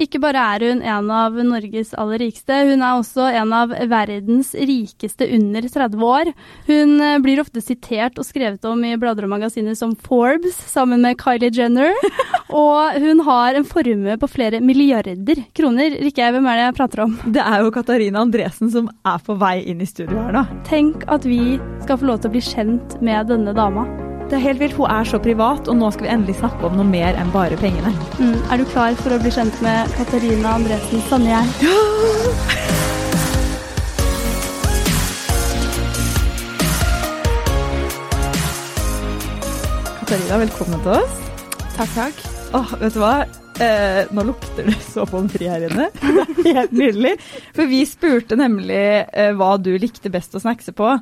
Ikke 0.00 0.20
bare 0.22 0.40
er 0.54 0.64
hun 0.70 0.80
en 0.80 1.10
av 1.12 1.36
Norges 1.44 1.92
aller 2.00 2.22
rikeste, 2.24 2.56
hun 2.70 2.80
er 2.80 2.96
også 2.96 3.26
en 3.36 3.52
av 3.56 3.74
verdens 3.90 4.54
rikeste 4.56 5.28
under 5.36 5.68
30 5.68 6.06
år. 6.06 6.32
Hun 6.70 6.94
eh, 7.04 7.18
blir 7.20 7.42
ofte 7.42 7.60
sitert 7.64 8.18
og 8.20 8.28
skrevet 8.28 8.64
om 8.68 8.80
i 8.86 8.96
blader 9.00 9.28
og 9.28 9.34
magasiner 9.34 9.76
som 9.78 9.92
Forbes, 10.08 10.56
sammen 10.72 11.04
med 11.04 11.20
Kylie 11.20 11.52
Jenner. 11.54 11.92
Og 12.50 12.96
hun 12.98 13.20
har 13.28 13.54
en 13.54 13.66
formue 13.68 14.16
på 14.18 14.26
flere 14.26 14.58
milliarder 14.64 15.44
kroner. 15.54 15.94
Rikke, 16.02 16.32
hvem 16.34 16.48
er 16.50 16.58
det 16.58 16.64
jeg 16.64 16.76
prater 16.80 17.04
om? 17.06 17.16
Det 17.30 17.44
er 17.44 17.62
jo 17.62 17.70
Katarina 17.74 18.24
Andresen 18.24 18.74
som 18.74 18.90
er 19.06 19.22
på 19.22 19.38
vei 19.38 19.60
inn 19.70 19.84
i 19.84 19.88
studio 19.88 20.18
her 20.18 20.34
nå. 20.34 20.44
Tenk 20.66 21.06
at 21.06 21.28
vi 21.28 21.60
skal 21.84 22.00
få 22.00 22.10
lov 22.10 22.22
til 22.24 22.32
å 22.32 22.38
bli 22.38 22.46
kjent 22.50 22.98
med 23.04 23.30
denne 23.30 23.54
dama. 23.54 23.86
Det 24.30 24.36
er 24.38 24.44
helt 24.44 24.60
vilt. 24.62 24.76
Hun 24.78 24.86
er 24.86 25.08
så 25.10 25.18
privat, 25.18 25.66
og 25.66 25.74
nå 25.74 25.88
skal 25.90 26.06
vi 26.06 26.10
endelig 26.14 26.36
snakke 26.38 26.68
om 26.68 26.76
noe 26.78 26.86
mer 26.86 27.16
enn 27.18 27.32
bare 27.34 27.56
pengene. 27.58 27.90
Mm. 28.20 28.36
Er 28.46 28.60
du 28.60 28.64
klar 28.70 28.94
for 29.02 29.10
å 29.10 29.18
bli 29.18 29.32
kjent 29.34 29.56
med 29.64 29.90
Katarina 29.98 30.52
Andresen 30.54 31.02
Sandgjerd? 31.10 31.50
Ja! 31.66 31.74
Katarina, 39.98 40.38
velkommen 40.44 40.86
til 40.86 40.94
oss. 41.00 41.20
Takk, 41.74 41.90
takk. 41.98 42.24
Åh, 42.54 42.78
vet 42.84 42.94
du 42.94 43.02
hva? 43.02 43.14
Eh, 43.60 44.06
nå 44.14 44.22
lukter 44.30 44.70
det 44.70 44.78
så 44.86 45.04
pommes 45.10 45.34
frites 45.34 45.50
her 45.52 45.66
inne. 45.66 45.90
Helt 46.60 46.70
nydelig. 46.70 47.16
For 47.56 47.66
vi 47.68 47.82
spurte 47.82 48.38
nemlig 48.38 48.78
eh, 49.10 49.34
hva 49.34 49.56
du 49.58 49.74
likte 49.74 50.12
best 50.14 50.38
å 50.38 50.40
snackse 50.40 50.72
på. 50.78 50.94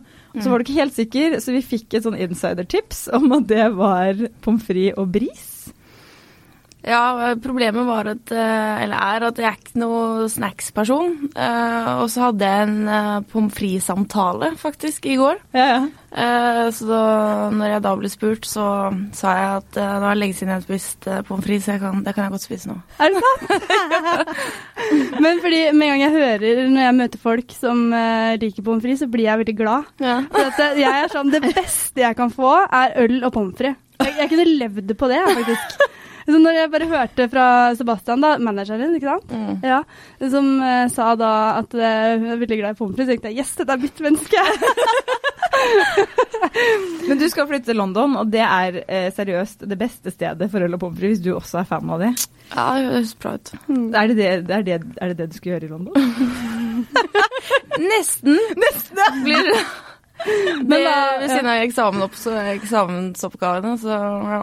Så 0.43 0.51
var 0.51 0.61
du 0.61 0.67
ikke 0.67 0.81
helt 0.81 0.97
sikker, 0.97 1.39
så 1.43 1.55
vi 1.55 1.63
fikk 1.65 1.99
et 1.99 2.07
sånn 2.07 2.19
insidertips 2.19 3.07
om 3.17 3.33
at 3.39 3.49
det 3.51 3.69
var 3.77 4.27
pommes 4.45 4.65
frites 4.67 4.99
og 5.01 5.11
bris. 5.15 5.48
Ja, 6.89 7.35
problemet 7.43 7.85
var 7.85 8.09
at, 8.15 8.31
eh, 8.33 8.83
eller 8.85 8.97
er 8.97 9.27
at 9.29 9.41
jeg 9.41 9.47
er 9.49 9.57
ikke 9.59 9.81
noe 9.83 10.29
snacks-person. 10.33 11.17
Uh, 11.37 11.91
og 12.03 12.07
så 12.09 12.29
hadde 12.29 12.49
jeg 12.49 12.69
en 12.69 12.79
uh, 12.89 13.19
pommes 13.29 13.53
frites-samtale 13.53 14.55
faktisk 14.57 15.09
i 15.11 15.19
går. 15.21 15.43
Ja, 15.57 15.67
ja. 15.69 15.87
Så 16.73 16.87
da 16.89 17.01
når 17.53 17.69
jeg 17.69 17.81
da 17.85 17.91
ble 18.01 18.09
spurt, 18.09 18.47
så 18.49 18.65
sa 19.13 19.33
jeg 19.37 19.49
at 19.59 19.75
det 19.77 19.89
var 20.01 20.17
lenge 20.17 20.39
siden 20.39 20.55
jeg 20.55 20.63
hadde 20.63 20.69
spist 20.71 21.09
pommes 21.29 21.45
frites, 21.45 21.67
så 21.67 21.75
jeg 21.75 21.83
kan, 21.83 22.01
det 22.07 22.15
kan 22.17 22.25
jeg 22.25 22.33
godt 22.33 22.47
spise 22.47 22.71
nå. 22.71 22.79
Er 22.97 23.13
det 23.13 23.21
sant? 23.27 24.33
Men 25.27 25.43
fordi 25.45 25.61
med 25.77 25.85
en 25.85 25.93
gang 25.93 26.05
jeg 26.07 26.15
hører, 26.17 26.63
når 26.73 26.83
jeg 26.87 26.97
møter 27.03 27.23
folk 27.27 27.55
som 27.59 27.85
liker 28.41 28.65
pommes 28.65 28.87
frites, 28.87 29.05
så 29.05 29.11
blir 29.13 29.29
jeg 29.29 29.43
veldig 29.43 29.57
glad. 29.61 29.93
Ja. 30.01 30.17
For 30.33 30.81
jeg 30.81 31.05
er 31.05 31.13
sånn, 31.13 31.35
Det 31.35 31.45
beste 31.45 32.07
jeg 32.07 32.17
kan 32.17 32.33
få, 32.33 32.57
er 32.65 32.97
øl 33.05 33.21
og 33.21 33.35
pommes 33.37 33.61
frites. 33.61 33.77
Jeg, 34.01 34.17
jeg 34.23 34.33
kunne 34.33 34.51
levd 34.65 34.97
på 34.97 35.13
det, 35.13 35.23
faktisk. 35.29 35.89
Så 36.29 36.37
når 36.37 36.53
jeg 36.59 36.69
bare 36.75 36.87
hørte 36.91 37.25
fra 37.33 37.45
Sebastian, 37.79 38.21
da, 38.21 38.35
manageren, 38.45 38.95
ikke 38.99 39.09
sant, 39.09 39.31
Mm. 39.33 39.63
ja, 39.65 39.79
som 40.29 40.49
uh, 40.61 40.85
sa 40.93 41.15
da 41.17 41.31
at 41.63 41.73
uh, 41.73 42.19
hun 42.21 42.27
er 42.35 42.41
veldig 42.43 42.59
glad 42.61 42.75
i 42.75 42.79
pommes 42.79 42.97
frites, 42.99 43.09
tenkte 43.15 43.31
jeg 43.33 43.41
yes, 43.41 43.55
dette 43.57 43.73
er 43.73 43.81
mitt 43.81 44.03
menneske. 44.05 44.43
Men 47.09 47.19
du 47.21 47.25
skal 47.33 47.49
flytte 47.49 47.71
til 47.71 47.79
London, 47.81 48.17
og 48.21 48.29
det 48.33 48.43
er 48.45 48.77
uh, 48.85 49.09
seriøst 49.17 49.65
det 49.71 49.79
beste 49.81 50.13
stedet 50.13 50.51
for 50.53 50.65
øl 50.67 50.77
og 50.77 50.83
pommes 50.83 50.99
frites 51.01 51.19
hvis 51.19 51.25
du 51.25 51.31
også 51.39 51.63
er 51.63 51.69
fan 51.71 51.91
av 51.97 52.03
det. 52.05 52.11
Ja, 52.53 52.67
det 52.77 52.91
høres 52.93 53.15
bra 53.25 53.33
ut. 53.39 53.53
Er 53.73 54.11
det 54.13 54.17
det, 54.19 54.29
det, 54.49 54.55
er 54.59 54.63
det, 54.69 54.77
er 55.01 55.13
det 55.13 55.17
det 55.23 55.29
du 55.33 55.37
skal 55.39 55.53
gjøre 55.55 55.65
i 55.65 55.73
London? 55.73 55.95
Nesten. 57.89 58.37
Nesten. 58.61 59.23
Blir 59.25 59.49
det. 59.49 59.63
Men 60.69 60.77
da- 60.83 61.19
ved 61.23 61.29
siden 61.33 61.49
av 61.55 61.65
eksamensoppgavene, 62.59 63.73
så 63.81 63.97
ja. 64.35 64.43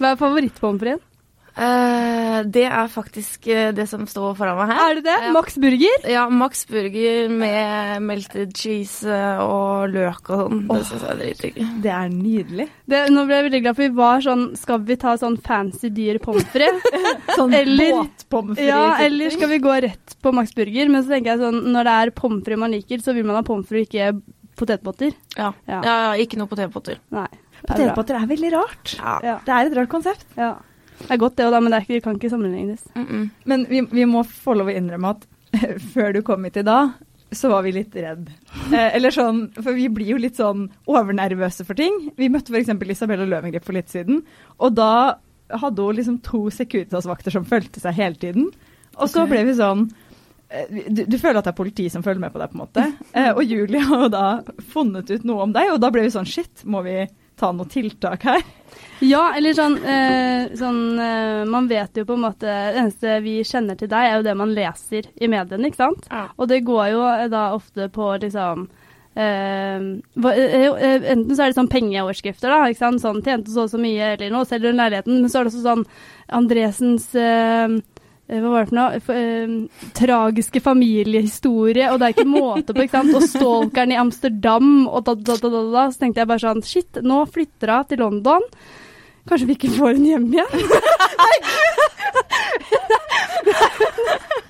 Hva 0.00 0.12
er 0.14 0.20
favorittpommes 0.20 0.82
fritesen? 0.82 1.08
Eh, 1.52 2.38
det 2.48 2.64
er 2.64 2.88
faktisk 2.88 3.46
eh, 3.52 3.72
det 3.76 3.84
som 3.90 4.06
står 4.08 4.34
foran 4.38 4.56
meg 4.56 4.70
her. 4.72 4.80
Er 4.90 4.94
det 4.98 5.04
det? 5.04 5.16
Ja. 5.26 5.32
Max 5.36 5.58
Burger? 5.60 6.06
Ja, 6.08 6.22
Max 6.32 6.64
Burger 6.70 7.28
med 7.28 8.02
melted 8.08 8.54
cheese 8.56 9.04
eh, 9.12 9.42
og 9.44 9.92
løk 9.92 10.30
og 10.32 10.42
sånn. 10.46 10.62
Det 10.70 10.78
syns 10.88 11.04
jeg 11.04 11.12
er 11.12 11.20
dritdigg. 11.20 11.60
Det 11.84 11.92
er 11.92 12.08
nydelig. 12.14 12.68
Det, 12.88 13.02
nå 13.12 13.26
ble 13.28 13.38
jeg 13.38 13.48
veldig 13.50 13.62
glad, 13.66 13.76
for 13.78 13.84
vi 13.86 14.00
var 14.00 14.24
sånn 14.24 14.42
Skal 14.58 14.82
vi 14.88 14.96
ta 15.00 15.14
sånn 15.20 15.36
fancy 15.44 15.92
dyr 15.92 16.18
pommes 16.24 16.48
frites? 16.52 16.88
Sånn 17.36 17.52
båtpommes 17.52 18.56
frites. 18.58 18.68
ja, 18.68 18.96
eller 19.04 19.32
skal 19.32 19.48
vi 19.52 19.58
gå 19.62 19.76
rett 19.86 20.16
på 20.22 20.32
Max 20.36 20.52
Burger? 20.56 20.88
Men 20.92 21.04
så 21.04 21.14
tenker 21.14 21.34
jeg 21.34 21.42
sånn, 21.44 21.62
når 21.72 21.88
det 21.88 21.94
er 22.00 22.14
pommes 22.16 22.42
frites 22.44 22.60
man 22.64 22.74
liker, 22.74 23.04
så 23.04 23.14
vil 23.16 23.28
man 23.28 23.38
ha 23.40 23.44
pommes 23.46 23.68
frites, 23.68 23.88
ikke 23.92 24.10
potetbåter. 24.58 25.14
Ja. 25.36 25.52
Ja. 25.68 25.78
Ja. 25.80 25.94
ja, 26.08 26.10
ikke 26.24 26.38
noe 26.40 26.50
potetpotter. 26.50 26.98
Nei. 27.14 27.28
det 27.30 27.62
er. 27.62 27.70
Potetpotter 27.70 28.18
er 28.20 28.28
veldig 28.30 28.52
rart. 28.56 28.92
Ja. 28.98 29.14
Ja. 29.24 29.38
Det 29.46 29.54
er 29.56 29.70
et 29.70 29.78
rart 29.80 29.92
konsept. 29.92 30.28
ja. 30.40 30.54
Det 30.98 31.10
er 31.10 31.20
godt 31.22 31.38
det 31.38 31.46
òg, 31.48 31.56
men 31.60 31.72
det 31.72 31.78
er 31.78 31.86
ikke, 31.86 32.04
kan 32.04 32.18
ikke 32.18 32.30
sammenlignes. 32.30 32.84
Mm 32.94 33.06
-mm. 33.06 33.30
Men 33.44 33.66
vi, 33.68 33.80
vi 33.80 34.04
må 34.04 34.22
få 34.24 34.54
lov 34.54 34.68
å 34.68 34.76
innrømme 34.76 35.10
at 35.16 35.26
før 35.94 36.12
du 36.12 36.22
kom 36.22 36.44
hit 36.44 36.56
i 36.56 36.62
dag, 36.62 36.92
så 37.32 37.48
var 37.48 37.62
vi 37.62 37.72
litt 37.72 37.96
redd. 37.96 38.30
Eh, 38.72 38.96
eller 38.96 39.10
sånn, 39.10 39.46
for 39.56 39.76
vi 39.76 39.88
blir 39.88 40.12
jo 40.12 40.20
litt 40.20 40.36
sånn 40.36 40.68
overnervøse 40.90 41.64
for 41.64 41.78
ting. 41.78 42.12
Vi 42.16 42.28
møtte 42.32 42.52
f.eks. 42.52 42.72
Isabella 42.92 43.26
Løvengrip 43.28 43.64
for 43.64 43.76
litt 43.76 43.92
siden, 43.92 44.22
og 44.58 44.76
da 44.76 45.18
hadde 45.52 45.84
hun 45.84 45.96
liksom 45.96 46.20
to 46.24 46.46
Securitas-vakter 46.52 47.34
som 47.34 47.48
fulgte 47.48 47.82
seg 47.82 47.96
hele 47.96 48.20
tiden. 48.20 48.50
Og 49.00 49.08
så 49.08 49.24
ble 49.28 49.42
vi 49.48 49.56
sånn 49.56 49.86
eh, 50.52 50.68
du, 50.88 51.04
du 51.08 51.16
føler 51.18 51.40
at 51.40 51.48
det 51.48 51.54
er 51.54 51.60
politi 51.60 51.88
som 51.92 52.04
følger 52.04 52.20
med 52.26 52.34
på 52.34 52.42
deg, 52.42 52.52
på 52.52 52.58
en 52.58 52.64
måte. 52.66 52.86
Eh, 53.18 53.32
og 53.32 53.44
Julie 53.44 53.82
har 53.84 54.06
jo 54.06 54.12
da 54.12 54.26
funnet 54.72 55.10
ut 55.12 55.26
noe 55.28 55.48
om 55.48 55.52
deg, 55.56 55.72
og 55.74 55.80
da 55.82 55.92
ble 55.92 56.06
vi 56.06 56.14
sånn 56.14 56.28
shit, 56.28 56.64
må 56.64 56.84
vi 56.86 57.02
ta 57.42 57.52
noe 57.54 57.70
tiltak 57.70 58.26
her? 58.30 58.42
Ja, 59.02 59.32
eller 59.36 59.54
sånn, 59.56 59.74
eh, 59.82 60.52
sånn 60.58 60.98
eh, 61.02 61.42
Man 61.50 61.66
vet 61.70 61.98
jo 61.98 62.04
på 62.06 62.14
en 62.14 62.22
måte 62.22 62.46
Det 62.46 62.78
eneste 62.78 63.18
vi 63.24 63.40
kjenner 63.46 63.78
til 63.78 63.90
deg, 63.90 64.06
er 64.06 64.20
jo 64.20 64.26
det 64.28 64.36
man 64.38 64.54
leser 64.54 65.08
i 65.18 65.30
mediene, 65.30 65.68
ikke 65.68 65.80
sant? 65.80 66.06
Ja. 66.10 66.28
Og 66.38 66.48
det 66.52 66.62
går 66.68 66.92
jo 66.92 67.02
eh, 67.10 67.26
da 67.32 67.48
ofte 67.56 67.88
på 67.92 68.12
liksom 68.22 68.68
eh, 69.18 69.82
eh, 69.82 71.10
Enten 71.12 71.34
så 71.34 71.42
er 71.42 71.50
det 71.50 71.58
sånn 71.58 71.72
pengeoverskrifter, 71.72 72.52
da. 72.52 72.70
ikke 72.70 72.84
sant? 72.84 73.02
Sånn 73.02 73.22
tjente 73.26 73.52
så 73.52 73.66
og 73.66 73.74
så 73.74 73.82
mye, 73.82 74.14
eller 74.14 74.32
nå 74.32 74.44
selger 74.48 74.72
hun 74.72 74.80
leiligheten. 74.80 75.18
Men 75.18 75.32
så 75.32 75.40
er 75.40 75.48
det 75.48 75.52
også 75.52 75.66
sånn 75.66 75.86
Andresens 76.32 77.10
hva 78.40 78.52
var 78.52 78.64
det 78.64 78.70
for 78.70 78.78
noe? 78.78 79.00
F 79.02 79.08
eh, 79.12 79.90
tragiske 79.98 80.62
familiehistorie, 80.64 81.90
og 81.92 81.98
det 82.00 82.06
er 82.06 82.14
ikke 82.16 82.28
måte 82.28 82.72
på, 82.72 82.84
ikke 82.86 83.00
sant? 83.00 83.16
Og 83.18 83.26
stalkeren 83.28 83.92
i 83.92 84.00
Amsterdam, 84.00 84.70
og 84.88 85.04
da, 85.08 85.16
da, 85.18 85.36
da, 85.42 85.48
da, 85.52 85.62
da. 85.74 85.84
Så 85.92 86.04
tenkte 86.04 86.22
jeg 86.22 86.30
bare 86.30 86.44
sånn 86.44 86.64
Shit, 86.66 87.02
nå 87.04 87.18
flytter 87.32 87.74
hun 87.74 87.90
til 87.90 88.02
London. 88.04 88.48
Kanskje 89.28 89.48
vi 89.50 89.54
ikke 89.58 89.74
får 89.76 89.92
henne 89.94 90.08
hjem 90.14 90.26
igjen? 90.34 90.50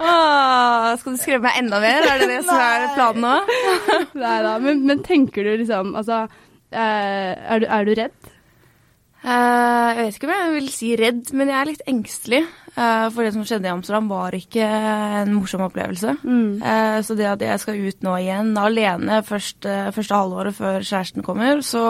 Åh, 0.03 0.89
skal 0.99 1.15
du 1.15 1.21
skremme 1.21 1.47
meg 1.47 1.59
enda 1.61 1.79
mer? 1.83 2.07
Er 2.09 2.23
det 2.23 2.31
det 2.31 2.41
som 2.47 2.59
er 2.59 2.87
planen 2.97 3.23
nå? 3.27 3.35
Nei 4.23 4.39
da, 4.47 4.57
men, 4.63 4.83
men 4.89 5.03
tenker 5.07 5.47
du 5.47 5.53
liksom 5.61 5.93
Altså, 5.99 6.25
eh, 6.73 7.33
er, 7.37 7.63
du, 7.63 7.67
er 7.69 7.87
du 7.87 7.93
redd? 7.99 8.33
Uh, 9.23 9.95
jeg 9.95 10.01
vet 10.01 10.17
ikke 10.17 10.27
om 10.27 10.35
jeg 10.35 10.55
vil 10.57 10.71
si 10.75 10.89
redd, 10.99 11.29
men 11.39 11.51
jeg 11.53 11.59
er 11.61 11.69
litt 11.69 11.85
engstelig. 11.93 12.41
Eh, 12.73 13.09
for 13.13 13.21
det 13.25 13.35
som 13.35 13.45
skjedde 13.45 13.69
i 13.69 13.73
Amsterdam, 13.73 14.09
var 14.09 14.37
ikke 14.37 14.65
en 14.65 15.35
morsom 15.37 15.67
opplevelse. 15.67 16.17
Mm. 16.23 16.63
så 17.05 17.17
det 17.19 17.29
at 17.29 17.45
jeg 17.45 17.61
skal 17.61 17.83
ut 17.85 18.03
nå 18.07 18.17
igjen 18.23 18.57
alene 18.59 19.21
første, 19.27 19.93
første 19.93 20.17
halvåret 20.17 20.57
før 20.57 20.81
kjæresten 20.81 21.27
kommer, 21.27 21.61
så 21.61 21.85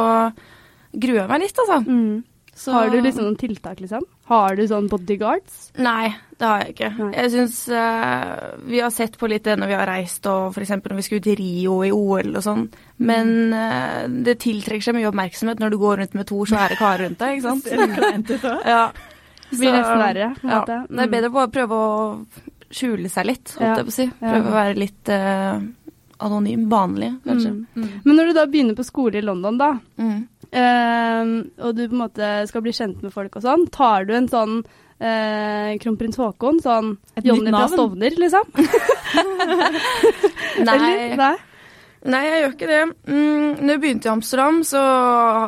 gruer 0.93 1.23
jeg 1.23 1.31
meg 1.31 1.43
litt, 1.47 1.59
altså. 1.65 1.83
Mm. 1.87 2.23
Så, 2.55 2.73
Har 2.73 2.91
du 2.93 2.99
liksom 3.01 3.25
noen 3.25 3.39
tiltak, 3.41 3.79
liksom? 3.81 4.03
Har 4.29 4.59
du 4.59 4.67
sånn 4.69 4.89
bodyguards? 4.93 5.71
Nei, 5.81 6.13
det 6.37 6.45
har 6.45 6.61
jeg 6.61 6.75
ikke. 6.75 6.91
Nei. 6.99 7.13
Jeg 7.17 7.31
syns 7.33 7.57
Vi 8.69 8.83
har 8.83 8.93
sett 8.93 9.17
på 9.19 9.31
litt 9.31 9.47
det 9.47 9.57
når 9.57 9.71
vi 9.71 9.79
har 9.79 9.89
reist, 9.89 10.29
og 10.29 10.53
f.eks. 10.53 10.75
når 10.75 10.99
vi 10.99 11.07
skulle 11.07 11.33
i 11.33 11.39
Rio 11.41 11.79
i 11.87 11.93
OL 11.97 12.37
og 12.37 12.45
sånn. 12.45 12.67
Men 13.09 13.33
uh, 13.57 14.05
det 14.05 14.37
tiltrekker 14.45 14.85
seg 14.85 14.99
mye 14.99 15.09
oppmerksomhet 15.09 15.65
når 15.65 15.73
du 15.73 15.79
går 15.81 16.03
rundt 16.03 16.19
med 16.19 16.29
to 16.29 16.43
svære 16.53 16.77
karer 16.81 17.07
rundt 17.07 17.23
deg, 17.25 17.41
ikke 17.41 17.49
sant? 17.49 17.73
Ser 17.73 18.93
Ja. 19.53 19.59
Blir 19.59 19.73
nesten 19.77 19.99
verre, 20.03 20.35
Ja. 20.43 20.65
Mm. 20.65 20.87
Det 20.89 20.99
er 20.99 21.07
Mm. 21.07 21.11
bedre 21.11 21.31
å 21.31 21.47
prøve 21.53 21.71
å 21.71 22.27
skjule 22.73 23.09
seg 23.13 23.27
litt, 23.27 23.53
holdt 23.59 23.69
Ja. 23.69 23.75
jeg 23.77 23.85
på 23.85 23.89
å 23.89 23.93
si. 23.93 24.11
Ja. 24.21 24.33
Prøve 24.33 24.49
å 24.49 24.53
være 24.57 24.75
litt 24.79 25.09
uh, 25.09 25.61
anonym, 26.21 26.69
vanlig, 26.71 27.11
kanskje. 27.27 27.51
Mm. 27.77 27.89
Men 28.05 28.17
når 28.17 28.25
du 28.27 28.33
da 28.33 28.47
begynner 28.47 28.75
på 28.79 28.85
skole 28.85 29.19
i 29.19 29.27
London, 29.27 29.59
da, 29.59 29.73
Mm. 29.99 30.27
eh, 30.53 31.25
og 31.65 31.75
du 31.77 31.89
på 31.89 31.93
en 31.93 31.99
måte 32.09 32.47
skal 32.49 32.63
bli 32.63 32.73
kjent 32.73 33.03
med 33.03 33.13
folk 33.13 33.37
og 33.37 33.43
sånn, 33.43 33.67
tar 33.71 34.05
du 34.07 34.15
en 34.15 34.29
sånn 34.29 34.65
eh, 35.01 35.77
kronprins 35.83 36.17
Haakon, 36.17 36.61
sånn 36.63 36.97
Johnny 37.25 37.51
fra. 37.51 37.67
Stovner, 37.69 38.11
liksom? 38.17 38.45
Nei. 40.63 40.77
Eller? 40.77 41.17
Nei? 41.17 41.37
Nei, 42.03 42.21
jeg 42.27 42.39
gjør 42.43 42.55
ikke 42.57 42.67
det. 42.67 42.79
Mm, 43.07 43.51
når 43.63 43.71
jeg 43.71 43.81
begynte 43.83 44.09
i 44.09 44.11
Amsterdam, 44.11 44.57
så 44.67 44.81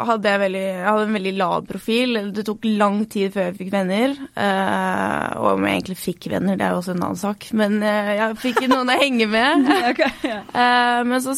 hadde 0.06 0.31
jeg, 0.31 0.41
veldig, 0.45 0.61
jeg 0.69 0.85
hadde 0.87 1.06
en 1.09 1.17
veldig 1.19 1.33
lav 1.41 1.65
profil. 1.67 2.19
Det 2.37 2.45
tok 2.47 2.69
lang 2.79 3.01
tid 3.11 3.33
før 3.35 3.49
jeg 3.49 3.56
fikk 3.59 3.73
venner. 3.75 4.15
eh, 4.39 5.27
og 5.41 5.49
om 5.56 5.67
jeg 5.67 5.81
egentlig 5.81 5.99
fikk 5.99 6.29
venner, 6.31 6.55
det 6.61 6.69
er 6.69 6.77
jo 6.77 6.79
også 6.85 6.95
en 6.95 7.03
annen 7.09 7.19
sak. 7.25 7.49
Men 7.59 7.81
eh, 7.83 8.12
jeg 8.21 8.39
fikk 8.45 8.62
noen 8.71 8.95
å 8.95 8.99
henge 9.03 9.27
med. 9.35 9.67
Ok, 9.91 10.05
ja. 10.23 10.39
Eh, 10.47 11.01
men 11.11 11.25
så 11.25 11.35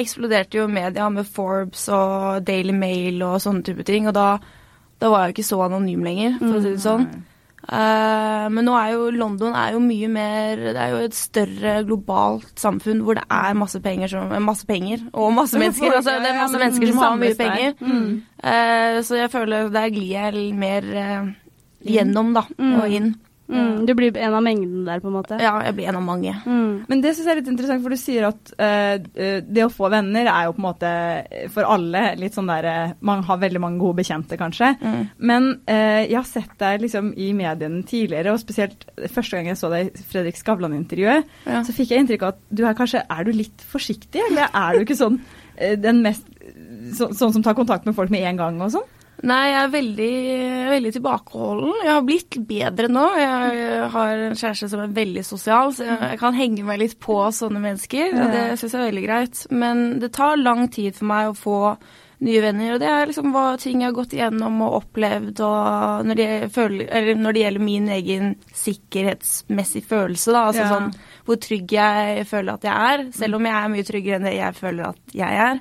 eksploderte 0.00 0.58
jo 0.58 0.64
media 0.72 1.10
med 1.12 1.28
Forbes 1.28 1.84
og 1.92 2.40
Daily 2.48 2.72
Mail 2.74 3.20
og 3.22 3.36
sånne 3.44 3.62
type 3.68 3.84
ting. 3.86 4.08
Og 4.08 4.16
da, 4.16 4.38
da 4.98 5.12
var 5.12 5.26
jeg 5.26 5.34
jo 5.34 5.36
ikke 5.36 5.48
så 5.52 5.60
anonym 5.68 6.08
lenger, 6.08 6.40
for 6.40 6.56
å 6.56 6.64
si 6.64 6.72
det 6.72 6.82
sånn. 6.88 7.06
Eh, 7.64 8.46
men 8.52 8.66
nå 8.66 8.74
er 8.76 8.90
jo 8.92 9.06
London 9.16 9.54
er 9.56 9.72
jo 9.72 9.78
mye 9.80 10.08
mer 10.12 10.60
Det 10.60 10.76
er 10.76 10.90
jo 10.92 10.98
et 11.06 11.14
større 11.16 11.78
globalt 11.88 12.60
samfunn 12.60 13.00
hvor 13.06 13.16
det 13.16 13.24
er 13.32 13.56
masse 13.56 13.80
penger, 13.80 14.10
som, 14.12 14.34
masse 14.44 14.68
penger 14.68 15.06
og 15.12 15.32
masse 15.32 15.58
mennesker. 15.58 15.94
Altså, 15.96 16.18
det 16.20 16.32
er 16.32 16.40
masse 16.42 16.60
mennesker 16.60 16.92
som 16.92 17.00
har 17.00 17.16
mye 17.22 17.38
penger. 17.38 17.76
Eh, 18.44 19.00
så 19.06 19.20
jeg 19.22 19.32
føler 19.32 19.72
der 19.72 19.94
glir 19.94 20.10
jeg 20.12 20.50
mer 20.60 20.90
eh, 20.92 21.30
gjennom, 21.84 22.34
da, 22.36 22.44
og 22.82 22.92
inn. 22.92 23.14
Mm, 23.44 23.84
du 23.84 23.92
blir 23.92 24.16
en 24.16 24.34
av 24.34 24.42
mengden 24.42 24.86
der, 24.86 25.00
på 25.04 25.10
en 25.10 25.16
måte. 25.18 25.36
Ja, 25.42 25.58
jeg 25.66 25.74
blir 25.76 25.88
en 25.90 25.98
av 25.98 26.04
mange. 26.06 26.32
Mm. 26.46 26.86
Men 26.88 27.02
det 27.04 27.10
syns 27.12 27.26
jeg 27.28 27.34
er 27.34 27.40
litt 27.42 27.50
interessant, 27.52 27.82
for 27.84 27.92
du 27.92 28.00
sier 28.00 28.28
at 28.30 28.52
uh, 28.56 29.42
det 29.44 29.66
å 29.66 29.72
få 29.72 29.90
venner 29.92 30.30
er 30.32 30.46
jo 30.46 30.54
på 30.56 30.62
en 30.62 30.66
måte 30.68 30.92
for 31.52 31.68
alle 31.68 32.04
litt 32.20 32.36
sånn 32.38 32.48
der 32.48 32.68
eh, 32.70 32.94
Man 33.04 33.24
har 33.28 33.42
veldig 33.42 33.60
mange 33.60 33.82
gode 33.82 33.98
bekjente, 34.00 34.38
kanskje. 34.40 34.72
Mm. 34.80 35.02
Men 35.18 35.50
uh, 35.68 36.00
jeg 36.06 36.16
har 36.16 36.28
sett 36.28 36.56
deg 36.62 36.86
liksom 36.86 37.12
i 37.20 37.30
mediene 37.36 37.84
tidligere, 37.88 38.32
og 38.32 38.40
spesielt 38.40 38.88
første 39.12 39.36
gang 39.36 39.52
jeg 39.52 39.60
så 39.60 39.72
deg 39.72 39.92
i 39.92 40.06
Fredrik 40.08 40.40
Skavlan-intervjuet, 40.40 41.28
Ja. 41.44 41.60
så 41.66 41.76
fikk 41.76 41.92
jeg 41.92 42.04
inntrykk 42.04 42.24
av 42.24 42.34
at 42.34 42.42
du 42.48 42.64
er 42.64 42.76
kanskje 42.78 43.04
Er 43.12 43.24
du 43.26 43.32
litt 43.36 43.64
forsiktig, 43.68 44.22
eller 44.30 44.48
er 44.48 44.78
du 44.78 44.86
ikke 44.86 44.96
sånn 44.98 45.20
uh, 45.20 45.74
den 45.76 46.00
mest 46.04 46.24
så, 46.94 47.08
Sånn 47.16 47.32
som 47.32 47.42
tar 47.44 47.56
kontakt 47.56 47.86
med 47.88 47.96
folk 47.96 48.10
med 48.12 48.24
en 48.28 48.40
gang 48.40 48.60
og 48.64 48.72
sånn? 48.74 48.88
Nei, 49.24 49.40
jeg 49.48 49.60
er 49.62 49.72
veldig, 49.72 50.08
veldig 50.74 50.92
tilbakeholden. 50.98 51.74
Jeg 51.86 51.92
har 51.94 52.04
blitt 52.04 52.36
bedre 52.48 52.90
nå. 52.92 53.04
Jeg 53.16 53.88
har 53.94 54.24
en 54.28 54.36
kjæreste 54.36 54.68
som 54.68 54.82
er 54.84 54.94
veldig 55.00 55.24
sosial, 55.24 55.72
så 55.72 55.86
jeg, 55.88 56.18
kan 56.20 56.36
henge 56.36 56.64
meg 56.68 56.82
litt 56.82 56.98
på 57.00 57.16
sånne 57.32 57.62
mennesker. 57.62 58.12
Og 58.20 58.32
det 58.34 58.46
syns 58.60 58.74
jeg 58.76 58.82
er 58.82 58.90
veldig 58.90 59.04
greit. 59.06 59.44
Men 59.50 59.84
det 60.02 60.12
tar 60.18 60.36
lang 60.40 60.66
tid 60.74 60.96
for 60.98 61.08
meg 61.08 61.30
å 61.32 61.38
få 61.38 61.58
nye 62.24 62.40
venner, 62.40 62.70
og 62.72 62.80
det 62.80 62.88
er 62.88 63.08
liksom 63.10 63.32
hva 63.34 63.46
ting 63.60 63.82
jeg 63.82 63.90
har 63.90 63.96
gått 63.96 64.14
igjennom 64.16 64.60
og 64.64 64.76
opplevd, 64.78 65.40
og 65.44 66.06
når 66.08 66.16
det, 66.16 66.28
føler, 66.54 66.86
eller 66.88 67.18
når 67.20 67.36
det 67.36 67.42
gjelder 67.42 67.64
min 67.66 67.88
egen 67.92 68.30
sikkerhetsmessige 68.56 69.88
følelse, 69.90 70.32
da, 70.32 70.44
altså 70.48 70.62
Ja. 70.62 70.68
sånn 70.70 70.94
hvor 71.26 71.40
trygg 71.40 71.72
jeg 71.72 72.26
føler 72.30 72.54
at 72.54 72.62
jeg 72.64 72.72
er, 72.94 73.04
selv 73.12 73.36
om 73.36 73.44
jeg 73.44 73.54
er 73.58 73.68
mye 73.74 73.88
tryggere 73.90 74.16
enn 74.16 74.28
det 74.30 74.36
jeg 74.38 74.54
føler 74.54 74.88
at 74.88 74.96
jeg 75.12 75.42
er. 75.48 75.60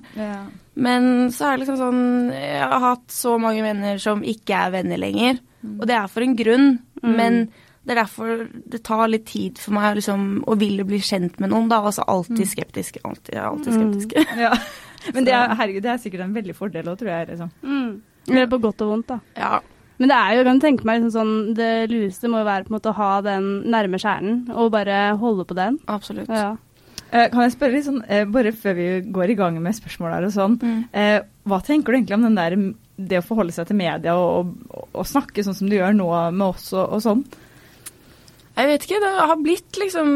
Men 0.76 1.30
så 1.34 1.46
er 1.46 1.58
det 1.58 1.64
liksom 1.64 1.78
sånn 1.78 2.06
Jeg 2.34 2.64
har 2.66 2.82
hatt 2.82 3.12
så 3.14 3.36
mange 3.42 3.62
venner 3.62 4.00
som 4.02 4.24
ikke 4.26 4.58
er 4.58 4.74
venner 4.74 5.02
lenger. 5.02 5.38
Og 5.78 5.86
det 5.90 5.96
er 5.98 6.10
for 6.12 6.26
en 6.26 6.36
grunn. 6.40 6.72
Men 7.04 7.46
det 7.84 7.94
er 7.94 8.00
derfor 8.00 8.46
det 8.72 8.80
tar 8.88 9.10
litt 9.12 9.26
tid 9.28 9.60
for 9.60 9.76
meg 9.76 9.98
liksom, 10.00 10.44
å 10.48 10.56
ville 10.56 10.86
bli 10.88 11.02
kjent 11.04 11.40
med 11.44 11.52
noen. 11.52 11.68
da, 11.72 11.82
Altså 11.84 12.06
alltid 12.08 12.48
skeptisk. 12.48 13.02
Alltid, 13.04 13.36
alltid 13.44 13.76
skeptisk. 13.76 14.18
Ja. 14.40 14.54
Men 15.14 15.28
det 15.28 15.34
er, 15.36 15.52
herregud, 15.60 15.84
det 15.84 15.92
er 15.92 16.00
sikkert 16.00 16.24
en 16.24 16.36
veldig 16.36 16.56
fordel 16.56 16.88
òg, 16.88 16.98
tror 17.02 17.12
jeg. 17.12 17.30
Liksom. 17.34 17.50
Mm. 17.68 17.90
Eller 18.32 18.48
på 18.48 18.60
godt 18.64 18.84
og 18.86 18.94
vondt, 18.94 19.10
da. 19.12 19.20
Ja. 19.36 19.58
Men 20.00 20.10
det 20.10 20.16
er 20.16 20.32
jo, 20.32 20.38
jeg 20.40 20.48
kan 20.48 20.62
tenke 20.64 20.88
meg 20.88 21.02
liksom 21.02 21.14
sånn, 21.14 21.34
det 21.58 21.72
lureste 21.92 22.32
må 22.32 22.40
jo 22.40 22.48
være 22.48 22.66
på 22.66 22.72
en 22.72 22.78
måte 22.78 22.94
å 22.94 22.98
ha 22.98 23.10
den 23.26 23.50
nærme 23.72 24.00
kjernen, 24.02 24.40
og 24.56 24.72
bare 24.74 25.02
holde 25.20 25.46
på 25.50 25.58
den. 25.60 25.78
Absolutt. 25.92 26.32
Ja. 26.32 26.54
Eh, 27.14 27.28
kan 27.30 27.44
jeg 27.46 27.54
spørre 27.54 27.76
litt 27.78 27.86
sånn, 27.86 28.00
eh, 28.10 28.24
bare 28.26 28.50
før 28.58 28.74
vi 28.80 28.86
går 29.14 29.30
i 29.30 29.36
gang 29.38 29.60
med 29.62 29.76
spørsmål 29.78 30.16
her 30.16 30.24
og 30.26 30.32
sånn, 30.34 30.56
Mm. 30.64 30.80
eh, 30.98 31.20
hva 31.46 31.60
tenker 31.62 31.94
du 31.94 31.98
egentlig 32.00 32.18
om 32.18 32.24
den 32.26 32.40
der, 32.40 32.56
det 32.98 33.20
å 33.22 33.26
forholde 33.28 33.54
seg 33.54 33.68
til 33.70 33.78
media 33.78 34.16
og, 34.18 34.50
og, 34.74 34.88
og 34.94 35.06
snakke 35.06 35.44
sånn 35.46 35.54
som 35.58 35.70
du 35.70 35.76
gjør 35.78 35.94
nå 35.98 36.08
med 36.34 36.48
oss 36.48 36.72
og, 36.74 36.90
og 36.98 37.02
sånn? 37.06 37.22
Jeg 38.58 38.68
vet 38.70 38.84
ikke, 38.86 39.00
det 39.02 39.12
har 39.18 39.38
blitt 39.42 39.78
liksom 39.82 40.10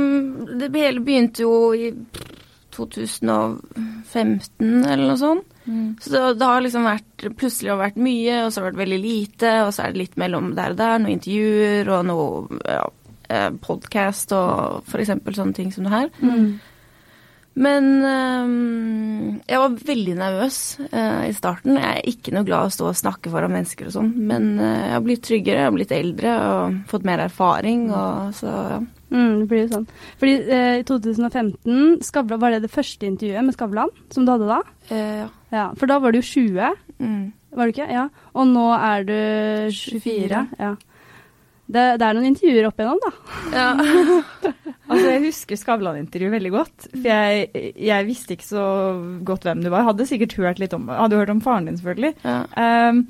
Det 0.60 0.68
hele 0.76 1.02
begynte 1.02 1.42
jo 1.42 1.72
i 1.74 1.88
2015 2.72 4.86
eller 4.86 5.08
noe 5.08 5.18
sånt. 5.20 5.44
Så 6.00 6.12
det, 6.14 6.22
det 6.40 6.46
har 6.48 6.62
liksom 6.64 6.86
vært 6.88 7.26
Plutselig 7.36 7.72
har 7.74 7.80
vært 7.82 7.98
mye, 8.00 8.36
og 8.46 8.54
så 8.54 8.62
har 8.62 8.70
det 8.70 8.78
vært 8.78 8.84
veldig 8.86 9.00
lite, 9.04 9.50
og 9.66 9.74
så 9.76 9.84
er 9.88 9.92
det 9.96 10.04
litt 10.04 10.16
mellom 10.22 10.52
der 10.56 10.72
og 10.76 10.80
der, 10.80 11.02
noen 11.02 11.16
intervjuer 11.18 11.90
og 11.98 12.06
noe 12.08 12.62
ja, 12.64 12.86
podkast 13.66 14.32
og 14.38 14.86
f.eks. 14.88 15.12
sånne 15.36 15.58
ting 15.58 15.74
som 15.76 15.90
det 15.90 15.96
her. 15.98 16.14
Men 17.58 17.86
øhm, 18.06 19.40
jeg 19.50 19.60
var 19.64 19.78
veldig 19.88 20.14
nervøs 20.20 20.58
øh, 20.92 21.24
i 21.26 21.34
starten. 21.34 21.78
Jeg 21.80 21.88
er 22.04 22.10
ikke 22.12 22.34
noe 22.36 22.46
glad 22.46 22.68
i 22.68 22.70
å 22.70 22.74
stå 22.76 22.90
og 22.92 23.00
snakke 23.00 23.32
foran 23.34 23.54
mennesker 23.56 23.90
og 23.90 23.96
sånn, 23.96 24.12
men 24.30 24.46
øh, 24.60 24.76
jeg 24.84 24.94
har 24.94 25.06
blitt 25.08 25.24
tryggere, 25.26 25.58
jeg 25.64 25.70
har 25.70 25.74
blitt 25.78 25.96
eldre 25.98 26.36
og 26.52 26.76
fått 26.92 27.08
mer 27.10 27.24
erfaring, 27.26 27.88
og 27.90 28.36
så 28.38 28.54
ja. 28.76 28.78
Mm, 29.08 29.34
det 29.40 29.46
blir 29.48 29.62
jo 29.64 29.68
sånn. 29.72 29.86
Fordi 30.20 30.34
eh, 30.52 30.74
i 30.82 30.86
2015 30.86 32.02
Skavlan, 32.04 32.42
var 32.42 32.52
det 32.52 32.66
det 32.66 32.72
første 32.74 33.08
intervjuet 33.08 33.46
med 33.48 33.56
Skavlan 33.56 33.94
som 34.12 34.26
du 34.28 34.34
hadde 34.34 34.50
da? 34.50 34.58
Eh, 34.92 35.14
ja. 35.24 35.28
Ja, 35.56 35.66
For 35.80 35.88
da 35.88 35.98
var 36.04 36.12
du 36.12 36.20
jo 36.20 36.28
20, 36.28 36.74
Mm. 37.00 37.32
var 37.54 37.70
du 37.70 37.72
ikke? 37.76 37.86
Ja. 37.94 38.08
Og 38.34 38.48
nå 38.50 38.66
er 38.76 39.04
du 39.08 39.14
24. 39.72 40.02
24. 40.02 40.44
Ja. 40.60 40.74
Det, 41.68 41.82
det 42.00 42.06
er 42.08 42.16
noen 42.16 42.30
intervjuer 42.30 42.68
opp 42.70 42.78
igjennom, 42.80 43.00
da. 43.04 43.12
ja. 43.52 43.70
Altså, 44.88 45.08
Jeg 45.12 45.24
husker 45.26 45.60
Skavlan-intervjuet 45.60 46.32
veldig 46.38 46.52
godt. 46.54 46.86
For 46.94 47.08
jeg, 47.10 47.74
jeg 47.90 48.06
visste 48.08 48.38
ikke 48.38 48.48
så 48.48 48.62
godt 49.28 49.44
hvem 49.50 49.66
du 49.66 49.68
var. 49.74 49.84
Hadde 49.90 50.06
sikkert 50.08 50.38
hørt 50.40 50.62
litt 50.64 50.72
om 50.78 50.86
Hadde 50.88 51.18
hørt 51.20 51.34
om 51.34 51.42
faren 51.44 51.68
din, 51.68 51.76
selvfølgelig. 51.82 52.14
ja. 52.24 52.38
Um, 52.56 53.02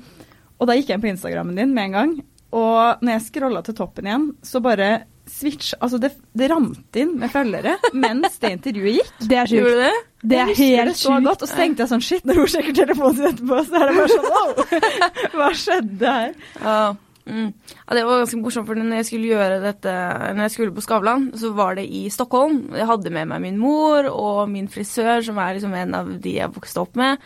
og 0.58 0.66
da 0.66 0.74
gikk 0.74 0.88
jeg 0.90 0.98
inn 0.98 1.04
på 1.04 1.10
Instagrammen 1.12 1.54
din 1.54 1.70
med 1.76 1.84
en 1.86 1.94
gang. 1.94 2.12
Og 2.58 2.98
når 3.06 3.12
jeg 3.14 3.26
scrolla 3.28 3.60
til 3.62 3.76
toppen 3.78 4.08
igjen, 4.10 4.24
så 4.42 4.58
bare 4.64 4.88
switch 5.30 5.74
Altså, 5.78 6.00
det, 6.02 6.10
det 6.34 6.48
rant 6.50 6.96
inn 6.98 7.12
med 7.20 7.30
følgere 7.30 7.76
mens 7.94 8.40
det 8.42 8.50
intervjuet 8.56 8.96
gikk. 8.98 9.12
Det 9.30 9.38
er 9.38 9.52
Gjorde 9.54 9.70
sjukt. 9.70 9.78
du 9.78 9.82
det? 9.84 9.96
Det 10.32 10.38
er 10.42 10.50
helt 10.50 10.90
det 10.90 10.96
så 10.98 11.12
sjukt. 11.12 11.28
godt, 11.28 11.42
og 11.46 11.52
så 11.52 11.60
tenkte 11.60 11.84
jeg 11.84 11.92
sånn 11.92 12.02
Shit, 12.08 12.24
når 12.26 12.40
hun 12.42 12.50
sjekker 12.56 12.74
telefonen 12.80 13.20
sin 13.20 13.28
etterpå, 13.30 13.60
så 13.68 13.78
er 13.78 13.92
det 13.92 13.98
bare 14.00 14.14
sånn 14.16 14.30
Wow! 14.34 14.48
Hva 15.38 15.50
skjedde 15.62 16.16
her? 16.18 16.32
Ja. 16.64 16.80
Mm. 17.28 17.48
ja, 17.52 17.94
det 17.94 18.04
var 18.06 18.22
ganske 18.22 18.40
morsomt, 18.40 18.66
for 18.68 18.78
når 18.78 19.02
jeg 19.02 19.08
skulle 19.10 19.32
gjøre 19.34 19.58
dette 19.60 19.92
Når 20.32 20.46
jeg 20.46 20.52
skulle 20.54 20.72
på 20.72 20.84
Skavlan, 20.84 21.26
så 21.36 21.50
var 21.56 21.76
det 21.76 21.84
i 21.84 22.06
Stockholm. 22.12 22.62
Jeg 22.76 22.88
hadde 22.88 23.12
med 23.12 23.28
meg 23.28 23.42
min 23.44 23.58
mor 23.60 24.08
og 24.08 24.48
min 24.48 24.68
frisør, 24.72 25.20
som 25.26 25.38
er 25.42 25.58
liksom 25.58 25.74
en 25.76 25.94
av 25.98 26.08
de 26.24 26.36
jeg 26.38 26.54
vokste 26.54 26.80
opp 26.80 26.96
med, 26.98 27.20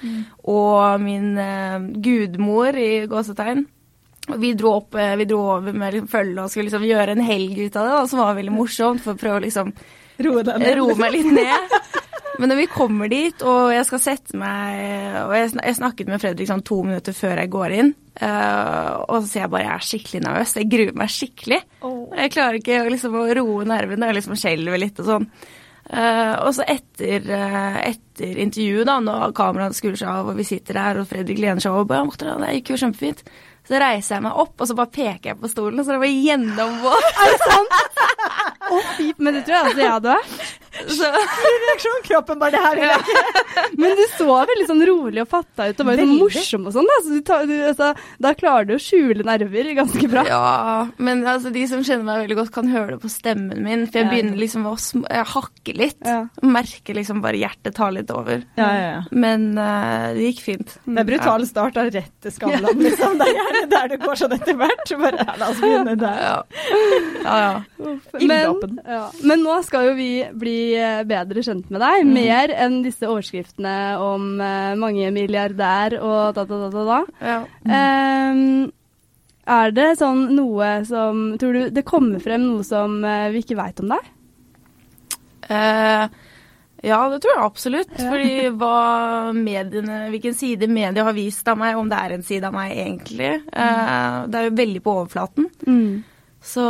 og 0.48 1.00
min 1.02 1.38
eh, 1.38 1.78
gudmor 2.02 2.76
i 2.78 3.06
gåsetegn. 3.10 3.64
Vi 4.38 4.52
dro, 4.54 4.76
opp, 4.78 4.94
eh, 4.94 5.16
vi 5.18 5.26
dro 5.26 5.40
over 5.56 5.74
med 5.74 5.94
liksom 5.96 6.10
følge 6.10 6.44
og 6.44 6.50
skulle 6.52 6.68
liksom 6.70 6.86
gjøre 6.86 7.16
en 7.16 7.26
helg 7.26 7.58
ut 7.58 7.76
av 7.76 7.86
det, 7.88 7.96
da, 7.96 8.06
som 8.10 8.22
var 8.22 8.38
veldig 8.38 8.54
morsomt, 8.54 9.02
for 9.02 9.14
å 9.14 9.22
prøve 9.22 9.40
å 9.40 9.44
liksom 9.46 9.74
Roe 10.22 10.94
meg 11.00 11.14
litt 11.16 11.30
ned. 11.32 11.78
Men 12.40 12.48
når 12.48 12.62
vi 12.62 12.68
kommer 12.72 13.10
dit, 13.12 13.42
og 13.44 13.72
jeg 13.74 13.84
skal 13.84 14.00
sette 14.00 14.38
meg 14.40 14.78
Og 15.26 15.34
jeg, 15.36 15.50
jeg 15.58 15.76
snakket 15.76 16.08
med 16.08 16.22
Fredrik 16.22 16.48
sånn 16.48 16.64
to 16.64 16.78
minutter 16.86 17.12
før 17.16 17.42
jeg 17.42 17.52
går 17.52 17.74
inn, 17.80 17.92
Uh, 18.20 19.00
og 19.08 19.22
så 19.22 19.28
sier 19.30 19.42
jeg 19.46 19.50
bare 19.54 19.64
jeg 19.64 19.72
er 19.72 19.86
skikkelig 19.88 20.20
nervøs. 20.26 20.50
Jeg 20.58 20.68
gruer 20.68 20.96
meg 21.00 21.12
skikkelig. 21.12 21.58
Jeg 22.20 22.32
klarer 22.34 22.58
ikke 22.58 22.82
liksom, 22.92 23.14
å 23.16 23.22
roe 23.38 23.64
nervene. 23.68 24.10
Jeg 24.10 24.18
liksom 24.18 24.36
skjelver 24.38 24.82
litt 24.82 25.00
og 25.00 25.08
sånn. 25.08 25.24
Uh, 25.88 26.34
og 26.44 26.50
så 26.54 26.66
etter, 26.68 27.24
uh, 27.32 27.78
etter 27.88 28.42
intervjuet, 28.44 28.84
da, 28.88 28.98
når 29.02 29.32
kameraet 29.36 29.76
skrur 29.76 29.96
seg 29.98 30.12
av, 30.12 30.28
og 30.30 30.38
vi 30.38 30.46
sitter 30.46 30.78
der, 30.78 31.00
og 31.00 31.08
Fredrik 31.10 31.40
lener 31.42 31.64
seg 31.64 31.72
over, 31.74 31.88
bare, 31.88 32.06
«Morten, 32.10 32.44
det 32.44 32.52
gikk 32.58 32.74
jo 32.74 32.82
kjempefint. 32.84 33.24
Så 33.66 33.78
reiser 33.80 34.16
jeg 34.16 34.24
meg 34.24 34.38
opp, 34.44 34.54
og 34.58 34.68
så 34.68 34.76
bare 34.78 34.92
peker 34.92 35.32
jeg 35.32 35.40
på 35.40 35.50
stolen, 35.50 35.80
og 35.80 35.86
så 35.86 35.92
er 35.92 35.98
det 35.98 36.04
bare 36.04 36.22
gjennomvåt. 36.28 37.08
Å, 37.22 37.62
Oh, 38.72 39.00
men 39.20 39.34
det 39.36 39.42
tror 39.44 39.56
jeg 39.56 39.66
altså 39.66 39.82
jeg 39.82 39.92
hadde. 39.92 40.14
Så, 40.72 41.04
Reaksjon, 41.04 42.00
kroppen 42.06 42.38
bare 42.40 42.54
det 42.56 42.60
her 42.64 42.78
vil 42.78 42.88
jeg 42.88 43.02
ikke. 43.02 43.64
Men 43.82 43.92
du 43.98 44.02
så 44.16 44.26
veldig 44.48 44.64
sånn 44.70 44.82
rolig 44.88 45.20
og 45.24 45.28
fatta 45.28 45.66
ut 45.68 45.80
og 45.82 45.88
var 45.90 46.00
sånn 46.00 46.12
morsom 46.16 46.68
og 46.70 46.74
sånn. 46.76 46.88
Da. 46.88 46.96
Så 47.04 47.12
du 47.12 47.20
tar, 47.28 47.44
du, 47.50 47.52
altså, 47.68 47.90
da 48.24 48.32
klarer 48.38 48.68
du 48.70 48.72
å 48.76 48.80
skjule 48.82 49.26
nerver 49.28 49.68
ganske 49.76 50.08
bra. 50.12 50.24
Ja, 50.28 50.40
men 50.96 51.20
altså, 51.28 51.52
de 51.54 51.66
som 51.68 51.84
kjenner 51.84 52.06
meg 52.08 52.22
veldig 52.24 52.38
godt, 52.40 52.52
kan 52.54 52.70
høre 52.72 52.94
det 52.96 53.00
på 53.04 53.10
stemmen 53.12 53.60
min. 53.66 53.84
For 53.90 54.00
jeg 54.00 54.06
Ja. 54.08 54.12
begynner 54.14 54.40
liksom 54.40 54.64
å 54.70 54.74
hakke 55.34 55.76
litt. 55.76 56.00
Ja. 56.08 56.22
Merker 56.42 56.96
liksom 56.98 57.20
bare 57.24 57.36
hjertet 57.42 57.76
tar 57.76 57.92
litt 57.92 58.10
over. 58.14 58.42
Ja, 58.56 58.70
ja, 58.72 58.88
ja. 58.96 59.02
Men 59.12 59.46
uh, 59.58 60.08
det 60.16 60.30
gikk 60.32 60.40
fint. 60.46 60.74
Det 60.88 61.04
er 61.04 61.08
brutal 61.12 61.44
start 61.48 61.76
av 61.82 61.92
rett 61.92 62.12
til 62.24 62.32
Skavlan, 62.34 62.80
liksom. 62.80 63.18
Det 63.20 63.28
er 63.28 63.36
gjerne 63.38 63.62
der 63.76 63.92
det 63.92 64.00
går 64.06 64.22
sånn 64.24 64.36
etter 64.40 64.56
hvert. 64.56 64.86
Så 64.88 64.98
Bare, 65.02 65.28
la 65.38 65.52
oss 65.52 65.60
begynne 65.60 65.96
der. 66.00 66.18
Ja, 66.24 67.36
ja. 67.44 67.52
Men, 68.22 68.80
ja. 68.86 69.04
Men 69.22 69.42
nå 69.44 69.60
skal 69.66 69.90
jo 69.90 69.94
vi 69.98 70.10
bli 70.38 70.61
eh, 70.76 71.02
bedre 71.08 71.42
kjent 71.44 71.70
med 71.72 71.82
deg. 71.82 72.04
Mer 72.08 72.52
enn 72.54 72.80
disse 72.84 73.08
overskriftene 73.08 73.74
om 74.02 74.34
uh, 74.40 74.72
mange 74.78 75.10
milliardær 75.14 75.98
og 76.00 76.36
da, 76.36 76.46
da, 76.48 76.58
da, 76.62 76.70
da. 76.72 76.84
da. 76.88 77.28
ja. 77.32 77.38
Ehm, 77.78 78.70
er 79.52 79.72
det 79.74 79.88
sånn 79.98 80.28
noe 80.36 80.68
som 80.86 81.32
Tror 81.40 81.56
du 81.56 81.72
det 81.74 81.82
kommer 81.82 82.22
frem 82.22 82.44
noe 82.46 82.66
som 82.66 83.00
uh, 83.02 83.30
vi 83.34 83.42
ikke 83.42 83.58
veit 83.58 83.82
om 83.82 83.90
deg? 83.90 84.12
Uh, 85.50 86.06
ja, 86.82 87.00
det 87.10 87.18
tror 87.22 87.34
jeg 87.34 87.42
absolutt. 87.46 87.92
Ja. 87.98 88.06
Fordi 88.10 88.52
hva 88.58 88.78
mediene, 89.36 90.04
hvilken 90.14 90.34
side 90.38 90.70
media 90.70 91.04
har 91.06 91.14
vist 91.14 91.46
av 91.50 91.60
meg, 91.60 91.76
om 91.78 91.90
det 91.90 91.98
er 91.98 92.16
en 92.16 92.24
side 92.26 92.48
av 92.48 92.56
meg 92.56 92.72
egentlig, 92.74 93.36
mm. 93.52 94.32
det 94.32 94.40
er 94.40 94.48
jo 94.48 94.56
veldig 94.58 94.82
på 94.82 94.94
overflaten. 95.02 95.46
Så 96.42 96.62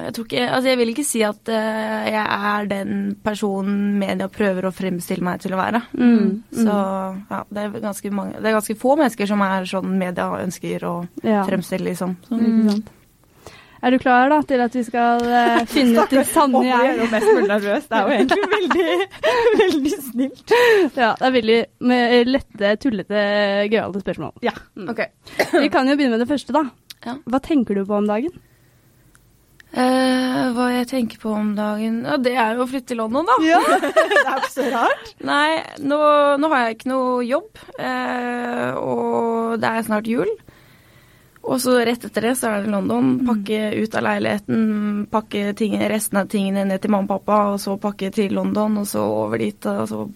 jeg 0.00 0.14
tror 0.16 0.24
ikke 0.24 0.44
Altså, 0.48 0.68
jeg 0.70 0.78
vil 0.80 0.90
ikke 0.94 1.04
si 1.04 1.20
at 1.26 1.50
uh, 1.52 2.04
jeg 2.08 2.24
er 2.24 2.68
den 2.70 2.92
personen 3.24 3.98
media 4.00 4.30
prøver 4.32 4.64
å 4.64 4.72
fremstille 4.72 5.20
meg 5.26 5.42
til 5.44 5.52
å 5.52 5.60
være. 5.60 5.82
Mm, 5.92 6.28
Så 6.56 6.72
ja, 7.30 7.42
det 7.52 7.64
er 7.66 7.74
ganske 7.84 8.12
mange 8.16 8.38
Det 8.40 8.48
er 8.48 8.56
ganske 8.56 8.76
få 8.80 8.94
mennesker 8.96 9.28
som 9.28 9.42
er 9.44 9.68
sånn 9.68 9.92
media 10.00 10.30
ønsker 10.40 10.86
å 10.88 10.94
Ja. 11.22 11.42
fremstille, 11.44 11.84
liksom. 11.90 12.16
Så, 12.30 12.38
sant. 12.70 12.88
Er 13.84 13.92
du 13.92 13.98
klar 14.00 14.30
da 14.32 14.38
til 14.48 14.62
at 14.64 14.72
vi 14.72 14.82
skal 14.86 15.20
uh, 15.36 15.60
finne 15.68 16.00
ut 16.00 16.08
det 16.16 16.24
sanne 16.32 16.62
jeg 16.64 16.72
er? 16.72 16.94
gjøre 16.96 17.10
mest 17.12 17.28
mulig 17.28 17.48
nervøs. 17.50 17.84
Det 17.90 17.98
er 17.98 18.08
jo 18.08 18.14
egentlig 18.16 18.48
veldig, 18.56 18.96
veldig 19.60 19.94
snilt. 20.08 20.56
Ja, 20.96 21.10
det 21.20 21.28
er 21.28 21.36
veldig 21.36 21.58
med 21.92 22.32
lette, 22.32 22.72
tullete, 22.80 23.26
gøyale 23.68 24.00
spørsmål. 24.00 24.32
Ja. 24.48 24.56
Mm. 24.80 24.88
Ok. 24.94 25.04
Vi 25.60 25.68
kan 25.76 25.92
jo 25.92 25.98
begynne 26.00 26.16
med 26.16 26.24
det 26.24 26.30
første, 26.32 26.56
da. 26.56 26.64
Ja. 27.04 27.18
Hva 27.28 27.42
tenker 27.44 27.76
du 27.76 27.84
på 27.84 28.00
om 28.00 28.08
dagen? 28.08 28.32
Eh, 29.74 30.52
hva 30.54 30.68
jeg 30.70 30.86
tenker 30.86 31.18
på 31.18 31.32
om 31.34 31.48
dagen 31.58 31.96
Ja, 32.06 32.14
det 32.22 32.36
er 32.38 32.54
jo 32.54 32.62
å 32.62 32.68
flytte 32.70 32.92
til 32.92 33.00
London, 33.02 33.26
da. 33.26 33.34
Ja, 33.42 33.58
det 33.82 34.20
er 34.22 34.36
ikke 34.38 34.50
så 34.54 34.66
rart. 34.70 35.08
Nei, 35.26 35.48
nå, 35.82 35.98
nå 36.38 36.50
har 36.52 36.68
jeg 36.68 36.76
ikke 36.76 36.90
noe 36.92 37.24
jobb, 37.26 37.58
uh, 37.80 38.70
og 38.78 39.56
det 39.62 39.72
er 39.72 39.86
snart 39.88 40.06
jul. 40.10 40.30
Og 41.44 41.58
så 41.60 41.74
rett 41.84 42.06
etter 42.06 42.24
det 42.24 42.36
så 42.40 42.48
er 42.54 42.62
det 42.64 42.70
London. 42.72 43.18
Pakke 43.26 43.58
ut 43.82 43.96
av 43.98 44.06
leiligheten, 44.06 44.62
pakke 45.12 45.50
ting, 45.58 45.74
resten 45.90 46.22
av 46.22 46.30
tingene 46.32 46.62
ned 46.70 46.80
til 46.80 46.94
mamma 46.94 47.04
og 47.04 47.18
pappa, 47.18 47.40
og 47.52 47.58
så 47.60 47.74
pakke 47.82 48.08
til 48.14 48.32
London, 48.38 48.78
og 48.80 48.86
så 48.88 49.02
over 49.04 49.42
dit, 49.42 49.66
og 49.68 49.84
så 49.90 50.06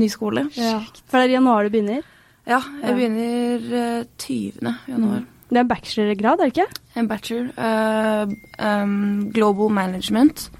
ny 0.00 0.08
skole. 0.10 0.48
For 0.56 1.14
det 1.20 1.28
er 1.28 1.36
januar 1.36 1.68
du 1.68 1.76
begynner. 1.76 2.02
Ja, 2.48 2.58
jeg 2.80 2.88
Ja. 2.88 2.96
begynner 2.96 3.68
eh, 3.84 4.04
20. 4.18 4.74
januar. 4.88 5.22
Det 5.48 5.56
er 5.56 5.60
en 5.64 5.68
bachelorgrad, 5.70 6.40
er 6.40 6.44
det 6.44 6.52
ikke? 6.52 6.66
En 7.00 7.08
bachelor. 7.08 7.46
Uh, 7.56 8.32
um, 8.60 9.30
Global 9.32 9.70
Management. 9.72 10.50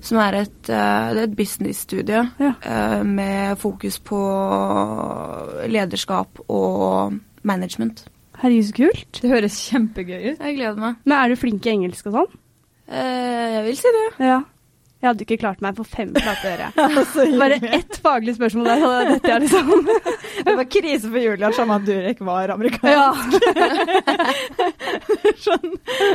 Som 0.00 0.18
er 0.22 0.36
et, 0.44 0.70
uh, 0.70 1.22
et 1.24 1.34
businessstudie 1.36 2.22
Ja. 2.40 2.52
uh, 2.64 3.02
med 3.06 3.56
fokus 3.58 3.98
på 3.98 4.20
lederskap 5.68 6.40
og 6.48 7.14
management. 7.42 8.04
Herregud, 8.40 8.66
så 8.68 8.74
kult. 8.76 9.20
Det 9.22 9.30
høres 9.30 9.58
kjempegøy 9.70 10.32
ut. 10.32 10.40
Jeg 10.40 10.56
gleder 10.56 10.80
meg. 10.80 10.96
Men 11.04 11.18
er 11.18 11.28
du 11.32 11.36
flink 11.38 11.66
i 11.66 11.74
engelsk 11.76 12.06
og 12.10 12.16
sånn? 12.18 12.40
Eh, 12.88 13.52
jeg 13.54 13.62
vil 13.64 13.76
si 13.78 13.92
det. 13.96 14.08
Ja. 14.26 14.40
Jeg 15.04 15.10
hadde 15.10 15.24
ikke 15.26 15.36
klart 15.42 15.60
meg 15.60 15.76
på 15.76 15.84
fem 15.84 16.14
flate 16.16 16.48
øre. 16.54 16.68
Altså, 16.96 17.26
Bare 17.36 17.58
ett 17.76 17.98
faglig 18.00 18.32
spørsmål 18.38 18.70
der, 18.70 18.80
hadde 18.80 19.10
dette 19.18 19.32
jeg 19.34 19.42
liksom 19.44 19.66
Det 20.48 20.54
var 20.56 20.68
krise 20.72 21.10
for 21.12 21.20
Julia 21.20 21.50
at 21.50 21.58
Shaman 21.58 21.84
Durek 21.84 22.22
var 22.24 22.54
amerikansk. 22.54 22.88
Ja. 22.88 23.12
Sånn, 25.44 25.74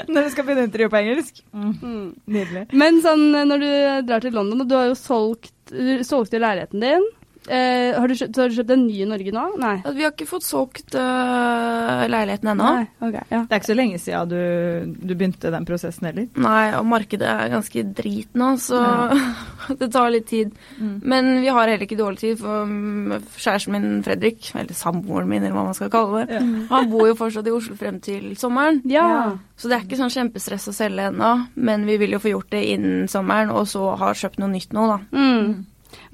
når 0.09 0.25
du 0.25 0.29
skal 0.33 0.47
begynne 0.47 0.65
intervjuet 0.67 0.93
på 0.93 0.99
engelsk. 1.03 1.41
Mm, 1.53 1.69
Mm. 1.79 2.07
nydelig. 2.33 2.63
Men 2.75 2.97
sånn 3.03 3.27
når 3.47 3.61
du 3.61 3.69
drar 4.09 4.23
til 4.25 4.33
London, 4.35 4.63
og 4.65 4.69
du 4.69 4.75
har 4.75 4.87
jo 4.89 4.95
solgt 4.97 5.53
solgt 6.07 6.33
leiligheten 6.33 6.81
din. 6.81 7.03
Eh, 7.49 7.95
har, 7.97 8.05
du 8.07 8.13
kjøpt, 8.13 8.37
har 8.37 8.51
du 8.51 8.55
kjøpt 8.59 8.71
en 8.75 8.83
ny 8.85 8.99
i 9.01 9.07
Norge 9.09 9.31
nå? 9.33 9.43
Nei. 9.57 9.75
Vi 9.95 10.03
har 10.05 10.11
ikke 10.13 10.27
fått 10.29 10.45
solgt 10.45 10.93
uh, 10.93 12.03
leiligheten 12.05 12.51
ennå. 12.51 12.67
Okay, 13.07 13.23
ja. 13.33 13.39
Det 13.49 13.55
er 13.55 13.61
ikke 13.61 13.69
så 13.71 13.77
lenge 13.79 13.99
siden 14.01 14.29
du, 14.29 14.97
du 15.09 15.13
begynte 15.17 15.49
den 15.53 15.65
prosessen 15.65 16.05
heller. 16.09 16.27
Nei, 16.37 16.65
og 16.77 16.85
markedet 16.91 17.25
er 17.31 17.49
ganske 17.55 17.83
drit 17.97 18.37
nå, 18.37 18.51
så 18.61 18.81
det 19.79 19.89
tar 19.95 20.11
litt 20.13 20.27
tid. 20.29 20.53
Mm. 20.77 20.93
Men 21.09 21.31
vi 21.41 21.49
har 21.49 21.71
heller 21.71 21.87
ikke 21.87 21.97
dårlig 21.99 22.21
tid, 22.21 22.37
for 22.43 22.69
mm, 22.69 23.17
kjæresten 23.33 23.73
min 23.75 23.89
Fredrik, 24.05 24.51
eller 24.53 24.77
samboeren 24.77 25.31
min, 25.31 25.41
eller 25.41 25.57
hva 25.57 25.65
man 25.71 25.77
skal 25.77 25.91
kalle 25.93 26.25
det, 26.29 26.37
Ja. 26.37 26.43
han 26.69 26.91
bor 26.93 27.07
jo 27.09 27.17
fortsatt 27.17 27.49
i 27.49 27.55
Oslo 27.55 27.75
frem 27.79 27.97
til 28.05 28.35
sommeren. 28.39 28.81
Ja. 28.89 29.09
Så 29.57 29.67
det 29.71 29.79
er 29.79 29.87
ikke 29.87 29.97
sånn 29.99 30.13
kjempestress 30.13 30.69
å 30.69 30.75
selge 30.75 31.09
ennå, 31.09 31.33
men 31.57 31.89
vi 31.89 31.97
vil 32.01 32.13
jo 32.15 32.21
få 32.21 32.35
gjort 32.35 32.53
det 32.53 32.61
innen 32.75 33.09
sommeren, 33.11 33.49
og 33.51 33.65
så 33.73 33.89
har 33.99 34.17
kjøpt 34.21 34.39
noe 34.43 34.53
nytt 34.53 34.77
nå, 34.77 34.85
da. 34.93 35.01
Mm. 35.17 35.65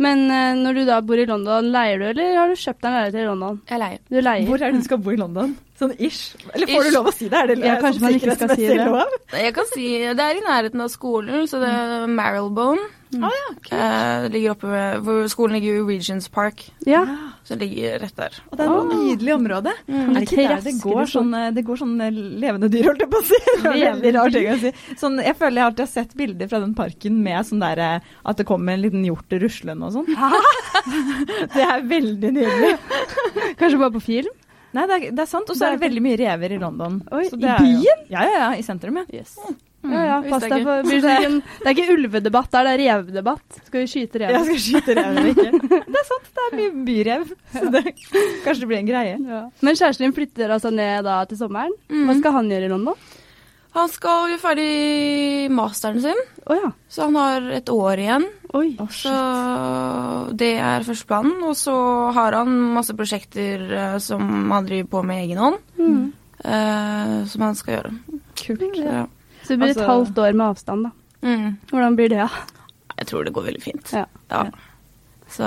Men 0.02 0.26
eh, 0.32 0.54
når 0.60 0.80
du 0.80 0.84
da 0.88 1.00
bor 1.06 1.20
i 1.20 1.28
London, 1.30 1.72
leier 1.74 2.02
du, 2.02 2.08
eller 2.14 2.38
har 2.40 2.52
du 2.52 2.60
kjøpt 2.60 2.82
deg 2.82 2.90
en 2.92 2.98
leilighet 3.00 3.22
i 3.22 3.30
London? 3.30 3.62
Jeg 3.72 3.82
leier. 3.82 4.04
Du 4.10 4.20
leier. 4.22 4.50
Hvor 4.50 4.62
er 4.62 4.72
det 4.72 4.84
du 4.84 4.88
skal 4.88 5.02
bo 5.04 5.16
i 5.16 5.20
London? 5.20 5.56
Sånn 5.76 5.92
ish? 6.00 6.36
Eller 6.54 6.70
får 6.72 6.86
Ish. 6.86 6.88
du 6.88 6.96
lov 6.96 7.08
å 7.10 7.12
si 7.12 7.28
det? 7.28 7.36
Er 7.36 7.48
det 7.52 7.56
Ja, 7.66 7.74
kanskje 7.84 8.02
man 8.06 8.14
ikke 8.16 8.36
skal 8.38 8.52
si 8.56 8.68
det. 8.70 8.78
lov? 8.88 9.16
Jeg 9.36 9.54
kan 9.58 9.66
si 9.74 9.88
det 10.16 10.24
er 10.24 10.38
i 10.40 10.44
nærheten 10.46 10.80
av 10.86 10.88
skolen, 10.94 11.48
så 11.52 11.60
det 11.60 11.68
er 11.68 12.06
Marylebone. 12.08 12.80
Ah, 13.16 13.32
ja, 13.32 13.50
kult. 13.64 13.74
Eh, 13.76 14.24
ligger 14.34 14.52
oppe 14.56 14.68
ved, 14.72 14.96
hvor 15.06 15.28
Skolen 15.32 15.54
ligger 15.56 15.76
i 15.78 15.84
Regions 15.96 16.26
Park, 16.28 16.64
Ja. 16.88 17.04
så 17.48 17.56
det 17.56 17.70
ligger 17.70 18.00
rett 18.02 18.16
der. 18.16 18.34
Og 18.52 18.58
det 18.58 18.66
er 18.66 18.72
et 18.76 18.96
nydelig 18.96 19.34
område. 19.36 19.74
Mm. 19.88 20.00
Er 20.10 20.14
det 20.20 20.24
ikke 20.26 20.48
der 20.50 20.62
det 20.66 20.74
går 20.82 21.04
sånn? 21.12 21.32
det 21.56 21.64
går 21.68 21.78
sånn 21.80 21.94
levende 22.42 22.70
dyr, 22.72 22.90
holdt 22.90 23.04
jeg 23.06 23.10
på 23.14 23.22
å 23.22 23.28
si? 23.30 23.40
Det 23.64 23.72
veldig 23.72 24.14
rar 24.16 24.30
ting 24.36 24.48
å 24.52 24.58
si. 24.60 24.72
Sånn, 25.00 25.20
jeg 25.24 25.36
føler 25.40 25.62
jeg 25.62 25.66
alltid 25.70 25.86
har 25.86 25.92
sett 25.94 26.16
bilder 26.16 26.48
fra 26.52 26.60
den 26.60 26.74
parken 26.76 27.22
med 27.24 27.46
sånn 27.46 27.60
der 27.64 27.78
eh, 27.80 28.00
at 28.26 28.38
det 28.42 28.46
kommer 28.50 28.74
en 28.74 28.82
liten 28.84 29.06
hjort 29.06 29.32
ruslende 29.44 29.86
og 29.86 29.94
sånn. 30.00 30.08
det 31.56 31.64
er 31.68 31.86
veldig 31.88 32.32
nydelig. 32.36 32.74
Kanskje 33.60 33.80
bare 33.80 33.96
på 33.96 34.04
film? 34.04 34.34
Nei, 34.76 34.84
det 34.90 34.96
er, 34.98 35.06
det 35.16 35.24
er 35.24 35.30
sant. 35.32 35.50
Og 35.50 35.56
så 35.58 35.70
er 35.70 35.78
det 35.78 35.86
veldig 35.86 36.02
mye 36.04 36.18
rever 36.20 36.56
i 36.58 36.60
London. 36.62 37.00
Oi, 37.16 37.24
Så 37.32 37.38
i 37.40 37.46
byen? 37.46 37.80
jo-? 37.86 38.02
Ja, 38.12 38.26
ja, 38.28 38.36
ja. 38.42 38.50
I 38.60 38.66
sentrum, 38.68 38.98
ja. 39.00 39.06
Yes. 39.16 39.38
Ja, 39.86 40.00
ja, 40.02 40.14
pass 40.26 40.42
deg 40.50 40.64
for 40.66 40.82
det, 40.82 40.96
det 41.06 41.68
er 41.70 41.76
ikke 41.76 41.94
ulvedebatt 41.94 42.48
der, 42.56 42.66
det 42.66 42.72
er 42.74 42.96
revdebatt. 42.98 43.60
Skal 43.68 43.84
vi 43.84 43.90
skyte 43.92 44.18
rev? 44.24 44.32
Jeg 44.34 44.48
skal 44.48 44.62
skyte 44.64 44.96
rev 44.98 45.10
eller 45.12 45.28
ikke. 45.30 45.52
Det 45.94 46.00
er 46.02 46.08
sant, 46.08 46.32
det 46.34 46.46
er 46.48 46.56
mye 46.58 46.72
byrev. 46.88 47.28
Så 47.54 47.70
det, 47.76 47.84
kanskje 48.42 48.64
det 48.64 48.70
blir 48.72 48.80
en 48.80 48.90
greie. 48.90 49.20
Ja. 49.30 49.44
Men 49.62 49.78
kjæresten 49.78 50.08
din 50.08 50.16
flytter 50.18 50.56
altså 50.58 50.72
ned 50.74 51.06
da 51.06 51.20
til 51.30 51.38
sommeren. 51.38 51.76
Hva 51.92 52.02
Mhm. 52.10 52.18
skal 52.24 52.34
han 52.40 52.50
gjøre 52.50 52.66
i 52.66 52.72
London? 52.74 52.98
Han 53.76 53.90
skal 53.92 54.30
gjøre 54.32 54.40
ferdig 54.40 55.52
masteren 55.52 56.00
sin, 56.02 56.20
oh, 56.48 56.56
ja. 56.56 56.70
så 56.90 57.10
han 57.10 57.16
har 57.20 57.48
et 57.58 57.70
år 57.74 58.00
igjen. 58.00 58.26
Oi. 58.56 58.70
Så 58.96 59.12
det 60.40 60.54
er 60.64 60.86
førsteplanen. 60.88 61.42
Og 61.44 61.58
så 61.60 61.74
har 62.16 62.38
han 62.40 62.54
masse 62.78 62.96
prosjekter 62.96 63.66
eh, 63.76 63.98
som 64.04 64.24
han 64.54 64.70
driver 64.70 64.88
på 64.96 65.04
med 65.10 65.26
egen 65.26 65.42
hånd, 65.44 65.60
Mm. 65.76 66.06
uh, 66.46 67.26
som 67.28 67.42
han 67.50 67.56
skal 67.60 67.76
gjøre. 67.78 67.92
Kult. 68.40 68.64
Så, 68.78 68.84
ja. 68.86 69.04
Så 69.44 69.48
det 69.54 69.58
blir 69.60 69.70
et 69.74 69.78
Altså- 69.78 69.90
halvt 69.92 70.18
år 70.24 70.34
med 70.40 70.46
avstand, 70.48 70.84
da. 70.88 70.92
Mm. 71.28 71.58
Hvordan 71.72 71.96
blir 72.00 72.10
det, 72.10 72.18
da? 72.24 72.30
Jeg 72.98 73.08
tror 73.08 73.24
det 73.28 73.34
går 73.36 73.44
veldig 73.50 73.62
fint. 73.64 73.92
Ja. 73.94 74.06
Ja. 74.32 74.46
Så 75.36 75.44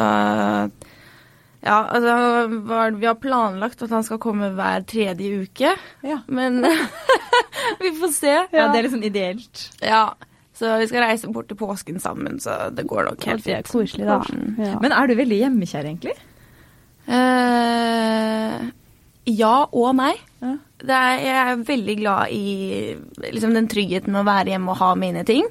Ja, 1.64 1.78
altså 1.90 2.92
Vi 3.00 3.06
har 3.08 3.16
planlagt 3.18 3.82
at 3.82 3.90
han 3.90 4.04
skal 4.06 4.20
komme 4.22 4.52
hver 4.54 4.84
tredje 4.86 5.40
uke, 5.42 5.72
Ja. 6.06 6.20
men 6.28 6.60
vi 7.82 7.90
får 7.98 8.12
se. 8.14 8.34
ja, 8.54 8.68
det 8.72 8.84
er 8.84 8.90
sånn 8.92 9.02
ideelt. 9.08 9.64
Ja. 9.82 10.04
Så 10.58 10.72
vi 10.80 10.86
skal 10.90 11.04
reise 11.06 11.28
bort 11.30 11.46
til 11.50 11.58
påsken 11.58 12.00
sammen, 12.02 12.40
så 12.42 12.70
det 12.74 12.86
går 12.90 13.04
nok 13.10 13.26
helt 13.30 13.44
fint. 13.44 13.46
Det 13.46 13.58
er 13.60 13.68
koselig, 13.70 14.06
da. 14.08 14.20
Mm. 14.26 14.56
Ja. 14.58 14.78
Men 14.82 14.94
er 14.94 15.06
du 15.06 15.14
veldig 15.18 15.38
hjemmekjær, 15.44 15.86
egentlig? 15.86 16.16
Uh, 17.08 18.68
ja 19.28 19.54
og 19.70 19.92
nei. 19.98 20.14
Ja. 20.42 20.54
Det 20.78 20.94
er, 20.94 21.14
jeg 21.26 21.36
er 21.52 21.62
veldig 21.68 21.94
glad 21.98 22.34
i 22.34 22.42
liksom, 23.32 23.54
den 23.56 23.68
tryggheten 23.70 24.14
med 24.14 24.22
å 24.22 24.28
være 24.28 24.52
hjemme 24.54 24.74
og 24.74 24.80
ha 24.82 24.90
mine 24.98 25.24
ting. 25.28 25.46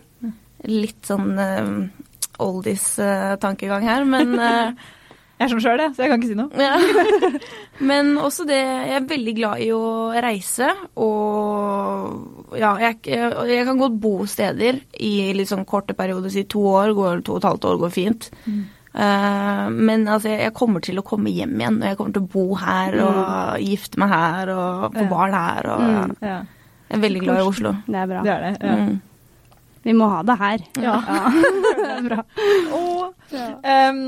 Litt 0.68 1.08
sånn 1.08 1.34
uh, 1.40 1.72
oldies-tankegang 2.44 3.84
her, 3.88 4.06
men 4.08 4.36
eh, 4.50 4.88
Jeg 5.38 5.46
er 5.46 5.52
som 5.52 5.60
sjøl, 5.62 5.82
jeg, 5.84 5.92
så 5.94 6.02
jeg 6.02 6.10
kan 6.10 6.22
ikke 6.22 6.32
si 6.32 6.38
noe. 6.38 6.50
ja. 6.58 7.40
Men 7.90 8.16
også 8.18 8.46
det 8.50 8.58
Jeg 8.58 8.96
er 8.98 9.04
veldig 9.12 9.34
glad 9.38 9.60
i 9.62 9.68
å 9.76 9.82
reise, 10.24 10.72
og 10.98 12.58
ja, 12.58 12.72
jeg, 12.82 12.98
jeg, 13.12 13.66
kan 13.68 13.78
godt 13.78 14.00
bo 14.02 14.16
steder 14.30 14.80
i 15.04 15.12
litt 15.38 15.52
sånn 15.52 15.66
korte 15.70 15.94
perioder, 15.98 16.32
si 16.34 16.46
to 16.50 16.64
år, 16.72 16.96
går, 16.98 17.22
to 17.28 17.36
og 17.36 17.42
et 17.44 17.48
halvt 17.52 17.68
år 17.70 17.80
går 17.84 17.94
fint. 17.94 18.30
Eh, 18.98 19.66
men 19.78 20.08
altså, 20.10 20.32
jeg, 20.34 20.54
kommer 20.58 20.82
til 20.82 20.98
å 20.98 21.06
komme 21.06 21.30
hjem 21.30 21.54
igjen, 21.60 21.82
og 21.84 21.90
jeg 21.92 22.00
kommer 22.00 22.16
til 22.18 22.24
å 22.26 22.32
bo 22.34 22.46
her 22.58 22.98
og 23.06 23.62
gifte 23.62 24.02
meg 24.02 24.10
her 24.16 24.54
og 24.56 24.96
få 24.96 25.04
Ja. 25.06 25.10
barn 25.12 25.38
her. 25.38 25.70
Og, 25.76 25.82
Mm. 25.88 26.16
Ja, 26.22 26.40
Jeg 26.90 26.98
er 26.98 27.04
veldig 27.04 27.22
glad 27.22 27.38
i 27.38 27.48
Oslo. 27.52 27.76
Det 27.86 27.96
er 27.96 28.08
bra. 28.08 28.24
det 28.24 28.32
er 28.32 28.42
det. 28.48 28.58
Ja. 28.64 28.76
Vi 29.88 29.94
må 29.96 30.10
ha 30.12 30.20
det 30.28 30.36
her. 30.42 30.64
Ja. 30.84 30.96
er 31.88 32.02
bra. 32.04 32.24
Og, 32.76 33.14
um, 33.32 34.02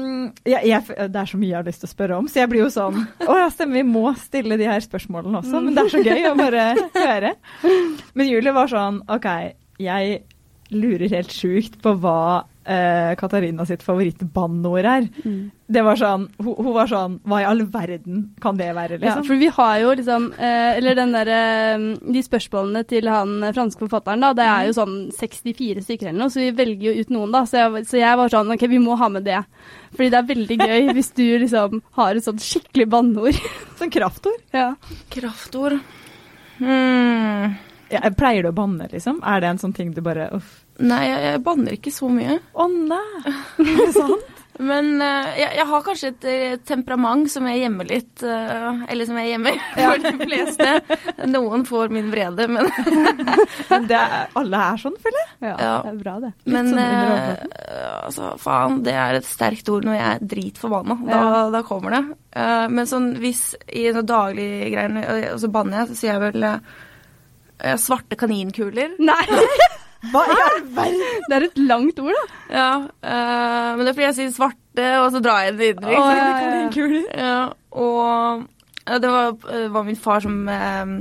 jeg, 0.44 0.64
jeg, 0.68 0.84
det 1.14 1.22
er 1.22 1.30
så 1.32 1.40
mye 1.40 1.54
jeg 1.54 1.60
har 1.62 1.68
lyst 1.70 1.86
til 1.86 1.90
å 1.90 1.94
spørre 1.94 2.18
om, 2.20 2.28
så 2.28 2.42
jeg 2.42 2.52
blir 2.52 2.66
jo 2.66 2.72
sånn 2.74 3.00
Å 3.24 3.38
ja, 3.40 3.48
stemmer, 3.54 3.80
vi 3.80 3.86
må 3.88 4.12
stille 4.20 4.60
de 4.60 4.68
her 4.68 4.84
spørsmålene 4.84 5.40
også, 5.40 5.62
men 5.64 5.78
det 5.78 5.86
er 5.86 5.94
så 5.94 6.04
gøy 6.04 6.28
å 6.30 6.36
bare 6.40 6.66
høre. 6.98 7.34
Men 8.12 8.30
Julie 8.30 8.56
var 8.56 8.72
sånn 8.72 9.00
OK, 9.08 9.30
jeg 9.80 10.20
lurer 10.70 11.16
helt 11.16 11.34
sjukt 11.34 11.80
på 11.82 11.96
hva 12.04 12.20
eh, 12.70 13.16
Katarina 13.20 13.66
sitt 13.66 13.84
favorittbannord 13.86 14.86
er. 14.86 15.08
Mm. 15.24 15.50
Det 15.70 15.82
var 15.86 16.00
sånn, 16.00 16.26
hun, 16.42 16.54
hun 16.58 16.74
var 16.74 16.90
sånn 16.90 17.20
Hva 17.30 17.42
i 17.44 17.46
all 17.46 17.62
verden 17.70 18.24
kan 18.42 18.58
det 18.58 18.72
være, 18.74 18.98
Ja, 18.98 19.02
liksom? 19.04 19.26
for 19.28 19.42
vi 19.42 19.50
har 19.54 19.76
jo 19.84 19.92
liksom 20.00 20.24
eh, 20.34 20.78
Eller 20.80 20.98
den 20.98 21.14
derre 21.14 21.42
De 22.02 22.24
spørsmålene 22.26 22.82
til 22.90 23.10
han 23.12 23.36
eh, 23.44 23.54
franske 23.54 23.84
forfatteren, 23.84 24.24
da, 24.26 24.32
det 24.38 24.48
er 24.50 24.70
jo 24.70 24.76
sånn 24.80 24.96
64 25.14 25.86
stykker 25.86 26.10
eller 26.10 26.24
noe, 26.24 26.34
så 26.34 26.42
vi 26.42 26.50
velger 26.58 26.90
jo 26.90 27.04
ut 27.04 27.14
noen, 27.14 27.36
da. 27.36 27.44
Så 27.50 27.62
jeg, 27.62 27.86
så 27.92 28.02
jeg 28.02 28.20
var 28.22 28.34
sånn 28.34 28.50
OK, 28.56 28.66
vi 28.72 28.82
må 28.82 28.98
ha 29.00 29.12
med 29.14 29.28
det. 29.30 29.44
Fordi 29.94 30.10
det 30.10 30.20
er 30.20 30.30
veldig 30.32 30.60
gøy 30.64 30.90
hvis 30.98 31.14
du 31.18 31.26
liksom 31.46 31.84
har 32.00 32.18
et 32.18 32.26
sånt 32.26 32.44
skikkelig 32.44 32.90
banneord. 32.90 33.42
Sånn 33.80 33.94
kraftord. 33.94 34.42
Mm. 34.50 34.58
ja. 34.58 34.70
Kraftord 35.14 35.78
hmm. 36.58 37.60
Ja, 37.90 38.02
pleier 38.18 38.46
du 38.46 38.52
å 38.52 38.58
banne, 38.58 38.90
liksom? 38.92 39.22
Er 39.26 39.42
det 39.42 39.54
en 39.54 39.62
sånn 39.62 39.76
ting 39.78 39.94
du 39.94 40.02
bare 40.06 40.30
Uff. 40.38 40.50
Nei, 40.80 41.04
jeg, 41.10 41.24
jeg 41.34 41.42
banner 41.44 41.76
ikke 41.76 41.92
så 41.92 42.08
mye. 42.12 42.40
Å 42.56 42.68
nei! 42.72 43.24
Er 43.28 43.72
det 43.80 43.94
sant? 43.98 44.28
Men 44.60 44.90
uh, 45.00 45.30
jeg, 45.40 45.54
jeg 45.56 45.64
har 45.70 45.84
kanskje 45.86 46.08
et 46.12 46.26
eh, 46.28 46.54
temperament 46.68 47.30
som 47.32 47.46
jeg 47.48 47.62
gjemmer 47.62 47.88
litt. 47.88 48.20
Uh, 48.20 48.82
eller 48.92 49.08
som 49.08 49.16
jeg 49.22 49.30
gjemmer 49.32 49.56
for 49.78 50.02
de 50.04 50.12
fleste. 50.20 50.74
Noen 51.32 51.64
får 51.70 51.94
min 51.96 52.10
vrede, 52.12 52.48
men, 52.52 52.68
Men 53.72 53.88
det 53.88 53.96
er, 53.96 54.26
alle 54.42 54.60
er 54.74 54.82
sånn, 54.84 54.98
føler 55.00 55.22
jeg. 55.22 55.32
Ja, 55.48 55.54
Ja. 55.64 55.72
det 55.86 55.94
er 55.94 56.02
bra, 56.02 56.18
det. 56.26 56.32
men 56.52 56.74
sånn 56.74 56.82
under 56.84 57.24
eh, 57.40 57.96
altså, 58.10 58.34
faen, 58.44 58.78
det 58.84 58.98
er 59.00 59.22
et 59.22 59.30
sterkt 59.32 59.72
ord 59.72 59.88
når 59.88 59.96
jeg 59.96 60.08
er 60.18 60.28
dritforbanna. 60.36 61.00
Da, 61.08 61.22
Ja. 61.24 61.42
da 61.56 61.64
kommer 61.72 61.96
det. 61.96 62.04
Men 62.76 62.90
sånn 62.92 63.14
hvis 63.24 63.46
i 63.72 63.88
noen 63.96 64.12
daglige 64.12 64.74
greier, 64.76 65.32
og 65.38 65.40
så 65.40 65.54
banner 65.56 65.86
jeg, 65.86 65.94
så 65.94 66.02
sier 66.02 66.18
jeg 66.18 66.26
vel 66.34 67.80
svarte 67.80 68.20
kaninkuler. 68.20 69.00
Nei, 69.00 69.24
Hva 70.14 70.24
i 70.24 70.36
all 70.46 70.62
verden? 70.78 71.24
det 71.28 71.38
er 71.38 71.46
et 71.50 71.62
langt 71.70 72.00
ord, 72.00 72.16
da. 72.16 72.42
Ja, 72.56 72.72
eh, 73.04 73.70
men 73.76 73.84
det 73.84 73.92
er 73.92 73.98
fordi 73.98 74.08
jeg 74.08 74.18
sier 74.20 74.34
svarte, 74.38 74.88
og 75.04 75.10
så 75.14 75.22
drar 75.24 75.46
jeg 75.46 75.58
den 75.58 75.62
videre. 75.66 75.92
ikke 75.92 76.08
sant? 76.08 76.20
ja, 76.20 76.88
ja, 76.88 77.00
ja. 77.04 77.24
Ja, 77.28 77.40
og 77.76 78.46
ja, 78.88 79.00
det 79.04 79.12
var, 79.14 79.34
var 79.76 79.88
min 79.88 80.00
far 80.00 80.24
som 80.24 80.40
eh, 80.50 80.94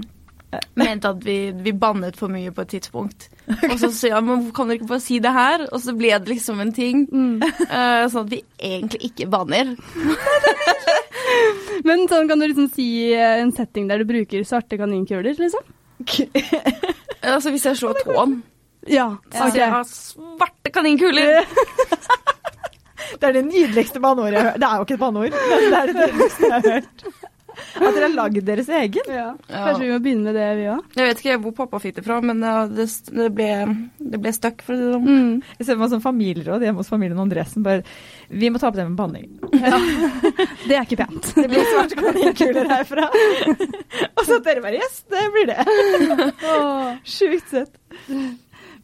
mente 0.78 1.10
at 1.10 1.24
vi, 1.24 1.38
vi 1.52 1.72
bannet 1.76 2.16
for 2.18 2.32
mye 2.32 2.52
på 2.54 2.64
et 2.64 2.74
tidspunkt. 2.76 3.28
Og 3.70 3.76
så 3.80 3.90
sier 3.94 4.16
han 4.16 4.26
men 4.28 4.48
kan 4.56 4.68
dere 4.68 4.80
ikke 4.80 4.90
bare 4.90 5.04
si 5.04 5.18
det 5.24 5.32
her? 5.32 5.64
Og 5.72 5.80
så 5.84 5.94
ble 5.96 6.12
det 6.16 6.32
liksom 6.32 6.60
en 6.64 6.72
ting. 6.74 7.06
Mm. 7.08 7.42
eh, 7.44 8.04
sånn 8.10 8.26
at 8.26 8.32
vi 8.32 8.42
egentlig 8.58 9.12
ikke 9.12 9.30
banner. 9.32 9.74
Men 11.86 12.06
sånn 12.10 12.28
kan 12.28 12.40
du 12.40 12.46
liksom 12.48 12.68
si 12.72 12.88
eh, 13.12 13.38
en 13.42 13.52
setting 13.54 13.88
der 13.90 14.02
du 14.02 14.08
bruker 14.08 14.44
svarte 14.48 14.80
kaninkuler, 14.80 15.36
liksom? 15.38 15.64
Altså 17.28 17.50
hvis 17.50 17.64
jeg 17.66 17.76
slår 17.80 17.98
tåen, 18.06 18.38
Ja. 18.92 19.08
så 19.32 19.46
ok. 19.48 19.54
sier 19.54 19.64
jeg 19.64 19.90
svarte 19.92 20.74
kaninkuler. 20.74 21.44
Det 23.18 23.24
er 23.24 23.32
det 23.38 23.46
nydeligste 23.46 24.00
banneordet 24.04 24.36
jeg 24.36 24.42
har 24.42 24.50
hørt. 24.50 24.60
Det 24.60 24.68
er 24.68 24.76
jo 24.76 24.84
ikke 24.84 24.94
et 24.98 25.00
banneord, 25.00 25.36
men 25.38 25.72
det 25.72 25.78
er 25.78 25.88
det 25.88 25.94
nydeligste 25.96 26.44
jeg 26.44 26.52
har 26.52 26.66
hørt. 26.74 27.04
At 27.78 27.94
dere 27.94 28.06
har 28.06 28.14
lagd 28.14 28.38
deres 28.46 28.68
egen. 28.70 29.08
Ja. 29.10 29.24
Ja. 29.48 29.62
Kanskje 29.66 29.84
vi 29.84 29.90
må 29.90 29.98
begynne 30.02 30.28
med 30.28 30.36
det, 30.38 30.46
vi 30.58 30.66
òg. 30.70 30.82
Jeg 30.98 31.08
vet 31.08 31.22
ikke 31.22 31.38
hvor 31.42 31.54
pappa 31.56 31.80
fikk 31.82 31.96
det 31.98 32.04
fra, 32.06 32.18
men 32.22 32.42
det, 32.74 32.86
det 33.10 33.28
ble, 33.34 33.48
det 34.12 34.20
ble 34.22 34.32
stuck, 34.34 34.62
for 34.66 34.74
å 34.74 34.78
si 34.78 34.84
det 34.84 34.92
sånn. 34.94 35.08
Mm. 35.08 35.54
Jeg 35.58 35.66
ser 35.66 35.72
for 35.72 35.82
meg 35.82 35.92
sånn 35.94 36.04
familieråd 36.04 36.66
hjemme 36.66 36.82
hos 36.82 36.92
familien 36.92 37.22
Andresen. 37.24 37.64
Bare, 37.66 37.82
vi 38.30 38.50
må 38.52 38.62
ta 38.62 38.70
opp 38.70 38.78
det 38.78 38.86
med 38.88 38.98
banning. 38.98 39.28
Det 40.68 40.76
er 40.76 40.84
ikke 40.84 40.98
pent. 41.00 41.30
Det 41.34 41.46
blir 41.48 41.64
svarte 41.64 41.96
kaninkuler 41.96 42.68
herfra. 42.68 43.06
Og 44.18 44.22
så 44.26 44.36
at 44.36 44.44
dere 44.44 44.62
bare 44.62 44.78
Yes, 44.78 45.00
det 45.10 45.24
blir 45.34 45.48
det. 45.48 45.62
Sjukt 47.08 47.54
søtt. 47.54 47.80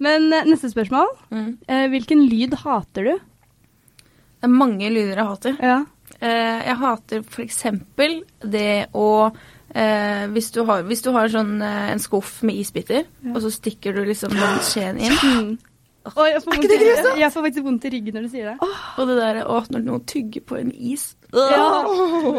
Men 0.03 0.33
eh, 0.33 0.47
neste 0.49 0.71
spørsmål. 0.73 1.11
Mm. 1.31 1.51
Eh, 1.69 1.87
hvilken 1.93 2.25
lyd 2.29 2.55
hater 2.65 3.11
du? 3.11 3.13
Det 4.45 4.49
er 4.49 4.53
mange 4.53 4.91
lyder 4.93 5.21
jeg 5.21 5.29
hater. 5.31 5.61
Ja. 5.63 5.83
Eh, 6.21 6.65
jeg 6.69 6.79
hater 6.81 7.23
f.eks. 7.25 7.63
det 8.45 8.73
å 8.93 9.11
eh, 9.75 10.25
hvis, 10.33 10.51
du 10.55 10.65
har, 10.69 10.83
hvis 10.89 11.05
du 11.05 11.13
har 11.15 11.31
sånn, 11.33 11.57
eh, 11.65 11.93
en 11.93 12.03
skuff 12.03 12.43
med 12.47 12.59
isbiter, 12.61 13.07
og 13.33 13.41
så 13.45 13.53
stikker 13.53 13.97
du 13.97 14.05
liksom 14.09 14.35
den 14.37 14.59
skjeen 14.65 15.01
inn. 15.01 15.17
Mm. 15.17 15.55
oh, 16.13 16.27
Er 16.29 16.39
ikke 16.39 16.71
det 16.71 16.81
grusomt? 16.83 17.21
jeg 17.23 17.33
får 17.33 17.47
faktisk 17.49 17.67
vondt 17.67 17.89
i 17.89 17.95
ryggen 17.97 18.19
når 18.19 18.27
du 18.27 18.35
sier 18.35 18.53
det. 18.53 18.73
Og 19.01 19.09
det 19.11 19.19
der, 19.21 19.41
å, 19.49 19.63
når 19.73 19.87
noen 19.87 20.05
tygger 20.11 20.45
på 20.45 20.61
en 20.61 20.73
is 20.75 21.15
Ja. 21.35 21.83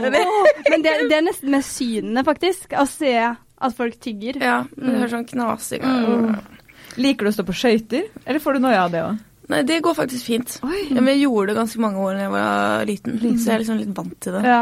Men 0.05 0.85
det, 0.85 0.93
det 1.09 1.17
er 1.17 1.25
nesten 1.25 1.51
med 1.51 1.65
synene, 1.67 2.23
faktisk. 2.27 2.77
Å 2.77 2.85
se 2.89 3.15
at 3.25 3.75
folk 3.75 3.97
tygger. 4.03 4.39
Ja, 4.43 4.59
men 4.75 4.93
du 4.93 4.99
hører 5.01 5.15
sånn 5.17 5.27
knasing. 5.33 5.83
Mm. 5.83 6.54
Liker 6.97 7.25
du 7.27 7.31
å 7.31 7.35
stå 7.35 7.43
på 7.47 7.55
skøyter, 7.57 8.05
eller 8.25 8.39
får 8.43 8.53
du 8.57 8.59
noia 8.63 8.83
av 8.85 8.91
det 8.93 9.01
òg? 9.03 9.17
Nei, 9.51 9.59
det 9.67 9.81
går 9.85 9.93
faktisk 9.97 10.25
fint. 10.25 10.55
Ja, 10.63 10.95
men 11.01 11.11
jeg 11.13 11.25
gjorde 11.27 11.51
det 11.51 11.57
ganske 11.59 11.81
mange 11.83 12.01
år 12.01 12.15
da 12.17 12.23
jeg 12.23 12.31
var 12.33 12.85
liten, 12.89 13.19
så 13.21 13.51
jeg 13.51 13.53
er 13.55 13.61
liksom 13.61 13.77
litt 13.81 13.91
vant 13.97 14.15
til 14.25 14.33
det. 14.39 14.43
Ja. 14.47 14.61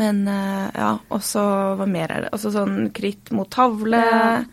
Men 0.00 0.22
eh, 0.32 0.68
ja, 0.78 0.92
og 1.12 1.20
så 1.20 1.42
hva 1.76 1.84
mer 1.90 2.08
er 2.14 2.24
det? 2.24 2.30
Altså 2.32 2.48
sånn 2.54 2.86
kritt 2.96 3.28
mot 3.36 3.50
tavle 3.52 3.98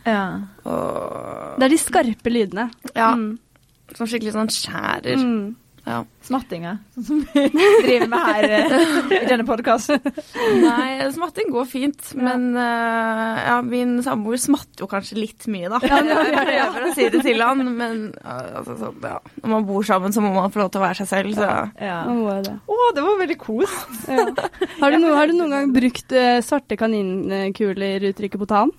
Ja. 0.03 0.23
og 0.67 1.55
Det 1.61 1.69
er 1.69 1.71
de 1.71 1.77
skarpe 1.79 2.33
lydene. 2.33 2.65
Ja, 2.95 3.13
Mm. 3.15 3.37
Som 3.95 4.05
skikkelig 4.05 4.33
sånn 4.35 4.51
skjærer. 4.53 5.15
Mm. 5.17 5.55
Ja. 5.89 6.03
Smattinga, 6.21 6.75
sånn 6.93 7.05
som 7.07 7.21
vi 7.33 7.43
driver 7.85 8.09
med 8.11 8.25
her 8.27 8.45
eh, 8.45 9.13
i 9.17 9.21
denne 9.25 9.45
podkasten. 9.47 10.03
Nei, 10.67 11.07
smatting 11.15 11.49
går 11.49 11.65
fint, 11.65 12.11
men 12.19 12.51
uh, 12.53 13.39
ja, 13.41 13.55
min 13.65 13.95
samboer 14.05 14.37
smatter 14.37 14.83
jo 14.83 14.89
kanskje 14.91 15.17
litt 15.17 15.47
mye, 15.49 15.71
da. 15.71 15.79
Ja, 15.89 15.97
ja, 16.05 16.19
ja, 16.29 16.43
Jeg 16.53 16.67
prøver 16.75 16.91
å 16.91 16.97
si 16.99 17.07
det 17.15 17.23
til 17.25 17.41
han, 17.41 17.63
men 17.79 18.03
uh, 18.21 18.59
altså, 18.61 18.77
så, 18.83 18.91
ja. 19.01 19.15
når 19.41 19.55
man 19.55 19.65
bor 19.71 19.87
sammen, 19.89 20.13
så 20.13 20.21
må 20.21 20.29
man 20.35 20.53
få 20.53 20.61
lov 20.61 20.69
til 20.75 20.83
å 20.83 20.85
være 20.85 20.99
seg 21.01 21.09
selv, 21.09 21.39
så 21.39 21.49
Ja. 21.81 22.03
Man 22.05 22.45
det. 22.45 22.53
Å, 22.69 22.77
det 22.93 23.07
var 23.07 23.17
veldig 23.23 23.39
kos. 23.41 23.79
Ja. 24.05 24.27
Har, 24.83 24.93
har 24.93 25.31
du 25.31 25.35
noen 25.39 25.55
gang 25.57 25.73
brukt 25.73 26.13
uh, 26.13 26.37
svarte 26.45 26.77
kaninkuler-uttrykket 26.77 28.45
på 28.45 28.49
tann? 28.53 28.75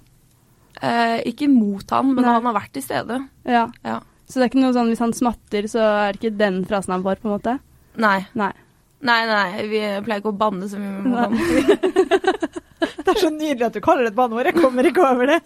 eh, 0.83 1.20
Ikke 1.31 1.49
mot 1.51 1.85
han, 1.90 2.14
men 2.14 2.25
Nei. 2.25 2.37
han 2.37 2.49
har 2.49 2.57
vært 2.57 2.73
til 2.77 2.85
stede. 2.85 3.20
Ja. 3.49 3.66
Ja. 3.85 4.01
Så 4.31 4.38
det 4.38 4.47
er 4.47 4.53
ikke 4.53 4.62
noe 4.62 4.75
sånn 4.77 4.90
hvis 4.93 5.03
han 5.03 5.14
smatter, 5.16 5.66
så 5.71 5.83
er 6.07 6.14
det 6.14 6.21
ikke 6.21 6.38
den 6.38 6.61
frasen 6.71 6.95
han 6.95 7.05
får, 7.07 7.19
på 7.19 7.29
en 7.29 7.35
måte? 7.35 7.57
Nei. 8.01 8.21
Nei. 8.38 8.53
Nei, 9.01 9.21
nei, 9.25 9.62
vi 9.64 9.81
pleier 10.05 10.21
ikke 10.21 10.31
å 10.31 10.37
banne 10.37 10.69
så 10.69 10.79
mye 10.81 11.01
med 11.05 11.19
ham. 11.19 11.38
Det 12.81 13.12
er 13.12 13.19
så 13.19 13.31
nydelig 13.33 13.64
at 13.66 13.75
du 13.77 13.81
kaller 13.85 14.07
det 14.07 14.12
et 14.12 14.16
banneord. 14.16 14.47
Jeg 14.49 14.57
kommer 14.57 14.87
ikke 14.87 15.03
over 15.05 15.29
det. 15.29 15.38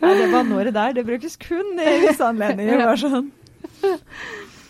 Nei, 0.00 0.12
det 0.16 0.28
banneordet 0.32 0.72
der, 0.76 0.94
det 0.96 1.04
brukes 1.04 1.34
kun 1.40 1.80
i 1.80 1.96
visse 2.04 2.24
anledninger. 2.24 2.78
Bare 2.86 3.00
sånn. 3.00 3.26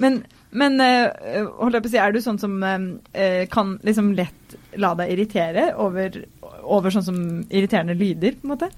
Men, 0.02 0.16
men 0.50 0.80
eh, 0.82 1.44
holdt 1.60 1.76
jeg 1.76 1.84
på 1.84 1.90
å 1.90 1.92
si, 1.92 2.00
er 2.02 2.14
du 2.14 2.18
sånn 2.24 2.40
som 2.42 2.56
eh, 2.64 3.44
kan 3.52 3.76
liksom 3.86 4.10
lett 4.18 4.56
la 4.80 4.94
deg 4.98 5.12
irritere 5.14 5.68
over, 5.82 6.16
over 6.62 6.94
sånn 6.94 7.06
som 7.06 7.20
irriterende 7.44 7.98
lyder, 7.98 8.38
på 8.40 8.48
en 8.48 8.54
måte? 8.54 8.70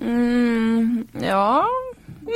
Mm, 0.00 1.22
ja 1.24 1.46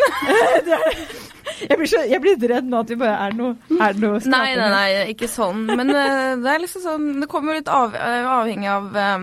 Jeg 1.65 1.79
blir, 1.79 1.89
så, 1.89 2.01
jeg 2.09 2.21
blir 2.21 2.37
redd 2.51 2.67
nå 2.69 2.77
at 2.83 2.91
vi 2.91 2.97
bare 2.99 3.17
er 3.29 3.35
noe, 3.37 3.55
er 3.71 3.95
noe 4.01 4.19
Nei, 4.27 4.57
nei, 4.59 4.69
nei, 4.73 4.89
ikke 5.13 5.29
sånn. 5.31 5.61
Men 5.69 5.91
uh, 5.93 6.35
det 6.41 6.51
er 6.51 6.59
liksom 6.63 6.83
sånn 6.83 7.21
Det 7.23 7.29
kommer 7.31 7.53
jo 7.53 7.59
litt 7.61 7.71
av, 7.73 7.95
eh, 7.95 8.27
avhengig 8.27 8.69
av 8.73 8.85
uh, 8.97 9.19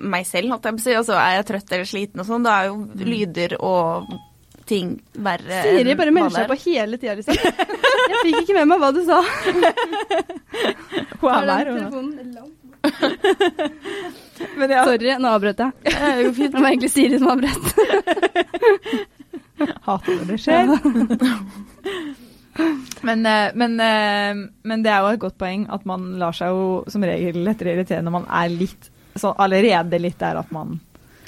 meg 0.00 0.26
selv, 0.28 0.50
holdt 0.54 0.66
jeg 0.66 0.74
på 0.78 0.80
å 0.80 0.84
si. 0.86 0.94
Altså, 1.02 1.14
er 1.20 1.32
jeg 1.36 1.46
trøtt 1.50 1.72
eller 1.76 1.88
sliten 1.90 2.20
og 2.22 2.26
sånn, 2.30 2.44
da 2.46 2.50
er 2.56 2.64
jo 2.70 2.76
lyder 3.04 3.50
og 3.58 4.04
ting 4.70 4.86
verre 5.18 5.56
Siri 5.66 5.92
bare 5.98 6.12
melder 6.14 6.34
seg 6.38 6.46
på 6.50 6.56
hele 6.62 6.96
tida, 7.00 7.14
liksom. 7.18 7.34
Jeg 7.34 8.16
fikk 8.22 8.38
ikke 8.44 8.56
med 8.60 8.66
meg 8.70 8.78
hva 8.82 8.90
du 8.94 9.02
sa. 9.06 9.18
Hun 11.20 11.30
er 11.34 11.44
der, 11.50 11.64
hun. 11.74 12.06
Sorry, 14.40 15.10
nå 15.20 15.28
avbrøt 15.34 15.60
jeg. 15.60 15.70
Det 15.84 15.92
var 16.54 16.70
egentlig 16.70 16.92
Siri 16.94 17.16
som 17.20 17.28
avbrøt. 17.34 17.64
hater 19.86 20.18
når 20.18 20.30
det 20.30 20.38
skjer. 20.42 20.70
men, 23.08 23.26
eh, 23.26 23.50
men, 23.54 23.80
eh, 23.80 24.44
men 24.70 24.84
det 24.84 24.92
er 24.92 25.04
jo 25.04 25.14
et 25.14 25.24
godt 25.24 25.38
poeng 25.40 25.66
at 25.72 25.86
man 25.88 26.12
lar 26.20 26.36
seg 26.36 26.54
jo 26.54 26.68
som 26.90 27.04
regel 27.06 27.42
lettere 27.46 27.76
irritere 27.76 28.04
når 28.04 28.16
man 28.20 28.30
er 28.42 28.52
litt 28.52 28.90
sånn 29.18 29.38
allerede 29.42 29.98
litt 30.00 30.20
der 30.20 30.40
at 30.40 30.54
man 30.54 30.78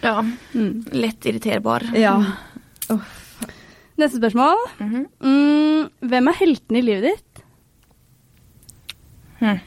Ja. 0.03 0.17
Mm. 0.55 0.83
Lett 0.99 1.27
irriterbar. 1.31 1.85
Ja. 1.95 2.17
Neste 4.01 4.19
spørsmål. 4.19 4.65
Mhm. 4.83 5.05
Mm, 5.23 5.85
hvem 6.11 6.31
er 6.31 6.39
heltene 6.41 6.81
i 6.81 6.83
livet 6.83 7.05
ditt? 7.07 7.43
Hm. 9.43 9.61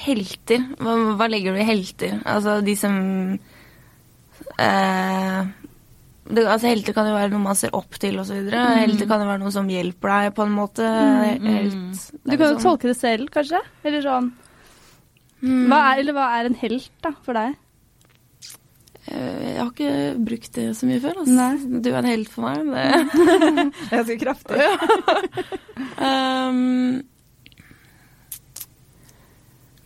Helter? 0.00 0.64
Hva, 0.80 0.96
hva 1.18 1.28
legger 1.30 1.54
du 1.54 1.60
i 1.60 1.68
helter? 1.68 2.18
Altså 2.24 2.58
de 2.64 2.74
som 2.78 2.96
eh, 4.58 5.40
det, 6.34 6.44
altså 6.46 6.68
Helter 6.70 6.94
kan 6.96 7.06
jo 7.10 7.14
være 7.16 7.30
noe 7.32 7.42
man 7.44 7.56
ser 7.58 7.70
opp 7.76 7.96
til 8.00 8.18
osv. 8.22 8.38
Mm. 8.50 8.78
Helter 8.84 9.06
kan 9.10 9.20
jo 9.24 9.28
være 9.30 9.40
noe 9.42 9.52
som 9.54 9.68
hjelper 9.70 10.12
deg 10.14 10.34
på 10.36 10.44
en 10.46 10.54
måte. 10.56 10.86
Helt, 11.46 12.04
Du 12.24 12.36
kan 12.36 12.46
jo 12.46 12.54
sånn. 12.58 12.62
tolke 12.64 12.88
det 12.90 12.96
selv, 13.00 13.30
kanskje? 13.34 13.60
Eller 13.84 14.02
sånn 14.06 14.32
Mm. 15.40 15.68
hva 15.72 15.76
er, 15.94 16.00
Eller 16.02 16.12
hva 16.12 16.26
er 16.38 16.44
en 16.50 16.54
helt 16.60 16.90
da, 17.00 17.14
for 17.24 17.32
deg? 17.32 17.54
Eh, 19.08 19.54
Jeg 19.54 19.58
har 19.58 19.70
ikke 19.70 20.24
brukt 20.26 20.52
det 20.52 20.66
så 20.76 20.84
mye 20.86 21.00
før. 21.00 21.14
Altså. 21.22 21.32
Nei. 21.32 21.80
Du 21.80 21.88
er 21.90 21.96
en 22.02 22.04
helt 22.10 22.28
for 22.28 22.42
meg. 22.42 22.58
Det. 22.68 22.84
Det 23.14 23.88
er 23.88 24.04
ganske 24.04 24.18
kraftig. 24.20 24.60
um, 25.96 27.00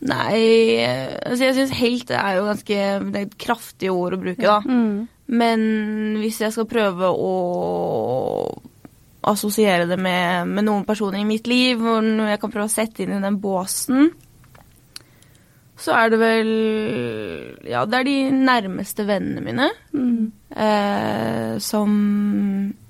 nei 0.05 0.85
altså 1.25 1.41
Jeg 1.47 1.55
syns 1.57 1.73
helt 1.79 2.11
er 2.13 2.35
jo 2.37 2.43
ganske 2.49 2.79
Det 3.11 3.21
er 3.21 3.25
et 3.29 3.37
kraftig 3.41 3.89
ord 3.93 4.13
å 4.17 4.21
bruke, 4.21 4.43
da. 4.43 4.59
Mm. 4.67 5.07
Men 5.25 5.61
hvis 6.21 6.41
jeg 6.43 6.53
skal 6.53 6.67
prøve 6.69 7.09
å 7.09 7.31
assosiere 9.25 9.87
det 9.89 9.97
med, 9.97 10.51
med 10.51 10.67
noen 10.67 10.85
personer 10.85 11.23
i 11.23 11.27
mitt 11.27 11.47
liv, 11.49 11.81
hvor 11.81 12.05
jeg 12.05 12.41
kan 12.41 12.53
prøve 12.53 12.69
å 12.69 12.75
sette 12.75 13.03
inn 13.03 13.15
i 13.15 13.23
den 13.23 13.39
båsen, 13.41 14.11
så 15.75 15.91
er 15.97 16.11
det 16.13 16.19
vel 16.21 16.51
Ja, 17.67 17.83
det 17.89 17.99
er 17.99 18.07
de 18.07 18.17
nærmeste 18.31 19.03
vennene 19.07 19.43
mine. 19.43 19.69
Mm. 19.91 20.31
Eh, 20.55 21.55
som 21.59 21.95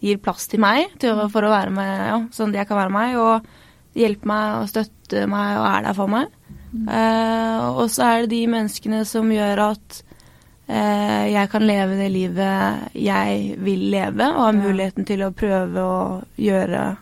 gir 0.03 0.19
plass 0.21 0.45
til 0.51 0.61
meg 0.61 0.93
til 1.01 1.17
for 1.33 1.47
å 1.47 1.53
være 1.53 1.73
med, 1.73 1.93
ja, 2.11 2.19
sånn 2.35 2.53
at 2.53 2.61
jeg 2.61 2.69
kan 2.69 2.81
være 2.83 2.93
meg. 2.93 3.15
Og 3.17 3.97
hjelpe 3.97 4.29
meg 4.29 4.59
og 4.59 4.69
støtte 4.69 5.25
meg 5.31 5.55
og 5.61 5.69
er 5.71 5.87
der 5.87 5.97
for 5.97 6.11
meg. 6.11 6.35
Eh, 6.75 7.65
og 7.71 7.87
så 7.93 8.09
er 8.09 8.25
det 8.25 8.35
de 8.35 8.43
menneskene 8.51 9.01
som 9.07 9.31
gjør 9.31 9.63
at 9.71 10.01
jeg 10.67 11.49
kan 11.51 11.61
leve 11.67 11.95
det 11.99 12.07
livet 12.11 12.89
jeg 12.97 13.55
vil 13.61 13.83
leve, 13.93 14.25
og 14.33 14.45
har 14.47 14.55
muligheten 14.57 15.05
til 15.05 15.21
å 15.21 15.33
prøve 15.35 15.77
å 15.81 15.97
gjøre 16.41 16.97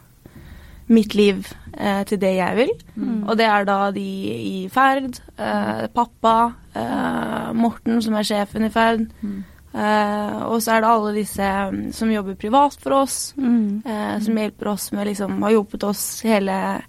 mitt 0.94 1.14
liv 1.16 1.48
eh, 1.80 2.04
til 2.04 2.20
det 2.20 2.34
jeg 2.36 2.56
vil. 2.60 2.74
Mm. 3.00 3.22
Og 3.30 3.38
det 3.40 3.46
er 3.48 3.64
da 3.66 3.78
de 3.96 4.04
i 4.36 4.68
Ferd, 4.70 5.16
eh, 5.40 5.86
pappa, 5.96 6.54
eh, 6.76 7.54
Morten 7.56 8.02
som 8.04 8.18
er 8.20 8.28
sjefen 8.28 8.68
i 8.68 8.70
Ferd, 8.74 9.08
Mm. 9.24 9.44
eh, 9.74 10.44
og 10.44 10.60
så 10.62 10.76
er 10.76 10.82
det 10.84 10.90
alle 10.92 11.14
disse 11.16 11.42
mm, 11.72 11.92
som 11.94 12.12
jobber 12.12 12.36
privat 12.36 12.76
for 12.84 12.92
oss, 13.00 13.34
Mm. 13.38 13.82
eh, 13.86 14.20
som 14.20 14.36
hjelper 14.38 14.68
oss 14.74 14.92
med 14.92 15.08
liksom 15.08 15.42
Har 15.42 15.52
hjulpet 15.52 15.84
oss 15.84 16.22
hele, 16.22 16.84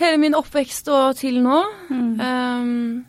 hele 0.00 0.16
min 0.18 0.34
oppvekst 0.34 0.88
og 0.88 1.16
til 1.16 1.42
nå. 1.42 1.62
Mm. 1.90 2.20
Um, 2.20 3.04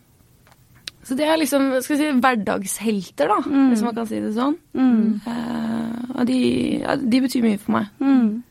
så 1.04 1.16
det 1.20 1.26
er 1.28 1.38
liksom 1.38 1.82
skal 1.84 1.98
si, 2.00 2.12
hverdagshelter, 2.24 3.28
da, 3.28 3.38
Mm. 3.44 3.70
hvis 3.74 3.84
man 3.84 3.96
kan 3.96 4.08
si 4.08 4.20
det 4.24 4.34
sånn. 4.36 4.56
Mm. 4.74 5.22
Uh, 5.28 6.20
og 6.20 6.26
de, 6.30 6.40
ja, 6.82 6.96
de 6.96 7.22
betyr 7.22 7.44
mye 7.44 7.60
for 7.60 7.72
meg. 7.78 7.88
Mm. 8.00 8.44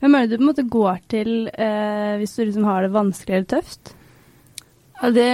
Hvem 0.00 0.14
er 0.14 0.26
det 0.26 0.30
du 0.30 0.36
på 0.36 0.42
en 0.42 0.50
måte 0.52 0.68
går 0.68 0.98
til 1.08 1.30
uh, 1.48 2.16
hvis 2.20 2.34
du 2.36 2.44
liksom 2.44 2.64
har 2.68 2.82
det 2.82 2.92
vanskelig 2.92 3.34
eller 3.36 3.50
tøft? 3.56 3.94
Ja, 5.02 5.10
det 5.10 5.30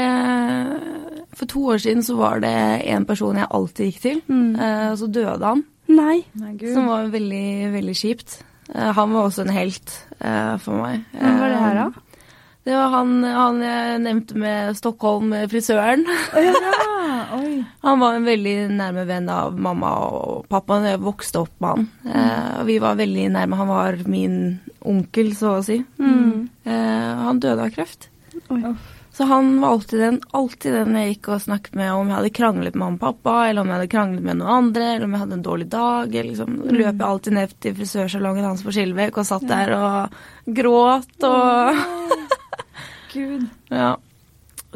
For 1.36 1.46
to 1.50 1.60
år 1.74 1.78
siden 1.82 2.02
så 2.06 2.14
var 2.16 2.38
det 2.40 2.52
en 2.88 3.04
person 3.04 3.36
jeg 3.36 3.48
alltid 3.50 3.86
gikk 3.90 4.00
til, 4.00 4.20
Mm. 4.28 4.54
eh, 4.58 4.90
og 4.92 4.98
så 4.98 5.06
døde 5.12 5.44
han. 5.44 5.64
Nei. 5.88 6.24
Nei. 6.34 6.54
Som 6.72 6.86
var 6.88 7.10
veldig, 7.12 7.72
veldig 7.74 7.94
kjipt. 7.94 8.38
Han 8.74 9.12
var 9.12 9.26
også 9.28 9.42
en 9.44 9.52
helt 9.52 9.92
eh, 10.20 10.56
for 10.58 10.80
meg. 10.80 11.04
Hvem 11.12 11.38
var 11.38 11.48
det 11.52 11.58
her, 11.60 11.74
da? 11.74 11.90
Det 12.66 12.74
var 12.74 12.88
han, 12.90 13.10
han 13.22 13.60
jeg 13.62 13.98
nevnte 14.02 14.38
med 14.42 14.74
Stockholm, 14.74 15.30
eh, 15.36 15.44
frisøren. 15.46 16.02
Ja. 16.34 16.54
Han 17.86 18.00
var 18.00 18.16
en 18.16 18.26
veldig 18.26 18.54
nærme 18.74 19.04
venn 19.06 19.28
av 19.30 19.54
mamma 19.58 19.92
og 20.02 20.48
pappa. 20.50 20.80
Jeg 20.82 20.98
vokste 21.02 21.44
opp 21.44 21.52
med 21.62 21.70
han. 21.70 21.86
Eh, 22.10 22.58
vi 22.66 22.76
var 22.82 22.98
veldig 22.98 23.28
nærme. 23.36 23.58
Han 23.60 23.70
var 23.70 23.98
min 24.10 24.36
onkel, 24.82 25.30
så 25.38 25.56
å 25.60 25.62
si. 25.62 25.78
Mm. 26.02 26.48
Eh, 26.66 27.22
han 27.22 27.40
døde 27.42 27.68
av 27.68 27.70
kreft. 27.74 28.08
Oi. 28.50 28.74
Så 29.16 29.24
han 29.30 29.60
var 29.62 29.76
alltid 29.76 30.00
den, 30.02 30.18
alltid 30.36 30.74
den 30.76 30.96
jeg 30.98 31.14
gikk 31.14 31.28
og 31.32 31.44
snakket 31.46 31.78
med 31.78 31.92
om 31.94 32.10
jeg 32.10 32.18
hadde 32.18 32.32
kranglet 32.36 32.74
med 32.74 32.82
mamma 32.82 32.98
og 32.98 33.04
pappa, 33.04 33.36
eller 33.46 33.62
om 33.62 33.70
jeg 33.70 33.78
hadde 33.78 33.92
kranglet 33.94 34.26
med 34.26 34.40
noen 34.40 34.54
andre, 34.56 34.88
eller 34.90 35.06
om 35.06 35.14
jeg 35.14 35.22
hadde 35.22 35.38
en 35.38 35.46
dårlig 35.46 35.68
dag. 35.72 36.18
Liksom, 36.30 36.58
løp 36.66 36.90
jeg 36.90 37.06
alltid 37.12 37.38
ned 37.38 37.54
til 37.62 37.78
frisørsalongen 37.78 38.48
hans 38.50 38.66
på 38.66 38.74
Skilvek 38.74 39.22
og 39.22 39.28
satt 39.30 39.46
der 39.48 39.72
og 39.78 40.18
gråt 40.58 41.30
og 41.30 41.80
Gud. 43.16 43.48
Ja. 43.72 43.94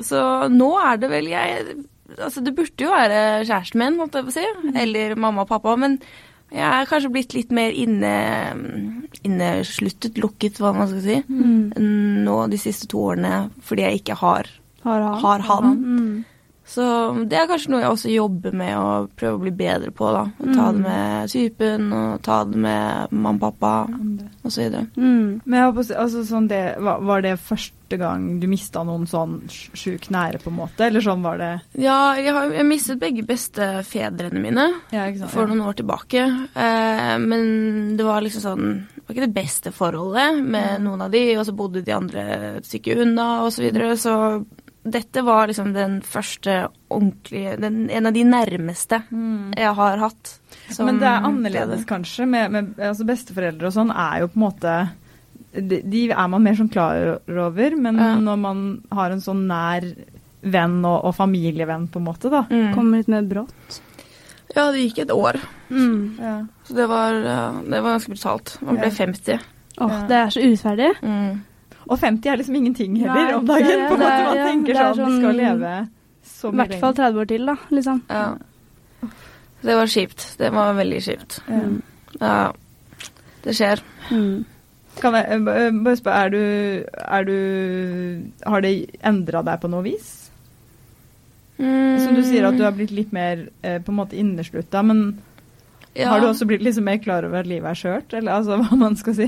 Så 0.00 0.20
nå 0.50 0.72
er 0.81 1.00
det 1.03 1.11
vel 1.12 1.29
jeg 1.33 1.76
Altså, 2.18 2.40
det 2.42 2.57
burde 2.59 2.83
jo 2.83 2.90
være 2.90 3.44
kjæresten 3.46 3.79
min, 3.79 3.94
måtte 4.00 4.18
jeg 4.18 4.26
få 4.26 4.33
si, 4.35 4.46
eller 4.83 5.12
mamma 5.14 5.44
og 5.44 5.48
pappa, 5.53 5.76
men 5.79 5.92
jeg 6.50 6.64
er 6.66 6.88
kanskje 6.90 7.12
blitt 7.14 7.37
litt 7.37 7.53
mer 7.55 7.70
inne, 7.70 8.11
innesluttet, 9.22 10.18
lukket, 10.18 10.59
hva 10.59 10.72
man 10.74 10.88
skal 10.90 11.05
si, 11.05 11.18
Mm. 11.31 12.24
nå 12.26 12.37
de 12.50 12.59
siste 12.59 12.88
to 12.90 12.98
årene 13.12 13.50
fordi 13.62 13.83
jeg 13.87 14.00
ikke 14.03 14.16
har 14.18 14.50
Har 14.83 15.00
han. 15.03 15.20
Har 15.20 15.38
han. 15.44 15.76
Mm. 15.76 16.24
Så 16.66 16.83
det 17.29 17.37
er 17.38 17.46
kanskje 17.50 17.68
noe 17.70 17.81
jeg 17.83 17.90
også 17.90 18.11
jobber 18.14 18.53
med 18.57 18.76
å 18.79 19.09
prøve 19.14 19.37
å 19.37 19.42
bli 19.42 19.50
bedre 19.50 19.90
på, 19.90 20.11
da. 20.14 20.22
Å 20.40 20.55
ta 20.55 20.72
det 20.72 20.81
med 20.81 21.29
typen, 21.29 21.92
og 21.92 22.22
ta 22.22 22.44
det 22.44 22.57
med 22.57 23.12
mamma 23.12 23.35
og 23.35 23.59
pappa, 23.59 23.88
osv. 24.42 24.76
Mm. 24.96 25.40
Men 25.44 25.59
jeg 25.59 25.66
håper, 25.70 25.94
altså, 26.00 26.22
sånn 26.24 26.48
det, 26.48 26.62
var, 26.81 27.20
det 27.22 27.37
første 27.90 27.98
gang 27.98 28.38
du 28.40 28.46
mista 28.46 28.85
noen 28.87 29.07
sånn 29.09 29.48
sjuk 29.50 29.74
sjukt 29.74 30.11
nære, 30.11 30.38
på 30.38 30.50
en 30.50 30.59
måte? 30.61 30.87
Eller 30.87 31.03
sånn 31.03 31.22
var 31.22 31.38
det 31.38 31.61
Ja, 31.74 32.14
jeg 32.14 32.33
har 32.33 32.53
jeg 32.53 32.66
mistet 32.66 33.00
begge 33.00 33.24
bestefedrene 33.26 34.40
mine. 34.40 34.66
Ja, 34.92 35.09
sant? 35.16 35.33
for 35.33 35.48
noen 35.48 35.64
år 35.66 35.74
tilbake. 35.74 36.22
Eh, 36.55 37.16
men 37.18 37.96
det 37.96 38.05
var 38.07 38.22
liksom 38.22 38.42
sånn 38.44 38.87
Det 38.94 39.07
var 39.07 39.14
ikke 39.16 39.26
det 39.26 39.35
beste 39.42 39.72
forholdet 39.72 40.38
med 40.38 40.83
noen 40.85 41.03
av 41.03 41.11
de, 41.11 41.37
og 41.37 41.46
så 41.46 41.53
bodde 41.57 41.83
de 41.83 41.92
andre 41.92 42.22
et 42.61 42.66
stykke 42.66 43.00
unna 43.03 43.42
og 43.44 43.53
Så, 43.53 43.64
videre, 43.64 43.96
så 43.98 44.44
dette 44.83 45.22
var 45.22 45.50
liksom 45.50 45.74
den 45.74 45.98
første 46.00 46.68
ordentlige 46.88 47.57
den, 47.61 47.90
En 47.90 48.07
av 48.07 48.14
de 48.14 48.22
nærmeste 48.24 49.03
jeg 49.57 49.74
har 49.76 49.98
hatt. 49.98 50.37
Men 50.79 51.00
det 51.03 51.09
er 51.11 51.26
annerledes 51.26 51.85
kanskje. 51.88 52.26
Med, 52.31 52.55
med, 52.55 52.72
altså 52.79 53.05
besteforeldre 53.09 53.68
og 53.68 53.74
sånn 53.74 53.90
er 53.90 54.22
jo 54.22 54.31
på 54.31 54.38
en 54.38 54.46
måte 54.46 54.74
de, 55.52 55.80
de 55.82 56.02
er 56.10 56.28
man 56.30 56.42
mer 56.42 56.54
sånn 56.58 56.70
klar 56.70 57.18
over, 57.28 57.76
men 57.76 57.96
Ja. 57.98 58.14
når 58.20 58.38
man 58.38 58.82
har 58.92 59.10
en 59.10 59.20
sånn 59.20 59.46
nær 59.50 59.86
venn 60.42 60.84
og, 60.84 61.04
og 61.04 61.14
familievenn, 61.14 61.88
på 61.92 61.98
en 62.00 62.04
måte, 62.06 62.30
da. 62.30 62.44
Mm. 62.50 62.74
Kommer 62.74 62.98
litt 63.02 63.08
mer 63.08 63.22
brått. 63.28 63.80
Ja, 64.56 64.70
det 64.72 64.80
gikk 64.86 64.98
et 65.04 65.10
år. 65.14 65.36
Mm. 65.70 66.16
Ja. 66.18 66.36
Så 66.64 66.74
det 66.74 66.86
var, 66.88 67.12
det 67.20 67.82
var 67.82 67.92
ganske 67.98 68.10
brutalt. 68.14 68.56
Man 68.62 68.76
ble 68.78 68.88
Ja. 68.88 68.90
50. 68.90 69.38
Åh, 69.78 69.90
Ja. 69.90 70.06
det 70.08 70.16
er 70.16 70.30
så 70.34 70.40
urettferdig. 70.42 70.90
Mm. 71.02 71.40
Og 71.90 71.98
50 71.98 72.26
er 72.30 72.36
liksom 72.36 72.56
ingenting 72.56 72.96
heller 73.00 73.24
Nei, 73.24 73.34
om 73.34 73.46
dagen. 73.46 73.66
det 73.66 73.88
på 73.88 73.94
en 73.94 74.00
måte 74.00 74.24
Man 74.24 74.36
tenker 74.46 74.74
sånn, 74.74 74.94
sånn, 74.96 75.06
vi 75.14 75.20
skal 75.22 75.36
leve 75.36 75.88
så 76.24 76.50
mye 76.52 76.52
I 76.52 76.68
hvert 76.68 76.80
fall 76.80 76.94
30 76.94 77.20
år 77.20 77.26
til, 77.28 77.46
da. 77.46 77.54
Liksom. 77.70 78.02
Ja. 78.10 78.36
Det 79.62 79.74
var 79.76 79.86
kjipt. 79.86 80.26
Det 80.38 80.50
var 80.52 80.74
veldig 80.74 81.00
kjipt. 81.04 81.40
Ja. 81.48 81.60
Ja. 82.20 82.52
Det 83.42 83.54
skjer. 83.56 83.80
Mm. 84.10 84.44
Kan 85.00 85.14
jeg 85.16 85.40
eh, 85.40 85.70
bare 85.84 85.96
spørre, 85.98 86.24
er 86.24 86.30
du, 86.34 86.40
er 87.00 87.24
du 87.24 87.36
Har 88.46 88.60
det 88.64 88.72
endra 89.06 89.42
deg 89.46 89.60
på 89.62 89.70
noe 89.72 89.84
vis? 89.86 90.16
Som 91.60 92.14
du 92.16 92.22
sier 92.24 92.46
at 92.48 92.56
du 92.56 92.62
har 92.64 92.72
blitt 92.72 92.92
litt 92.96 93.10
mer 93.12 93.42
eh, 93.60 93.78
på 93.84 93.92
en 93.92 93.98
måte 93.98 94.16
inneslutta, 94.16 94.80
men 94.86 95.18
Ja. 95.92 96.08
har 96.08 96.20
du 96.22 96.28
også 96.30 96.46
blitt 96.48 96.62
liksom 96.62 96.84
mer 96.86 96.96
klar 97.02 97.24
over 97.26 97.40
at 97.42 97.48
livet 97.50 97.68
er 97.72 97.76
skjørt? 97.80 98.14
Eller 98.16 98.32
altså 98.38 98.56
hva 98.62 98.76
man 98.80 98.96
skal 98.96 99.16
si? 99.18 99.26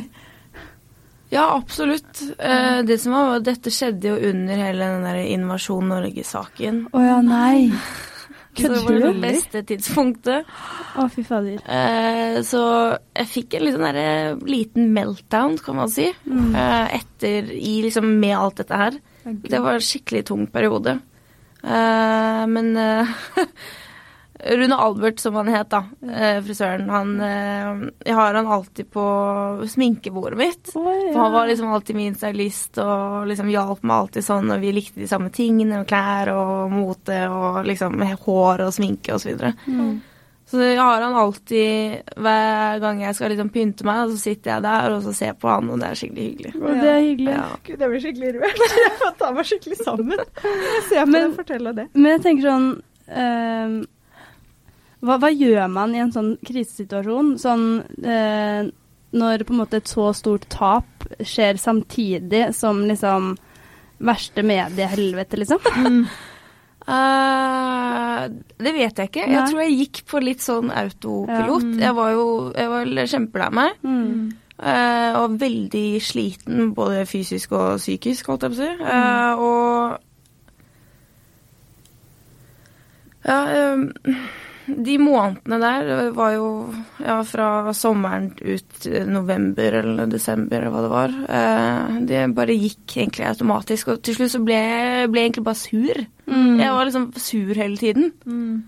Ja, 1.32 1.46
absolutt. 1.56 2.22
Eh, 2.38 2.82
det 2.88 2.98
som 3.00 3.12
var, 3.16 3.38
Dette 3.44 3.70
skjedde 3.72 4.08
jo 4.12 4.30
under 4.30 4.56
hele 4.60 4.88
den 4.94 5.04
der 5.08 5.20
Invasjon 5.32 5.88
Norge-saken. 5.88 6.86
Å 6.92 7.00
ja, 7.04 7.18
nei. 7.24 7.70
Så 8.54 8.68
det 8.68 8.80
var 8.84 8.98
det 9.00 9.20
beste 9.22 9.62
tidspunktet. 9.64 10.44
Å, 11.00 11.06
fy 11.10 11.22
fader. 11.24 11.56
Eh, 11.64 12.40
så 12.44 12.60
jeg 13.16 13.28
fikk 13.30 13.54
en 13.56 13.64
liksom 13.64 14.44
liten 14.48 14.90
meltdown, 14.92 15.56
kan 15.64 15.76
man 15.76 15.88
si, 15.90 16.10
Mm. 16.28 16.54
eh, 16.54 16.96
etter 16.98 17.48
i 17.56 17.78
liksom 17.86 18.10
med 18.20 18.36
alt 18.36 18.56
dette 18.60 18.76
her. 18.76 18.98
Det 19.24 19.58
var 19.62 19.74
en 19.78 19.80
skikkelig 19.80 20.24
tung 20.28 20.46
periode. 20.52 20.98
Eh, 21.64 22.46
men 22.46 22.76
eh, 22.76 23.06
Rune 24.42 24.74
Albert, 24.74 25.20
som 25.22 25.34
han 25.38 25.48
het, 25.54 25.68
da, 25.70 25.84
eh, 26.10 26.40
frisøren, 26.42 26.88
han 26.90 27.12
eh, 27.20 27.90
Jeg 28.08 28.14
har 28.18 28.34
han 28.34 28.46
alltid 28.50 28.88
på 28.90 29.04
sminkebordet 29.70 30.38
mitt. 30.40 30.72
Å, 30.74 30.82
For 31.12 31.20
han 31.22 31.32
var 31.36 31.46
liksom 31.50 31.70
alltid 31.72 31.96
min 31.96 32.16
stylist 32.18 32.78
og 32.82 33.28
liksom 33.30 33.50
hjalp 33.52 33.82
meg 33.86 33.96
alltid 33.96 34.26
sånn, 34.26 34.50
og 34.50 34.62
vi 34.64 34.72
likte 34.74 34.98
de 35.02 35.10
samme 35.10 35.30
tingene, 35.34 35.82
og 35.84 35.86
klær 35.90 36.32
og 36.34 36.72
mote 36.74 37.20
og 37.30 37.62
liksom 37.68 38.00
hår 38.24 38.66
og 38.66 38.72
sminke 38.74 39.14
og 39.14 39.22
så 39.22 39.30
videre. 39.32 39.54
Mm. 39.66 40.00
Så 40.52 40.58
jeg 40.60 40.76
har 40.76 41.00
han 41.00 41.14
alltid 41.16 42.10
hver 42.20 42.80
gang 42.82 42.98
jeg 43.00 43.16
skal 43.16 43.30
liksom 43.32 43.48
pynte 43.54 43.86
meg, 43.88 44.10
så 44.10 44.18
sitter 44.20 44.50
jeg 44.56 44.64
der 44.66 44.92
og 44.98 45.00
så 45.06 45.14
ser 45.16 45.32
på 45.40 45.48
han, 45.48 45.70
og 45.72 45.78
det 45.80 45.88
er 45.88 46.00
skikkelig 46.02 46.26
hyggelig. 46.26 46.52
Ja. 46.58 46.74
det 46.82 46.90
er 46.90 47.00
hyggelig. 47.06 47.32
Ja. 47.38 47.46
Gud, 47.68 47.78
jeg 47.78 47.92
blir 47.94 48.02
skikkelig 48.04 48.32
rørt. 48.36 48.62
Jeg 48.82 48.92
får 49.00 49.14
ta 49.22 49.30
meg 49.38 49.48
skikkelig 49.48 49.78
sammen. 49.80 50.20
Jeg 50.42 50.82
ser 50.90 51.06
på 51.06 51.10
Men- 51.14 51.16
deg 51.22 51.30
og 51.30 51.38
fortelle 51.40 51.72
det. 51.78 51.86
Men 51.94 52.10
jeg 52.16 52.22
tenker 52.26 52.48
sånn 52.50 52.68
ehm, 53.22 53.78
hva, 55.02 55.18
hva 55.18 55.30
gjør 55.34 55.66
man 55.72 55.94
i 55.94 56.02
en 56.02 56.12
sånn 56.14 56.36
krisesituasjon? 56.46 57.34
Sånn 57.42 57.66
eh, 58.06 58.70
når 59.12 59.44
på 59.44 59.52
en 59.54 59.60
måte 59.60 59.82
et 59.82 59.90
så 59.90 60.08
stort 60.16 60.46
tap 60.52 61.06
skjer 61.20 61.58
samtidig 61.60 62.46
som 62.56 62.84
liksom 62.88 63.34
verste 64.02 64.44
mediehelvete, 64.46 65.40
liksom? 65.42 66.06
Eh, 66.82 68.22
det 68.58 68.72
vet 68.74 68.96
jeg 68.98 69.06
ikke. 69.06 69.26
Nei. 69.28 69.34
Jeg 69.36 69.50
tror 69.52 69.60
jeg 69.62 69.74
gikk 69.76 69.98
på 70.10 70.18
litt 70.18 70.42
sånn 70.42 70.72
autopilot. 70.74 71.62
Ja. 71.62 71.76
Mm. 71.76 71.82
Jeg 71.84 71.94
var 71.94 72.08
jo 72.10 72.24
jeg 72.56 72.72
var 72.72 72.88
kjempelei 73.12 73.50
meg. 73.54 73.76
Mm. 73.86 74.32
Uh, 74.62 75.12
og 75.18 75.40
veldig 75.40 75.98
sliten, 76.04 76.74
både 76.76 77.06
fysisk 77.10 77.54
og 77.58 77.80
psykisk, 77.80 78.28
holdt 78.30 78.44
jeg 78.46 78.52
på 78.52 78.58
å 78.58 78.60
si. 78.60 78.70
Mm. 78.78 78.86
Eh, 78.94 79.32
og 79.46 79.98
Ja, 83.22 83.38
eh, 83.54 83.78
de 84.66 84.96
månedene 85.00 85.58
der 85.62 86.10
var 86.14 86.34
jo 86.36 86.48
ja, 87.02 87.18
fra 87.26 87.72
sommeren 87.74 88.30
ut 88.38 88.86
november 89.08 89.78
eller 89.80 90.10
desember 90.10 90.60
eller 90.60 90.74
hva 90.74 90.82
det 90.84 90.92
var. 90.92 91.14
Eh, 91.38 92.00
det 92.08 92.22
bare 92.36 92.56
gikk 92.56 92.96
egentlig 93.00 93.26
automatisk, 93.28 93.92
og 93.92 94.02
til 94.06 94.18
slutt 94.18 94.34
så 94.36 94.42
ble 94.44 94.58
jeg 94.58 95.12
ble 95.12 95.24
egentlig 95.26 95.46
bare 95.46 95.60
sur. 95.60 96.02
Mm. 96.22 96.60
Jeg 96.60 96.74
var 96.76 96.86
liksom 96.86 97.06
sur 97.18 97.54
hele 97.58 97.76
tiden. 97.76 98.12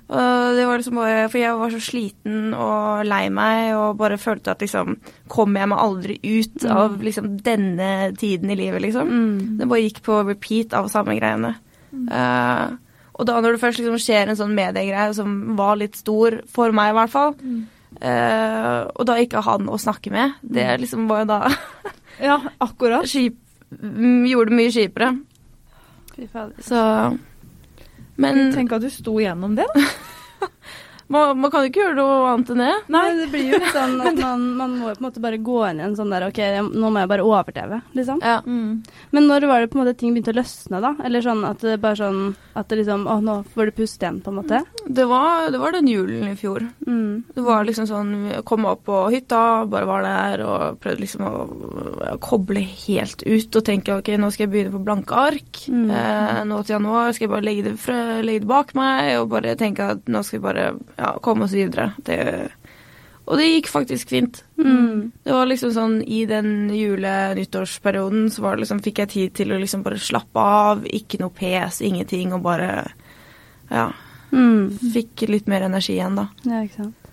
Og 0.09 0.57
det 0.59 0.67
var 0.67 0.81
liksom 0.81 0.97
bare 0.99 1.29
For 1.31 1.39
jeg 1.39 1.59
var 1.61 1.71
så 1.71 1.81
sliten 1.81 2.55
og 2.59 3.05
lei 3.07 3.29
meg 3.31 3.77
og 3.79 3.99
bare 4.01 4.19
følte 4.19 4.51
at 4.51 4.65
liksom 4.65 4.97
Kommer 5.31 5.63
jeg 5.63 5.71
meg 5.71 5.85
aldri 5.85 6.17
ut 6.19 6.65
av 6.67 6.99
liksom 7.03 7.37
denne 7.47 8.11
tiden 8.19 8.51
i 8.51 8.59
livet, 8.59 8.83
liksom? 8.83 9.09
Mm. 9.09 9.59
Det 9.61 9.69
bare 9.71 9.85
gikk 9.87 10.03
på 10.05 10.19
repeat 10.27 10.75
av 10.77 10.91
samme 10.93 11.15
greiene. 11.19 11.55
Eh, 11.95 12.75
og 13.15 13.27
da 13.29 13.37
når 13.41 13.55
det 13.57 13.61
først 13.63 13.79
liksom 13.81 13.99
skjer 14.03 14.29
en 14.33 14.37
sånn 14.41 14.55
mediegreie 14.57 15.15
som 15.15 15.35
var 15.59 15.77
litt 15.79 15.97
stor, 15.97 16.41
for 16.51 16.75
meg 16.75 16.91
i 16.93 16.97
hvert 16.99 17.13
fall, 17.13 17.35
eh, 18.01 18.81
og 18.95 19.07
da 19.07 19.17
ikke 19.23 19.43
ha 19.45 19.55
han 19.59 19.69
å 19.71 19.79
snakke 19.79 20.11
med, 20.15 20.35
det 20.43 20.67
liksom 20.83 21.07
var 21.11 21.23
jo 21.25 21.31
da 21.31 21.41
Ja, 22.29 22.41
akkurat. 22.63 23.07
skip, 23.11 23.37
mm, 23.75 24.27
Gjorde 24.31 24.51
det 24.53 24.59
mye 24.59 24.71
kjipere. 24.75 25.09
Fy 26.15 26.27
fader. 26.31 26.63
Så 26.63 26.81
Men 28.17 28.53
Tenk 28.55 28.71
at 28.77 28.85
du 28.85 28.91
sto 28.91 29.17
gjennom 29.19 29.57
det. 29.59 29.67
da. 29.75 29.87
man, 31.15 31.41
man 31.45 31.53
kan 31.53 31.65
jo 31.65 31.73
ikke 31.73 31.83
gjøre 31.85 31.99
noe 31.99 32.19
annet 32.33 32.53
enn 32.55 32.63
det. 32.65 32.73
Nei, 32.95 33.05
det 33.21 33.29
blir 33.33 33.49
jo 33.53 33.61
litt 33.63 33.77
sånn 33.77 33.97
at 34.11 34.21
man, 34.21 34.47
man 34.61 34.77
må 34.79 34.91
jo 34.91 34.99
på 34.99 35.05
en 35.05 35.09
måte 35.09 35.25
bare 35.25 35.41
gå 35.51 35.61
inn 35.71 35.83
i 35.83 35.87
en 35.89 35.97
sånn 35.99 36.13
der 36.15 36.29
OK, 36.29 36.41
nå 36.71 36.91
må 36.91 37.05
jeg 37.05 37.13
bare 37.15 37.27
overleve, 37.27 37.81
liksom. 37.97 38.23
Ja. 38.25 38.41
Men 38.45 39.29
når 39.31 39.49
var 39.51 39.63
det 39.63 39.71
på 39.73 39.79
en 39.79 39.85
måte 39.85 39.97
ting 39.99 40.15
begynte 40.15 40.35
å 40.35 40.39
løsne, 40.41 40.83
da? 40.85 40.95
Eller 41.05 41.25
sånn 41.25 41.45
at 41.49 41.63
det 41.65 41.79
bare 41.83 42.01
sånn 42.01 42.23
at 42.55 42.71
det 42.71 42.81
liksom 42.81 43.07
Å, 43.11 43.17
nå 43.25 43.35
får 43.55 43.71
du 43.71 43.77
puste 43.81 44.07
igjen, 44.07 44.21
på 44.23 44.31
en 44.31 44.39
måte? 44.39 44.61
Det 44.87 45.05
var, 45.11 45.49
det 45.53 45.59
var 45.61 45.75
den 45.75 45.89
julen 45.91 46.29
i 46.31 46.37
fjor. 46.39 46.63
Mm. 46.87 47.25
Det 47.35 47.45
var 47.45 47.67
liksom 47.67 47.89
sånn 47.89 48.13
Jeg 48.31 48.45
kom 48.47 48.67
opp 48.69 48.85
på 48.89 49.01
hytta, 49.13 49.65
bare 49.71 49.89
var 49.89 50.05
der 50.07 50.45
og 50.45 50.79
prøvde 50.83 51.03
liksom 51.03 51.27
å, 51.27 51.33
å 52.15 52.17
koble 52.23 52.63
helt 52.87 53.25
ut 53.27 53.59
og 53.59 53.67
tenke 53.67 53.99
ok, 53.99 54.13
nå 54.21 54.31
skal 54.35 54.47
jeg 54.47 54.53
begynne 54.55 54.75
på 54.75 54.83
blanke 54.87 55.19
ark. 55.19 55.65
Mm. 55.69 55.91
Eh, 55.91 56.41
nå 56.49 56.61
til 56.63 56.77
januar 56.77 57.15
skal 57.15 57.27
jeg 57.27 57.35
bare 57.35 57.49
legge 57.49 57.67
det, 57.69 57.75
fra, 57.83 57.99
legge 58.25 58.45
det 58.45 58.51
bak 58.51 58.75
meg 58.79 59.13
og 59.21 59.31
bare 59.35 59.57
tenke 59.61 59.91
at 59.97 60.11
nå 60.11 60.23
skal 60.25 60.39
vi 60.39 60.45
bare 60.47 60.67
ja, 60.97 61.04
komme 61.25 61.45
oss 61.47 61.55
videre. 61.57 61.93
Det, 62.05 62.19
og 63.25 63.39
det 63.41 63.47
gikk 63.49 63.69
faktisk 63.73 64.11
fint. 64.13 64.43
Mm. 64.61 65.13
Det 65.25 65.33
var 65.33 65.47
liksom 65.49 65.73
sånn 65.73 65.95
i 66.05 66.25
den 66.29 66.69
jule-nyttårsperioden 66.75 68.31
så 68.31 68.43
var 68.45 68.57
det 68.57 68.65
liksom, 68.65 68.83
fikk 68.85 68.99
jeg 69.05 69.13
tid 69.15 69.35
til 69.41 69.53
å 69.55 69.61
liksom 69.63 69.85
bare 69.87 70.01
slappe 70.03 70.41
av, 70.41 70.85
ikke 70.85 71.21
noe 71.23 71.33
pes, 71.35 71.81
ingenting, 71.85 72.33
og 72.37 72.43
bare 72.47 72.73
ja, 73.71 73.91
Mm. 74.35 74.73
fikk 74.93 75.29
litt 75.31 75.47
mer 75.47 75.63
energi 75.63 75.95
igjen, 75.95 76.17
da. 76.19 76.25
Ja, 76.43 76.65
ikke 76.67 76.81
sant. 76.83 77.04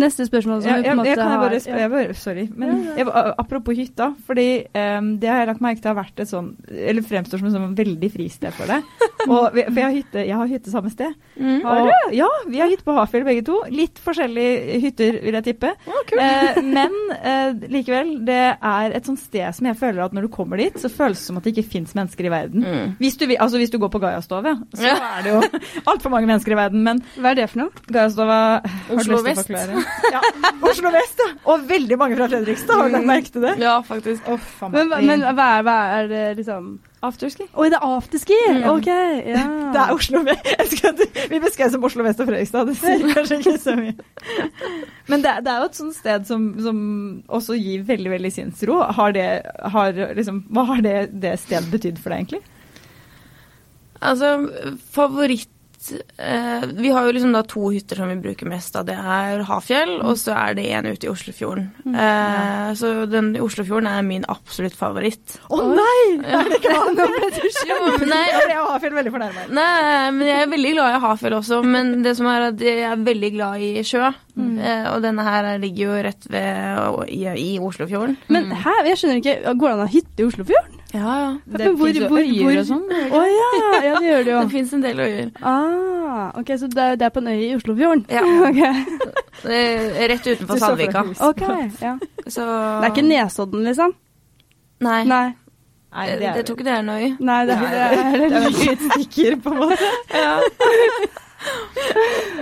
Neste 0.00 0.24
spørsmål 0.28 0.62
som 0.64 0.70
Ja, 0.70 0.76
vi 0.80 0.86
på 0.88 0.92
en 0.94 1.00
måte 1.02 1.26
har 1.28 1.42
bare, 1.44 1.88
bare 1.92 2.14
Sorry. 2.16 2.46
Men 2.56 2.70
Ja, 2.70 2.94
ja. 2.96 3.04
jeg, 3.04 3.34
apropos 3.42 3.76
hytta, 3.76 4.10
fordi 4.26 4.46
um, 4.74 5.10
det 5.20 5.28
har 5.30 5.42
jeg 5.42 5.50
lagt 5.52 5.60
merke 5.64 5.82
til 5.84 5.90
har 5.92 5.98
vært 6.00 6.22
et 6.24 6.30
sånn 6.30 6.50
Eller 6.70 7.04
fremstår 7.06 7.40
som 7.42 7.48
et 7.50 7.54
sånn 7.56 7.74
veldig 7.78 8.10
fristed 8.14 8.54
for 8.56 8.70
det. 8.70 8.80
Og, 9.30 9.50
vi- 9.54 9.66
for 9.68 9.76
jeg 9.76 9.84
har, 9.84 9.92
hytte, 9.98 10.22
jeg 10.24 10.36
har 10.40 10.48
hytte 10.48 10.72
samme 10.72 10.90
sted. 10.90 11.12
Mm. 11.36 11.60
Og, 11.68 11.90
ja, 12.16 12.28
vi 12.48 12.60
har 12.62 12.70
hytte 12.72 12.86
på 12.86 12.94
Hafjell 12.96 13.24
begge 13.26 13.42
to. 13.44 13.58
Litt 13.68 13.98
forskjellige 14.00 14.78
hytter, 14.80 15.18
vil 15.26 15.36
jeg 15.36 15.44
tippe. 15.50 15.74
Eh, 16.16 16.60
men 16.64 16.94
uh, 17.12 17.52
likevel, 17.68 18.14
det 18.24 18.38
er 18.56 18.94
et 18.96 19.04
sånt 19.10 19.20
sted 19.20 19.44
som 19.58 19.68
jeg 19.68 19.76
føler 19.76 20.06
at 20.06 20.16
når 20.16 20.24
du 20.24 20.30
kommer 20.32 20.56
dit, 20.62 20.78
så 20.80 20.88
føles 20.88 21.20
det 21.20 21.26
som 21.28 21.36
at 21.36 21.44
det 21.44 21.52
ikke 21.52 21.68
fins 21.76 21.92
mennesker 21.98 22.30
i 22.30 22.32
verden. 22.32 22.64
Mm. 22.64 22.94
Hvis 23.02 23.18
du, 23.20 23.26
altså 23.36 23.60
hvis 23.60 23.70
du 23.74 23.76
går 23.82 23.92
på 23.92 24.00
Gaiastove, 24.02 24.56
så 24.72 24.88
Ja. 24.88 24.96
er 25.18 25.26
det 25.28 25.34
jo 25.36 25.42
altfor 25.92 26.14
mange 26.16 26.30
mennesker 26.32 26.56
i 26.56 26.60
verden. 26.62 26.82
Men 26.88 27.04
Hva 27.20 27.34
er 27.34 27.42
det 27.42 27.50
for 27.52 27.66
noe? 27.66 27.84
Gaiastova 27.92 28.40
har 28.64 28.88
du 28.88 28.96
Oslo 28.96 29.20
Vest. 29.28 29.52
Ja, 30.10 30.20
Oslo 30.66 30.90
Vest, 30.94 31.20
ja. 31.22 31.32
Og 31.50 31.64
veldig 31.68 31.96
mange 32.00 32.16
fra 32.18 32.28
Fredrikstad, 32.30 32.76
har 32.76 32.88
du 32.88 32.94
lagt 32.96 33.08
merke 33.08 33.32
til 33.34 33.44
det? 33.46 33.56
Ja, 33.62 33.76
faktisk. 33.86 34.28
Oh, 34.30 34.70
Men, 34.72 34.92
men 35.06 35.24
hva, 35.24 35.46
er, 35.58 35.66
hva 35.66 35.76
er 35.98 36.08
det 36.10 36.22
liksom 36.40 36.72
Afterski? 37.06 37.46
Oi, 37.56 37.68
det 37.72 37.78
er 37.78 37.84
afterski! 37.86 38.36
Mm. 38.52 38.64
OK. 38.74 38.88
Ja. 38.90 39.44
Det 39.74 39.78
er 39.78 39.92
Oslo 39.94 40.20
Vest. 40.26 40.82
Vi 41.32 41.38
beskrev 41.40 41.70
som 41.72 41.84
Oslo 41.86 42.04
Vest 42.04 42.20
og 42.20 42.28
Fredrikstad, 42.28 42.68
det 42.68 42.74
sier 42.80 43.04
kanskje 43.14 43.38
ikke 43.38 43.54
så 43.62 43.76
mye. 43.78 43.94
Men 45.08 45.22
det, 45.24 45.36
det 45.46 45.52
er 45.52 45.62
jo 45.62 45.68
et 45.70 45.78
sånt 45.78 45.96
sted 45.96 46.26
som, 46.28 46.48
som 46.60 46.80
også 47.30 47.56
gir 47.56 47.86
veldig, 47.88 48.10
veldig 48.16 48.32
sinnsro. 48.34 48.80
Har 48.98 49.14
det, 49.16 49.28
har, 49.76 50.02
liksom, 50.18 50.42
hva 50.50 50.66
har 50.72 50.82
det, 50.84 50.96
det 51.22 51.36
stedet 51.44 51.70
betydd 51.72 52.02
for 52.02 52.12
deg, 52.12 52.26
egentlig? 52.26 52.42
Altså, 54.00 54.34
favoritt 54.92 55.48
eh, 56.18 56.64
Vi 56.76 56.90
har 56.92 57.06
jo 57.06 57.14
liksom 57.16 57.32
da 57.34 57.42
to 57.48 57.70
hytter 57.72 58.00
som 58.00 58.10
vi 58.12 58.16
bruker 58.22 58.48
mest 58.50 58.76
av. 58.76 58.86
Det 58.88 58.96
er 58.96 59.42
Hafjell, 59.48 59.96
og 60.04 60.18
så 60.20 60.34
er 60.36 60.56
det 60.58 60.66
en 60.76 60.88
ute 60.90 61.08
i 61.08 61.10
Oslofjorden. 61.12 61.70
Eh, 61.90 62.70
så 62.80 62.92
den 63.10 63.32
i 63.36 63.42
Oslofjorden 63.44 63.88
er 63.90 64.04
min 64.06 64.26
absolutt 64.30 64.76
favoritt. 64.78 65.38
Å 65.48 65.60
nei! 65.70 65.98
Ja. 66.20 66.40
Er 66.40 66.50
det 66.50 66.60
ikke 66.60 66.74
han? 66.76 66.96
Nå 66.98 67.06
ble 67.14 67.30
du 67.36 67.40
Jo, 67.70 67.78
Jeg 68.06 68.58
Hafjell 68.70 68.96
veldig 68.98 69.14
fornærma. 69.14 69.46
Nei, 69.56 70.10
men 70.16 70.26
jeg 70.28 70.44
er 70.44 70.50
veldig 70.54 70.74
glad 70.76 70.96
i 70.96 71.00
Hafjell 71.06 71.38
også. 71.40 71.62
Men 71.66 71.94
det 72.06 72.16
som 72.18 72.28
er 72.30 72.48
at 72.50 72.64
jeg 72.64 72.84
er 72.90 73.06
veldig 73.10 73.32
glad 73.36 73.64
i 73.64 73.72
sjø. 73.86 74.10
Eh, 74.40 74.86
og 74.94 75.02
denne 75.04 75.24
her 75.26 75.50
ligger 75.60 75.86
jo 75.90 76.02
rett 76.08 76.28
ved 76.32 77.08
i, 77.12 77.22
i 77.28 77.50
Oslofjorden. 77.60 78.16
Men 78.32 78.52
hæ, 78.56 78.76
jeg 78.88 79.00
skjønner 79.00 79.20
ikke, 79.22 79.38
går 79.54 79.68
det 79.68 79.74
an 79.74 79.82
å 79.82 79.88
ha 79.88 79.94
hytte 79.94 80.22
i 80.24 80.28
Oslofjorden? 80.28 80.79
Ja, 80.92 81.12
ja. 81.22 81.30
Det 81.46 81.58
Men 81.58 81.76
hvor- 81.76 82.08
hvor- 82.08 82.18
øyer 82.18 82.42
hvor- 82.42 82.58
og 82.58 82.66
sånn. 82.66 82.86
Å 82.90 83.20
ja, 83.30 83.48
ja, 83.84 83.98
det 84.00 84.08
gjør 84.10 84.24
det 84.24 84.32
jo. 84.32 84.40
Det 84.44 84.50
fins 84.50 84.72
en 84.74 84.82
del 84.82 84.98
øyer. 85.00 85.30
Ah, 85.42 86.32
ok, 86.38 86.46
Så 86.58 86.66
det 86.68 86.78
er, 86.82 86.96
det 86.96 87.06
er 87.06 87.10
på 87.14 87.20
en 87.22 87.28
øy 87.28 87.40
i 87.50 87.54
Oslofjorden? 87.56 88.06
Ja. 88.10 88.22
Okay. 88.50 88.74
Er 89.46 90.08
Rett 90.10 90.26
utenfor 90.26 90.58
Sandvika. 90.58 91.00
ok, 91.28 91.42
ja. 91.80 91.94
Så 92.28 92.42
Det 92.44 92.84
er 92.84 92.90
ikke 92.90 93.06
Nesodden, 93.08 93.62
liksom? 93.64 93.94
Nei. 94.80 95.04
Nei. 95.04 95.32
Nei, 95.92 96.06
det, 96.06 96.18
det 96.20 96.26
er 96.28 96.34
det 96.34 96.44
tror 96.46 96.56
ikke 96.56 96.64
det 96.64 96.72
er 96.74 96.82
en 96.82 96.88
øy. 96.90 97.16
Nei, 97.20 97.46
det, 97.46 97.54
er, 97.56 97.60
det 97.70 97.80
er 97.80 98.28
det 98.28 98.36
er 98.36 98.40
vel 98.40 98.52
litt 98.52 98.84
stikker, 98.92 99.36
på 99.42 99.50
en 99.50 99.58
måte. 99.58 99.78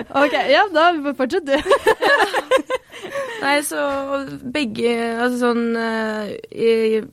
Ok, 0.08 0.34
ja, 0.50 0.64
da 0.72 0.90
fortsett 1.16 1.46
du. 1.46 1.56
Nei, 3.42 3.58
så 3.62 3.78
begge 4.50 4.90
Altså 5.14 5.36
sånn 5.38 5.76
eh, 5.78 6.32
i, 6.50 6.72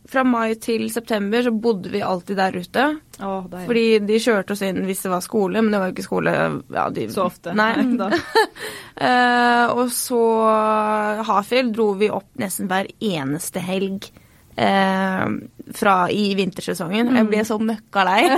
Fra 0.09 0.23
mai 0.25 0.55
til 0.61 0.87
september 0.93 1.45
så 1.45 1.53
bodde 1.53 1.91
vi 1.93 2.01
alltid 2.01 2.39
der 2.39 2.57
ute. 2.57 2.85
Oh. 3.21 3.45
Fordi 3.45 3.85
de 4.05 4.19
kjørte 4.21 4.55
oss 4.55 4.63
inn 4.65 4.81
hvis 4.87 5.05
det 5.05 5.13
var 5.13 5.23
skole, 5.23 5.61
men 5.61 5.71
det 5.71 5.81
var 5.81 5.91
jo 5.91 5.95
ikke 5.95 6.07
skole 6.07 6.33
ja, 6.33 6.87
de, 6.95 7.07
Så 7.13 7.27
ofte. 7.29 7.53
Nei. 7.57 7.71
da. 7.99 8.09
uh, 8.09 9.65
og 9.77 9.85
så 9.93 10.21
Hafjell 11.29 11.71
dro 11.75 11.91
vi 11.99 12.11
opp 12.13 12.31
nesten 12.41 12.71
hver 12.71 12.89
eneste 12.99 13.63
helg. 13.63 14.09
Eh, 14.57 15.25
fra 15.75 15.95
i 16.11 16.25
vintersesongen. 16.37 17.13
Jeg 17.17 17.29
ble 17.31 17.43
så 17.47 17.59
møkka 17.61 18.07
lei. 18.07 18.21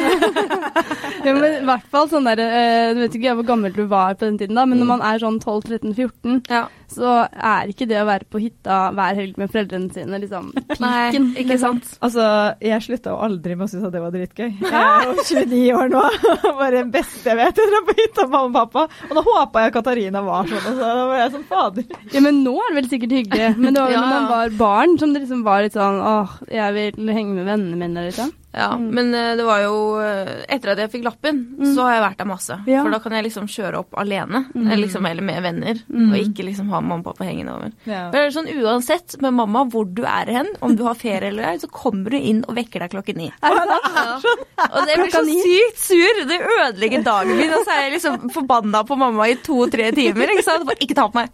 Ja, 1.25 1.33
men 1.33 1.43
i 1.49 1.65
hvert 1.65 1.87
fall 1.91 2.05
sånn 2.07 2.27
der, 2.29 2.39
eh, 2.39 2.93
Du 2.95 3.01
vet 3.01 3.15
ikke 3.17 3.33
hvor 3.39 3.47
gammel 3.47 3.73
du 3.75 3.81
var 3.89 4.13
på 4.15 4.27
den 4.27 4.37
tiden, 4.39 4.55
da, 4.55 4.63
men 4.69 4.79
når 4.79 4.87
man 4.93 5.01
er 5.03 5.17
sånn 5.19 5.39
12-13-14, 5.41 6.37
ja. 6.53 6.67
Så 6.91 7.13
er 7.27 7.71
ikke 7.71 7.87
det 7.89 7.97
å 8.01 8.05
være 8.07 8.27
på 8.31 8.39
hytta 8.41 8.77
hver 8.95 9.17
helg 9.19 9.37
med 9.41 9.51
foreldrene 9.51 9.91
sine 9.93 10.19
liksom 10.23 10.49
Nei, 10.83 11.09
piken. 11.11 11.25
ikke 11.35 11.55
liksom. 11.55 11.81
sant. 11.83 11.97
Altså, 12.05 12.27
jeg 12.63 12.85
slutta 12.85 13.13
jo 13.13 13.19
aldri 13.27 13.57
med 13.57 13.67
å 13.67 13.69
synes 13.71 13.87
at 13.89 13.95
det 13.95 14.03
var 14.03 14.13
dritgøy. 14.15 14.47
Jeg 14.63 14.71
er 14.71 15.05
jo 15.09 15.15
29 15.27 15.61
år 15.77 15.91
nå. 15.93 16.03
Bare 16.61 16.71
det 16.77 16.85
beste 16.95 17.31
jeg 17.31 17.39
vet. 17.41 17.61
Jeg 17.61 17.71
drar 17.73 17.85
på 17.89 17.97
hytta 17.99 18.25
med 18.27 18.33
mamma 18.37 18.47
og 18.47 18.57
pappa. 18.73 19.05
Og 19.09 19.19
da 19.19 19.25
håpa 19.27 19.65
jeg 19.65 19.75
Katarina 19.77 20.23
var 20.25 20.47
sånn. 20.51 20.63
Og 20.71 20.79
så 20.81 20.91
var 21.11 21.21
jeg 21.21 21.35
sånn 21.35 21.47
fader. 21.51 21.87
Ja, 22.15 22.23
men 22.23 22.41
nå 22.45 22.55
er 22.63 22.71
det 22.71 22.79
vel 22.81 22.89
sikkert 22.95 23.15
hyggelig. 23.19 23.51
Men 23.59 23.75
det 23.75 23.83
var 23.83 23.91
vel 23.91 23.97
Ja, 23.97 24.03
når 24.05 24.15
man 24.15 24.31
var 24.31 24.57
barn 24.61 24.97
som 25.01 25.13
det 25.15 25.23
liksom 25.25 25.43
var 25.47 25.65
litt 25.65 25.75
sånn 25.77 25.99
åh, 26.01 26.37
jeg 26.51 26.77
vil 26.77 27.13
henge 27.17 27.35
med 27.37 27.47
vennene 27.49 27.79
mine, 27.83 28.07
liksom. 28.09 28.31
Ja, 28.55 28.71
men 28.79 29.11
eh, 29.13 29.33
det 29.37 29.43
var 29.45 29.59
jo 29.61 29.73
eh, 30.01 30.29
Etter 30.49 30.71
at 30.71 30.79
jeg 30.81 30.89
fikk 30.95 31.03
lappen, 31.05 31.41
så 31.75 31.83
har 31.85 31.97
jeg 31.97 32.03
vært 32.05 32.21
der 32.21 32.29
masse. 32.29 32.55
Ja. 32.65 32.81
For 32.85 32.93
da 32.95 32.99
kan 33.03 33.13
jeg 33.17 33.27
liksom 33.27 33.49
kjøre 33.51 33.81
opp 33.83 33.97
alene, 33.99 34.45
eller, 34.55 34.79
liksom, 34.81 35.05
eller 35.05 35.25
med 35.27 35.43
venner, 35.45 35.81
og 35.91 36.15
ikke 36.17 36.45
liksom 36.47 36.71
ha 36.73 36.79
mamma 36.81 37.01
og 37.03 37.09
pappa 37.11 37.27
hengende 37.27 37.53
over. 37.53 37.73
Ja. 37.85 38.07
Men 38.07 38.15
det 38.15 38.23
er 38.23 38.33
sånn 38.37 38.49
Uansett 38.57 39.17
med 39.21 39.35
mamma 39.37 39.65
hvor 39.69 39.85
du 39.85 40.01
er 40.07 40.31
hen, 40.39 40.49
om 40.65 40.73
du 40.79 40.85
har 40.87 40.97
ferie 40.97 41.29
eller 41.29 41.51
ei, 41.51 41.59
så 41.61 41.69
kommer 41.69 42.15
du 42.15 42.17
inn 42.17 42.41
og 42.47 42.55
vekker 42.57 42.85
deg 42.85 42.95
klokken 42.95 43.21
ni. 43.23 43.29
Ja. 43.47 44.17
Og 44.77 44.87
det 44.87 44.95
blir 44.97 45.11
så 45.13 45.21
sykt 45.27 45.79
sur. 45.79 46.19
Det 46.29 46.37
ødelegger 46.41 47.03
dagen 47.05 47.37
min. 47.37 47.51
Og 47.53 47.61
så 47.65 47.73
er 47.75 47.83
jeg 47.85 47.93
liksom 47.97 48.29
forbanna 48.33 48.81
på 48.87 48.97
mamma 48.99 49.27
i 49.29 49.35
to-tre 49.45 49.89
timer. 49.95 50.31
Ikke 50.33 50.45
sant? 50.45 50.65
Bare 50.67 50.81
ikke 50.83 50.95
ta 50.97 51.05
på 51.11 51.19
meg. 51.19 51.29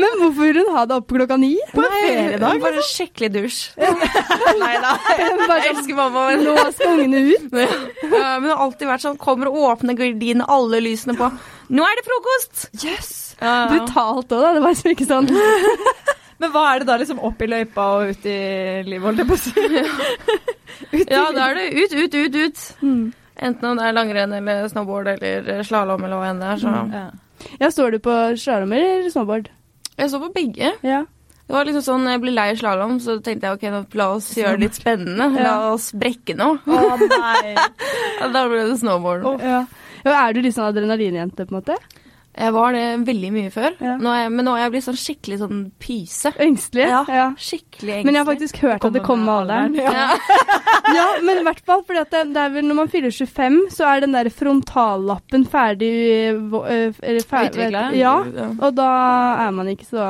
Men 0.00 0.16
hvorfor 0.22 0.40
vil 0.48 0.60
hun 0.62 0.70
ha 0.74 0.84
deg 0.88 1.02
opp 1.02 1.12
klokka 1.12 1.36
ni? 1.40 1.52
På 1.74 1.84
en 1.84 1.94
feriedag. 1.98 2.62
Bare 2.64 2.84
skikkelig 2.86 3.30
dusj. 3.36 3.60
Nei 4.62 4.72
da. 4.82 4.94
Jeg 5.10 5.34
sånn, 5.36 5.54
elsker 5.72 5.98
mamma. 5.98 6.19
Men 6.28 6.44
Nå 6.46 6.54
skal 6.76 6.98
ungene 6.98 7.22
ut. 7.30 7.48
Ja, 8.10 8.36
men 8.40 8.46
det 8.48 8.54
har 8.54 8.62
alltid 8.64 8.88
vært 8.90 9.02
sånn 9.04 9.18
Kommer 9.20 9.50
og 9.50 9.58
åpner 9.70 9.96
gardinene, 9.98 10.46
alle 10.50 10.80
lysene 10.84 11.14
på. 11.18 11.28
Nå 11.70 11.84
er 11.86 11.98
det 11.98 12.04
frokost! 12.06 12.64
Yes! 12.84 13.10
Ja. 13.40 13.54
Brutalt 13.70 14.32
òg, 14.36 14.42
da. 14.42 14.50
Det 14.56 14.62
var 14.64 14.74
liksom 14.74 14.94
ikke 14.94 15.06
sånn. 15.08 15.30
Men 16.40 16.52
hva 16.54 16.64
er 16.72 16.82
det 16.82 16.88
da, 16.88 16.96
liksom 17.00 17.20
opp 17.28 17.40
i 17.44 17.48
løypa 17.50 17.86
og 17.98 18.10
ut 18.14 18.26
i 18.28 18.36
livet, 18.88 19.04
holdt 19.04 19.20
jeg 19.20 19.28
på 19.28 19.36
å 19.36 19.42
si? 19.44 21.04
Ja, 21.04 21.26
da 21.36 21.50
er 21.50 21.58
det 21.58 21.66
ut, 21.76 21.92
ut, 21.94 22.14
ut, 22.16 22.38
ut. 22.40 22.62
Mm. 22.80 23.02
Enten 23.40 23.68
om 23.70 23.78
det 23.80 23.86
er 23.88 23.96
langrenn 23.96 24.32
eller 24.36 24.68
snowboard 24.72 25.08
eller 25.14 25.62
slalåm 25.68 26.04
eller 26.04 26.20
hva 26.20 26.30
enn 26.32 26.40
det 26.42 26.48
er. 26.54 26.60
Så. 26.60 26.72
Ja. 26.96 27.04
Ja, 27.60 27.70
Står 27.72 27.94
du 27.96 27.98
på 28.04 28.16
slalåm 28.40 28.72
eller 28.76 29.08
snowboard? 29.12 29.50
Jeg 29.96 30.12
står 30.12 30.24
på 30.26 30.32
begge. 30.36 30.72
Ja. 30.84 31.02
Det 31.50 31.56
var 31.56 31.66
liksom 31.66 31.82
sånn, 31.82 32.04
Jeg 32.12 32.20
ble 32.22 32.30
lei 32.36 32.48
slalåm, 32.54 33.00
så 33.02 33.16
tenkte 33.26 33.48
jeg 33.48 33.58
ok, 33.58 33.64
nå, 33.74 33.80
la 33.98 34.04
oss 34.14 34.28
gjøre 34.38 34.54
det 34.54 34.68
litt 34.68 34.76
spennende. 34.78 35.26
La 35.42 35.54
oss 35.72 35.88
brekke 35.98 36.36
noe. 36.38 36.60
Å 36.62 36.94
nei. 37.10 37.56
Da 38.36 38.44
ble 38.46 38.68
det 38.70 38.76
snowboard. 38.78 39.26
ja. 39.42 39.64
ja 40.06 40.14
er 40.28 40.36
du 40.36 40.44
litt 40.44 40.54
sånn 40.54 40.68
adrenalinjente, 40.70 41.48
på 41.48 41.50
en 41.50 41.58
måte? 41.58 41.78
Jeg 42.38 42.52
var 42.54 42.70
det 42.76 42.82
veldig 43.08 43.30
mye 43.34 43.50
før, 43.50 43.74
Ja. 43.82 43.96
nå 43.98 44.12
er 44.14 44.20
jeg, 44.22 44.30
men 44.36 44.46
nå 44.46 44.52
er 44.54 44.60
jeg 44.62 44.72
blitt 44.76 44.84
sånn 44.86 44.98
skikkelig 45.02 45.38
sånn 45.40 45.64
pyse. 45.82 46.30
Engstelig? 46.46 46.86
Ja. 46.86 47.24
Skikkelig 47.34 47.96
engstelig. 47.96 48.04
Men 48.06 48.14
jeg 48.14 48.22
har 48.22 48.28
faktisk 48.30 48.60
hørt 48.62 48.86
at 48.86 48.94
det 48.94 49.02
kommer 49.02 49.26
med 49.26 49.34
alderen. 49.40 49.74
ja. 49.82 50.06
Ja, 50.94 51.06
men 51.26 51.40
i 51.42 51.46
hvert 51.48 51.64
fall 51.66 51.82
for 51.82 51.98
det, 51.98 52.06
det 52.30 52.44
er 52.44 52.54
vel 52.54 52.68
når 52.70 52.78
man 52.84 52.92
fyller 52.94 53.10
25, 53.10 53.58
så 53.74 53.90
er 53.90 54.06
den 54.06 54.14
der 54.14 54.30
frontallappen 54.30 55.48
ferdig 55.50 55.90
øh, 56.30 56.94
ferdig, 57.26 57.50
Utviklet? 57.50 57.98
Ja, 57.98 58.14
Ja. 58.38 58.48
og 58.62 58.76
da 58.78 58.92
er 59.48 59.50
man 59.58 59.74
ikke 59.74 59.90
så 59.90 60.06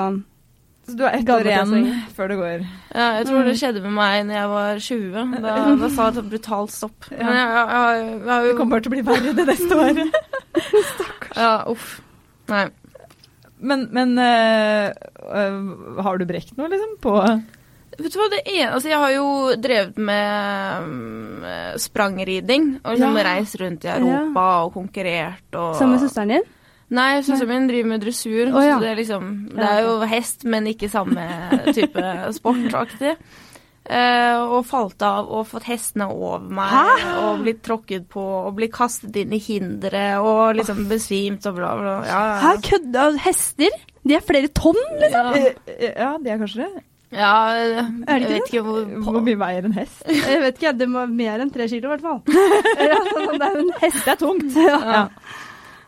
Så 0.90 0.96
du 0.98 1.04
har 1.06 1.14
ett 1.16 1.28
år 1.30 1.46
igjen 1.46 1.72
før 2.16 2.28
det 2.32 2.36
går. 2.40 2.64
Ja, 2.94 3.06
jeg 3.20 3.26
tror 3.28 3.38
Mm. 3.40 3.46
det 3.48 3.54
skjedde 3.60 3.82
med 3.84 3.92
meg 3.94 4.26
når 4.26 4.34
jeg 4.40 4.48
var 4.50 4.80
20. 4.86 5.30
Da, 5.44 5.54
da 5.84 5.88
sa 5.94 6.08
jeg 6.10 6.18
et 6.24 6.30
brutalt 6.34 6.74
stopp. 6.74 7.08
Ja. 7.12 7.22
Men 7.24 7.38
jeg, 7.38 7.48
jeg, 7.54 8.10
jeg, 8.26 8.48
Det 8.50 8.56
kommer 8.58 8.74
bare 8.76 8.84
til 8.86 8.90
å 8.90 8.96
bli 8.96 9.04
verre 9.06 9.34
det 9.38 9.46
neste 9.52 9.78
året. 9.78 10.20
Ja, 11.40 11.52
uff. 11.70 12.00
Nei. 12.50 12.64
Men, 13.60 13.86
men 13.92 14.14
øh, 14.18 14.90
øh, 15.30 16.02
har 16.02 16.18
du 16.18 16.24
brekt 16.28 16.56
noe, 16.58 16.68
liksom? 16.72 16.96
På 17.04 17.14
Vet 18.00 18.14
du 18.14 18.16
hva, 18.16 18.28
det 18.32 18.38
ene 18.48 18.70
Altså, 18.72 18.88
jeg 18.88 18.98
har 19.02 19.10
jo 19.12 19.24
drevet 19.60 19.98
med 20.00 20.86
mm, 20.88 21.76
sprangriding. 21.82 22.68
Og 22.84 22.94
liksom 22.96 23.16
Ja. 23.18 23.24
reist 23.28 23.58
rundt 23.60 23.84
i 23.84 23.90
Europa 23.92 24.46
og 24.64 24.72
konkurrert 24.74 25.54
og 25.60 25.74
Sammen 25.76 25.98
med 25.98 26.04
søsteren 26.08 26.32
din? 26.34 26.46
Nei, 26.90 27.20
søsteren 27.22 27.48
min 27.52 27.68
driver 27.70 27.88
med 27.92 28.02
dressur. 28.02 28.48
Oh, 28.50 28.64
ja. 28.66 28.74
Så 28.74 28.82
det 28.82 28.88
er 28.90 28.98
liksom 28.98 29.28
Det 29.54 29.68
er 29.68 29.84
jo 29.86 29.92
hest, 30.10 30.42
men 30.50 30.66
ikke 30.66 30.88
samme 30.90 31.26
type 31.72 32.02
sportaktig. 32.38 33.12
Uh, 33.90 34.42
og 34.54 34.66
falt 34.68 35.02
av 35.02 35.30
og 35.34 35.46
fått 35.50 35.64
hestene 35.66 36.06
over 36.12 36.42
meg 36.54 37.00
og 37.24 37.40
blitt 37.42 37.62
tråkket 37.66 38.04
på 38.12 38.22
og 38.22 38.52
blitt 38.58 38.74
kastet 38.76 39.16
inn 39.22 39.32
i 39.34 39.40
hindre 39.42 40.02
og 40.22 40.52
liksom 40.60 40.84
besvimt 40.90 41.46
og 41.48 41.56
bla, 41.56 41.70
bla. 41.80 41.94
Ja, 42.06 42.20
ja. 42.28 42.36
Hæ, 42.44 42.52
kødda? 42.68 43.06
Hester? 43.24 43.78
De 44.06 44.14
er 44.18 44.22
flere 44.26 44.50
tonn, 44.54 44.78
liksom? 45.00 45.32
Ja, 45.34 45.50
Øh, 45.80 45.90
Ja, 45.96 46.10
de 46.22 46.30
er 46.30 46.38
kanskje 46.44 46.62
det. 46.68 46.84
ja 47.18 47.32
jeg 47.56 47.86
Er 48.06 48.28
vet 48.28 48.46
ikke 48.52 48.62
hvor 48.68 48.84
Hvor 49.08 49.20
mye 49.26 49.38
veier 49.40 49.64
en 49.66 49.74
hest? 49.74 50.04
Jeg 50.30 50.40
vet 50.44 50.60
ikke, 50.60 50.72
det 50.78 50.88
må 50.88 51.06
mer 51.10 51.40
enn 51.42 51.50
tre 51.50 51.66
kilo, 51.72 51.88
i 51.90 51.96
hvert 51.96 52.04
fall. 52.04 52.20
Ja, 52.92 53.00
sånn, 53.10 53.38
det 53.40 53.48
er 53.48 53.58
en 53.64 53.72
hest. 53.80 54.04
Det 54.04 54.12
er 54.14 54.20
tungt. 54.22 54.54
Ja. 54.60 54.78
Ja. 54.92 55.02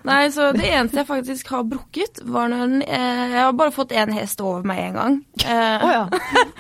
Nei, 0.08 0.22
så 0.34 0.48
det 0.56 0.66
eneste 0.66 0.98
jeg 1.02 1.08
faktisk 1.08 1.50
har 1.54 1.66
brukket, 1.68 2.22
var 2.26 2.48
når 2.50 2.62
den, 2.66 2.82
eh, 2.82 3.22
Jeg 3.32 3.42
har 3.44 3.52
bare 3.58 3.74
fått 3.74 3.92
én 3.94 4.12
hest 4.16 4.40
over 4.42 4.64
meg 4.66 4.80
én 4.88 4.96
gang. 4.98 5.18
Eh, 5.44 5.84
oh, 5.84 5.92
ja. 5.92 6.08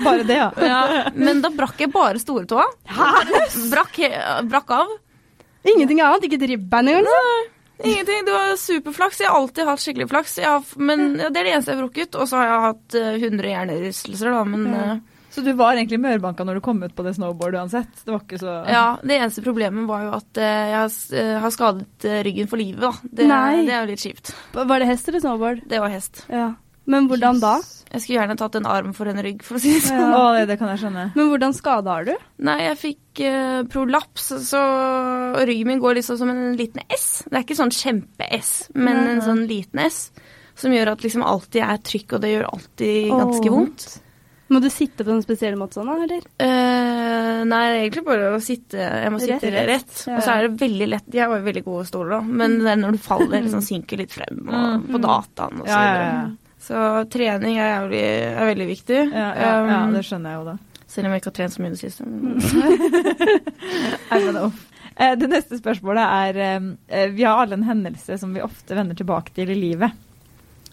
Bare 0.04 0.22
det, 0.28 0.36
ja. 0.38 0.50
ja. 0.72 1.10
Men 1.14 1.42
da 1.42 1.50
brakk 1.50 1.80
jeg 1.82 1.90
bare 1.92 2.22
storetåa. 2.22 2.66
Brakk, 3.72 3.98
brakk 4.50 4.70
av. 4.70 4.92
Ingenting 5.66 6.00
annet? 6.02 6.26
Ikke 6.26 6.38
et 6.38 6.48
ribbein 6.54 6.88
engang? 6.88 7.06
liksom? 7.08 7.50
Ingenting. 7.82 8.24
Det 8.26 8.32
var 8.34 8.56
superflaks. 8.56 9.20
Jeg 9.20 9.30
har 9.30 9.40
alltid 9.40 9.66
hatt 9.66 9.82
skikkelig 9.82 10.08
flaks. 10.10 10.38
Har, 10.46 10.62
men 10.78 11.16
ja, 11.18 11.30
Det 11.30 11.40
er 11.40 11.44
det 11.48 11.54
eneste 11.56 11.72
jeg 11.72 11.78
har 11.80 11.86
brukket. 11.86 12.18
Og 12.18 12.28
så 12.30 12.38
har 12.38 12.46
jeg 12.50 12.66
hatt 12.68 12.98
eh, 13.00 13.16
100 13.18 13.52
hjernerystelser, 13.56 14.30
da. 14.36 14.44
Men 14.44 14.68
Ja. 14.72 14.92
Så 15.32 15.40
du 15.40 15.52
var 15.56 15.78
egentlig 15.78 16.00
mørbanka 16.02 16.44
når 16.44 16.58
du 16.58 16.64
kom 16.64 16.82
ut 16.84 16.92
på 16.96 17.04
det 17.06 17.14
snowboardet 17.16 17.62
uansett? 17.62 18.02
Det 18.04 18.12
var 18.12 18.20
ikke 18.20 18.40
så 18.42 18.56
ja, 18.68 18.84
det 19.00 19.16
eneste 19.16 19.44
problemet 19.44 19.88
var 19.88 20.04
jo 20.04 20.10
at 20.18 20.40
eh, 20.40 20.72
jeg 20.72 20.80
har 20.80 21.46
eh, 21.46 21.52
skadet 21.54 22.08
eh, 22.08 22.20
ryggen 22.26 22.50
for 22.50 22.60
livet, 22.60 22.82
da. 22.84 22.92
Det, 23.02 23.28
Nei. 23.30 23.62
det 23.64 23.72
er 23.72 23.86
jo 23.86 23.92
litt 23.94 24.04
kjipt. 24.04 24.34
Var 24.52 24.82
det 24.82 24.90
hest 24.90 25.08
eller 25.08 25.24
snowboard? 25.24 25.64
Det 25.70 25.80
var 25.80 25.94
hest. 25.94 26.26
Ja. 26.28 26.50
Men 26.84 27.06
hvordan 27.08 27.38
da? 27.40 27.54
Jeg 27.92 28.02
skulle 28.02 28.18
gjerne 28.18 28.36
tatt 28.40 28.56
en 28.58 28.66
arm 28.68 28.92
for 28.96 29.08
en 29.08 29.20
rygg, 29.22 29.42
for 29.46 29.56
å 29.56 29.62
si 29.62 29.74
det 29.76 29.84
sånn. 29.86 30.00
Ja, 30.02 30.22
det, 30.36 30.46
det 30.50 30.58
kan 30.60 30.72
jeg 30.72 30.82
skjønne. 30.82 31.06
Men 31.14 31.30
hvordan 31.30 31.56
skade 31.56 31.92
har 31.92 32.06
du? 32.08 32.12
Nei, 32.42 32.58
jeg 32.64 32.78
fikk 32.80 33.22
uh, 33.22 33.62
prolaps, 33.70 34.30
så 34.48 34.62
ryggen 35.46 35.70
min 35.70 35.82
går 35.82 36.00
liksom 36.00 36.18
som 36.20 36.32
en 36.32 36.56
liten 36.58 36.82
S. 36.88 37.22
Det 37.28 37.36
er 37.38 37.44
ikke 37.44 37.58
sånn 37.60 37.74
kjempe-S, 37.76 38.54
men 38.74 38.98
Nei, 38.98 39.10
en 39.14 39.26
sånn 39.28 39.44
liten 39.48 39.84
S. 39.84 40.06
Som 40.58 40.74
gjør 40.74 40.94
at 40.96 41.04
liksom 41.04 41.24
alltid 41.24 41.62
er 41.64 41.84
trykk, 41.86 42.16
og 42.16 42.24
det 42.24 42.32
gjør 42.34 42.48
alltid 42.50 43.12
ganske 43.12 43.52
Åh. 43.52 43.54
vondt. 43.54 43.86
Må 44.52 44.60
du 44.60 44.68
sitte 44.72 45.04
på 45.06 45.12
en 45.14 45.22
spesiell 45.24 45.56
måte 45.56 45.78
sånn, 45.78 45.88
da, 45.88 45.94
eller? 46.04 46.22
Uh, 46.42 47.40
nei, 47.48 47.60
det 47.62 47.76
er 47.76 47.80
egentlig 47.86 48.04
bare 48.06 48.28
å 48.36 48.40
sitte 48.44 48.76
Jeg 48.78 49.12
må 49.14 49.20
sitte 49.22 49.50
Rett. 49.54 49.68
rett. 49.70 49.94
Ja. 50.10 50.16
Og 50.18 50.22
så 50.26 50.34
er 50.34 50.46
det 50.48 50.60
veldig 50.60 50.88
lett 50.92 51.06
De 51.14 51.18
har 51.22 51.32
jo 51.32 51.38
veldig 51.46 51.62
gode 51.66 51.86
stoler, 51.88 52.10
da, 52.16 52.20
men 52.42 52.58
det 52.60 52.70
er 52.74 52.80
når 52.82 52.98
du 52.98 53.00
faller, 53.06 53.40
liksom 53.46 53.62
synker 53.64 54.02
litt 54.02 54.12
frem 54.14 54.42
og, 54.44 54.52
Mm. 54.52 54.86
på 54.92 55.00
dataen 55.06 55.60
og 55.62 55.66
så 55.66 55.72
Ja, 55.72 55.80
ja, 55.82 55.92
videre. 55.92 56.12
ja. 56.12 56.26
Så 56.62 56.76
trening 57.10 57.56
er, 57.58 57.70
jævlig, 57.72 58.02
er 58.38 58.46
veldig 58.52 58.68
viktig. 58.68 59.00
Ja, 59.10 59.28
ja, 59.34 59.48
ja, 59.66 59.80
Um, 59.86 59.96
det 59.96 60.04
skjønner 60.06 60.30
jeg 60.30 60.38
jo 60.38 60.44
da. 60.52 60.56
selv 60.92 61.06
om 61.08 61.12
jeg 61.16 61.20
ikke 61.22 61.30
har 61.32 61.38
trent 61.40 61.54
så 61.56 61.62
mye 61.64 61.72
i 61.72 61.74
det 61.74 61.82
siste. 61.82 62.02
men-. 62.06 62.38
Eh, 65.00 65.14
Det 65.16 65.28
neste 65.32 65.56
spørsmålet 65.56 66.04
er 66.04 66.36
eh, 66.44 67.06
Vi 67.16 67.24
har 67.24 67.38
alle 67.40 67.56
en 67.56 67.62
hendelse 67.64 68.18
som 68.20 68.34
vi 68.36 68.42
ofte 68.44 68.76
vender 68.76 68.94
tilbake 68.98 69.32
til 69.34 69.48
i 69.50 69.56
livet. 69.56 69.94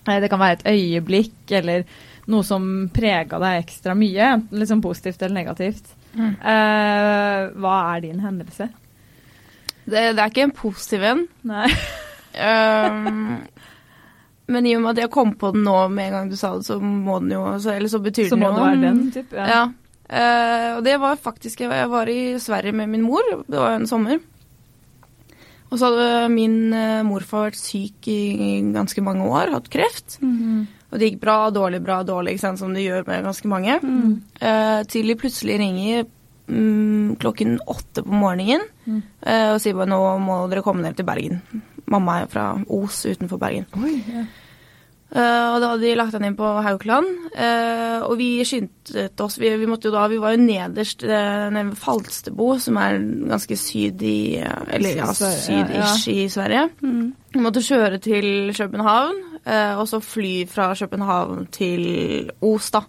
Det 0.10 0.30
kan 0.32 0.42
være 0.42 0.58
et 0.60 0.66
øyeblikk 0.74 1.52
eller 1.56 1.86
noe 2.30 2.46
som 2.46 2.64
prega 2.94 3.40
deg 3.42 3.64
ekstra 3.64 3.96
mye, 3.98 4.34
enten 4.36 4.62
liksom 4.62 4.84
positivt 4.84 5.22
eller 5.22 5.40
negativt. 5.42 5.96
Mm. 6.14 6.36
Eh, 6.36 7.42
Hva 7.62 7.76
er 7.94 8.06
din 8.06 8.22
hendelse? 8.24 8.70
Det, 9.90 10.04
det 10.14 10.22
er 10.22 10.30
ikke 10.30 10.46
en 10.48 10.56
positiv 10.56 11.06
en. 11.10 11.26
Nei. 11.50 11.68
Um, 12.30 13.38
men 14.54 14.70
i 14.70 14.76
og 14.78 14.84
med 14.84 14.94
at 14.94 15.04
jeg 15.06 15.14
kom 15.14 15.34
på 15.40 15.52
den 15.56 15.66
nå 15.66 15.78
med 15.94 16.10
en 16.10 16.18
gang 16.18 16.32
du 16.32 16.38
sa 16.38 16.54
det, 16.58 16.68
så 16.70 16.78
må 16.80 17.18
den 17.24 17.34
jo 17.34 17.44
så, 17.58 17.74
Eller 17.74 17.90
så 17.90 18.02
betyr 18.04 18.30
Så 18.30 18.38
den 18.38 18.46
må 18.46 18.52
jo 18.52 18.60
det 18.60 18.66
være 18.68 18.82
den, 18.86 19.06
typ. 19.16 19.34
Ja. 19.34 19.64
Eh, 20.10 20.72
og 20.78 20.84
det 20.86 20.98
var 21.02 21.22
faktisk 21.22 21.62
jeg, 21.66 21.90
var 21.90 22.10
i 22.10 22.22
Sverige 22.42 22.74
med 22.78 22.94
min 22.94 23.06
mor. 23.06 23.26
Det 23.46 23.58
var 23.58 23.78
en 23.78 23.90
sommer. 23.90 24.22
Og 25.70 25.78
så 25.78 25.86
hadde 25.86 26.30
min 26.34 26.74
uh, 26.74 27.06
morfar 27.06 27.52
vært 27.52 27.60
syk 27.62 28.08
i 28.10 28.22
ganske 28.74 29.04
mange 29.06 29.28
år, 29.30 29.52
hatt 29.54 29.70
kreft. 29.70 30.18
Og 30.90 30.98
det 31.00 31.12
gikk 31.12 31.20
bra, 31.22 31.38
dårlig, 31.54 31.82
bra, 31.86 32.00
dårlig, 32.04 32.40
sant, 32.42 32.60
som 32.60 32.74
det 32.74 32.82
gjør 32.88 33.06
med 33.08 33.28
ganske 33.28 33.48
mange. 33.52 33.76
Mm. 33.84 34.16
Uh, 34.42 34.80
til 34.90 35.06
de 35.12 35.16
plutselig 35.22 35.60
ringer 35.62 36.08
um, 36.50 37.16
klokken 37.22 37.60
åtte 37.70 38.04
på 38.06 38.12
morgenen 38.26 38.66
Mm. 38.90 39.02
uh, 39.22 39.52
og 39.54 39.60
sier 39.62 39.76
bare 39.78 39.86
nå 39.92 40.00
må 40.24 40.36
dere 40.50 40.64
komme 40.66 40.82
ned 40.82 40.96
til 40.98 41.06
Bergen. 41.06 41.44
Mamma 41.86 42.24
er 42.24 42.30
fra 42.32 42.46
Os 42.74 43.04
utenfor 43.06 43.38
Bergen. 43.38 43.68
Oi, 43.78 44.00
ja. 44.10 44.24
Eh, 45.10 45.46
og 45.50 45.56
da 45.64 45.72
hadde 45.72 45.82
de 45.88 45.96
lagt 45.98 46.14
han 46.14 46.26
inn 46.28 46.38
på 46.38 46.50
Haukeland, 46.66 47.16
Uh, 47.40 48.02
og 48.10 48.18
vi 48.20 48.42
skyndte 48.44 49.24
oss. 49.24 49.38
Vi, 49.40 49.48
vi 49.62 49.68
måtte 49.70 49.88
jo 49.88 49.94
da, 49.94 50.08
vi 50.12 50.18
var 50.20 50.34
jo 50.34 50.42
nederst 50.42 51.06
uh, 51.06 51.48
nede 51.54 51.70
ved 51.70 51.78
Falsterbo, 51.80 52.48
som 52.60 52.76
er 52.82 52.98
ganske 53.30 53.56
syd 53.56 54.02
i 54.04 54.42
eh, 54.42 54.64
Eller 54.76 54.98
ja, 54.98 55.08
sydish 55.14 56.10
i 56.12 56.26
Sverige. 56.32 56.66
Mm. 56.82 57.14
Vi 57.32 57.44
måtte 57.46 57.64
kjøre 57.64 58.02
til 58.04 58.50
København, 58.58 59.22
eh, 59.46 59.78
og 59.80 59.88
så 59.88 60.02
fly 60.04 60.34
fra 60.50 60.74
København 60.76 61.46
til 61.54 62.32
Os, 62.42 62.72
da. 62.76 62.82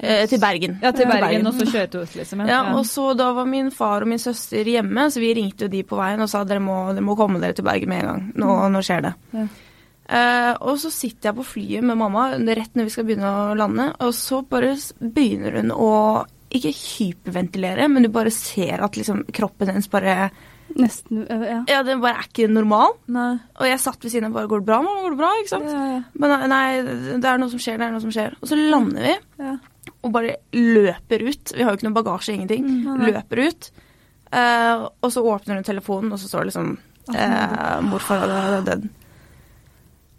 Eh, 0.00 0.24
til 0.28 0.40
Bergen. 0.40 0.80
ja, 0.82 0.90
til 0.90 1.06
Ja, 1.06 1.20
Bergen, 1.20 1.46
og 1.46 1.54
så 1.54 1.68
kjøre 1.70 1.86
til 1.92 2.00
Oslo, 2.00 2.18
liksom. 2.24 2.42
Ja, 2.48 2.62
og 2.74 2.84
så 2.86 3.14
Da 3.16 3.30
var 3.32 3.46
min 3.46 3.70
far 3.70 4.02
og 4.02 4.08
min 4.08 4.18
søster 4.18 4.64
hjemme, 4.64 5.10
så 5.10 5.20
vi 5.20 5.34
ringte 5.36 5.68
jo 5.68 5.72
de 5.72 5.84
på 5.84 5.96
veien 6.00 6.20
og 6.20 6.28
sa 6.32 6.42
dere 6.44 6.60
må, 6.60 6.92
dere 6.92 7.04
må 7.06 7.14
komme 7.16 7.40
dere 7.40 7.54
til 7.56 7.64
Bergen 7.64 7.88
med 7.92 8.02
en 8.02 8.10
gang. 8.10 8.26
Nå, 8.34 8.58
nå 8.72 8.82
skjer 8.82 9.06
det. 9.10 9.14
Ja. 9.32 9.46
Eh, 10.06 10.52
og 10.62 10.76
så 10.78 10.90
sitter 10.94 11.30
jeg 11.30 11.38
på 11.40 11.46
flyet 11.46 11.86
med 11.86 11.98
mamma 11.98 12.28
rett 12.38 12.76
når 12.78 12.86
vi 12.86 12.94
skal 12.94 13.06
begynne 13.08 13.26
å 13.26 13.54
lande, 13.58 13.88
og 14.06 14.12
så 14.14 14.42
bare 14.46 14.76
begynner 15.02 15.58
hun 15.58 15.72
å 15.74 15.92
ikke 16.56 16.70
hyperventilere, 16.70 17.88
men 17.90 18.06
du 18.06 18.10
bare 18.14 18.30
ser 18.30 18.84
at 18.86 18.94
liksom 18.98 19.24
kroppen 19.34 19.72
hennes 19.72 19.90
bare 19.90 20.28
Nesten 20.76 21.22
øh, 21.30 21.42
Ja. 21.46 21.58
Ja, 21.70 21.82
den 21.86 22.00
bare 22.02 22.18
er 22.20 22.26
ikke 22.26 22.48
normal. 22.50 22.96
Nei. 23.14 23.36
Og 23.54 23.68
jeg 23.68 23.78
satt 23.80 24.02
ved 24.02 24.10
siden 24.12 24.26
av 24.28 24.34
bare 24.34 24.50
Går 24.50 24.64
det 24.64 24.66
bra, 24.66 24.80
mamma? 24.82 25.04
Går 25.04 25.14
det 25.14 25.20
bra? 25.20 25.28
Ikke 25.38 25.52
sant? 25.52 25.68
Ja, 25.70 25.84
ja. 25.92 26.00
Men 26.18 26.32
nei, 26.32 26.48
nei, 26.50 26.96
det 27.22 27.30
er 27.30 27.38
noe 27.40 27.52
som 27.52 27.62
skjer, 27.62 27.78
det 27.78 27.86
er 27.86 27.94
noe 27.94 28.02
som 28.02 28.12
skjer. 28.14 28.34
Og 28.42 28.50
så 28.50 28.58
lander 28.58 29.06
vi 29.06 29.14
Ja. 29.44 29.54
og 30.02 30.12
bare 30.12 30.34
løper 30.58 31.22
ut. 31.22 31.54
Vi 31.54 31.62
har 31.62 31.70
jo 31.70 31.78
ikke 31.78 31.86
noe 31.88 31.98
bagasje, 32.00 32.34
ingenting. 32.34 32.66
Mm, 32.66 32.98
nei. 32.98 33.12
Løper 33.14 33.42
ut. 33.46 33.70
Uh, 34.26 34.88
og 35.06 35.12
så 35.14 35.22
åpner 35.22 35.60
hun 35.60 35.66
telefonen, 35.70 36.12
og 36.12 36.18
så 36.18 36.28
står 36.28 36.44
det 36.44 36.50
liksom 36.50 36.72
uh, 37.14 37.78
'Morfar 37.86 38.26
hadde 38.26 38.62
dødd'. 38.66 38.88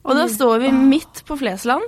Og 0.07 0.15
da 0.15 0.25
står 0.31 0.61
vi 0.63 0.71
midt 0.71 1.23
på 1.27 1.35
Flesland, 1.39 1.83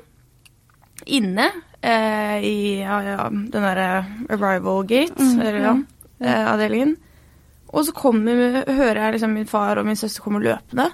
inne 1.07 1.45
eh, 1.79 2.37
i 2.43 2.55
ja, 2.81 2.97
ja, 3.05 3.27
den 3.31 3.51
derre 3.63 3.91
arrival 4.27 4.83
gate, 4.89 5.15
Mm, 5.15 5.39
eller 5.39 5.59
ja, 5.63 5.75
eh, 6.19 6.49
avdelingen. 6.53 6.97
Og 7.69 7.85
så 7.85 7.93
kommer, 7.95 8.63
hører 8.65 9.05
jeg 9.05 9.15
liksom 9.15 9.37
min 9.37 9.47
far 9.47 9.79
og 9.79 9.87
min 9.87 9.99
søster 9.99 10.25
kommer 10.25 10.43
løpende. 10.43 10.89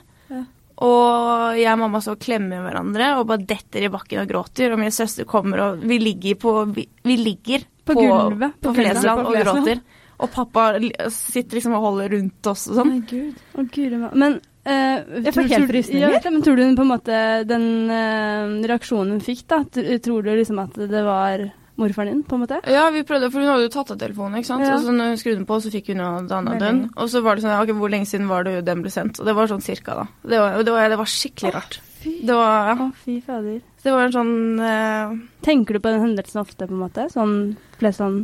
Og 0.84 1.56
jeg 1.56 1.72
og 1.72 1.80
mamma 1.80 2.02
så 2.04 2.18
klemmer 2.20 2.66
hverandre 2.66 3.14
og 3.16 3.30
bare 3.30 3.46
detter 3.48 3.86
i 3.88 3.92
bakken 3.92 4.26
og 4.26 4.28
gråter. 4.28 4.74
Og 4.76 4.82
min 4.82 4.92
søster 4.92 5.24
kommer, 5.24 5.62
og 5.64 5.86
vi 5.88 6.00
ligger 6.02 6.36
på 6.42 6.56
Vi, 6.76 6.84
vi 7.04 7.16
ligger 7.16 7.64
På 7.86 7.96
gulvet, 7.96 8.58
på, 8.60 8.70
på 8.70 8.74
Flesland 8.82 9.22
på 9.24 9.32
og 9.32 9.38
gråter. 9.40 9.80
Og 10.20 10.32
pappa 10.32 10.66
sitter 11.12 11.60
liksom 11.60 11.78
og 11.78 11.86
holder 11.88 12.12
rundt 12.18 12.52
oss 12.52 12.68
og 12.72 12.82
sånn. 12.82 12.92
Nei, 12.92 13.06
gud. 13.08 13.40
Å, 13.56 13.66
Gud. 13.72 13.96
Men 14.20 14.38
eh, 14.66 15.04
Jeg 15.26 15.34
får 15.36 15.42
helt 15.46 15.54
tror- 15.56 15.70
frysninger. 15.74 16.16
Ja, 16.18 16.32
men 16.32 16.42
tror 16.46 16.56
du 16.60 16.64
på 16.76 16.86
en 16.86 16.92
måte 16.92 17.20
den 17.48 17.68
uh, 17.92 18.68
reaksjonen 18.68 19.16
hun 19.18 19.22
fikk, 19.24 19.46
da, 19.48 19.62
tror 19.70 20.26
du 20.26 20.34
liksom 20.36 20.60
at 20.64 20.74
det 20.76 21.04
var 21.06 21.46
morfaren 21.78 22.14
din, 22.14 22.22
på 22.24 22.38
en 22.38 22.44
måte? 22.46 22.62
Ja, 22.72 22.86
vi 22.90 23.02
prøvde, 23.04 23.28
for 23.34 23.44
hun 23.44 23.50
hadde 23.52 23.66
jo 23.68 23.72
tatt 23.74 23.90
av 23.92 23.98
telefonen, 24.00 24.38
ikke 24.40 24.48
sant. 24.48 24.64
Ja. 24.64 24.78
Og 24.78 24.86
så 24.86 24.94
når 24.96 25.10
hun 25.12 25.18
skrudde 25.20 25.40
den 25.42 25.48
på, 25.50 25.58
så 25.60 25.72
fikk 25.74 25.90
hun 25.92 26.00
jo 26.04 26.12
dana 26.30 26.54
den. 26.62 26.86
Og 26.96 27.10
så 27.12 27.20
var 27.26 27.36
det 27.36 27.44
sånn, 27.44 27.52
ja, 27.52 27.64
ok, 27.66 27.74
hvor 27.76 27.92
lenge 27.92 28.08
siden 28.08 28.30
var 28.32 28.48
det 28.48 28.62
den 28.68 28.82
ble 28.86 28.94
sendt? 28.94 29.20
Og 29.20 29.28
det 29.28 29.36
var 29.36 29.52
sånn 29.52 29.66
cirka, 29.66 29.98
da. 30.00 30.06
Det 30.24 30.40
var, 30.40 30.56
det 30.64 30.72
var, 30.72 30.88
det 30.94 31.00
var 31.02 31.12
skikkelig 31.12 31.52
rart. 31.58 31.80
Det 32.06 32.36
var, 32.38 32.70
ja, 32.70 32.76
Å, 32.86 32.92
fy 33.04 33.18
fader. 33.26 33.60
det 33.84 33.92
var 33.92 34.04
en 34.06 34.14
sånn 34.14 34.60
uh... 34.62 35.16
Tenker 35.42 35.74
du 35.74 35.80
på 35.82 35.90
den 35.90 36.04
hendelsen 36.06 36.42
ofte, 36.44 36.68
på 36.70 36.76
en 36.78 36.84
måte? 36.84 37.08
Sånn 37.12 37.34
flest 37.80 37.98
sånn 38.00 38.20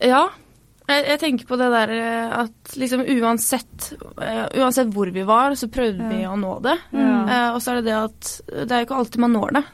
Ja. 0.00 0.28
Jeg, 0.88 1.04
jeg 1.04 1.20
tenker 1.20 1.48
på 1.48 1.58
det 1.60 1.68
der 1.74 1.90
eh, 1.92 2.36
at 2.44 2.76
liksom 2.80 3.02
uansett 3.04 3.90
eh, 4.24 4.46
Uansett 4.56 4.88
hvor 4.94 5.10
vi 5.12 5.24
var, 5.28 5.52
så 5.58 5.68
prøvde 5.72 6.08
vi 6.08 6.22
å 6.24 6.32
nå 6.40 6.54
det. 6.64 6.78
Ja. 6.96 7.18
Uh, 7.28 7.48
og 7.52 7.60
så 7.60 7.74
er 7.74 7.80
det 7.80 7.90
det 7.90 7.98
at 7.98 8.30
det 8.48 8.72
er 8.72 8.82
jo 8.82 8.88
ikke 8.88 9.00
alltid 9.02 9.20
man 9.20 9.36
når 9.36 9.56
det. 9.58 9.64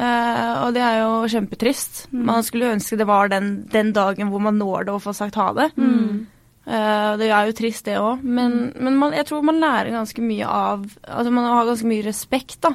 Eh, 0.00 0.52
og 0.64 0.72
det 0.72 0.82
er 0.84 1.00
jo 1.02 1.28
kjempetrist. 1.28 2.06
Mm. 2.12 2.22
Man 2.30 2.46
skulle 2.46 2.72
ønske 2.72 2.96
det 2.96 3.08
var 3.08 3.28
den, 3.32 3.50
den 3.72 3.92
dagen 3.96 4.30
hvor 4.32 4.42
man 4.42 4.56
når 4.60 4.86
det 4.88 4.94
og 4.94 5.02
får 5.04 5.18
sagt 5.18 5.40
ha 5.40 5.50
det. 5.56 5.70
Mm. 5.76 6.22
Uh, 6.70 7.16
det 7.18 7.30
er 7.32 7.48
jo 7.48 7.56
trist, 7.56 7.86
det 7.88 7.96
òg, 7.98 8.20
men, 8.22 8.70
men 8.78 8.98
man, 9.00 9.14
jeg 9.16 9.26
tror 9.26 9.42
man 9.42 9.58
lærer 9.58 9.88
ganske 9.94 10.22
mye 10.22 10.44
av 10.44 10.84
Altså 11.08 11.32
man 11.32 11.46
har 11.48 11.64
ganske 11.66 11.88
mye 11.88 12.04
respekt 12.04 12.58
da, 12.62 12.74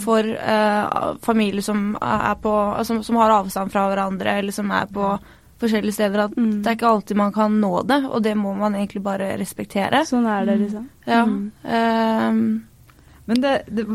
for 0.00 0.22
uh, 0.22 1.18
familier 1.20 1.64
som 1.66 1.96
er 1.98 2.38
på 2.40 2.52
altså, 2.54 3.00
Som 3.04 3.18
har 3.20 3.34
avstand 3.34 3.74
fra 3.74 3.88
hverandre, 3.90 4.38
eller 4.38 4.54
som 4.54 4.70
er 4.72 4.86
på 4.86 5.10
forskjellige 5.60 5.92
steder. 5.96 6.24
At 6.24 6.36
Mm. 6.36 6.62
det 6.62 6.66
er 6.66 6.76
ikke 6.76 6.90
alltid 6.90 7.16
man 7.16 7.32
kan 7.32 7.60
nå 7.60 7.86
det, 7.86 8.04
og 8.06 8.22
det 8.22 8.34
må 8.36 8.54
man 8.56 8.74
egentlig 8.74 9.02
bare 9.02 9.36
respektere. 9.38 10.04
Sånn 10.06 10.26
er 10.26 10.44
det, 10.46 10.58
liksom. 10.60 10.88
Ja. 11.06 11.24
Mm. 11.24 11.52
Eh, 11.64 12.60
Men 13.26 13.40
det, 13.40 13.62
det, 13.72 13.86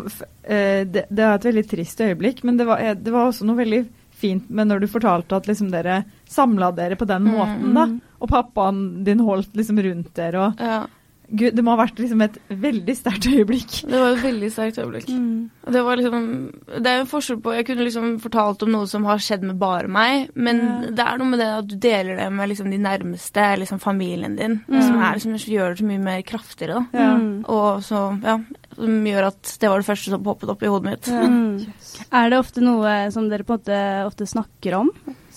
eh, 0.43 0.83
det, 0.89 1.05
det 1.13 1.19
er 1.23 1.35
et 1.35 1.43
veldig 1.45 1.69
trist 1.69 1.99
øyeblikk, 2.01 2.43
men 2.43 2.57
det 2.57 2.65
var, 2.65 2.79
eh, 2.81 2.95
det 2.95 3.11
var 3.13 3.27
også 3.29 3.45
noe 3.45 3.55
veldig 3.59 3.83
fint 4.11 4.49
med 4.49 4.67
når 4.67 4.79
du 4.81 4.87
fortalte 4.87 5.35
at 5.37 5.45
liksom 5.45 5.69
dere 5.71 6.03
samla 6.27 6.71
dere 6.75 6.95
på 6.97 7.05
den 7.05 7.23
Mm. 7.27 7.35
måten, 7.37 7.73
da. 7.75 7.85
Og 8.21 8.27
pappaen 8.29 9.03
din 9.05 9.19
holdt 9.19 9.53
liksom 9.53 9.77
rundt 9.79 10.13
dere, 10.15 10.35
og 10.47 10.57
ja. 10.59 10.87
Gud, 11.31 11.53
det 11.55 11.63
må 11.63 11.75
ha 11.75 11.83
vært 11.85 11.99
liksom 12.01 12.21
et 12.25 12.37
veldig 12.49 12.95
sterkt 12.97 13.27
øyeblikk. 13.29 13.73
Det 13.85 13.99
var 14.01 14.15
et 14.15 14.23
veldig 14.23 14.49
sterkt 14.51 14.79
øyeblikk. 14.81 15.09
Mm. 15.13 15.49
Det 15.69 15.83
var 15.85 15.99
liksom 15.99 16.23
Det 16.81 16.87
er 16.89 16.99
en 17.03 17.09
forskjell 17.11 17.39
på 17.45 17.53
Jeg 17.55 17.65
kunne 17.67 17.85
liksom 17.85 18.07
fortalt 18.23 18.63
om 18.65 18.71
noe 18.73 18.87
som 18.89 19.05
har 19.05 19.17
skjedd 19.21 19.43
med 19.45 19.59
bare 19.61 19.87
meg, 19.87 20.29
men 20.35 20.57
Ja. 20.59 20.89
det 20.91 21.05
er 21.05 21.17
noe 21.21 21.29
med 21.29 21.39
det 21.39 21.47
at 21.59 21.67
du 21.67 21.75
deler 21.77 22.15
det 22.17 22.31
med 22.33 22.49
liksom 22.49 22.71
de 22.71 22.77
nærmeste, 22.77 23.45
liksom 23.59 23.79
familien 23.79 24.35
din, 24.35 24.61
Mm. 24.67 24.81
som 24.81 24.99
er 25.01 25.19
som 25.19 25.33
gjør 25.33 25.75
det 25.75 25.79
så 25.83 25.85
mye 25.85 25.99
mer 26.03 26.21
kraftigere, 26.23 26.79
da. 26.91 26.99
Ja. 26.99 27.17
Mm. 27.17 27.45
Og 27.47 27.81
så, 27.83 28.01
ja, 28.23 28.39
som 28.75 29.05
gjør 29.05 29.27
at 29.27 29.57
det 29.59 29.69
var 29.69 29.77
det 29.79 29.85
første 29.87 30.09
som 30.09 30.23
poppet 30.23 30.49
opp 30.49 30.63
i 30.63 30.67
hodet 30.67 30.83
mitt. 30.89 31.07
Ja. 31.07 31.23
yes. 31.59 32.05
Er 32.11 32.29
det 32.29 32.39
ofte 32.39 32.61
noe 32.61 33.11
som 33.11 33.29
dere 33.29 33.43
på 33.43 33.53
en 33.53 33.59
måte 33.59 34.05
ofte 34.07 34.25
snakker 34.25 34.79
om 34.79 34.89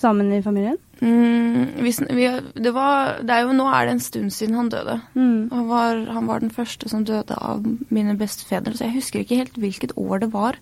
sammen 0.03 0.29
i 0.35 0.41
familien? 0.45 0.77
Mm, 1.03 1.81
vi, 1.83 1.91
vi, 2.15 2.27
det 2.63 2.71
var 2.75 3.17
Det 3.25 3.33
er 3.33 3.41
jo 3.43 3.55
Nå 3.57 3.65
er 3.67 3.87
det 3.89 3.95
en 3.97 4.03
stund 4.03 4.31
siden 4.31 4.55
han 4.55 4.69
døde. 4.71 4.99
Mm. 5.17 5.49
Han 5.51 5.65
var, 5.67 6.03
han 6.15 6.29
var 6.29 6.43
den 6.43 6.53
første 6.53 6.91
som 6.91 7.03
døde 7.07 7.35
av 7.35 7.65
mine 7.91 8.15
bestefedre, 8.19 8.75
så 8.77 8.87
jeg 8.87 8.99
husker 8.99 9.23
ikke 9.23 9.41
helt 9.41 9.59
hvilket 9.59 9.95
år 9.99 10.23
det 10.23 10.31
var. 10.35 10.59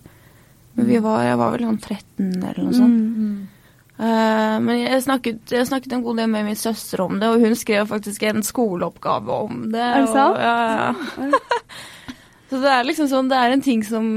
Men 0.77 0.87
vi 0.87 1.01
var, 1.03 1.25
jeg 1.27 1.39
var 1.41 1.51
vel 1.53 1.65
sånn 1.67 1.81
13 1.83 2.29
eller 2.39 2.61
noe 2.63 2.77
sånt. 2.77 3.01
Mm. 3.17 3.33
Uh, 4.01 4.55
men 4.65 4.79
jeg 4.79 5.03
snakket, 5.05 5.41
jeg 5.53 5.67
snakket 5.69 5.93
en 5.93 6.01
god 6.01 6.17
del 6.23 6.29
med 6.31 6.47
min 6.47 6.57
søster 6.57 7.03
om 7.03 7.19
det, 7.21 7.27
og 7.29 7.43
hun 7.43 7.53
skrev 7.59 7.85
faktisk 7.91 8.23
en 8.25 8.41
skoleoppgave 8.45 9.35
om 9.45 9.67
det. 9.73 9.83
Er 9.83 9.99
det 9.99 10.07
og- 10.07 10.15
sant? 10.15 10.39
Ja, 10.41 10.55
ja. 11.27 11.41
Så 12.51 12.59
det 12.59 12.67
er 12.67 12.83
liksom 12.83 13.07
sånn, 13.07 13.29
det 13.31 13.37
er 13.39 13.53
en 13.53 13.61
ting 13.63 13.79
som 13.87 14.07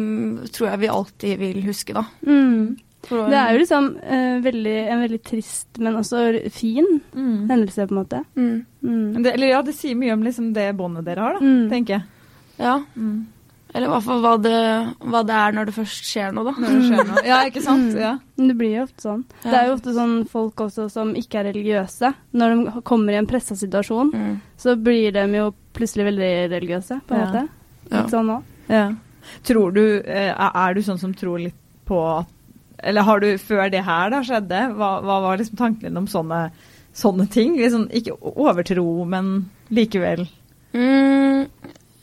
tror 0.50 0.72
jeg 0.72 0.80
vi 0.82 0.88
alltid 0.90 1.38
vil 1.38 1.60
huske, 1.68 1.94
da. 1.94 2.02
Mm. 2.26 2.72
Det 3.08 3.36
er 3.38 3.52
jo 3.52 3.58
liksom 3.60 3.88
uh, 4.02 4.40
veldig, 4.44 4.76
en 4.90 5.00
veldig 5.04 5.22
trist, 5.22 5.68
men 5.78 5.94
også 6.00 6.50
fin 6.52 6.86
Mm. 7.14 7.48
hendelse, 7.50 7.86
på 7.86 7.92
en 7.92 8.04
måte. 8.04 8.24
mm, 8.36 8.66
Mm. 8.84 9.22
Det, 9.22 9.32
eller 9.34 9.46
ja, 9.48 9.62
det 9.62 9.74
sier 9.74 9.94
mye 9.96 10.12
om 10.12 10.22
liksom 10.22 10.52
det 10.52 10.74
båndet 10.76 11.04
dere 11.04 11.20
har, 11.20 11.32
da, 11.34 11.40
Mm. 11.40 11.70
tenker 11.70 11.94
jeg. 11.94 12.02
Ja. 12.58 12.82
Mm. 12.96 13.26
Eller 13.74 13.86
i 13.88 13.90
hvert 13.90 14.04
fall 14.04 14.20
hva 14.22 14.32
det, 14.40 14.94
hva 15.02 15.22
det 15.26 15.34
er 15.34 15.52
når 15.52 15.66
det 15.66 15.74
først 15.74 16.04
skjer 16.06 16.32
noe, 16.32 16.44
da. 16.44 16.52
Når 16.52 16.68
det 16.68 16.82
skjer 16.90 17.06
noe. 17.08 17.24
Ja, 17.26 17.38
ikke 17.48 17.62
sant? 17.62 17.92
Mm. 17.94 18.00
Ja. 18.00 18.18
Det 18.36 18.56
blir 18.56 18.76
jo 18.76 18.82
ofte 18.84 19.02
sånn. 19.02 19.24
Ja. 19.44 19.50
Det 19.50 19.58
er 19.58 19.66
jo 19.66 19.74
ofte 19.74 19.94
sånn 19.96 20.28
folk 20.28 20.54
også 20.56 20.90
som 20.90 21.14
ikke 21.14 21.40
er 21.40 21.48
religiøse. 21.52 22.14
Når 22.34 22.54
de 22.74 22.82
kommer 22.82 23.12
i 23.12 23.16
en 23.18 23.26
pressa 23.26 23.56
situasjon, 23.56 24.12
Mm. 24.14 24.40
så 24.56 24.76
blir 24.80 25.12
de 25.12 25.26
jo 25.38 25.54
plutselig 25.74 26.04
veldig 26.12 26.50
religiøse, 26.54 27.00
på 27.06 27.14
en 27.14 27.20
Ja. 27.20 27.26
måte. 27.26 27.48
Ja. 27.90 28.02
Litt 28.02 28.10
sånn 28.12 28.30
òg. 28.30 28.42
Ja. 28.68 28.92
Tror 29.42 29.72
du, 29.74 30.02
eh, 30.06 30.34
er 30.38 30.74
du 30.74 30.80
sånn 30.80 30.98
som 31.00 31.12
tror 31.12 31.38
litt 31.42 31.54
på 31.86 31.98
at 32.20 32.26
Eller 32.84 33.06
har 33.06 33.22
du, 33.22 33.28
før 33.40 33.68
det 33.72 33.84
her 33.86 34.12
da 34.12 34.22
skjedde, 34.26 34.62
hva, 34.78 34.96
hva 35.04 35.20
var 35.24 35.40
liksom 35.40 35.58
tanken 35.60 35.88
din 35.88 36.00
om 36.02 36.08
sånne, 36.10 36.46
sånne 36.96 37.26
ting? 37.32 37.56
Liksom, 37.60 37.88
ikke 37.96 38.16
overtro, 38.20 38.86
men 39.08 39.34
likevel. 39.74 40.26
Mm, 40.74 41.46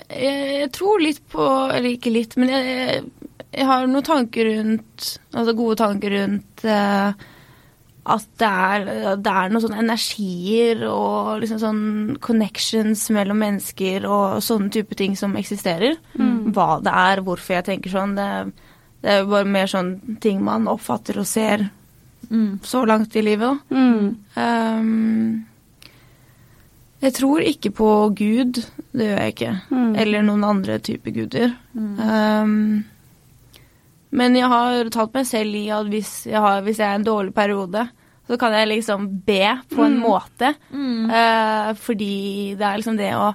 jeg, 0.07 0.39
jeg 0.61 0.71
tror 0.75 1.01
litt 1.03 1.19
på 1.31 1.43
Eller 1.75 1.89
ikke 1.91 2.13
litt, 2.13 2.37
men 2.39 2.53
jeg, 2.53 3.01
jeg 3.51 3.67
har 3.67 3.83
noen 3.83 4.05
tanker 4.07 4.47
rundt 4.47 5.09
Altså 5.35 5.55
gode 5.57 5.75
tanker 5.81 6.15
rundt 6.15 6.63
eh, 6.63 7.25
at 8.11 8.25
det 8.41 8.47
er, 8.49 8.85
det 9.21 9.31
er 9.31 9.51
noen 9.51 9.61
sånne 9.61 9.81
energier 9.83 10.79
og 10.89 11.43
liksom 11.43 11.59
sånn 11.61 11.83
connections 12.23 13.03
mellom 13.13 13.37
mennesker 13.43 14.07
og 14.09 14.39
sånne 14.41 14.71
type 14.73 14.97
ting 14.97 15.13
som 15.19 15.35
eksisterer. 15.37 15.99
Mm. 16.17 16.49
Hva 16.55 16.79
det 16.81 16.95
er, 16.97 17.21
hvorfor 17.27 17.59
jeg 17.59 17.67
tenker 17.67 17.93
sånn. 17.93 18.15
Det, 18.17 18.29
det 19.01 19.09
er 19.09 19.19
jo 19.23 19.29
bare 19.31 19.45
mer 19.49 19.67
sånn 19.71 19.95
ting 20.21 20.41
man 20.45 20.67
oppfatter 20.71 21.17
og 21.21 21.25
ser 21.29 21.69
så 22.63 22.83
langt 22.87 23.15
i 23.19 23.21
livet, 23.25 23.43
da. 23.43 23.75
Mm. 23.75 24.15
Um, 24.37 25.45
jeg 27.01 27.13
tror 27.17 27.41
ikke 27.43 27.71
på 27.75 27.87
Gud, 28.15 28.59
det 28.93 29.07
gjør 29.09 29.17
jeg 29.23 29.33
ikke. 29.33 29.53
Mm. 29.73 29.89
Eller 30.03 30.23
noen 30.27 30.43
andre 30.47 30.77
typer 30.85 31.11
guder. 31.15 31.55
Um, 31.75 32.83
men 34.11 34.35
jeg 34.37 34.47
har 34.51 34.89
tatt 34.93 35.13
meg 35.17 35.25
selv 35.27 35.55
i 35.57 35.65
at 35.73 35.89
hvis 35.89 36.13
jeg, 36.29 36.39
har, 36.43 36.61
hvis 36.63 36.79
jeg 36.79 36.87
er 36.87 36.95
i 36.95 37.01
en 37.01 37.07
dårlig 37.07 37.33
periode, 37.35 37.87
så 38.29 38.37
kan 38.39 38.53
jeg 38.55 38.69
liksom 38.69 39.09
be 39.27 39.41
på 39.73 39.81
en 39.87 39.97
Mm. 39.97 40.03
måte. 40.05 40.53
Uh, 40.71 41.73
fordi 41.75 42.55
det 42.55 42.63
er 42.69 42.77
liksom 42.79 42.97
det 43.01 43.11
å 43.17 43.33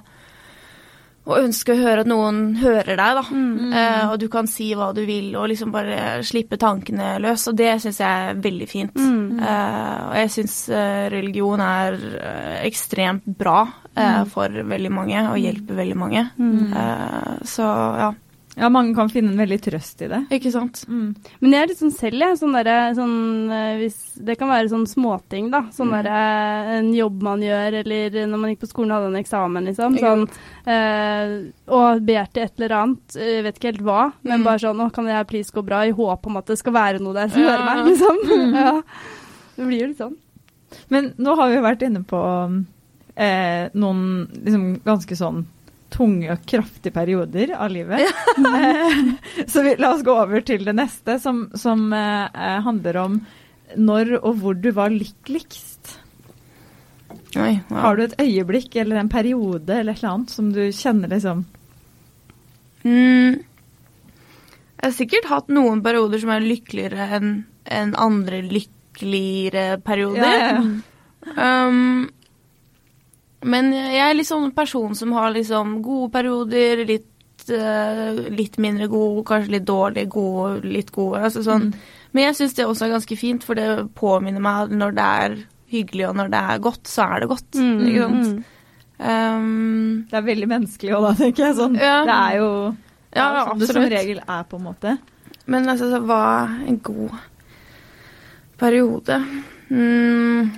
å 1.27 1.37
ønske 1.41 1.73
å 1.73 1.79
høre 1.79 2.03
at 2.03 2.09
noen 2.09 2.41
hører 2.61 2.95
deg, 2.95 3.17
da. 3.19 3.23
Mm. 3.27 3.73
Eh, 3.73 4.03
og 4.11 4.17
du 4.21 4.27
kan 4.31 4.47
si 4.49 4.69
hva 4.77 4.89
du 4.95 5.03
vil, 5.07 5.29
og 5.35 5.49
liksom 5.51 5.73
bare 5.73 6.21
slippe 6.27 6.59
tankene 6.61 7.17
løs. 7.23 7.47
Og 7.51 7.57
det 7.59 7.73
syns 7.83 7.99
jeg 8.03 8.29
er 8.29 8.39
veldig 8.43 8.69
fint. 8.69 8.95
Mm. 8.95 9.41
Eh, 9.41 9.97
og 10.07 10.15
jeg 10.21 10.33
syns 10.37 10.55
eh, 10.71 11.07
religion 11.13 11.63
er 11.63 11.97
eh, 12.21 12.55
ekstremt 12.67 13.27
bra 13.39 13.59
eh, 13.93 14.23
for 14.31 14.63
veldig 14.71 14.93
mange, 14.93 15.25
og 15.33 15.41
hjelper 15.41 15.81
veldig 15.83 15.99
mange. 15.99 16.23
Mm. 16.39 16.71
Eh, 16.71 17.35
så 17.47 17.67
ja, 18.03 18.13
Ja, 18.57 18.69
mange 18.73 18.95
kan 18.97 19.09
finne 19.13 19.29
en 19.29 19.37
veldig 19.37 19.59
trøst 19.61 19.99
i 20.01 20.07
det. 20.09 20.19
ikke 20.33 20.49
sant. 20.51 20.79
Mm. 20.89 21.15
Men 21.41 21.51
jeg 21.53 21.61
er 21.61 21.67
litt 21.69 21.77
sånn 21.77 21.91
selv, 21.93 22.17
jeg. 22.23 22.37
Sånn 22.39 22.55
derre 22.57 22.77
sånn 22.97 23.51
eh, 23.53 23.77
hvis 23.83 23.97
Det 24.25 24.35
kan 24.39 24.49
være 24.49 24.71
sånn 24.71 24.87
småting, 24.89 25.51
da. 25.53 25.61
Sånn 25.71 25.91
Mm. 25.91 25.97
derre 26.03 26.77
en 26.79 26.91
jobb 26.93 27.21
man 27.21 27.39
gjør, 27.45 27.77
eller 27.83 28.09
når 28.25 28.37
man 28.41 28.49
gikk 28.55 28.63
på 28.65 28.69
skolen 28.71 28.91
og 28.91 28.97
hadde 29.03 29.11
en 29.15 29.21
eksamen, 29.23 29.65
liksom. 29.69 29.97
Sånn 30.01 30.27
eh, 30.65 31.51
Og 31.69 32.05
til 32.07 32.43
et 32.43 32.53
eller 32.57 32.75
annet. 32.79 33.13
Jeg 33.13 33.43
vet 33.43 33.59
ikke 33.59 33.71
helt 33.73 33.83
hva, 33.85 34.11
men 34.23 34.39
Mm. 34.41 34.43
bare 34.43 34.59
sånn 34.59 34.81
Å, 34.81 34.91
kan 34.93 35.05
det 35.05 35.13
her 35.13 35.23
please 35.23 35.51
gå 35.51 35.63
bra? 35.63 35.83
I 35.85 35.91
håp 35.91 36.25
om 36.25 36.37
at 36.37 36.45
det 36.47 36.57
skal 36.57 36.73
være 36.73 36.99
noe 36.99 37.13
der 37.13 37.27
som 37.29 37.41
Ja. 37.41 37.49
hører 37.57 37.65
meg, 37.65 37.85
liksom. 37.93 38.53
ja. 38.55 38.81
Det 39.55 39.65
blir 39.67 39.79
jo 39.81 39.87
litt 39.87 39.97
sånn. 39.99 40.15
Men 40.89 41.13
nå 41.17 41.35
har 41.35 41.49
vi 41.49 41.55
jo 41.55 41.61
vært 41.61 41.81
inne 41.85 42.03
på 42.03 42.65
eh, 43.15 43.69
noen 43.73 44.27
liksom 44.43 44.81
ganske 44.83 45.15
sånn 45.15 45.45
tunge 45.93 46.31
og 46.33 46.45
kraftige 46.49 46.95
perioder 46.95 47.53
av 47.57 47.71
livet. 47.71 48.09
Så 49.51 49.63
vi, 49.65 49.75
la 49.79 49.93
oss 49.95 50.05
gå 50.05 50.13
over 50.13 50.43
til 50.45 50.65
det 50.67 50.75
neste, 50.77 51.17
som, 51.23 51.47
som 51.57 51.87
eh, 51.95 52.25
eh, 52.27 52.59
handler 52.65 52.99
om 53.03 53.19
når 53.75 54.17
og 54.21 54.41
hvor 54.41 54.57
du 54.59 54.69
var 54.75 54.93
lykkeligst. 54.93 55.97
Oi, 57.37 57.57
ja. 57.59 57.81
Har 57.83 57.97
du 57.97 58.05
et 58.05 58.17
øyeblikk 58.21 58.75
eller 58.79 59.01
en 59.01 59.11
periode 59.11 59.73
eller 59.75 59.93
et 59.93 60.01
eller 60.01 60.13
annet 60.13 60.33
som 60.33 60.51
du 60.55 60.65
kjenner 60.71 61.11
liksom 61.11 61.45
Mm. 62.87 63.43
Jeg 64.77 64.85
har 64.85 64.93
sikkert 64.95 65.25
hatt 65.27 65.47
noen 65.51 65.81
perioder 65.83 66.21
som 66.21 66.29
er 66.31 66.45
lykkeligere 66.45 67.07
enn 67.17 67.31
en 67.67 67.89
andre 67.99 68.37
lykkeligere 68.45 69.79
perioder. 69.83 70.23
Ja, 70.23 70.53
ja, 70.53 70.61
ja. 71.33 71.67
Um, 71.67 72.05
men 73.45 73.69
jeg 73.73 74.01
er 74.01 74.15
litt 74.17 74.29
sånn 74.29 74.49
person 74.55 74.95
som 74.97 75.11
har 75.17 75.33
liksom 75.35 75.77
gode 75.85 76.09
perioder, 76.15 76.81
litt, 76.89 77.45
uh, 77.51 78.17
litt 78.33 78.57
mindre 78.57 78.87
gode, 78.91 79.25
kanskje 79.29 79.57
litt 79.57 79.67
dårlige, 79.67 80.09
gode, 80.09 80.63
litt 80.65 80.91
gode. 80.95 81.21
Altså 81.27 81.43
sånn. 81.45 81.69
Men 82.15 82.29
jeg 82.29 82.37
syns 82.39 82.57
det 82.57 82.65
også 82.65 82.87
er 82.87 82.95
ganske 82.95 83.17
fint, 83.19 83.43
for 83.45 83.59
det 83.59 83.69
påminner 83.99 84.41
meg 84.41 84.67
at 84.67 84.75
når 84.79 84.97
det 84.97 85.07
er 85.21 85.37
hyggelig 85.69 86.07
og 86.09 86.15
når 86.17 86.29
det 86.33 86.43
er 86.53 86.61
godt, 86.63 86.87
så 86.87 87.05
er 87.11 87.21
det 87.21 87.29
godt. 87.29 87.49
Mm, 87.59 87.81
Ikke 87.87 88.05
sant? 88.07 88.27
mm. 88.37 88.53
Um, 88.97 90.05
Det 90.09 90.17
er 90.17 90.23
veldig 90.25 90.47
menneskelig 90.49 90.93
òg, 90.97 91.03
da, 91.05 91.13
tenker 91.19 91.43
jeg. 91.45 91.55
Sånn, 91.59 91.75
Ja. 91.77 91.97
Det 92.07 92.15
er 92.17 92.37
jo 92.39 92.49
ja, 93.13 93.21
ja, 93.21 93.27
er 93.27 93.49
sånn 93.51 93.59
det 93.61 93.67
som 93.69 93.89
regel 93.91 94.21
er, 94.23 94.43
på 94.49 94.57
en 94.57 94.65
måte. 94.65 94.95
Men 95.45 95.69
altså, 95.69 95.91
det 95.93 96.01
var 96.09 96.55
en 96.67 96.79
god 96.83 97.13
periode. 98.57 99.19
Mm. 99.69 100.49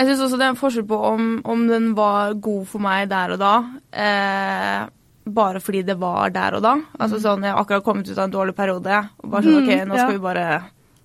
Jeg 0.00 0.08
syns 0.08 0.22
også 0.24 0.38
det 0.40 0.46
er 0.48 0.54
en 0.54 0.56
forskjell 0.60 0.86
på 0.88 0.96
om, 1.10 1.28
om 1.44 1.66
den 1.68 1.90
var 1.98 2.32
god 2.40 2.62
for 2.70 2.80
meg 2.80 3.10
der 3.12 3.34
og 3.36 3.40
da, 3.42 3.52
eh, 3.92 4.88
bare 5.30 5.60
fordi 5.60 5.82
det 5.84 5.98
var 6.00 6.32
der 6.32 6.56
og 6.56 6.62
da. 6.64 6.72
Altså 6.98 7.20
sånn, 7.20 7.44
Jeg 7.44 7.52
har 7.52 7.60
akkurat 7.60 7.84
kommet 7.84 8.08
ut 8.08 8.16
av 8.18 8.24
en 8.24 8.32
dårlig 8.32 8.54
periode, 8.56 9.02
og 9.20 9.30
bare 9.30 9.44
sånn 9.44 9.58
Mm, 9.60 9.66
OK, 9.66 9.74
nå 9.90 9.98
skal 9.98 10.06
ja. 10.08 10.12
vi 10.16 10.22
bare 10.24 10.46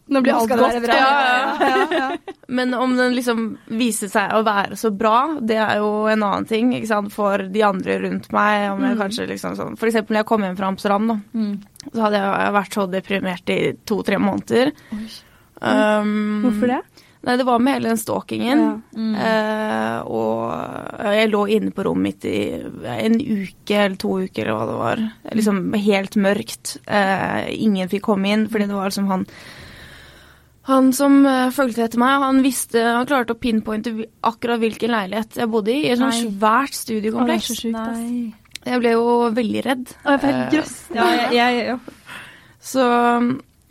Nå 0.08 0.22
blir 0.22 0.36
alt 0.38 0.50
godt. 0.54 0.84
bra. 0.86 0.96
Ja, 0.96 1.58
ja, 1.60 1.86
ja. 1.98 2.08
Men 2.56 2.74
om 2.78 2.92
den 2.96 3.16
liksom 3.18 3.58
viser 3.74 4.08
seg 4.14 4.32
å 4.38 4.44
være 4.46 4.78
så 4.78 4.92
bra, 4.96 5.16
det 5.42 5.58
er 5.58 5.80
jo 5.82 6.06
en 6.08 6.22
annen 6.24 6.46
ting 6.48 6.72
ikke 6.78 6.88
sant? 6.92 7.12
for 7.12 7.42
de 7.42 7.64
andre 7.66 7.98
rundt 8.04 8.32
meg. 8.32 8.68
Om 8.76 8.84
jeg 8.86 9.00
kanskje 9.02 9.28
liksom 9.34 9.56
sånn, 9.58 9.76
For 9.82 9.90
eksempel 9.90 10.14
når 10.14 10.22
jeg 10.22 10.30
kom 10.30 10.46
hjem 10.46 10.58
fra 10.62 10.68
Amsterdam, 10.72 11.08
da, 11.10 11.18
Mm. 11.34 11.56
så 11.92 12.02
hadde 12.06 12.22
jeg 12.22 12.54
vært 12.54 12.78
så 12.78 12.86
deprimert 12.94 13.50
i 13.50 13.60
to-tre 13.84 14.18
måneder. 14.22 14.72
Um, 15.62 16.44
Hvorfor 16.46 16.68
det? 16.70 16.82
Nei, 17.26 17.36
det 17.40 17.46
var 17.48 17.62
med 17.64 17.80
hele 17.80 17.90
den 17.90 17.98
stalkingen. 17.98 18.60
Ja. 18.62 19.02
Mm. 19.02 19.14
Eh, 19.26 20.00
og 20.14 21.12
jeg 21.18 21.32
lå 21.32 21.44
inne 21.58 21.74
på 21.74 21.86
rommet 21.88 22.04
mitt 22.06 22.28
i 22.30 22.38
en 22.94 23.18
uke 23.18 23.80
eller 23.80 23.98
to 24.02 24.20
uker, 24.28 24.46
eller 24.46 24.60
hva 24.60 24.68
det 24.70 24.80
var. 24.80 25.04
Liksom 25.40 25.62
helt 25.88 26.18
mørkt. 26.22 26.76
Eh, 26.86 27.48
ingen 27.66 27.90
fikk 27.90 28.06
komme 28.12 28.30
inn, 28.30 28.46
fordi 28.52 28.70
det 28.70 28.78
var 28.78 28.92
liksom 28.92 29.10
han 29.10 29.26
han 30.66 30.88
som 30.98 31.20
uh, 31.30 31.52
fulgte 31.54 31.84
etter 31.86 32.02
meg, 32.02 32.24
han 32.24 32.40
visste, 32.42 32.82
han 32.82 33.06
klarte 33.06 33.36
å 33.36 33.38
pinpointe 33.38 33.92
akkurat 34.26 34.58
hvilken 34.64 34.96
leilighet 34.96 35.38
jeg 35.38 35.52
bodde 35.54 35.70
i. 35.70 35.84
I 35.86 35.92
et 35.94 36.02
sånt 36.02 36.18
svært 36.18 36.80
Å, 36.90 36.96
det 36.98 37.36
er 37.36 37.44
så 37.46 37.58
sjukt, 37.60 37.78
ass. 37.78 38.56
Jeg 38.66 38.82
ble 38.82 38.96
jo 38.96 39.04
veldig 39.36 39.62
redd. 39.62 39.92
Å, 40.02 40.16
jeg 40.16 40.24
får 40.24 40.32
helt 40.32 40.42
Eh, 40.42 40.50
grøss. 40.56 40.74
Ja, 40.96 41.10
jeg, 41.14 41.28
jeg, 41.38 41.60
jeg, 41.68 42.24
Så 42.66 42.88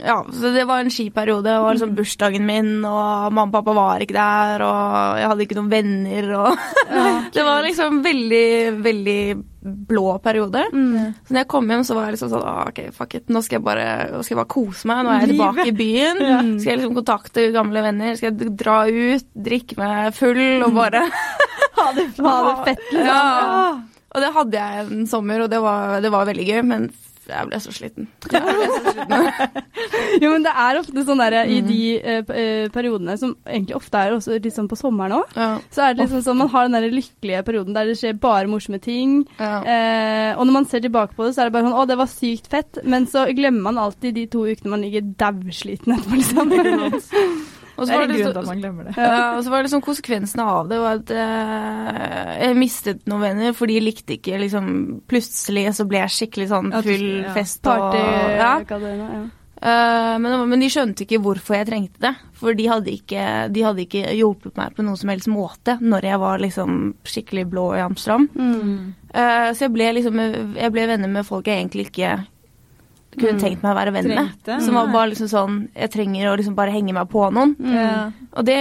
ja, 0.02 0.26
så 0.32 0.50
det 0.50 0.64
var 0.66 0.82
en 0.82 0.90
skiperiode. 0.90 1.46
Det 1.46 1.58
var 1.62 1.74
liksom 1.76 1.94
bursdagen 1.94 2.46
min, 2.46 2.70
og 2.82 3.30
mamma 3.32 3.46
og 3.46 3.52
pappa 3.54 3.74
var 3.76 4.02
ikke 4.02 4.16
der, 4.16 4.64
og 4.66 5.20
jeg 5.20 5.28
hadde 5.30 5.44
ikke 5.46 5.58
noen 5.60 5.70
venner, 5.70 6.30
og 6.40 6.64
Det 7.34 7.44
var 7.46 7.62
liksom 7.64 8.00
veldig, 8.04 8.48
veldig 8.82 9.20
blå 9.88 10.18
periode. 10.24 10.66
Mm. 10.72 11.14
Så 11.24 11.34
når 11.34 11.40
jeg 11.40 11.50
kom 11.54 11.70
hjem, 11.70 11.86
så 11.86 11.96
var 11.96 12.08
jeg 12.08 12.16
liksom 12.16 12.32
sånn 12.34 12.44
ah, 12.50 12.60
OK, 12.68 12.82
fuck 12.96 13.16
it, 13.16 13.30
nå 13.32 13.40
skal 13.44 13.58
jeg 13.60 13.66
bare, 13.70 13.86
nå 14.12 14.20
skal 14.24 14.34
jeg 14.34 14.40
bare 14.42 14.52
kose 14.56 14.90
meg. 14.90 15.04
Nå 15.06 15.14
er 15.14 15.22
jeg 15.22 15.32
tilbake 15.32 15.68
i 15.70 15.76
byen. 15.78 16.22
Skal 16.58 16.72
jeg 16.72 16.82
liksom 16.82 16.98
kontakte 16.98 17.46
gamle 17.54 17.86
venner? 17.86 18.18
Skal 18.18 18.32
jeg 18.32 18.52
dra 18.60 18.76
ut, 18.90 19.30
drikke 19.48 19.78
meg 19.80 20.14
full 20.18 20.44
og 20.66 20.76
bare 20.76 21.06
Ha 21.74 21.88
det, 21.96 22.04
Ha 22.22 22.34
det 22.44 22.54
fett, 22.68 22.84
liksom. 22.92 23.08
Ja. 23.08 23.94
Og 24.14 24.22
det 24.22 24.28
hadde 24.36 24.60
jeg 24.60 24.84
en 24.84 25.08
sommer, 25.10 25.42
og 25.42 25.50
det 25.50 25.58
var, 25.62 25.96
det 26.02 26.10
var 26.14 26.28
veldig 26.28 26.44
gøy, 26.46 26.60
men 26.66 26.84
jeg 27.30 27.48
ble 27.48 27.60
så 27.62 27.72
sliten. 27.74 28.08
Jeg 28.34 28.42
ble 28.44 28.66
så 28.70 28.92
sliten. 28.92 29.28
Jo, 30.22 30.30
men 30.30 30.44
det 30.46 30.52
er 30.64 30.78
ofte 30.78 31.02
sånn 31.06 31.20
der 31.20 31.36
i 31.50 31.58
de 31.64 31.80
eh, 31.98 32.30
eh, 32.30 32.66
periodene 32.72 33.16
som 33.20 33.34
egentlig 33.46 33.76
ofte 33.76 34.00
er 34.00 34.14
også 34.14 34.36
litt 34.36 34.54
sånn 34.54 34.68
på 34.70 34.78
sommeren 34.78 35.16
òg. 35.18 35.34
Ja. 35.36 35.48
Så 35.74 35.84
er 35.84 35.94
det 35.94 36.04
liksom 36.04 36.22
sånn 36.26 36.38
man 36.40 36.50
har 36.52 36.68
den 36.68 36.76
der 36.78 36.94
lykkelige 36.94 37.42
perioden 37.46 37.76
der 37.76 37.90
det 37.90 37.96
skjer 38.00 38.16
bare 38.22 38.50
morsomme 38.50 38.80
ting. 38.82 39.22
Ja. 39.38 39.56
Eh, 39.62 40.30
og 40.36 40.46
når 40.46 40.56
man 40.58 40.68
ser 40.70 40.84
tilbake 40.84 41.16
på 41.16 41.26
det, 41.26 41.34
så 41.34 41.44
er 41.44 41.50
det 41.50 41.56
bare 41.56 41.68
sånn 41.68 41.80
Å, 41.80 41.88
det 41.90 41.98
var 42.00 42.10
sykt 42.10 42.48
fett. 42.52 42.80
Men 42.84 43.08
så 43.10 43.26
glemmer 43.34 43.68
man 43.70 43.82
alltid 43.82 44.16
de 44.18 44.26
to 44.30 44.46
ukene 44.46 44.74
man 44.76 44.86
ligger 44.86 45.10
dausliten 45.20 45.98
etterpå, 45.98 46.22
liksom. 46.22 46.54
Og 47.74 47.86
så 47.86 47.98
var 47.98 48.10
det 48.10 48.18
at 48.30 48.46
man 48.46 48.60
glemmer 48.62 48.88
det. 48.88 48.96
Ja, 48.96 49.36
og 49.36 49.44
så 49.44 49.52
var 49.52 49.60
det 49.60 49.68
liksom 49.68 49.84
konsekvensene 49.84 50.48
av 50.48 50.68
det 50.70 50.80
var 50.82 51.00
at 51.00 51.14
uh, 51.14 52.34
jeg 52.44 52.58
mistet 52.58 53.06
noen 53.10 53.24
venner, 53.24 53.54
for 53.56 53.70
de 53.70 53.80
likte 53.82 54.18
ikke 54.18 54.40
liksom 54.42 54.74
Plutselig 55.10 55.66
så 55.76 55.86
ble 55.88 56.04
jeg 56.04 56.14
skikkelig 56.14 56.50
sånn 56.50 56.74
full 56.84 57.08
ja. 57.24 57.32
fest 57.34 57.64
og 57.66 57.70
Party 57.70 58.04
ja. 58.38 58.52
Katarina, 58.68 59.08
ja. 59.18 59.24
Uh, 59.64 60.18
men, 60.20 60.34
men 60.50 60.60
de 60.60 60.68
skjønte 60.68 61.06
ikke 61.06 61.22
hvorfor 61.24 61.56
jeg 61.56 61.68
trengte 61.70 62.02
det. 62.04 62.12
For 62.36 62.56
de 62.56 62.66
hadde, 62.68 62.92
ikke, 62.92 63.22
de 63.54 63.62
hadde 63.64 63.84
ikke 63.86 64.02
hjulpet 64.12 64.58
meg 64.60 64.74
på 64.76 64.84
noen 64.84 64.98
som 65.00 65.12
helst 65.12 65.30
måte 65.32 65.78
når 65.80 66.08
jeg 66.10 66.20
var 66.20 66.42
liksom 66.42 66.74
skikkelig 67.08 67.46
blå 67.54 67.70
i 67.78 67.80
Amsterdam. 67.84 68.26
Mm. 68.34 68.92
Uh, 69.14 69.48
så 69.54 69.64
jeg 69.64 69.72
ble 69.76 69.88
liksom 69.94 70.20
Jeg 70.58 70.72
ble 70.74 70.88
venner 70.90 71.08
med 71.08 71.24
folk 71.24 71.48
jeg 71.48 71.62
egentlig 71.62 71.88
ikke 71.88 72.16
kunne 73.18 73.34
Mm. 73.38 73.40
tenkt 73.40 73.62
meg 73.62 73.72
å 73.72 73.78
være 73.78 73.92
venn 73.92 74.08
med. 74.08 74.62
Som 74.62 74.74
var 74.74 74.86
bare 74.92 75.10
liksom 75.12 75.28
sånn 75.28 75.68
Jeg 75.74 75.90
trenger 75.90 76.32
å 76.32 76.36
liksom 76.36 76.54
bare 76.54 76.70
henge 76.72 76.92
meg 76.94 77.08
på 77.08 77.30
noen. 77.32 77.54
Mm. 77.56 77.74
Ja. 77.74 78.10
Og 78.36 78.44
det, 78.44 78.58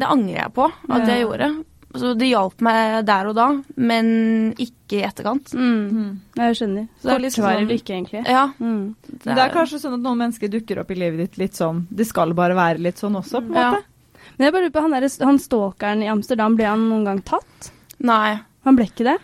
det 0.00 0.06
angrer 0.08 0.42
jeg 0.42 0.52
på 0.54 0.70
at 0.90 1.06
jeg 1.08 1.24
gjorde. 1.26 1.64
Så 1.94 2.16
det 2.18 2.26
hjalp 2.26 2.60
meg 2.60 3.04
der 3.06 3.26
og 3.30 3.36
da, 3.36 3.62
men 3.76 4.52
ikke 4.58 4.98
i 4.98 5.02
etterkant. 5.06 5.52
Mm. 5.54 5.90
Mm. 5.94 6.20
Jeg 6.34 6.56
skjønner. 6.58 6.88
Så 6.98 7.06
det 7.06 7.12
er 7.14 7.18
litt 7.22 7.34
Kortvarig 7.36 7.60
sånn- 7.60 7.70
lykke, 7.70 7.94
egentlig. 7.94 8.22
Ja. 8.26 8.46
Mm. 8.58 8.94
Men 9.24 9.34
det 9.36 9.38
er 9.44 9.50
kanskje 9.54 9.78
sånn 9.78 9.94
at 9.94 10.00
noen 10.02 10.18
mennesker 10.18 10.50
dukker 10.50 10.80
opp 10.80 10.90
i 10.90 10.94
livet 10.98 11.18
ditt 11.18 11.38
litt 11.38 11.52
sånn 11.54 11.86
Det 11.94 12.06
skal 12.08 12.34
bare 12.34 12.54
være 12.58 12.80
litt 12.82 12.96
sånn 12.98 13.14
også, 13.14 13.38
på 13.46 13.54
en 13.54 13.54
Ja. 13.54 13.70
måte. 13.72 13.82
Men 14.38 14.46
jeg 14.46 14.52
bare 14.52 14.62
lurer 14.64 14.72
på, 14.72 14.80
han, 14.82 14.90
der, 14.90 15.24
han 15.24 15.38
stalkeren 15.38 16.02
i 16.02 16.08
Amsterdam, 16.10 16.56
ble 16.56 16.64
han 16.66 16.88
noen 16.90 17.04
gang 17.04 17.22
tatt? 17.22 17.70
Nei. 18.00 18.40
Han 18.64 18.74
ble 18.76 18.86
ikke 18.86 19.04
det? 19.04 19.18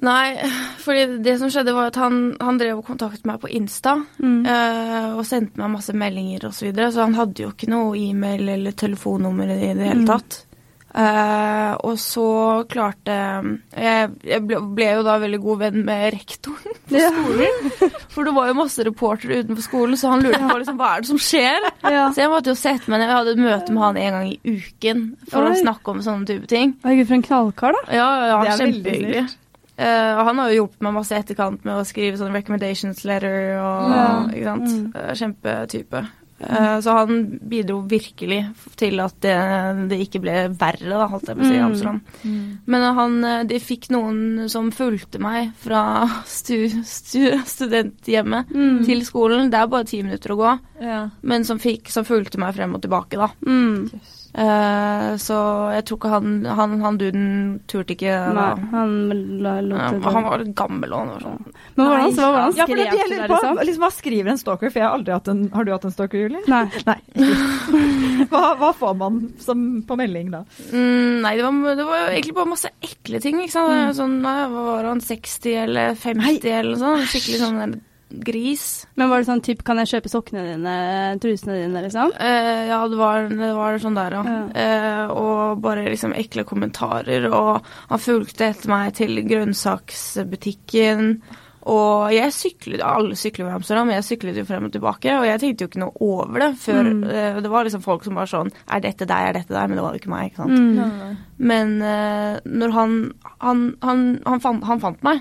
Nei, 0.00 0.36
fordi 0.80 1.18
det 1.20 1.34
som 1.42 1.50
skjedde 1.52 1.74
var 1.76 1.90
at 1.90 1.96
han, 2.00 2.20
han 2.40 2.56
drev 2.60 2.78
og 2.80 2.86
kontaktet 2.88 3.26
meg 3.28 3.40
på 3.42 3.50
Insta. 3.52 3.98
Mm. 4.22 4.46
eh, 4.48 5.08
og 5.12 5.26
sendte 5.28 5.60
meg 5.60 5.74
masse 5.76 5.92
meldinger 5.92 6.46
osv. 6.48 6.56
Så, 6.62 6.68
videre, 6.70 6.92
så 6.94 7.04
han 7.04 7.18
hadde 7.18 7.42
jo 7.44 7.50
ikke 7.52 7.68
noe 7.68 7.96
e-mail 8.00 8.48
eller 8.56 8.72
telefonnummer 8.72 9.50
i 9.52 9.58
det 9.74 9.90
hele 9.90 10.00
Mm. 10.00 10.06
tatt. 10.08 10.46
Eh, 10.90 11.72
og 11.86 11.94
så 12.02 12.64
klarte 12.66 13.14
Jeg, 13.78 14.08
jeg 14.26 14.42
ble, 14.42 14.58
ble 14.74 14.88
jo 14.96 15.04
da 15.06 15.18
veldig 15.22 15.38
god 15.44 15.58
venn 15.60 15.84
med 15.86 16.06
rektoren 16.16 16.74
på 16.90 16.96
Ja. 16.98 17.12
skolen. 17.14 17.92
For 18.10 18.24
det 18.26 18.32
var 18.34 18.48
jo 18.50 18.56
masse 18.58 18.82
reportere 18.88 19.38
utenfor 19.44 19.62
skolen, 19.62 19.94
så 20.00 20.10
han 20.10 20.24
lurte 20.24 20.40
på 20.42 20.56
liksom, 20.58 20.80
hva 20.80 20.88
er 20.96 21.04
det 21.04 21.10
som 21.12 21.20
skjer. 21.22 21.68
Ja. 21.84 22.08
Så 22.10 22.24
jeg 22.24 22.32
måtte 22.32 22.50
jo 22.50 22.56
sette 22.58 22.90
meg 22.90 22.98
ned. 23.04 23.06
Jeg 23.12 23.18
hadde 23.20 23.36
et 23.36 23.44
møte 23.44 23.76
med 23.76 23.84
han 23.84 24.00
en 24.02 24.16
gang 24.16 24.32
i 24.32 24.40
uken 24.56 25.04
for 25.30 25.46
Oi. 25.46 25.52
å 25.54 25.60
snakke 25.62 25.94
om 25.94 26.02
sånne 26.08 26.26
type 26.26 26.50
ting. 26.50 26.74
Herregud, 26.82 27.06
for 27.12 27.18
en 27.20 27.28
knallkar, 27.28 27.78
da. 27.78 27.84
Ja, 28.00 28.08
ja, 28.32 28.40
Det 28.42 28.50
er 28.56 28.64
veldig 28.64 28.82
kjempehyggelig. 28.82 29.24
Eh, 29.80 30.12
og 30.18 30.26
han 30.28 30.36
har 30.42 30.50
jo 30.52 30.58
hjulpet 30.66 30.82
meg 30.84 30.92
masse 30.98 31.14
i 31.16 31.20
etterkant 31.22 31.64
med 31.64 31.78
å 31.80 31.84
skrive 31.88 32.18
sånn 32.20 32.34
recommendations 32.36 33.00
letter 33.08 33.56
og 33.56 33.92
Ja. 33.96 34.08
ikke 34.28 34.44
sant. 34.44 34.68
Mm. 34.68 34.88
Eh, 34.94 35.12
kjempetype. 35.22 36.06
Mm. 36.40 36.80
så 36.80 36.92
han 36.96 37.38
bidro 37.50 37.82
virkelig 37.84 38.46
til 38.80 38.98
at 39.04 39.12
det, 39.20 39.34
det 39.90 39.98
ikke 40.00 40.22
ble 40.24 40.48
verre, 40.56 40.88
da, 40.88 41.06
holdt 41.06 41.26
jeg 41.28 41.36
på 41.36 41.42
å 41.44 41.48
si, 41.50 41.52
i 41.52 41.58
Mm. 41.58 41.66
Amsterdam. 41.66 41.98
Men 42.64 42.80
eh, 42.86 42.94
han, 42.96 43.46
de 43.46 43.58
fikk 43.60 43.90
noen 43.92 44.48
som 44.48 44.70
fulgte 44.72 45.20
meg 45.20 45.50
fra 45.60 45.82
stu, 46.24 46.70
stu, 46.82 47.26
studenthjemmet 47.44 48.48
Mm. 48.54 48.84
til 48.86 49.04
skolen. 49.04 49.50
Det 49.50 49.60
er 49.60 49.66
bare 49.68 49.84
ti 49.84 50.02
minutter 50.02 50.30
å 50.32 50.36
gå, 50.40 50.58
Ja. 50.80 51.10
men 51.22 51.44
som, 51.44 51.58
fikk, 51.58 51.88
som 51.92 52.04
fulgte 52.08 52.38
meg 52.38 52.54
frem 52.54 52.74
og 52.74 52.80
tilbake, 52.80 53.18
da. 53.20 53.28
Mm. 53.46 53.90
Eh, 54.30 55.16
så 55.18 55.36
jeg 55.74 55.84
tror 55.88 55.98
ikke 55.98 56.10
han, 56.12 56.34
han, 56.46 56.74
han 56.84 56.98
duden 57.00 57.24
turte 57.66 57.96
ikke 57.96 58.12
Nei, 58.36 58.44
han 58.70 58.92
la, 59.10 59.16
la, 59.42 59.54
la, 59.66 59.88
det 59.90 60.12
han 60.14 60.26
var 60.28 60.44
gammel 60.54 60.94
og 60.94 61.00
han 61.00 61.10
var 61.10 61.24
sånn 61.24 61.40
Men 61.48 61.80
hva 61.80 61.88
var 61.90 62.38
han 62.44 62.54
Ja, 62.54 62.66
skrev 62.68 62.92
til 62.94 63.10
deg, 63.16 63.24
liksom? 63.24 63.58
liksom, 63.58 63.82
Hva 63.82 63.90
skriver 63.96 64.30
en 64.30 64.38
stalker? 64.38 64.70
For 64.70 64.78
jeg 64.78 64.86
har 64.86 64.94
aldri 65.00 65.16
hatt 65.16 65.32
en 65.34 65.42
Har 65.50 65.66
du 65.66 65.72
hatt 65.74 65.88
en 65.88 65.96
stalker, 65.96 66.22
Julie? 66.22 66.44
Nei. 66.46 66.62
Nei. 66.90 66.96
Hva, 68.30 68.44
hva 68.60 68.70
får 68.76 68.96
man 69.02 69.18
som 69.42 69.66
på 69.88 69.98
melding, 69.98 70.30
da? 70.30 70.44
mm, 70.70 71.20
Nei, 71.26 71.34
det 71.34 71.44
var, 71.48 71.74
det 71.82 71.90
var 71.90 72.10
egentlig 72.12 72.34
bare 72.36 72.50
masse 72.52 72.70
ekle 72.84 73.18
ting. 73.24 73.40
Ikke 73.42 73.56
sant? 73.56 73.72
Mm. 73.72 73.94
Sånn, 73.96 74.18
nei, 74.22 74.34
hva 74.52 74.64
var 74.66 74.90
han, 74.92 75.00
60 75.02 75.56
eller 75.64 75.94
50 75.98 76.52
eller 76.52 76.74
noe 76.76 76.82
sånt? 76.84 77.08
Skikkelig 77.10 77.40
sånn 77.42 77.80
gris. 78.10 78.86
Men 78.98 79.08
var 79.10 79.22
det 79.22 79.28
sånn 79.30 79.42
typ, 79.46 79.62
kan 79.64 79.78
jeg 79.82 79.90
kjøpe 79.92 80.10
sokkene 80.12 80.42
dine, 80.48 80.74
trusene 81.22 81.58
dine, 81.62 81.82
liksom? 81.86 82.12
Eh, 82.18 82.66
ja, 82.70 82.80
det 82.90 82.98
var, 82.98 83.28
det 83.30 83.50
var 83.56 83.78
sånn 83.82 83.94
der, 83.98 84.16
ja. 84.18 84.22
Ja. 84.26 84.40
Eh, 84.64 85.12
og 85.14 85.60
bare 85.62 85.86
liksom 85.88 86.12
ekle 86.18 86.44
kommentarer. 86.48 87.28
Og 87.30 87.62
han 87.92 88.02
fulgte 88.02 88.50
etter 88.50 88.68
meg 88.72 88.94
til 88.98 89.22
grønnsaksbutikken. 90.04 91.14
Og 91.70 92.08
jeg 92.14 92.32
syklet, 92.32 92.80
alle 92.80 93.12
sykler 93.20 93.44
over 93.44 93.58
Amsterdam, 93.58 93.90
jeg 93.92 94.04
syklet 94.06 94.38
jo 94.40 94.46
frem 94.48 94.64
og 94.64 94.72
tilbake, 94.72 95.12
og 95.20 95.26
jeg 95.28 95.40
tenkte 95.42 95.66
jo 95.66 95.68
ikke 95.68 95.82
noe 95.82 95.92
over 96.00 96.40
det 96.40 96.48
før 96.56 96.86
Mm. 96.88 97.02
eh, 97.04 97.40
Det 97.40 97.50
var 97.52 97.64
liksom 97.64 97.82
folk 97.84 98.02
som 98.02 98.14
var 98.14 98.24
sånn 98.26 98.50
Er 98.66 98.80
dette 98.80 99.04
deg, 99.06 99.28
er 99.28 99.32
dette 99.34 99.52
deg? 99.52 99.68
Men 99.68 99.76
det 99.76 99.82
var 99.84 99.92
jo 99.92 99.98
ikke 100.00 100.08
meg, 100.08 100.30
ikke 100.32 100.36
sant. 100.36 100.58
Mm. 100.58 101.16
Men 101.38 101.82
eh, 101.82 102.40
når 102.46 102.70
han 102.72 103.12
han, 103.40 103.76
han, 103.82 104.22
han, 104.26 104.40
fant, 104.40 104.64
han 104.64 104.80
fant 104.80 105.02
meg, 105.02 105.20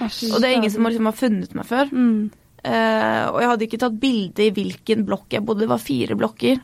og 0.00 0.40
det 0.42 0.48
er 0.48 0.56
ingen 0.56 0.72
som 0.72 0.86
liksom 0.88 1.08
har 1.10 1.16
funnet 1.16 1.54
meg 1.58 1.68
før. 1.68 1.92
mm. 1.92 2.18
Eh, 2.66 3.24
og 3.30 3.36
jeg 3.38 3.48
hadde 3.52 3.64
ikke 3.68 3.78
tatt 3.78 3.98
bilde 4.02 4.42
i 4.42 4.50
hvilken 4.50 5.04
blokk 5.06 5.30
jeg 5.36 5.44
bodde, 5.46 5.62
det 5.62 5.68
var 5.70 5.78
fire 5.78 6.16
blokker. 6.18 6.56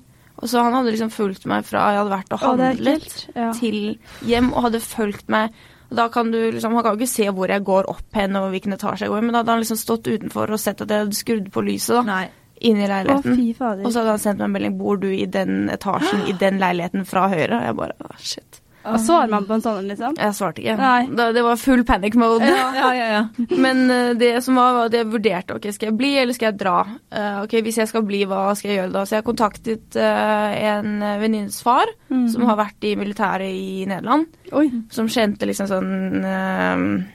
Og 0.43 0.49
så 0.51 0.59
han 0.65 0.75
hadde 0.75 0.91
liksom 0.91 1.13
fulgt 1.15 1.45
meg 1.47 1.63
fra 1.69 1.85
jeg 1.93 2.01
hadde 2.01 2.11
vært 2.11 2.33
og 2.35 2.41
Å, 2.41 2.49
handlet, 2.57 3.05
ekkelt. 3.07 3.37
Ja. 3.37 3.51
til 3.55 3.77
hjem, 4.27 4.49
og 4.51 4.65
hadde 4.67 4.81
fulgt 4.83 5.29
meg. 5.31 5.55
Og 5.93 5.99
da 6.01 6.09
kan 6.09 6.33
du 6.33 6.39
liksom, 6.41 6.75
Han 6.75 6.83
kan 6.83 6.97
jo 6.97 7.05
ikke 7.05 7.13
se 7.13 7.29
hvor 7.37 7.53
jeg 7.53 7.63
går 7.69 7.87
opp 7.93 8.19
hen 8.19 8.35
og 8.41 8.49
hvilken 8.51 8.75
etasje 8.75 9.05
jeg 9.07 9.13
går 9.13 9.21
i, 9.21 9.27
men 9.29 9.37
da 9.37 9.43
hadde 9.45 9.55
han 9.55 9.63
liksom 9.63 9.79
stått 9.79 10.09
utenfor 10.11 10.51
og 10.51 10.59
sett 10.59 10.81
at 10.83 10.91
jeg 10.91 11.05
hadde 11.05 11.21
skrudd 11.21 11.51
på 11.53 11.63
lyset 11.69 11.95
da, 12.01 12.03
Nei. 12.09 12.25
inn 12.59 12.81
i 12.81 12.89
Å, 12.89 12.91
leiligheten. 12.97 13.37
fy 13.37 13.55
og 13.61 13.93
så 13.93 14.01
hadde 14.01 14.17
han 14.17 14.25
sendt 14.25 14.41
meg 14.41 14.49
en 14.49 14.57
melding 14.57 14.79
'Bor 14.81 14.99
du 14.99 15.11
i 15.13 15.27
den 15.27 15.69
etasjen, 15.71 16.27
i 16.27 16.33
den 16.33 16.59
leiligheten 16.59 17.07
fra 17.07 17.29
høyre?' 17.29 17.61
Og 17.61 17.69
jeg 17.69 17.77
bare 17.77 17.95
ah, 18.11 18.19
shit. 18.19 18.63
Og 18.85 18.97
svarer 18.99 19.31
man 19.31 19.45
på 19.47 19.55
en 19.55 19.63
sånn, 19.63 19.87
liksom? 19.87 20.17
Jeg 20.19 20.35
svarte 20.35 20.63
ikke. 20.63 20.75
Da, 21.15 21.29
det 21.37 21.43
var 21.47 21.61
full 21.61 21.85
panic 21.87 22.17
mode. 22.19 22.49
Ja, 22.49 22.91
ja, 22.97 23.07
ja. 23.13 23.21
Men 23.65 23.85
uh, 23.91 24.11
det 24.19 24.33
som 24.43 24.59
var, 24.59 24.73
var 24.75 24.91
at 24.91 24.97
jeg 24.99 25.07
vurderte 25.13 25.55
ok, 25.55 25.69
skal 25.77 25.91
jeg 25.93 25.97
bli 26.01 26.11
eller 26.19 26.35
skal 26.35 26.49
jeg 26.51 26.59
dra. 26.65 26.75
Uh, 27.15 27.43
ok, 27.45 27.55
Hvis 27.63 27.79
jeg 27.79 27.91
skal 27.93 28.03
bli, 28.09 28.25
hva 28.27 28.41
skal 28.59 28.73
jeg 28.73 28.81
gjøre 28.81 28.95
da? 28.97 29.05
Så 29.07 29.17
jeg 29.19 29.27
kontaktet 29.29 29.99
uh, 30.01 30.51
en 30.73 30.99
venninnes 31.23 31.61
far 31.63 31.87
Mm. 32.13 32.27
som 32.29 32.43
har 32.45 32.59
vært 32.59 32.85
i 32.85 32.91
militæret 33.01 33.49
i 33.57 33.87
Nederland. 33.89 34.27
Oi. 34.53 34.67
Som 34.93 35.07
kjente 35.09 35.47
liksom 35.49 35.65
sånn 35.71 37.07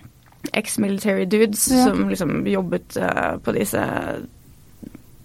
ex-military 0.58 1.28
dudes 1.30 1.68
Ja. 1.70 1.84
som 1.86 2.08
liksom 2.10 2.48
jobbet 2.50 2.98
på 3.44 3.54
disse 3.54 3.84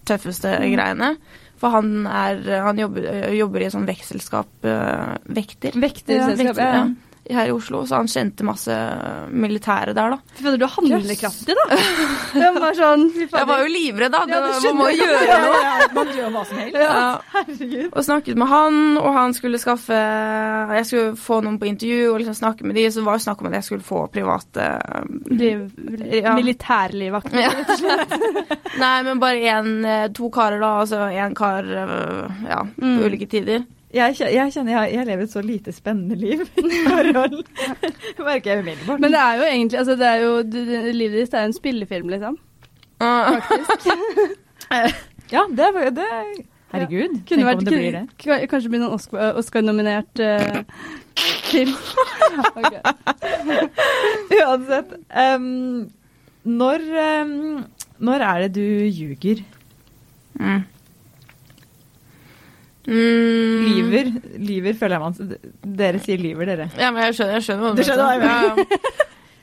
tøffeste 0.05 0.53
greiene. 0.75 1.15
For 1.63 1.71
han, 1.77 1.93
er, 2.11 2.43
han 2.67 2.81
jobber, 2.83 3.07
jobber 3.39 3.63
i 3.63 3.69
et 3.69 3.75
sånt 3.77 3.87
vekselskap 3.87 4.67
eh, 4.67 5.17
vekter. 5.31 5.79
Vekterselskap. 5.79 6.57
Vekter, 6.59 6.77
Ja. 6.83 6.85
Her 7.33 7.49
i 7.49 7.53
Oslo, 7.55 7.83
så 7.89 7.97
han 8.01 8.07
kjente 8.11 8.45
masse 8.47 8.75
militære 9.33 9.95
der, 9.97 10.15
da. 10.15 10.19
Fy 10.37 10.43
fader, 10.45 10.59
du 10.61 10.65
er 10.67 10.73
handlekraftig, 10.77 11.57
da. 11.59 11.79
Jeg 12.39 12.55
var 12.57 12.77
sånn. 12.79 13.05
Jeg 13.23 13.47
var 13.49 13.63
jo 13.65 13.71
livredd, 13.73 14.13
da. 14.15 14.23
Det, 14.27 14.39
Ja, 14.43 14.61
man 14.73 14.77
må 14.81 14.89
jo 14.93 15.07
gjøre 15.07 15.39
noe. 15.43 15.63
ja, 15.63 15.89
man 15.97 16.13
gjør 16.17 16.31
hva 16.37 16.45
som 16.49 16.59
helst. 16.63 16.79
Ja. 16.83 17.21
Herregud. 17.33 17.89
Og 17.93 18.05
snakket 18.07 18.37
med 18.43 18.49
han, 18.53 18.81
og 19.03 19.11
han 19.17 19.35
skulle 19.37 19.59
skaffe 19.63 19.99
Jeg 20.73 20.87
skulle 20.89 21.17
få 21.17 21.41
noen 21.45 21.59
på 21.61 21.69
intervju 21.71 22.13
og 22.13 22.21
liksom 22.23 22.35
snakke 22.39 22.65
med 22.69 22.77
de, 22.79 22.87
så 22.95 23.03
var 23.07 23.19
det 23.19 23.25
snakk 23.27 23.41
om 23.43 23.51
at 23.51 23.59
jeg 23.61 23.65
skulle 23.69 23.87
få 23.87 24.05
private 24.13 24.69
Liv, 25.33 25.69
Ja. 26.13 26.35
militærlivaktig. 26.37 27.41
ja. 27.41 27.51
Nei, 28.83 29.03
men 29.07 29.21
bare 29.21 29.43
én, 29.53 29.73
to 30.17 30.31
karer, 30.33 30.61
da. 30.63 30.73
Altså 30.83 31.03
én 31.13 31.35
kar 31.37 31.65
øh, 31.65 32.31
ja, 32.49 32.63
på 32.65 32.83
Mm. 32.83 32.99
ulike 33.07 33.27
tider. 33.31 33.65
Jeg, 33.93 34.17
jeg 34.21 34.53
kjenner 34.55 34.73
jeg, 34.73 34.95
jeg 34.97 35.07
lever 35.07 35.23
et 35.27 35.33
så 35.35 35.43
lite 35.45 35.73
spennende 35.77 36.17
liv 36.17 36.41
i 36.65 36.79
forhold. 36.87 37.43
Merker 38.19 38.51
jeg 38.55 38.63
umiddelbart. 38.65 39.01
Men 39.05 39.13
det 39.13 39.21
er 39.21 39.35
jo 39.37 39.49
egentlig 39.51 39.79
altså 39.83 39.97
det 40.01 40.07
er 40.09 40.23
jo, 40.25 40.31
Livet 40.97 41.19
ditt 41.21 41.35
er 41.37 41.45
jo 41.45 41.51
en 41.51 41.57
spillefilm, 41.59 42.09
liksom. 42.15 42.39
Faktisk. 43.03 43.91
Ja, 45.33 45.47
det, 45.49 45.67
det 45.97 46.05
Herregud. 46.05 46.49
Herregud, 46.73 47.13
Kunne 47.29 47.37
tenk 47.39 47.47
vært, 47.47 47.59
om 47.61 47.65
det 47.65 47.73
blir 47.77 47.95
det. 47.95 48.03
kunne, 48.21 48.47
kanskje 48.49 48.71
bli 48.73 48.79
noen 48.81 48.95
Oscar- 48.97 49.37
Oscar-nominert 49.41 50.21
eh, 50.21 50.63
film. 51.49 51.73
Uansett. 54.39 54.93
Um, 55.09 55.91
når, 56.45 56.85
um, 57.25 57.65
når 58.01 58.25
er 58.29 58.45
det 58.47 58.51
du 58.57 58.65
ljuger? 58.89 59.43
mm. 60.41 60.63
Mm. 62.87 63.67
Lyver? 63.69 64.09
Lyver 64.43 64.75
føler 64.75 64.97
jeg 64.97 65.03
man 65.05 65.15
Dere 65.79 66.01
sier 66.03 66.19
lyver, 66.19 66.49
dere. 66.51 66.67
Ja, 66.81 66.91
men 66.91 67.05
jeg 67.07 67.15
skjønner, 67.15 67.37
jeg 67.39 67.47
skjønner 67.47 67.63
hva 67.63 67.77
Du 67.79 67.83
skjønner 67.87 68.05
hva 68.05 68.13
jeg 68.17 68.23
ja. 68.27 68.53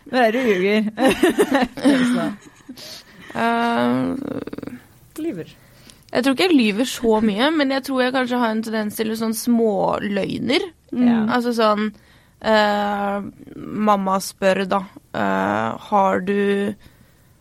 Når 0.09 0.19
er 0.25 0.29
det 0.33 0.41
du 0.43 0.49
ljuger? 0.49 0.81
Uh, 3.35 4.07
lyver. 5.23 5.49
Jeg 6.09 6.25
tror 6.25 6.33
ikke 6.33 6.47
jeg 6.47 6.57
lyver 6.57 6.87
så 6.89 7.19
mye, 7.21 7.49
men 7.53 7.71
jeg 7.75 7.85
tror 7.85 8.01
jeg 8.01 8.15
kanskje 8.15 8.41
har 8.41 8.53
en 8.55 8.63
tendens 8.65 8.97
til 8.97 9.11
sånn 9.17 9.35
småløgner. 9.37 10.65
Mm. 10.89 11.29
Altså 11.29 11.53
sånn 11.53 11.91
uh, 12.41 13.17
Mamma 13.55 14.17
spør 14.23 14.65
da 14.69 14.81
Uh, 15.09 15.73
Har 15.89 16.19
du 16.21 16.73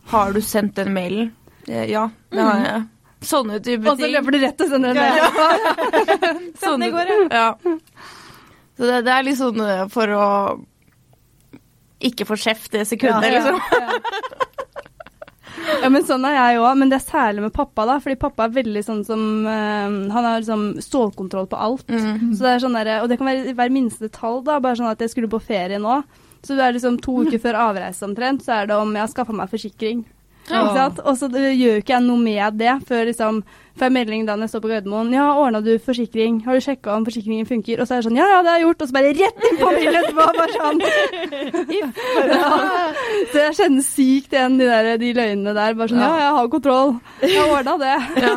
Har 0.09 0.31
du 0.33 0.39
sendt 0.41 0.75
den 0.79 0.89
mailen? 0.93 1.27
Eh, 1.67 1.85
ja, 1.91 2.07
det 2.33 2.41
har 2.41 2.63
jeg. 2.65 2.85
Sånne 3.25 3.59
type 3.59 3.83
ting. 3.83 3.89
Og 3.91 3.99
så 3.99 4.07
løper 4.07 4.35
du 4.35 4.39
rett 4.43 4.61
og 4.63 4.69
sender 4.71 4.95
den 4.95 5.03
Ja, 5.03 5.29
der. 5.35 6.41
Sånne, 6.63 6.85
det 6.85 6.91
går, 6.95 7.13
ja. 7.35 7.49
Så 8.79 8.87
det, 8.87 8.99
det 9.07 9.15
er 9.15 9.25
litt 9.27 9.39
sånn 9.39 9.59
eh, 9.65 9.85
for 9.91 10.15
å 10.15 10.27
ikke 11.99 12.27
få 12.29 12.37
kjeft 12.39 12.71
det 12.71 12.85
sekundet, 12.87 13.27
Ja, 13.27 13.41
liksom. 13.51 13.59
Ja, 15.81 15.89
men 15.91 16.05
sånn 16.07 16.23
er 16.27 16.37
jeg 16.37 16.61
òg, 16.61 16.77
men 16.79 16.91
det 16.91 16.99
er 16.99 17.03
særlig 17.03 17.43
med 17.43 17.53
pappa, 17.55 17.83
da. 17.87 17.97
Fordi 18.03 18.15
pappa 18.19 18.45
er 18.47 18.55
veldig 18.55 18.83
sånn 18.85 19.01
som 19.07 19.21
eh, 19.47 19.97
Han 20.13 20.25
har 20.25 20.39
liksom 20.39 20.63
stålkontroll 20.83 21.49
på 21.51 21.59
alt. 21.59 21.91
Mm. 21.91 22.31
Så 22.31 22.45
det 22.45 22.53
er 22.53 22.63
sånn 22.63 22.77
der, 22.79 22.91
Og 23.03 23.11
det 23.11 23.19
kan 23.19 23.29
være 23.29 23.55
hver 23.57 23.73
minste 23.73 24.07
detalj, 24.07 24.45
da. 24.47 24.61
Bare 24.63 24.79
sånn 24.79 24.91
at 24.91 25.03
jeg 25.03 25.11
skulle 25.13 25.31
på 25.31 25.41
ferie 25.43 25.81
nå. 25.81 25.99
Så 26.45 26.55
det 26.55 26.63
er 26.63 26.77
liksom 26.77 27.01
to 27.03 27.17
uker 27.25 27.41
før 27.45 27.59
avreise 27.67 28.07
omtrent, 28.07 28.45
så 28.45 28.61
er 28.61 28.71
det 28.71 28.79
om 28.79 28.95
jeg 28.95 29.03
har 29.03 29.11
skaffa 29.11 29.35
meg 29.35 29.51
forsikring. 29.51 30.05
Ja. 30.49 30.89
Og 31.05 31.17
så 31.19 31.29
gjør 31.31 31.81
ikke 31.81 31.95
jeg 31.95 32.05
noe 32.05 32.21
med 32.21 32.59
det 32.59 32.77
før 32.89 33.09
liksom 33.09 33.43
får 33.79 33.87
jeg 33.87 33.95
melding 33.95 34.25
da 34.27 34.35
jeg 34.41 34.51
står 34.51 34.63
på 34.63 34.71
Gardermoen. 34.73 35.13
Ja, 35.15 35.29
ordna 35.39 35.61
du 35.63 35.71
forsikring? 35.83 36.41
Har 36.45 36.57
du 36.57 36.63
sjekka 36.63 36.97
om 36.97 37.05
forsikringen 37.07 37.47
funker? 37.47 37.79
Og 37.79 37.87
så 37.87 37.95
er 37.95 38.01
det 38.01 38.09
sånn, 38.09 38.19
ja 38.19 38.27
ja, 38.27 38.41
det 38.43 38.51
har 38.51 38.59
jeg 38.59 38.67
gjort. 38.67 38.83
Og 38.83 38.89
så 38.89 38.97
bare 38.97 39.13
rett 39.15 39.47
inn 39.49 39.59
på 39.61 39.71
bilen 39.77 39.99
etterpå. 40.01 40.27
Bare 40.39 40.57
sånn. 40.57 40.83
Ja. 41.79 41.87
Så 43.31 43.41
jeg 43.43 43.55
kjenner 43.57 43.85
sykt 43.85 44.33
igjen 44.33 44.57
de, 44.59 44.67
der, 44.67 44.89
de 44.99 45.11
løgnene 45.15 45.53
der. 45.55 45.75
Bare 45.79 45.91
sånn, 45.91 46.03
ja, 46.03 46.11
jeg 46.19 46.35
har 46.39 46.51
kontroll. 46.51 46.95
Jeg 47.23 47.39
har 47.39 47.55
ordna 47.59 47.77
det. 47.85 47.97
Ja. 48.25 48.35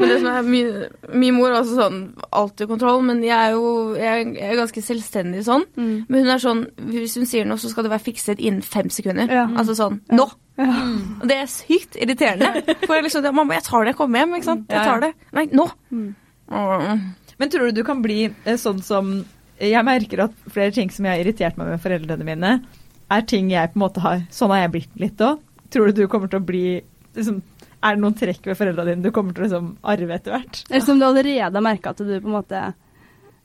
Men 0.00 0.08
det 0.08 0.18
som 0.22 0.28
er 0.32 0.46
min, 0.48 0.68
min 1.20 1.34
mor 1.36 1.50
er 1.50 1.58
også 1.58 1.74
sånn 1.76 1.96
alltid 2.32 2.70
kontroll, 2.70 3.02
men 3.04 3.18
jeg 3.20 3.36
er 3.36 3.52
jo 3.52 3.92
jeg, 3.98 4.30
jeg 4.38 4.46
er 4.48 4.56
ganske 4.56 4.82
selvstendig 4.84 5.42
sånn. 5.44 5.66
Mm. 5.76 5.90
Men 6.08 6.22
hun 6.24 6.32
er 6.32 6.40
sånn 6.40 6.62
Hvis 6.88 7.18
hun 7.20 7.28
sier 7.28 7.48
noe, 7.48 7.60
så 7.60 7.68
skal 7.68 7.84
det 7.84 7.92
være 7.92 8.06
fikset 8.06 8.40
innen 8.40 8.64
fem 8.64 8.88
sekunder. 8.92 9.28
Ja. 9.28 9.44
Altså 9.60 9.76
sånn 9.76 10.00
Nå! 10.16 10.30
Og 10.60 11.26
det 11.30 11.36
er 11.40 11.48
sykt 11.50 11.96
irriterende. 12.00 12.64
For 12.84 12.96
jeg 12.96 13.06
liksom 13.06 13.28
Mamma, 13.36 13.56
jeg 13.58 13.66
tar 13.68 13.84
det, 13.84 13.92
jeg 13.94 13.98
kommer 14.00 14.22
hjem, 14.22 14.34
ikke 14.38 14.48
sant. 14.48 14.66
Jeg 14.70 14.86
tar 14.88 15.04
det. 15.04 15.12
Nei, 15.36 15.46
nå! 15.54 15.66
Mm. 15.90 16.08
Mm. 16.50 17.04
Men 17.40 17.52
tror 17.52 17.70
du 17.70 17.78
du 17.78 17.84
kan 17.86 18.00
bli 18.02 18.24
eh, 18.26 18.56
sånn 18.58 18.80
som 18.82 19.12
Jeg 19.60 19.84
merker 19.86 20.24
at 20.24 20.34
flere 20.50 20.74
ting 20.74 20.90
som 20.90 21.06
jeg 21.06 21.14
har 21.14 21.22
irritert 21.22 21.60
meg 21.60 21.68
med 21.70 21.82
foreldrene 21.84 22.26
mine, 22.26 22.50
er 23.10 23.22
ting 23.30 23.52
jeg 23.52 23.70
på 23.70 23.78
en 23.78 23.84
måte 23.84 24.02
har 24.02 24.24
Sånn 24.34 24.50
har 24.54 24.64
jeg 24.64 24.74
blitt 24.74 25.00
litt 25.00 25.22
òg. 25.24 25.38
Tror 25.70 25.90
du 25.90 26.02
du 26.02 26.08
kommer 26.10 26.30
til 26.32 26.40
å 26.40 26.46
bli 26.48 26.64
liksom, 27.14 27.40
Er 27.80 27.96
det 27.96 28.02
noen 28.02 28.18
trekk 28.18 28.50
ved 28.50 28.58
foreldrene 28.58 28.96
dine 28.96 29.06
du 29.06 29.14
kommer 29.14 29.36
til 29.36 29.44
å 29.44 29.48
liksom, 29.48 29.72
arve 29.94 30.16
etter 30.16 30.34
hvert? 30.34 30.62
Eller 30.70 30.84
som 30.84 30.98
du 31.00 31.06
allerede 31.06 31.54
har 31.54 31.64
merka 31.64 31.94
at 31.94 32.02
du 32.02 32.16
på 32.18 32.26
en 32.28 32.38
måte 32.40 32.64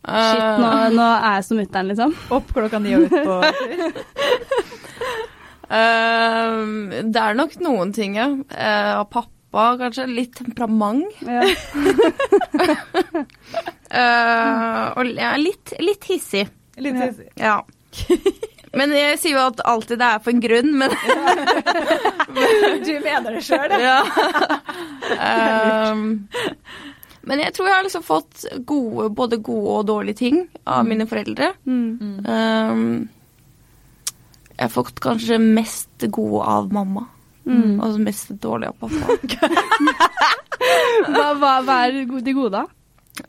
Shit, 0.05 0.41
nå, 0.61 0.67
Eh, 0.69 0.91
nå 0.93 1.05
er 1.17 1.37
jeg 1.39 1.45
som 1.47 1.57
mutter'n, 1.57 1.87
liksom. 1.89 2.11
Opp 2.35 2.51
klokka 2.53 2.77
ni 2.77 2.91
og 2.93 3.07
ut 3.07 3.15
på 3.25 3.39
eh, 5.69 7.03
det 7.03 7.21
er 7.21 7.37
nok 7.37 7.55
noen 7.63 7.93
ting, 7.95 8.17
ja. 8.19 8.27
Uh, 8.51 8.91
Av 9.01 9.07
pappa, 9.11 9.67
kanskje. 9.81 10.07
Litt 10.11 10.35
temperament. 10.39 11.05
Ja. 11.25 11.45
uh, 13.91 14.83
og 14.97 15.13
ja, 15.15 15.35
litt, 15.41 15.75
litt 15.81 16.09
hissig. 16.11 16.47
Litt 16.77 16.99
hissig. 16.99 17.31
Ja. 17.39 17.61
Men 18.75 18.91
jeg 18.91 19.19
sier 19.21 19.37
jo 19.37 19.45
at 19.45 19.61
alltid 19.63 20.01
det 20.01 20.07
er 20.09 20.23
for 20.23 20.35
en 20.35 20.43
grunn, 20.43 20.73
men 20.81 20.91
Du 22.83 22.91
mener 22.99 23.37
det 23.37 23.43
sjøl, 23.47 23.71
ja? 23.79 23.99
ja. 25.15 25.93
um, 25.93 26.01
Men 27.25 27.41
jeg 27.45 27.55
tror 27.55 27.69
jeg 27.69 27.77
har 27.77 27.85
liksom 27.87 28.03
fått 28.05 28.45
gode, 28.67 29.07
både 29.15 29.39
gode 29.43 29.77
og 29.79 29.87
dårlige 29.89 30.19
ting 30.25 30.43
av 30.67 30.83
mine 30.87 31.07
foreldre. 31.09 31.53
Mm. 31.65 32.19
Um, 32.27 32.83
jeg 34.55 34.63
har 34.65 34.71
fått 34.73 34.99
kanskje 35.03 35.37
mest 35.41 36.05
gode 36.15 36.45
av 36.47 36.71
mamma. 36.73 37.05
Mm. 37.45 37.79
Og 37.83 37.99
mest 38.01 38.31
dårlige 38.41 38.71
av 38.71 38.75
pappa. 38.79 39.17
Hva, 41.05 41.25
hva, 41.37 41.51
hva 41.67 41.75
er 41.85 41.91
de 41.93 42.05
gode- 42.09 42.25
de 42.25 42.33
da? 42.55 42.63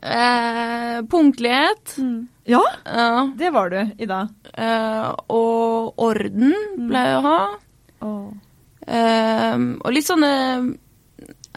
Eh, 0.01 1.01
punktlighet. 1.11 1.97
Mm. 2.01 2.27
Ja, 2.49 2.61
Ja. 2.85 3.27
det 3.37 3.51
var 3.53 3.69
du 3.69 3.91
i 3.97 4.05
dag. 4.09 4.29
Eh, 4.53 5.11
og 5.29 5.93
orden 6.01 6.53
pleier 6.89 7.11
jeg 7.13 7.19
å 7.19 7.27
ha. 7.27 7.39
Um, 8.87 9.65
og 9.83 9.91
litt 9.91 10.07
sånne 10.07 10.31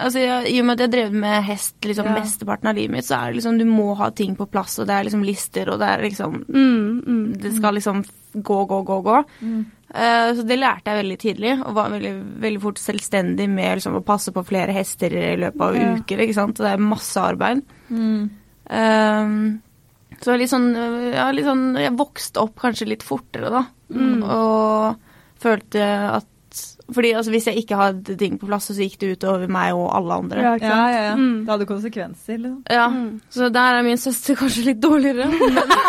Altså, 0.01 0.21
jeg, 0.23 0.47
I 0.55 0.61
og 0.61 0.67
med 0.67 0.79
at 0.79 0.85
jeg 0.87 0.93
drevet 0.95 1.13
med 1.23 1.43
hest 1.45 1.75
liksom, 1.87 2.07
Ja. 2.11 2.15
mesteparten 2.19 2.69
av 2.71 2.75
livet 2.79 2.91
mitt, 2.97 3.05
så 3.07 3.19
er 3.19 3.31
det 3.33 3.41
liksom 3.41 3.59
du 3.59 3.65
må 3.69 3.95
ha 3.97 4.11
ting 4.11 4.35
på 4.37 4.47
plass, 4.51 4.79
og 4.79 4.87
det 4.89 4.95
er 4.97 5.05
liksom 5.09 5.25
lister, 5.27 5.69
og 5.73 5.79
det 5.83 5.89
er 5.89 6.03
liksom 6.07 6.41
Mm, 6.49 7.03
mm. 7.07 7.27
Det 7.43 7.53
skal 7.57 7.75
liksom 7.75 8.05
gå, 8.41 8.59
gå, 8.71 8.83
gå, 8.87 8.99
gå. 9.03 9.19
Eh, 9.93 10.29
så 10.39 10.45
det 10.47 10.59
lærte 10.61 10.87
jeg 10.93 11.01
veldig 11.05 11.19
tidlig, 11.19 11.53
og 11.67 11.75
var 11.75 11.91
veldig, 11.91 12.13
veldig 12.41 12.61
fort 12.63 12.79
selvstendig 12.79 13.49
med 13.51 13.79
liksom, 13.81 13.97
å 13.99 14.05
passe 14.07 14.31
på 14.33 14.45
flere 14.47 14.73
hester 14.73 15.11
i 15.13 15.37
løpet 15.37 15.61
av 15.61 15.75
Ja. 15.77 15.95
uker. 15.97 16.19
ikke 16.19 16.35
sant? 16.35 16.57
Så 16.57 16.63
det 16.63 16.73
er 16.73 16.79
masse 16.79 17.17
arbeid. 17.21 17.63
Uh, 18.71 19.59
så 20.21 20.37
litt 20.37 20.51
sånn, 20.53 20.69
øh, 20.77 21.15
ja, 21.15 21.31
litt 21.33 21.47
sånn 21.47 21.75
Jeg 21.81 21.95
vokste 21.97 22.43
opp 22.43 22.59
kanskje 22.61 22.87
litt 22.91 23.03
fortere, 23.07 23.51
da. 23.51 23.65
Mm. 23.91 24.23
Og 24.23 24.97
følte 25.41 25.81
at 26.21 26.27
Fordi 26.95 27.11
altså, 27.15 27.31
hvis 27.31 27.47
jeg 27.47 27.57
ikke 27.63 27.77
hadde 27.77 28.17
ting 28.19 28.39
på 28.41 28.47
plass, 28.49 28.67
så 28.71 28.75
gikk 28.83 28.99
det 29.01 29.13
ut 29.17 29.25
over 29.31 29.47
meg 29.49 29.73
og 29.75 29.89
alle 29.97 30.15
andre. 30.25 30.43
Ja, 30.43 30.55
ikke 30.59 30.67
Ja, 30.67 30.77
sant? 30.77 30.95
ja, 30.95 31.03
ja. 31.09 31.15
Mm. 31.17 31.45
Det 31.47 31.53
hadde 31.55 31.67
konsekvenser, 31.67 32.39
liksom. 32.39 32.63
Ja, 32.71 32.89
Mm. 32.91 33.21
Så 33.31 33.49
der 33.53 33.79
er 33.79 33.83
min 33.83 33.97
søster 33.99 34.35
kanskje 34.35 34.65
litt 34.65 34.81
dårligere. 34.83 35.27
Men, 35.31 35.71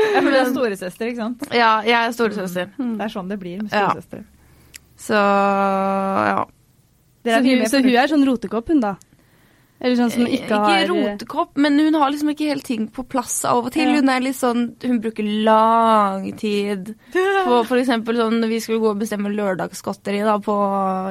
Ja, 0.00 0.20
for 0.24 0.30
du 0.32 0.36
er 0.38 0.46
storesøster, 0.48 1.06
ikke 1.10 1.16
sant? 1.20 1.42
ja, 1.52 1.72
jeg 1.84 1.92
er 2.06 2.12
storesøster. 2.16 2.70
Mm. 2.78 2.94
Det 2.96 3.04
er 3.04 3.12
sånn 3.12 3.28
det 3.28 3.36
blir 3.42 3.58
med 3.62 3.72
Ja. 3.72 3.90
storesøstre. 3.90 4.22
Så 4.96 5.14
ja. 6.30 6.44
Så, 7.24 7.40
hun, 7.44 7.66
så 7.68 7.80
hun 7.84 7.90
er 8.00 8.08
sånn 8.08 8.24
rotekopp, 8.24 8.68
hun 8.72 8.80
da? 8.80 8.94
Eller 9.80 9.96
sånn 9.96 10.10
som 10.12 10.26
ikke 10.28 10.58
har 10.60 10.82
Ikke 10.82 10.90
rotekopp, 10.92 11.54
men 11.64 11.78
hun 11.80 11.96
har 11.96 12.12
liksom 12.12 12.32
ikke 12.34 12.50
helt 12.50 12.66
ting 12.68 12.86
på 12.92 13.04
plass 13.08 13.38
av 13.48 13.62
og 13.64 13.70
til. 13.72 13.88
Ja. 13.88 14.00
Hun 14.00 14.12
er 14.12 14.24
litt 14.24 14.36
sånn 14.36 14.66
Hun 14.84 14.98
bruker 15.00 15.30
lang 15.46 16.26
tid 16.40 16.92
på 17.46 17.62
for 17.68 17.80
eksempel 17.80 18.20
sånn 18.20 18.44
vi 18.50 18.60
skulle 18.60 18.82
gå 18.82 18.92
og 18.92 19.00
bestemme 19.00 19.32
lørdagsgodteri 19.32 20.20
da 20.26 20.36
på 20.44 20.56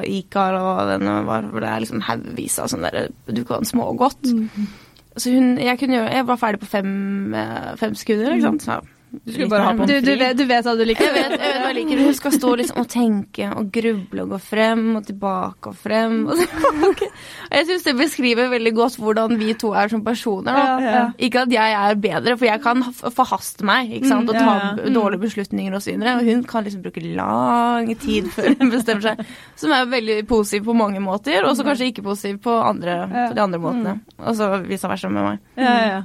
IKAR 0.06 0.60
og 0.60 0.70
hva 0.70 0.86
det 0.92 1.16
var, 1.26 1.50
hvor 1.50 1.64
det 1.64 1.72
er 1.72 1.84
liksom 1.86 2.04
haugvis 2.06 2.60
av 2.62 2.70
sånn 2.70 2.86
derre 2.86 3.08
Du 3.26 3.42
kan 3.48 3.66
smågodt. 3.66 4.30
Mm. 4.30 4.70
Så 5.18 5.34
hun 5.34 5.56
Jeg 5.58 5.80
kunne 5.80 5.98
gjøre 5.98 6.14
Jeg 6.14 6.30
var 6.30 6.40
ferdig 6.40 6.62
på 6.62 6.70
fem, 6.70 7.34
eh, 7.34 7.74
fem 7.80 7.98
sekunder, 7.98 8.36
ikke 8.36 8.48
sant. 8.52 8.68
Så, 8.68 8.80
Du 9.10 9.32
skulle 9.32 9.48
bare 9.50 9.64
ha 9.66 9.72
på 9.74 9.86
du, 9.88 9.92
en 9.96 10.04
du, 10.06 10.10
vet, 10.20 10.36
du 10.38 10.44
vet 10.46 10.66
hva 10.66 10.74
du 10.78 10.84
liker? 10.86 11.06
jeg 11.08 11.14
vet, 11.16 11.32
jeg 11.34 11.38
vet 11.40 11.60
hva 11.64 11.70
jeg 11.72 11.76
liker. 11.80 12.02
Hun 12.06 12.14
skal 12.14 12.34
stå 12.36 12.50
liksom 12.60 12.78
og 12.82 12.88
tenke 12.92 13.48
og 13.58 13.70
gruble 13.74 14.22
og 14.22 14.34
gå 14.36 14.38
frem 14.44 14.84
og 15.00 15.06
tilbake 15.08 15.72
og 15.72 15.78
frem 15.82 16.20
og. 16.30 17.02
Jeg 17.50 17.66
syns 17.66 17.86
det 17.88 17.94
beskriver 17.98 18.50
veldig 18.52 18.72
godt 18.76 18.98
hvordan 19.02 19.34
vi 19.40 19.54
to 19.58 19.72
er 19.74 19.90
som 19.90 20.04
personer. 20.06 20.54
Da. 20.54 20.62
Ja, 20.84 20.94
ja. 20.94 21.02
Ikke 21.26 21.42
at 21.42 21.54
jeg 21.54 21.74
er 21.80 21.98
bedre, 22.00 22.36
for 22.38 22.46
jeg 22.46 22.62
kan 22.62 22.84
forhaste 22.94 23.66
meg 23.66 23.90
ikke 23.98 24.10
sant? 24.12 24.30
og 24.30 24.36
Mm, 24.36 24.46
ta 24.46 24.52
ja, 24.54 24.70
ja. 24.86 24.92
dårlige 24.94 25.20
beslutninger 25.26 25.74
osv. 25.76 25.90
Og, 25.98 26.06
og 26.14 26.24
hun 26.30 26.44
kan 26.48 26.64
liksom 26.64 26.82
bruke 26.86 27.02
lang 27.18 27.90
tid 28.00 28.30
før 28.32 28.54
hun 28.60 28.70
bestemmer 28.72 29.08
seg. 29.10 29.24
Som 29.58 29.74
er 29.74 29.90
veldig 29.90 30.20
positiv 30.30 30.64
på 30.70 30.76
mange 30.78 31.02
måter, 31.02 31.42
og 31.48 31.56
så 31.58 31.66
kanskje 31.66 31.90
ikke 31.90 32.06
positiv 32.06 32.38
på, 32.46 32.54
andre, 32.62 33.00
på 33.10 33.34
de 33.36 33.42
andre 33.42 33.58
måtene. 33.60 33.96
Og 34.22 34.36
så 34.38 34.52
vice 34.64 34.88
versa 34.88 35.10
med 35.10 35.26
meg. 35.26 35.42
Ja, 35.58 35.74
ja. 35.90 36.00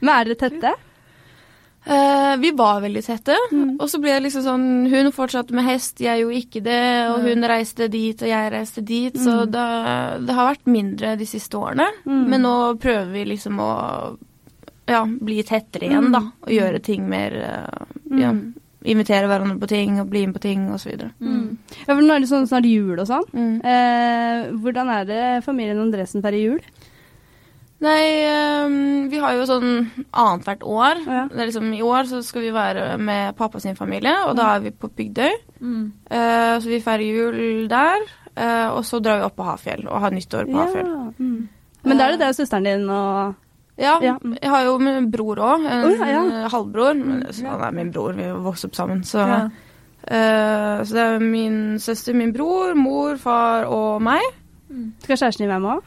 Men 0.00 0.12
er 0.14 0.30
dere 0.30 0.38
tette? 0.46 0.72
Eh, 1.86 2.36
vi 2.42 2.50
var 2.50 2.80
veldig 2.82 3.02
tette, 3.06 3.36
Mm. 3.52 3.76
og 3.78 3.86
så 3.88 4.00
ble 4.02 4.10
det 4.16 4.22
liksom 4.24 4.42
sånn 4.42 4.90
Hun 4.90 5.12
fortsatte 5.12 5.52
med 5.54 5.64
hest, 5.64 6.00
jeg 6.00 6.20
gjorde 6.24 6.40
ikke 6.42 6.62
det, 6.64 7.08
og 7.12 7.20
hun 7.22 7.42
reiste 7.46 7.88
dit, 7.88 8.20
og 8.22 8.28
jeg 8.28 8.52
reiste 8.52 8.84
dit, 8.84 9.14
så 9.14 9.46
Mm. 9.46 9.50
det, 9.52 10.26
det 10.26 10.34
har 10.34 10.54
vært 10.54 10.66
mindre 10.66 11.16
de 11.16 11.24
siste 11.24 11.54
årene. 11.54 11.86
Men 12.04 12.42
nå 12.42 12.74
prøver 12.78 13.12
vi 13.12 13.24
liksom 13.24 13.58
å 13.60 14.18
ja, 14.88 15.04
bli 15.04 15.42
tettere 15.42 15.88
igjen, 15.88 16.10
da, 16.12 16.20
og 16.42 16.48
gjøre 16.48 16.82
ting 16.82 17.08
mer 17.08 17.32
eh, 17.32 18.18
Ja, 18.18 18.32
invitere 18.84 19.26
hverandre 19.26 19.58
på 19.58 19.66
ting, 19.68 19.98
og 20.00 20.08
bli 20.10 20.26
med 20.26 20.34
på 20.36 20.40
ting, 20.40 20.68
osv. 20.70 20.92
Ja, 20.92 21.94
for 21.94 22.02
nå 22.02 22.14
er 22.14 22.20
det 22.20 22.28
sånn 22.28 22.46
snart 22.46 22.64
jul 22.70 22.98
og 22.98 23.06
sånn. 23.06 23.24
Mm. 23.34 23.64
Eh, 23.64 24.50
hvordan 24.62 24.88
er 24.88 25.04
det 25.04 25.44
familien 25.44 25.78
Andresen 25.82 26.22
feirer 26.22 26.38
jul? 26.42 26.60
Nei, 27.84 28.04
ehm, 28.24 29.08
vi 29.12 29.18
har 29.20 29.34
jo 29.36 29.42
sånn 29.44 29.72
annethvert 30.16 30.62
år. 30.64 31.00
Ja. 31.04 31.24
Det 31.28 31.40
er 31.42 31.48
liksom, 31.50 31.66
I 31.76 31.82
år 31.84 32.06
så 32.08 32.22
skal 32.24 32.42
vi 32.46 32.52
være 32.54 32.96
med 32.98 33.36
pappa 33.36 33.60
sin 33.60 33.76
familie, 33.76 34.14
og 34.26 34.36
da 34.38 34.54
er 34.56 34.60
vi 34.64 34.70
på 34.72 34.88
Bygdøy. 34.88 35.34
Mm. 35.60 35.82
Uh, 36.10 36.54
så 36.60 36.70
vi 36.70 36.80
feirer 36.80 37.04
jul 37.04 37.68
der. 37.68 38.06
uh, 38.36 38.76
og 38.76 38.82
så 38.84 39.00
drar 39.00 39.18
vi 39.20 39.24
opp 39.28 39.36
på 39.36 39.44
Hafjell 39.44 39.84
og 39.88 40.00
har 40.00 40.10
nyttår 40.10 40.48
på 40.48 40.56
Hafjell. 40.56 40.88
Mm. 41.18 41.48
Men 41.84 41.98
da 42.00 42.08
er 42.08 42.16
det 42.16 42.28
og 42.28 42.34
søsteren 42.34 42.64
din 42.64 42.88
og 42.90 43.34
Ja, 43.78 43.98
Ja, 44.00 44.14
mm. 44.22 44.38
jeg 44.40 44.48
har 44.50 44.62
jo 44.64 44.78
min 44.80 45.10
bror 45.12 45.36
òg. 45.36 45.66
En 45.68 45.84
oh, 45.84 45.98
ja, 46.00 46.22
ja. 46.24 46.48
halvbror. 46.48 46.94
Men 46.96 47.20
det- 47.26 47.44
han 47.44 47.60
er 47.60 47.70
min 47.76 47.92
bror, 47.92 48.12
vi 48.16 48.24
vokste 48.24 48.64
opp 48.70 48.74
sammen. 48.74 49.02
Så, 49.04 49.18
Ja. 49.20 49.50
eh, 50.08 50.80
så 50.84 50.94
det 50.94 51.02
er 51.02 51.18
min 51.20 51.78
søster, 51.78 52.14
min 52.14 52.32
bror, 52.32 52.74
mor, 52.74 53.16
far 53.18 53.64
og 53.68 54.00
meg. 54.00 54.22
Skal 55.02 55.16
kjæresten 55.16 55.44
din 55.44 55.48
være 55.48 55.60
med 55.60 55.70
òg? 55.70 55.82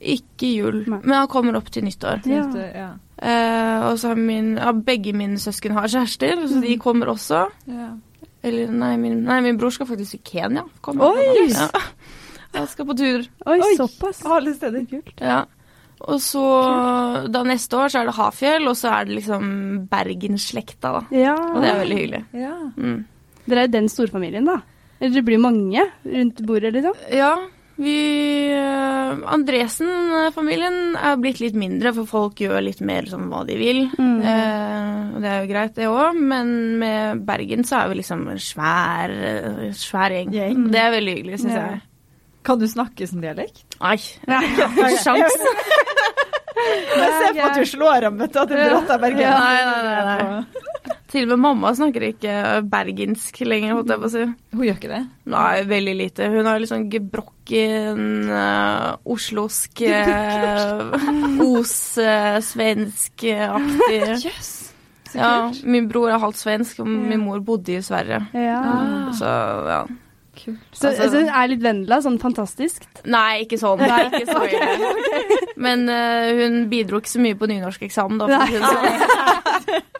Ikke 0.00 0.46
jul, 0.54 0.84
Nei. 0.86 1.00
men 1.02 1.14
han 1.16 1.26
kommer 1.28 1.56
opp 1.58 1.70
til 1.74 1.82
nyttår. 1.82 2.20
Ja. 2.30 2.44
Ja. 2.74 2.88
Eh, 3.18 3.86
og 3.90 3.96
så 3.98 4.12
har 4.12 4.14
min, 4.20 4.52
ja, 4.56 4.70
begge 4.72 5.12
mine 5.12 5.38
søsken 5.42 5.72
har 5.74 5.88
kjærester, 5.90 6.36
så 6.46 6.54
Mm. 6.54 6.60
de 6.62 6.76
kommer 6.78 7.06
også. 7.10 7.48
Ja. 7.66 7.88
Eller 8.44 8.68
nei 8.70 8.96
min, 8.96 9.24
nei, 9.24 9.40
min 9.40 9.58
bror 9.58 9.70
skal 9.74 9.86
faktisk 9.86 10.10
til 10.10 10.20
Kenya. 10.24 10.62
Kommer. 10.80 11.16
Oi! 11.16 11.48
Ja. 11.50 11.66
Jeg 12.54 12.68
skal 12.68 12.86
på 12.86 12.94
tur. 12.96 13.26
Oi, 13.46 13.58
Oi. 13.60 13.74
såpass. 13.76 14.22
Alle 14.24 14.54
steder. 14.54 14.86
Kult. 14.88 15.18
Ja. 15.20 15.44
Og 16.00 16.20
så 16.22 17.26
da 17.28 17.42
neste 17.42 17.74
år 17.76 17.90
så 17.90 18.00
er 18.00 18.06
det 18.06 18.14
Hafjell, 18.14 18.68
og 18.70 18.76
så 18.78 18.88
er 19.00 19.04
det 19.04 19.16
liksom 19.18 19.88
Bergensslekta, 19.90 20.92
da. 21.00 21.02
Ja. 21.10 21.34
Og 21.34 21.60
det 21.60 21.70
er 21.72 21.80
veldig 21.82 21.98
hyggelig. 21.98 22.24
Ja. 22.38 22.54
Mm. 22.78 23.04
Dere 23.48 23.64
er 23.66 23.72
den 23.72 23.88
storfamilien, 23.90 24.46
da? 24.46 24.60
Eller 25.00 25.14
det 25.18 25.24
blir 25.26 25.38
mange 25.42 25.82
rundt 26.06 26.40
bordet, 26.46 26.72
liksom? 26.74 26.94
Ja, 27.12 27.34
vi 27.78 27.94
uh, 28.54 29.18
Andresen-familien 29.34 30.96
er 30.98 31.16
blitt 31.22 31.38
litt 31.42 31.54
mindre, 31.58 31.92
for 31.96 32.08
folk 32.10 32.40
gjør 32.42 32.60
litt 32.66 32.80
mer 32.84 33.06
som 33.10 33.28
hva 33.30 33.44
de 33.48 33.56
vil. 33.60 33.84
Mm. 33.98 34.16
Uh, 34.22 35.16
og 35.16 35.20
det 35.24 35.30
er 35.32 35.38
jo 35.44 35.50
greit, 35.52 35.74
det 35.78 35.88
òg, 35.90 36.18
men 36.34 36.50
med 36.80 37.22
Bergen 37.28 37.64
så 37.68 37.80
er 37.84 37.92
vi 37.92 38.00
liksom 38.00 38.26
en 38.34 38.40
svær, 38.42 39.14
svær 39.78 40.14
gjeng. 40.16 40.32
Gjeng. 40.34 40.66
Det 40.74 40.82
er 40.84 40.94
veldig 40.98 41.14
hyggelig, 41.20 41.40
syns 41.44 41.54
Ja. 41.56 41.66
jeg. 41.72 41.80
Kan 42.48 42.60
du 42.62 42.66
snakke 42.70 43.06
som 43.10 43.20
dialekt? 43.20 43.64
Nei, 43.82 43.96
ikke 44.28 44.92
sjans. 45.02 45.38
Jeg 46.58 47.10
ser 47.14 47.36
på 47.36 47.42
at 47.46 47.54
du 47.60 47.64
slår 47.70 48.02
ham, 48.08 48.16
vet 48.18 48.32
du. 48.34 48.38
At 48.40 48.48
du 48.50 48.56
Ja. 48.58 48.64
brått 48.72 48.88
er 48.90 48.98
bergenser. 48.98 49.22
Ja, 49.22 49.38
nei, 49.38 49.58
nei, 49.64 49.82
nei, 49.84 50.16
nei. 50.18 50.77
Til 51.08 51.24
og 51.24 51.30
med 51.30 51.40
mamma 51.40 51.70
snakker 51.72 52.04
ikke 52.10 52.32
bergensk 52.68 53.38
lenger, 53.48 53.78
holdt 53.78 53.88
jeg 53.94 54.00
på 54.02 54.08
å 54.10 54.12
si. 54.12 54.24
Hun 54.52 54.64
gjør 54.66 54.76
ikke 54.76 54.90
det? 54.92 54.98
Nei, 55.32 55.64
veldig 55.70 55.94
lite. 55.96 56.28
Hun 56.34 56.44
har 56.50 56.60
litt 56.60 56.68
sånn 56.68 56.84
gebrokken, 56.92 58.28
uh, 58.28 59.00
oslosk, 59.08 59.80
uh, 59.88 60.92
os-svensk-aktig. 61.48 64.28
Yes! 64.28 64.68
ja, 65.16 65.48
min 65.64 65.88
bror 65.88 66.12
er 66.12 66.20
halvt 66.20 66.36
svensk, 66.42 66.82
og 66.84 66.88
min 66.90 67.24
mor 67.24 67.40
bodde 67.40 67.72
i 67.78 67.82
Sverige. 67.84 68.20
Ja. 68.36 68.60
Så 69.16 69.24
ja. 69.70 69.82
Kult. 70.38 70.58
Så, 70.72 70.88
Altså- 70.92 71.08
så 71.10 71.22
er 71.26 71.48
litt 71.50 71.62
Vendela, 71.64 71.98
sånn 72.04 72.18
fantastisk? 72.22 72.84
Nei, 73.04 73.42
ikke 73.44 73.58
sånn. 73.58 73.80
Nei, 73.82 74.04
ikke 74.06 74.26
så 74.30 74.38
okay. 74.44 75.48
Men 75.58 75.88
uh, 75.90 76.28
hun 76.38 76.68
bidro 76.70 77.00
ikke 77.02 77.10
så 77.16 77.20
mye 77.24 77.34
på 77.40 77.48
nynorskeksamen, 77.50 78.18
da. 78.20 78.26
For 78.28 78.46
si 78.46 78.52
det 78.52 78.62
sånn. 78.62 79.84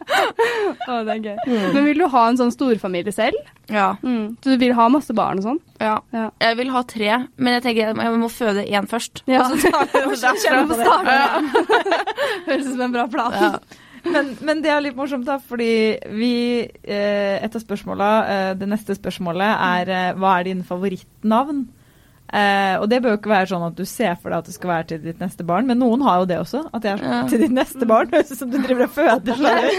Er 0.89 1.19
gøy. 1.21 1.37
Men 1.75 1.85
vil 1.85 1.99
du 2.01 2.07
ha 2.11 2.23
en 2.31 2.39
sånn 2.41 2.53
storfamilie 2.55 3.13
selv? 3.13 3.37
Ja, 3.69 3.91
Mm. 4.03 4.37
Så 4.43 4.55
du 4.55 4.57
vil 4.63 4.73
ha 4.75 4.87
masse 4.89 5.13
barn 5.15 5.39
og 5.43 5.45
sånn? 5.45 5.59
ja. 5.81 5.99
Ja. 6.15 6.31
Jeg 6.41 6.57
vil 6.57 6.71
ha 6.73 6.83
tre, 6.89 7.11
men 7.37 7.53
jeg 7.59 7.63
tenker 7.63 7.91
jeg 7.93 7.97
må- 8.19 8.31
føde 8.33 8.65
én 8.67 8.87
først. 8.89 9.23
Ja. 9.27 9.43
Og 9.45 9.59
så 9.59 9.71
tar 9.71 10.65
vi 10.65 10.75
det 10.75 10.87
derfra. 10.87 11.43
Høres 12.49 12.67
ut 12.67 12.73
som 12.73 12.81
en 12.89 12.93
bra 12.93 13.07
plan. 13.13 13.33
Ja. 13.33 13.59
Men, 14.13 14.31
men 14.47 14.61
det 14.65 14.71
er 14.73 14.81
litt 14.85 14.97
morsomt, 14.99 15.27
da, 15.29 15.37
fordi 15.43 15.99
vi 16.17 16.31
eh, 16.65 17.39
Et 17.45 17.55
av 17.55 17.63
spørsmåla, 17.63 18.09
eh, 18.35 18.53
det 18.61 18.69
neste 18.71 18.95
spørsmålet, 18.97 19.51
er 19.69 19.93
eh, 19.95 20.15
hva 20.19 20.37
er 20.41 20.49
din 20.49 20.63
favorittnavn? 20.67 21.67
Eh, 22.29 22.75
og 22.77 22.89
det 22.93 22.99
bør 23.01 23.15
jo 23.15 23.19
ikke 23.23 23.31
være 23.33 23.49
sånn 23.49 23.63
at 23.71 23.77
du 23.79 23.85
ser 23.89 24.19
for 24.21 24.29
deg 24.33 24.43
at 24.43 24.49
det 24.51 24.55
skal 24.59 24.69
være 24.75 24.89
til 24.91 24.99
ditt 25.07 25.21
neste 25.23 25.45
barn, 25.49 25.65
men 25.71 25.79
noen 25.81 26.03
har 26.05 26.21
jo 26.23 26.27
det 26.29 26.39
også. 26.43 26.61
At 26.73 26.85
det 26.85 26.91
er 26.93 27.05
Ja. 27.07 27.21
til 27.31 27.41
ditt 27.47 27.55
neste 27.57 27.89
barn. 27.89 28.11
Høres 28.13 28.33
ut 28.35 28.39
som 28.43 28.51
du 28.53 28.59
driver 28.61 28.85
og 28.85 28.93
føder 28.97 29.39
slaver. 29.41 29.73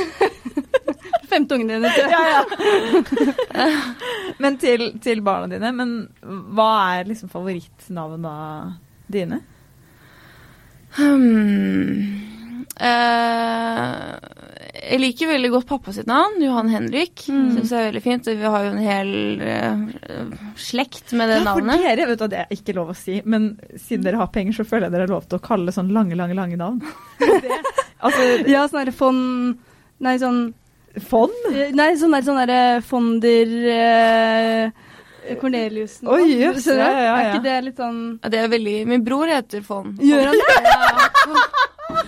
Femte 1.29 1.53
ungen 1.59 1.69
din. 1.69 1.83
vet 1.85 2.09
ja, 2.09 2.21
ja. 2.33 3.67
Men 4.41 4.57
til, 4.57 4.87
til 5.03 5.21
barna 5.21 5.45
dine. 5.51 5.69
Men 5.77 5.93
hva 6.57 6.71
er 6.97 7.05
liksom 7.11 7.29
favorittnavna 7.29 8.33
dine? 9.13 9.43
Hmm. 10.97 12.38
Eh, 12.79 14.15
jeg 14.89 14.99
liker 15.03 15.29
veldig 15.29 15.49
godt 15.53 15.67
pappa 15.69 15.93
sitt 15.93 16.07
navn, 16.09 16.37
Johan 16.41 16.69
Henrik. 16.71 17.25
Mm. 17.29 17.49
Synes 17.57 17.73
jeg 17.73 17.79
er 17.83 17.89
veldig 17.91 18.03
fint. 18.05 18.29
Vi 18.39 18.47
har 18.55 18.63
jo 18.65 18.71
en 18.71 18.83
hel 18.83 19.11
eh, 19.43 20.31
slekt 20.59 21.13
med 21.19 21.29
det 21.29 21.41
Ja, 21.41 21.53
for 21.53 21.61
navnet. 21.67 21.83
dere 21.85 22.07
vet 22.09 22.23
du 22.23 22.27
det 22.31 22.39
er 22.45 22.53
ikke 22.55 22.75
lov 22.77 22.93
å 22.93 22.97
si, 22.97 23.19
men 23.25 23.51
siden 23.75 24.07
dere 24.07 24.21
har 24.21 24.31
penger, 24.33 24.55
så 24.59 24.65
føler 24.69 24.87
jeg 24.87 24.95
dere 24.95 25.07
har 25.07 25.13
lov 25.17 25.27
til 25.29 25.39
å 25.41 25.43
kalle 25.45 25.75
sånn 25.75 25.91
lange, 25.95 26.15
lange, 26.19 26.37
lange 26.37 26.57
navn. 26.59 26.79
Det, 27.19 27.59
altså, 27.99 28.27
Ja, 28.47 28.63
sånn 28.71 28.79
derre 28.85 28.95
fond 28.95 29.57
Nei, 29.99 30.13
sånn 30.21 30.37
fond? 31.09 31.35
eh, 31.51 31.73
Nei, 31.75 31.89
sånn 31.99 32.15
der 32.15 32.23
sånn 32.23 32.39
der, 32.47 32.79
fonder 32.87 33.51
eh, 33.75 34.87
Corneliusen. 35.41 36.07
Oi, 36.09 36.23
jøss, 36.39 36.63
Yes, 36.63 36.69
ja, 36.71 36.87
ja, 36.87 37.01
ja, 37.03 37.15
Er 37.19 37.27
ikke 37.33 37.43
det 37.45 37.57
litt 37.67 37.77
sånn 37.83 37.99
Det 38.23 38.39
er 38.39 38.47
veldig 38.55 38.77
Min 38.89 39.03
bror 39.05 39.27
heter 39.29 39.61
Fond. 39.67 39.99
Gjør 40.01 40.31
han 40.31 40.39
det? 40.39 40.59
Ja. 40.63 41.43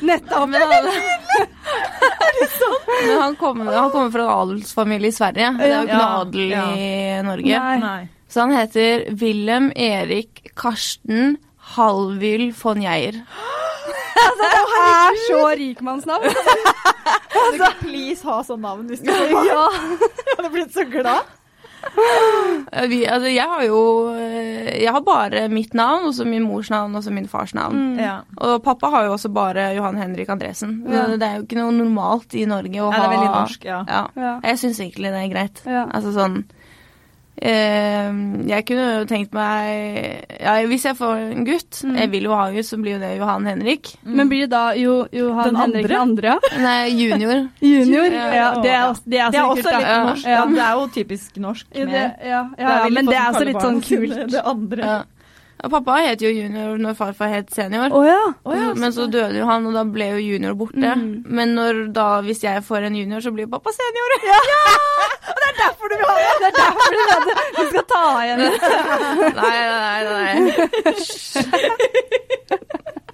Nettopp! 0.01 0.49
Men 0.49 0.61
alle. 0.65 0.91
men 3.07 3.17
han, 3.21 3.35
kommer, 3.35 3.73
han 3.73 3.91
kommer 3.93 4.11
fra 4.13 4.21
en 4.25 4.29
adelsfamilie 4.39 5.07
i 5.11 5.15
Sverige. 5.15 5.51
Det 5.59 5.67
er 5.67 5.71
jo 5.75 5.81
ikke 5.85 5.93
Ja, 5.93 5.97
noe 6.01 6.19
adel 6.23 6.45
ja. 6.51 6.63
i 6.73 6.75
Norge. 7.27 7.59
Nei. 7.83 8.01
Så 8.31 8.37
han 8.45 8.53
heter 8.55 8.91
Wilhelm 9.21 9.67
Erik 9.75 10.31
Karsten 10.57 11.35
Halvyl 11.75 12.45
von 12.63 12.81
Geir. 12.83 13.13
Det 14.41 14.51
er 14.51 15.11
så 15.29 15.41
rikmannsnavn. 15.59 16.29
Altså, 17.41 17.67
please 17.81 18.21
ha 18.27 18.35
sånn 18.45 18.61
navn 18.63 18.85
hvis 18.91 19.01
du 19.01 19.07
vil. 19.09 19.31
Ja. 19.47 19.63
Jeg 19.71 20.35
hadde 20.37 20.49
blitt 20.53 20.73
så 20.75 20.83
glad. 20.87 21.21
Vi, 22.91 23.01
altså, 23.05 23.27
jeg 23.27 23.47
har 23.51 23.63
jo 23.65 23.79
eh, 24.15 24.69
Jeg 24.83 24.91
har 24.93 25.01
bare 25.03 25.47
mitt 25.51 25.73
navn, 25.77 26.05
og 26.07 26.13
så 26.15 26.25
min 26.27 26.45
mors 26.45 26.69
navn 26.71 26.95
og 26.95 27.03
så 27.03 27.11
min 27.13 27.27
fars 27.29 27.53
navn. 27.57 27.75
Mm. 27.75 27.99
Ja. 27.99 28.13
Og 28.37 28.61
pappa 28.63 28.91
har 28.93 29.07
jo 29.07 29.15
også 29.17 29.31
bare 29.33 29.71
Johan 29.75 29.99
Henrik 29.99 30.29
Andresen. 30.31 30.81
Ja. 30.89 31.07
Det 31.17 31.27
er 31.27 31.39
jo 31.39 31.45
ikke 31.47 31.59
noe 31.59 31.75
normalt 31.75 32.35
i 32.37 32.45
Norge 32.49 32.81
å 32.81 32.91
ha 32.91 32.97
det 32.97 33.07
er 33.07 33.15
veldig 33.15 33.33
norsk, 33.33 33.67
ja. 33.67 33.81
Ja. 33.89 34.03
Ja. 34.15 34.33
Jeg 34.45 34.61
syns 34.63 34.81
egentlig 34.83 35.11
det 35.13 35.23
er 35.23 35.31
greit. 35.33 35.63
Ja. 35.67 35.85
Altså 35.91 36.13
sånn 36.15 36.43
jeg 37.41 38.65
kunne 38.67 38.83
jo 38.99 39.05
tenkt 39.09 39.31
meg 39.33 40.27
ja, 40.37 40.53
Hvis 40.69 40.83
jeg 40.85 40.97
får 40.99 41.23
en 41.31 41.45
gutt 41.47 41.79
Mm. 41.81 41.95
Jeg 41.97 42.09
vil 42.11 42.25
jo 42.27 42.33
ha 42.35 42.43
en 42.49 42.55
gutt, 42.55 42.67
så 42.67 42.77
blir 42.77 42.93
jo 42.93 42.99
det 43.01 43.09
Johan 43.17 43.45
Henrik. 43.47 43.89
Men 44.03 44.29
blir 44.29 44.43
det 44.45 44.51
da 44.51 44.73
jo, 44.77 45.07
Johan 45.15 45.47
Den 45.49 45.55
Henrik 45.57 45.87
den 45.87 45.97
andre? 45.97 46.35
Ja? 46.35 46.51
Nei, 46.65 46.89
junior. 46.93 47.47
Junior? 47.63 48.11
Ja, 48.13 48.27
Ja, 48.35 48.47
det 48.61 48.71
er 48.75 48.93
det 49.05 49.19
er 49.19 49.31
Det 49.31 49.39
er 49.39 49.47
også 49.49 49.71
litt 49.71 49.89
norsk. 50.05 50.25
Ja. 50.25 50.35
Ja, 50.35 50.45
det 50.51 50.61
er 50.65 50.75
jo 50.77 50.87
typisk 50.93 51.39
norsk. 51.41 51.67
Ja, 51.73 51.85
Med, 51.85 51.93
det, 51.95 52.29
ja, 52.29 52.41
ja, 52.57 52.67
Der 52.67 52.77
ja, 52.85 52.89
men 52.89 53.09
det 53.09 53.17
er 53.17 53.31
også 53.31 53.45
litt 53.47 53.61
sånn 53.61 53.81
kult. 53.81 54.19
Det 54.35 54.43
andre. 54.45 54.91
Ja. 55.61 55.69
Pappa 55.69 55.99
het 56.01 56.21
jo 56.23 56.29
junior 56.33 56.79
når 56.81 56.95
farfar 56.97 57.29
het 57.29 57.51
senior. 57.53 57.93
Oh, 57.93 58.05
ja. 58.05 58.73
men 58.73 58.93
så 58.93 59.05
døde 59.05 59.37
jo 59.37 59.45
han, 59.45 59.67
og 59.69 59.75
da 59.77 59.83
ble 59.85 60.07
jo 60.15 60.21
junior 60.23 60.55
borte. 60.57 60.79
Mm. 60.81 61.21
Men 61.29 61.53
når 61.57 61.83
da, 61.93 62.07
hvis 62.25 62.41
jeg 62.43 62.63
får 62.65 62.87
en 62.87 62.97
junior, 62.97 63.21
så 63.21 63.33
blir 63.35 63.49
pappa 63.51 63.73
senior. 63.75 64.17
Ja! 64.51 64.63
Og 65.31 65.37
det 65.37 65.47
er 65.49 65.57
Derfor 65.61 65.91
du 65.91 65.95
vil 65.99 66.07
ha 66.07 66.15
det! 66.17 66.31
Det 66.41 66.47
er 66.47 66.55
derfor 66.57 66.87
du 66.91 66.97
vet 67.11 67.25
det. 67.27 67.35
Du 67.57 67.61
skal 67.69 67.83
ta 67.91 68.05
igjen 68.23 68.39
Nei, 69.41 69.57
nei, 69.71 69.79
nei, 69.85 70.01
nei. 70.09 70.31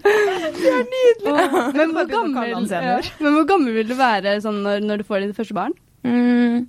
Det 0.07 0.71
er 0.71 0.85
nydelig. 0.87 1.33
Oh, 1.33 1.67
men, 1.77 1.91
hvor 1.97 2.07
gammel, 2.11 2.71
ja. 2.71 2.95
men 3.19 3.35
hvor 3.35 3.45
gammel 3.49 3.75
vil 3.75 3.89
du 3.89 3.95
være 3.99 4.37
sånn 4.43 4.61
når, 4.63 4.85
når 4.87 5.01
du 5.01 5.07
får 5.09 5.25
ditt 5.25 5.37
første 5.37 5.57
barn? 5.57 5.75
Mm. 6.07 6.67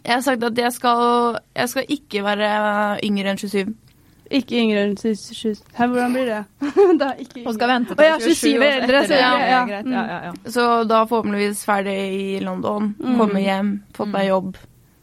Jeg 0.00 0.12
har 0.16 0.24
sagt 0.26 0.42
at 0.44 0.58
jeg 0.58 0.74
skal, 0.74 1.38
jeg 1.54 1.70
skal 1.70 1.96
ikke 1.96 2.24
være 2.26 2.50
yngre 3.06 3.32
enn 3.32 3.40
27. 3.40 3.74
Ikke 4.32 4.56
yngre 4.56 4.82
enn 4.86 4.94
27 4.96 5.58
Hæ, 5.76 5.86
hvordan 5.92 6.12
blir 6.14 6.26
det? 6.30 6.38
da, 7.02 7.10
ikke 7.20 7.42
Og 7.46 7.54
skal 7.58 7.68
vente 7.68 7.94
til 7.98 8.20
27 8.24 8.54
år 8.58 8.76
eldre, 8.80 9.02
så 9.06 9.18
ja, 9.18 9.32
Ja, 9.38 9.48
ja. 9.50 9.58
greit. 9.68 9.90
Ja, 9.92 10.04
ja, 10.08 10.18
ja. 10.30 10.32
Så 10.50 10.68
da 10.88 11.02
forhåpentligvis 11.10 11.64
ferdig 11.68 11.96
i 12.14 12.38
London, 12.44 12.94
Mm. 12.98 13.18
komme 13.20 13.42
hjem, 13.44 13.72
fått 13.94 14.08
meg 14.14 14.28
jobb, 14.30 14.56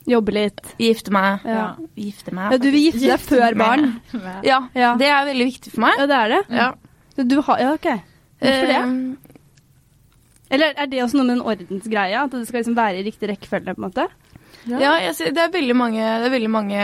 Jobbe 0.10 0.34
litt. 0.34 0.62
gifte 0.82 1.12
meg. 1.14 1.44
Ja. 1.46 1.76
Gifte 1.96 2.34
meg. 2.34 2.52
ja, 2.52 2.58
du 2.58 2.72
vil 2.72 2.88
gifte 2.92 3.06
deg 3.12 3.20
før 3.20 3.56
barn? 3.60 4.02
Ja, 4.44 4.64
Ja. 4.74 4.96
det 4.98 5.08
er 5.08 5.26
veldig 5.30 5.46
viktig 5.52 5.72
for 5.76 5.82
meg. 5.86 6.00
Ja, 6.00 6.08
det 6.10 6.18
er 6.18 6.28
det? 6.30 6.42
Ja. 6.58 6.72
Så 7.16 7.28
Du 7.28 7.42
har, 7.42 7.60
ja, 7.60 7.74
ok. 7.74 7.88
Hvorfor 8.42 8.68
det? 8.68 8.82
Eh, 8.82 9.16
Eller 10.52 10.74
er 10.76 10.88
det 10.92 11.04
også 11.04 11.16
noe 11.20 11.28
med 11.30 11.38
en 11.38 11.46
ordensgreie? 11.48 12.18
At 12.24 12.32
det 12.32 12.48
skal 12.48 12.60
liksom 12.64 12.76
være 12.76 13.00
i 13.00 13.04
riktig 13.06 13.30
rekkefølge? 13.30 13.76
på 13.76 13.84
en 13.84 13.88
måte? 13.92 14.08
Ja, 14.68 14.98
jeg 15.00 15.16
det, 15.34 15.38
er 15.38 15.52
veldig 15.54 15.76
mange, 15.76 16.02
det 16.02 16.26
er 16.28 16.34
veldig 16.34 16.50
mange 16.50 16.82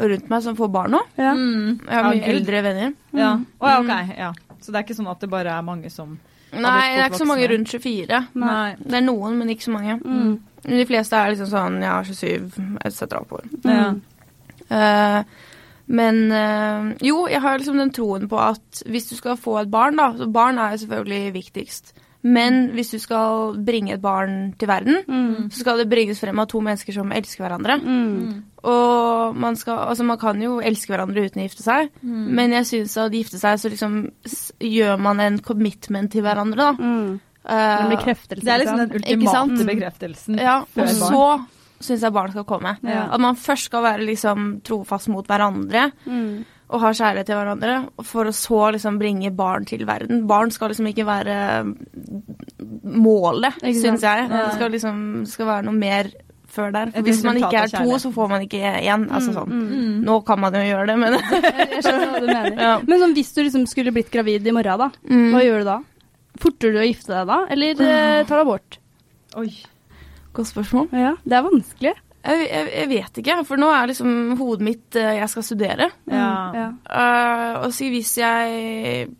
rundt 0.00 0.30
meg 0.32 0.42
som 0.44 0.56
får 0.58 0.70
barn 0.72 0.96
nå. 0.96 1.00
Ja. 1.20 1.34
Mm. 1.36 1.80
Jeg 1.84 1.94
har 1.96 2.08
mye 2.08 2.20
Gud. 2.20 2.32
eldre 2.34 2.62
venner. 2.66 2.92
Ja. 3.12 3.30
Mm. 3.36 3.46
Å, 3.60 3.70
ja, 3.70 3.78
ok. 3.84 4.12
Ja. 4.18 4.30
Så 4.60 4.72
det 4.72 4.80
er 4.80 4.86
ikke 4.86 4.98
sånn 4.98 5.10
at 5.12 5.22
det 5.22 5.30
bare 5.32 5.56
er 5.56 5.66
mange 5.66 5.92
som 5.92 6.18
Nei, 6.50 6.96
det 6.96 7.04
er 7.04 7.12
ikke 7.12 7.20
så 7.20 7.28
mange 7.30 7.46
rundt 7.46 7.70
24. 7.70 8.16
Nei. 8.42 8.70
Det 8.82 8.96
er 8.98 9.04
noen, 9.06 9.36
men 9.38 9.52
ikke 9.52 9.68
så 9.68 9.74
mange. 9.76 9.94
Mm. 10.02 10.32
De 10.64 10.86
fleste 10.88 11.14
er 11.14 11.30
liksom 11.30 11.46
sånn 11.52 11.76
ja, 11.84 11.92
27 12.02 12.80
etc. 12.82 13.04
oppover. 13.20 13.46
Ja. 13.62 13.92
Eh, 14.70 15.20
men 15.90 16.18
uh, 16.30 16.90
jo, 17.02 17.24
jeg 17.30 17.42
har 17.42 17.58
liksom 17.58 17.78
den 17.80 17.90
troen 17.94 18.28
på 18.30 18.38
at 18.38 18.82
hvis 18.86 19.08
du 19.10 19.16
skal 19.18 19.38
få 19.40 19.56
et 19.62 19.70
barn, 19.72 19.98
da 19.98 20.12
så 20.18 20.28
Barn 20.30 20.58
er 20.62 20.74
jo 20.74 20.84
selvfølgelig 20.84 21.32
viktigst. 21.34 21.94
Men 22.22 22.72
hvis 22.76 22.90
du 22.92 22.98
skal 23.00 23.54
bringe 23.64 23.94
et 23.94 24.02
barn 24.02 24.52
til 24.58 24.68
verden, 24.68 24.98
Mm. 25.08 25.48
så 25.50 25.60
skal 25.62 25.78
det 25.78 25.88
bringes 25.88 26.20
frem 26.20 26.38
av 26.38 26.48
to 26.48 26.60
mennesker 26.60 26.92
som 26.92 27.10
elsker 27.12 27.44
hverandre. 27.46 27.78
Mm. 27.80 28.42
Og 28.62 29.36
man, 29.36 29.56
skal, 29.56 29.78
altså 29.88 30.04
man 30.04 30.18
kan 30.18 30.40
jo 30.42 30.58
elske 30.60 30.92
hverandre 30.92 31.24
uten 31.24 31.40
å 31.40 31.46
gifte 31.48 31.62
seg, 31.64 31.88
men 32.02 32.50
jeg 32.52 32.64
syns 32.68 32.96
at 33.00 33.12
gifte 33.16 33.38
seg, 33.40 33.56
så 33.62 33.70
liksom 33.72 34.10
gjør 34.60 35.00
man 35.00 35.20
en 35.20 35.38
commitment 35.40 36.12
til 36.12 36.22
hverandre, 36.22 36.56
da. 36.56 36.72
Mm. 36.76 37.20
Eh, 37.48 37.88
bekreftelse. 37.96 38.44
Det 38.44 38.52
er 38.52 38.58
liksom 38.66 38.82
den 38.82 38.92
ultimate 39.00 39.64
bekreftelsen. 39.64 40.38
ja, 40.38 40.58
og 40.60 40.76
barn. 40.76 40.88
så 40.92 41.46
syns 41.80 42.02
jeg 42.04 42.12
barn 42.12 42.30
skal 42.34 42.44
komme. 42.44 42.76
Ja. 42.84 43.06
At 43.14 43.20
man 43.20 43.34
først 43.40 43.70
skal 43.70 43.82
være 43.82 44.04
liksom 44.04 44.60
trofast 44.62 45.08
mot 45.08 45.26
hverandre 45.26 45.90
Mm. 46.06 46.44
Og 46.70 46.80
ha 46.84 46.90
kjærlighet 46.94 47.26
til 47.26 47.34
hverandre, 47.40 47.76
for 48.06 48.30
å 48.30 48.32
så 48.34 48.60
liksom 48.76 48.98
bringe 49.00 49.32
barn 49.34 49.64
til 49.66 49.82
verden. 49.88 50.24
Barn 50.30 50.52
skal 50.54 50.70
liksom 50.70 50.86
ikke 50.90 51.06
være 51.08 51.36
målet, 52.84 53.56
syns 53.74 54.04
jeg. 54.04 54.28
Det 54.30 54.42
skal 54.56 54.74
liksom 54.74 54.98
skal 55.30 55.48
være 55.50 55.66
noe 55.68 55.76
mer 55.78 56.10
før 56.50 56.72
der. 56.74 56.90
Hvis 57.06 57.20
man 57.26 57.38
ikke 57.38 57.60
er 57.64 57.70
to, 57.72 57.98
så 58.02 58.10
får 58.14 58.30
man 58.32 58.44
ikke 58.46 58.60
én. 58.82 59.04
Altså 59.14 59.34
sånn. 59.36 59.50
Mm. 59.50 59.66
Mm. 59.70 59.98
Nå 60.08 60.16
kan 60.26 60.40
man 60.42 60.56
jo 60.58 60.64
gjøre 60.66 60.88
det, 60.90 60.96
men 60.98 61.16
Jeg, 61.18 61.82
skjønner 61.84 62.10
hva 62.14 62.20
du 62.24 62.26
mener. 62.30 62.56
Ja. 62.66 62.72
Men 62.86 63.02
sånn, 63.04 63.14
hvis 63.18 63.30
du 63.36 63.42
liksom 63.44 63.66
skulle 63.70 63.92
blitt 63.94 64.10
gravid 64.14 64.46
i 64.46 64.54
morgen, 64.54 64.78
da, 64.86 64.90
Mm. 65.06 65.28
hva 65.34 65.42
gjør 65.46 65.62
du 65.62 65.68
da? 65.70 65.78
Forter 66.40 66.72
du 66.74 66.78
å 66.80 66.86
gifte 66.86 67.12
deg 67.14 67.26
da, 67.30 67.40
eller 67.50 67.82
eh, 67.86 68.24
tar 68.26 68.40
du 68.40 68.42
abort? 68.46 68.78
Oi. 69.38 69.48
Godt 70.34 70.50
spørsmål. 70.50 70.88
Ja, 70.94 71.14
det 71.26 71.36
er 71.38 71.46
vanskelig. 71.46 71.94
Jeg, 72.20 72.48
jeg, 72.50 72.66
jeg 72.76 72.88
vet 72.90 73.20
ikke, 73.22 73.38
for 73.48 73.56
nå 73.60 73.70
er 73.72 73.86
liksom 73.88 74.10
hodet 74.36 74.66
mitt 74.66 74.96
eh, 75.00 75.14
Jeg 75.22 75.28
skal 75.32 75.46
studere. 75.46 75.86
Ja. 76.10 76.26
Ja. 76.56 76.66
Uh, 76.84 77.64
og 77.64 77.72
så 77.72 77.88
hvis 77.88 78.12
jeg 78.20 79.14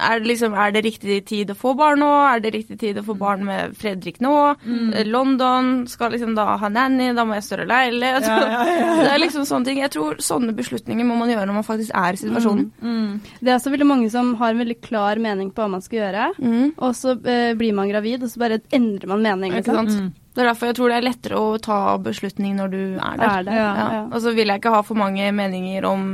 er 0.00 0.20
det, 0.22 0.28
liksom, 0.30 0.54
er 0.56 0.70
det 0.72 0.80
riktig 0.86 1.18
tid 1.28 1.50
å 1.52 1.56
få 1.58 1.74
barn 1.76 2.00
nå? 2.00 2.08
Er 2.30 2.40
det 2.40 2.54
riktig 2.54 2.78
tid 2.80 2.96
å 2.96 3.04
få 3.04 3.12
barn 3.20 3.42
med 3.44 3.74
Fredrik 3.76 4.20
nå? 4.24 4.32
Mm. 4.64 4.94
Eh, 4.96 5.04
London 5.04 5.68
skal 5.90 6.14
liksom 6.14 6.32
da 6.38 6.46
ha 6.62 6.70
nanny, 6.72 7.10
da 7.16 7.26
må 7.28 7.36
jeg 7.36 7.44
større 7.44 7.66
leilighet. 7.68 8.24
Ja, 8.24 8.64
Det 9.04 9.10
er 9.12 9.20
liksom 9.20 9.44
sånne 9.48 9.68
ting. 9.68 9.82
Jeg 9.82 9.92
tror 9.92 10.16
sånne 10.24 10.54
beslutninger 10.56 11.04
må 11.04 11.18
man 11.20 11.28
gjøre 11.32 11.44
når 11.50 11.58
man 11.60 11.66
faktisk 11.68 11.92
er 11.92 12.16
i 12.16 12.22
situasjonen. 12.22 12.70
Mm. 12.80 13.20
Det 13.42 13.52
er 13.52 13.58
også 13.58 13.74
veldig 13.74 13.90
mange 13.90 14.08
som 14.14 14.32
har 14.40 14.54
en 14.54 14.62
veldig 14.64 14.78
klar 14.86 15.20
mening 15.20 15.52
på 15.52 15.66
hva 15.66 15.68
man 15.76 15.84
skal 15.84 16.00
gjøre, 16.04 16.30
Mm. 16.40 16.72
og 16.80 16.94
så 16.96 17.12
uh, 17.18 17.52
blir 17.58 17.74
man 17.76 17.90
gravid, 17.90 18.22
og 18.24 18.30
så 18.32 18.40
bare 18.40 18.60
endrer 18.72 19.10
man 19.10 19.22
mening. 19.24 19.52
Ikke 19.60 19.74
sant? 19.76 19.92
Det 20.34 20.42
er 20.44 20.48
derfor 20.52 20.70
jeg 20.70 20.76
tror 20.78 20.92
det 20.92 20.96
er 21.00 21.06
lettere 21.08 21.38
å 21.42 21.54
ta 21.62 21.76
beslutning 21.98 22.56
når 22.60 22.68
du 22.72 22.80
er 23.02 23.16
der. 23.18 23.28
Er 23.28 23.46
det? 23.48 23.54
Ja, 23.58 23.70
Ja. 23.74 23.86
ja. 23.96 24.02
Og 24.14 24.20
så 24.22 24.32
vil 24.36 24.46
jeg 24.52 24.60
ikke 24.62 24.74
ha 24.76 24.82
for 24.86 24.94
mange 25.00 25.30
meninger 25.34 25.84
om, 25.88 26.04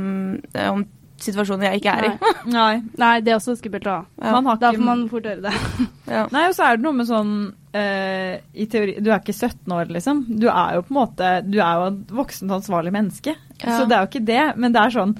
eh, 0.53 0.69
om 0.71 0.85
situasjoner 1.21 1.71
jeg 1.71 1.81
ikke 1.81 1.93
er 1.97 2.07
i. 2.07 2.31
Nei. 2.57 2.73
Nei, 3.01 3.13
det 3.25 3.31
er 3.33 3.37
også 3.39 3.55
skummelt 3.57 3.85
å 3.89 3.93
ha. 3.99 4.01
Ja. 4.21 4.31
Man 4.37 4.49
har 4.49 4.59
Da 4.61 4.71
får 4.73 4.85
man 4.89 5.05
fort 5.09 5.29
gjøre 5.29 5.45
det. 5.47 5.53
Ja. 6.07 6.21
Nei, 6.31 6.45
og 6.47 6.53
så 6.55 6.63
er 6.63 6.77
det 6.77 6.85
noe 6.85 6.95
med 6.95 7.07
sånn 7.09 7.31
uh, 7.75 8.35
I 8.55 8.65
teori 8.71 8.93
Du 9.03 9.09
er 9.11 9.17
ikke 9.19 9.33
17 9.35 9.73
år, 9.75 9.89
liksom. 9.91 10.21
Du 10.39 10.45
er 10.47 10.77
jo 10.77 10.85
på 10.87 10.93
en 10.93 10.99
måte 11.01 11.31
Du 11.43 11.57
er 11.59 11.81
jo 11.81 11.89
et 11.89 12.13
voksent, 12.15 12.53
ansvarlig 12.55 12.93
menneske. 12.95 13.33
Ja. 13.59 13.73
Så 13.75 13.83
det 13.89 13.97
er 13.97 14.05
jo 14.05 14.07
ikke 14.13 14.23
det, 14.29 14.43
men 14.55 14.71
det 14.71 14.85
er 14.85 14.93
sånn 14.95 15.17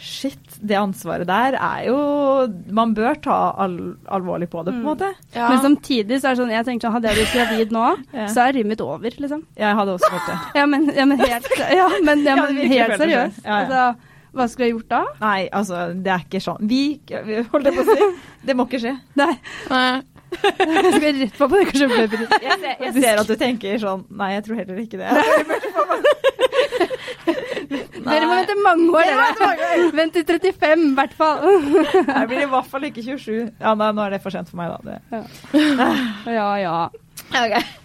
Shit, 0.00 0.49
det 0.62 0.76
ansvaret 0.76 1.26
der 1.26 1.54
er 1.56 1.84
jo 1.86 1.96
Man 2.70 2.94
bør 2.94 3.14
ta 3.22 3.36
al 3.64 3.96
alvorlig 4.08 4.48
på 4.52 4.64
det, 4.64 4.72
på 4.74 4.76
en 4.76 4.82
Mm. 4.82 4.88
måte. 4.90 5.08
Ja. 5.34 5.48
Men 5.48 5.58
samtidig 5.64 6.20
så 6.20 6.28
er 6.30 6.34
det 6.34 6.42
sånn, 6.42 6.50
jeg 6.52 6.64
tenker 6.66 6.86
sånn, 6.88 6.92
hadde 6.92 7.08
jeg 7.08 7.16
blitt 7.16 7.34
gravid 7.34 7.70
nå, 7.72 7.86
Ja. 8.12 8.26
så 8.28 8.48
er 8.48 8.64
mitt 8.64 8.80
over, 8.80 9.10
liksom. 9.10 9.42
Jeg 9.56 9.74
hadde 9.76 9.92
også 9.96 10.10
fått 10.10 10.26
det. 10.26 10.38
Ja, 10.60 10.66
men, 10.66 10.86
ja, 10.94 11.04
men 11.04 11.18
helt, 11.18 11.48
ja, 11.58 11.88
men, 12.02 12.22
ja, 12.24 12.36
men 12.36 12.56
helt 12.56 12.98
seriøst. 13.00 13.44
Ja, 13.44 13.50
ja. 13.50 13.58
Altså, 13.64 13.96
hva 14.34 14.48
skulle 14.48 14.66
jeg 14.68 14.74
gjort 14.76 14.88
da? 14.88 15.04
Nei, 15.20 15.48
altså, 15.52 16.02
det 16.02 16.06
er 16.12 16.18
ikke 16.28 16.40
sånn. 16.40 16.68
Vi 16.68 17.00
vi- 17.08 17.42
holdt 17.50 17.64
jeg 17.64 17.74
på 17.74 17.82
å 17.82 17.96
si. 17.96 18.20
Det 18.46 18.56
må 18.56 18.66
ikke 18.68 18.80
skje. 18.80 18.98
Nei, 19.16 19.34
Nei. 19.70 20.02
jeg 20.30 20.92
skal 20.94 21.18
rett 21.18 21.34
på 21.36 21.48
på 21.50 21.58
det 21.58 21.66
kanskje. 21.72 21.88
Jeg 21.90 22.58
ser, 22.60 22.76
jeg 22.80 22.94
ser 23.02 23.18
at 23.18 23.26
du 23.26 23.34
tenker 23.36 23.78
sånn 23.82 24.04
Nei, 24.10 24.34
jeg 24.36 24.44
tror 24.44 24.56
heller 24.56 24.76
ikke 24.78 24.98
det. 24.98 25.10
Dere 28.06 28.28
må 28.28 28.38
vente 28.38 28.56
mange 28.64 28.86
år, 28.96 29.10
dere. 29.40 29.90
Vent 29.96 30.16
til 30.16 30.24
35, 30.26 30.86
i 30.90 30.94
hvert 30.98 31.16
fall. 31.18 31.44
Jeg 32.06 32.30
blir 32.30 32.44
i 32.46 32.50
hvert 32.54 32.70
fall 32.72 32.88
ikke 32.88 33.04
27. 33.04 33.50
Ja, 33.60 33.74
nei, 33.74 33.90
nå 33.96 34.06
er 34.06 34.16
det 34.16 34.22
for 34.24 34.34
sent 34.34 34.50
for 34.50 34.60
meg, 34.60 34.72
da. 34.72 34.78
Det. 34.88 34.98
Ja, 36.30 36.48
ja. 36.64 37.62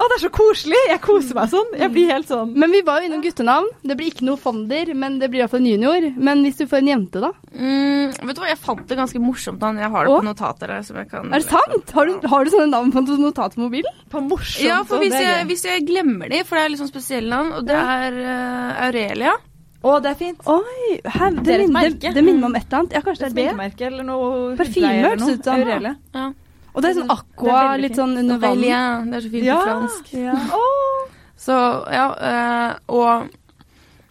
Å, 0.00 0.06
det 0.08 0.16
er 0.16 0.22
så 0.22 0.30
koselig! 0.32 0.78
Jeg 0.88 1.00
koser 1.04 1.36
meg 1.36 1.50
sånn. 1.52 1.74
Jeg 1.76 1.92
blir 1.92 2.08
helt 2.08 2.28
sånn 2.30 2.54
Men 2.56 2.72
vi 2.72 2.80
var 2.86 3.02
jo 3.02 3.10
innom 3.10 3.20
guttenavn. 3.20 3.66
Det 3.84 3.96
blir 3.98 4.08
ikke 4.08 4.24
noe 4.24 4.40
Fonder, 4.40 4.94
men 4.96 5.18
det 5.20 5.28
blir 5.28 5.42
iallfall 5.42 5.60
en 5.60 5.68
junior. 5.68 6.06
Men 6.16 6.40
hvis 6.46 6.56
du 6.62 6.64
får 6.70 6.80
en 6.80 6.88
jente, 6.88 7.20
da? 7.20 7.30
Mm, 7.52 8.14
vet 8.16 8.38
du 8.38 8.40
hva, 8.40 8.48
jeg 8.48 8.60
fant 8.64 8.86
det 8.88 8.96
ganske 8.96 9.20
morsomt. 9.20 9.60
navn. 9.60 9.82
Jeg 9.84 9.92
har 9.92 10.08
det 10.08 10.14
Åh? 10.14 10.22
på 10.22 10.28
notater 10.30 10.72
her. 10.72 10.86
Som 10.88 11.02
jeg 11.02 11.10
kan... 11.12 11.28
Er 11.28 11.44
det 11.44 11.50
sant? 11.50 11.92
Har 11.98 12.08
du, 12.08 12.16
har 12.32 12.48
du 12.48 12.52
sånne 12.54 12.70
navn 12.72 12.94
på 12.96 13.04
notat 13.10 13.58
på 13.58 13.66
mobilen? 13.66 14.00
på 14.10 14.24
morsomt. 14.24 14.64
Ja, 14.66 14.80
for 14.88 14.98
hvis 15.04 15.14
jeg, 15.14 15.44
hvis 15.46 15.62
jeg 15.68 15.84
glemmer 15.86 16.32
de, 16.32 16.40
for 16.48 16.58
det 16.58 16.64
er 16.64 16.80
sånn 16.80 16.90
spesielle 16.90 17.30
navn, 17.30 17.52
og 17.60 17.68
det 17.68 17.76
er 17.78 18.16
uh, 18.24 18.86
Aurelia. 18.88 19.36
Å, 19.80 19.94
det 20.04 20.10
er 20.10 20.16
fint. 20.18 20.40
Oi, 20.50 20.96
her, 21.04 21.30
det, 21.36 21.44
Det 21.44 21.54
er 21.54 21.62
minner, 21.64 21.94
det, 21.94 22.10
det 22.16 22.24
minner 22.24 22.42
meg 22.42 22.48
om 22.50 22.56
et 22.58 22.66
eller 22.66 22.80
annet. 22.82 22.96
Ja, 22.98 23.00
kanskje 23.04 23.28
Et 23.28 23.30
det 23.30 23.30
er 23.30 23.36
det. 23.36 23.44
sminkemerke 23.52 23.86
eller 23.86 24.08
noe 24.08 24.32
Parfyme 24.58 24.90
hørtes 25.06 25.30
ut 25.30 25.46
som. 25.48 25.60
Aurelia. 25.62 25.94
Ja. 26.16 26.26
Og 26.74 26.82
det 26.82 26.90
er 26.92 26.98
sånn 27.00 27.10
aqua, 27.10 27.56
er 27.74 27.78
litt 27.82 27.96
sånn 27.98 28.16
under 28.20 28.38
vann. 28.38 28.62
Ja, 28.62 28.82
Det 29.04 29.14
er 29.18 29.20
så 29.26 29.30
fint 29.32 29.44
Ja. 29.48 29.56
på 29.58 29.66
fransk. 29.70 30.12
Ja. 30.14 30.36
Så 31.40 31.54
ja, 31.88 32.06
eh, 32.20 32.74
og 32.92 33.30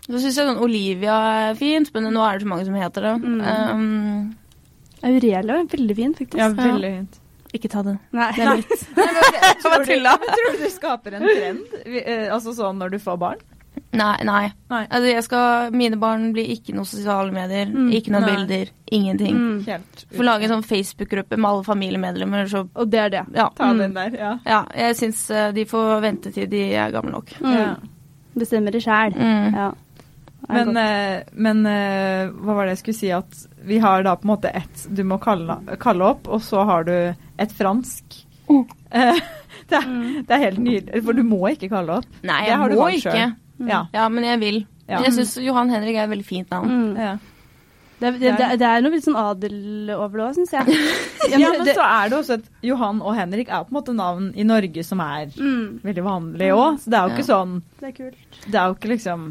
så 0.09 0.17
syns 0.17 0.33
jeg 0.39 0.47
sånn 0.47 0.57
Olivia 0.65 1.17
er 1.51 1.55
fint, 1.59 1.91
men 1.93 2.07
nå 2.11 2.23
er 2.25 2.39
det 2.39 2.47
så 2.47 2.49
mange 2.49 2.65
som 2.65 2.73
heter 2.73 3.05
det. 3.05 3.11
Mm. 3.21 3.41
Um, 3.45 4.35
Aurelia 5.05 5.59
er 5.59 5.67
veldig 5.69 5.95
fin, 5.95 6.15
faktisk. 6.17 6.39
Ja, 6.41 6.47
veldig 6.49 6.89
fint. 6.95 7.19
ikke 7.53 7.69
ta 7.69 7.83
det. 7.85 7.93
Nei. 8.17 8.31
Det 8.33 8.47
er 8.47 8.55
mitt. 8.57 8.81
Tror 9.61 9.85
du, 9.85 9.93
tror 9.93 10.57
du 10.57 10.63
du 10.63 10.69
skaper 10.73 11.13
en 11.19 11.27
trend? 11.29 11.77
Vi- 11.85 12.01
eh, 12.03 12.27
Altså 12.33 12.55
sånn 12.57 12.81
når 12.81 12.95
du 12.97 12.99
får 13.05 13.19
barn? 13.21 13.45
Nei. 13.93 14.23
nei. 14.23 14.51
Nei. 14.69 14.81
Altså, 14.89 15.05
jeg 15.11 15.23
skal, 15.23 15.71
mine 15.71 15.97
barn 15.99 16.31
blir 16.33 16.47
ikke 16.53 16.73
noe 16.75 16.85
sosiale 16.85 17.31
medier, 17.31 17.65
Mm, 17.71 17.89
ikke 17.93 18.11
noen 18.13 18.25
nei. 18.25 18.35
bilder, 18.35 18.69
ingenting. 18.91 19.35
Mm. 19.35 19.65
Helt 19.65 20.05
Får 20.15 20.23
lage 20.25 20.43
en 20.43 20.53
sånn 20.55 20.65
Facebook-gruppe 20.69 21.37
med 21.37 21.49
alle 21.49 21.63
familiemedlemmer, 21.63 22.47
så 22.49 22.67
Og 22.75 22.89
det 22.89 22.99
er 22.99 23.09
det. 23.09 23.25
ja. 23.35 23.49
Ta 23.55 23.71
Mm. 23.73 23.77
den 23.79 23.93
der, 23.93 24.09
ja. 24.19 24.39
ja 24.45 24.65
jeg 24.75 24.95
syns 24.95 25.29
eh, 25.31 25.51
de 25.51 25.65
får 25.65 26.01
vente 26.01 26.31
til 26.33 26.47
de 26.49 26.63
er 26.73 26.91
gamle 26.91 27.11
nok. 27.11 27.29
Mm. 27.41 27.53
ja. 27.53 27.75
Bestemmer 28.37 28.71
det 28.71 28.81
sjæl. 28.83 29.13
Mm. 29.15 29.53
Ja. 29.55 29.71
Men, 30.49 30.77
eh, 30.77 31.23
men 31.33 31.65
eh, 31.67 32.29
hva 32.31 32.55
var 32.55 32.65
det 32.65 32.77
jeg 32.77 32.81
skulle 32.83 32.95
si? 32.99 33.09
At 33.11 33.47
vi 33.65 33.77
har 33.79 34.01
da 34.03 34.15
på 34.15 34.23
en 34.25 34.31
måte 34.35 34.49
ett 34.55 34.87
du 34.95 35.03
må 35.03 35.19
kalle, 35.21 35.59
kalle 35.79 36.01
opp, 36.13 36.27
og 36.27 36.41
så 36.41 36.63
har 36.65 36.83
du 36.87 36.93
et 37.37 37.51
fransk. 37.51 38.25
Oh. 38.49 38.65
Det, 39.69 39.75
er, 39.77 39.85
Mm. 39.85 40.25
det 40.25 40.31
er 40.33 40.39
helt 40.41 40.57
nydelig, 40.57 41.03
for 41.05 41.13
du 41.13 41.21
må 41.23 41.43
ikke 41.51 41.67
kalle 41.69 41.99
opp. 41.99 42.05
Nei, 42.23 42.39
Det 42.41 42.47
jeg 42.49 42.57
har 42.57 42.69
må 42.73 42.87
ikke. 42.89 43.35
Ja. 43.67 43.85
Ja, 43.93 44.07
men 44.09 44.23
jeg 44.23 44.39
vil. 44.39 44.61
Ja. 44.87 45.01
Jeg 45.03 45.13
syns 45.13 45.35
Johan 45.43 45.69
Henrik 45.69 45.95
er 45.95 46.03
et 46.07 46.09
veldig 46.13 46.25
fint 46.25 46.49
navn. 46.51 46.69
mm. 46.69 46.95
Ja. 46.97 47.17
det, 47.99 48.07
er- 48.07 48.17
det, 48.19 48.29
det, 48.39 48.45
det 48.61 48.67
er 48.69 48.81
noe 48.81 48.91
litt 48.95 49.03
sånn 49.03 49.17
adel 49.19 49.89
over 49.91 50.17
det 50.17 50.25
òg, 50.29 50.35
syns 50.37 50.53
jeg. 50.55 50.77
Ja, 51.33 51.49
men 51.51 51.65
det- 51.67 51.75
så 51.75 51.83
er 51.83 52.09
det 52.09 52.17
også 52.21 52.37
at 52.39 52.45
Johan 52.63 53.01
og 53.03 53.13
Henrik 53.17 53.49
er 53.51 53.65
på 53.67 53.73
en 53.73 53.77
måte 53.81 53.93
navn 53.93 54.31
i 54.39 54.43
Norge 54.47 54.83
som 54.87 55.01
er 55.03 55.27
mm, 55.35 55.81
veldig 55.83 56.03
vanlig 56.07 56.49
òg. 56.55 56.79
Så 56.79 56.89
det 56.89 56.97
er 56.97 57.03
jo 57.09 57.13
ikke 57.17 57.27
Ja. 57.27 57.33
sånn 57.35 57.61
det 57.81 57.87
er 57.91 57.95
kult. 57.99 58.41
Det 58.47 58.55
er 58.55 58.65
jo 58.71 58.75
ikke 58.79 58.93
liksom 58.95 59.27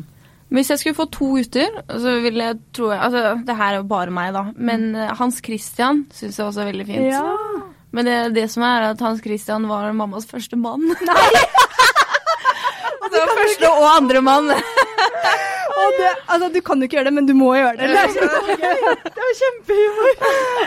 Hvis 0.50 0.68
jeg 0.70 0.78
skulle 0.80 0.96
få 0.96 1.04
to 1.12 1.26
gutter, 1.36 1.80
så 1.88 2.12
ville 2.24 2.44
jeg 2.44 2.58
tro 2.72 2.86
Altså, 2.94 3.44
det 3.44 3.56
her 3.56 3.72
er 3.74 3.80
jo 3.82 3.88
bare 3.90 4.10
meg, 4.10 4.32
da. 4.32 4.44
Men 4.56 4.94
eh, 4.96 5.10
Hans 5.18 5.42
Christian 5.44 6.06
syns 6.12 6.38
jeg 6.38 6.46
også 6.46 6.62
er 6.62 6.70
veldig 6.72 6.86
fint. 6.86 7.08
Ja. 7.12 7.34
Men 7.92 8.04
det, 8.08 8.14
det 8.36 8.46
som 8.52 8.62
er 8.64 8.90
at 8.92 9.00
Hans 9.00 9.20
Christian 9.24 9.66
var 9.68 9.92
mammas 9.92 10.24
første 10.28 10.56
mann. 10.56 10.86
Og 10.92 11.02
det 13.12 13.22
var 13.24 13.34
første 13.42 13.70
og 13.74 13.86
andre 13.96 14.22
mann. 14.24 14.52
Og 15.78 15.92
det, 15.94 16.08
altså, 16.26 16.48
du 16.50 16.58
kan 16.64 16.80
jo 16.80 16.86
ikke 16.88 16.96
gjøre 16.96 17.06
det, 17.06 17.12
men 17.14 17.26
du 17.28 17.34
må 17.38 17.52
gjøre 17.54 17.76
det. 17.78 17.86
Det 17.92 17.98
er 18.00 18.08
så. 18.10 18.26
Det 19.14 19.22
er 19.24 19.34
kjempehumor! 19.38 20.08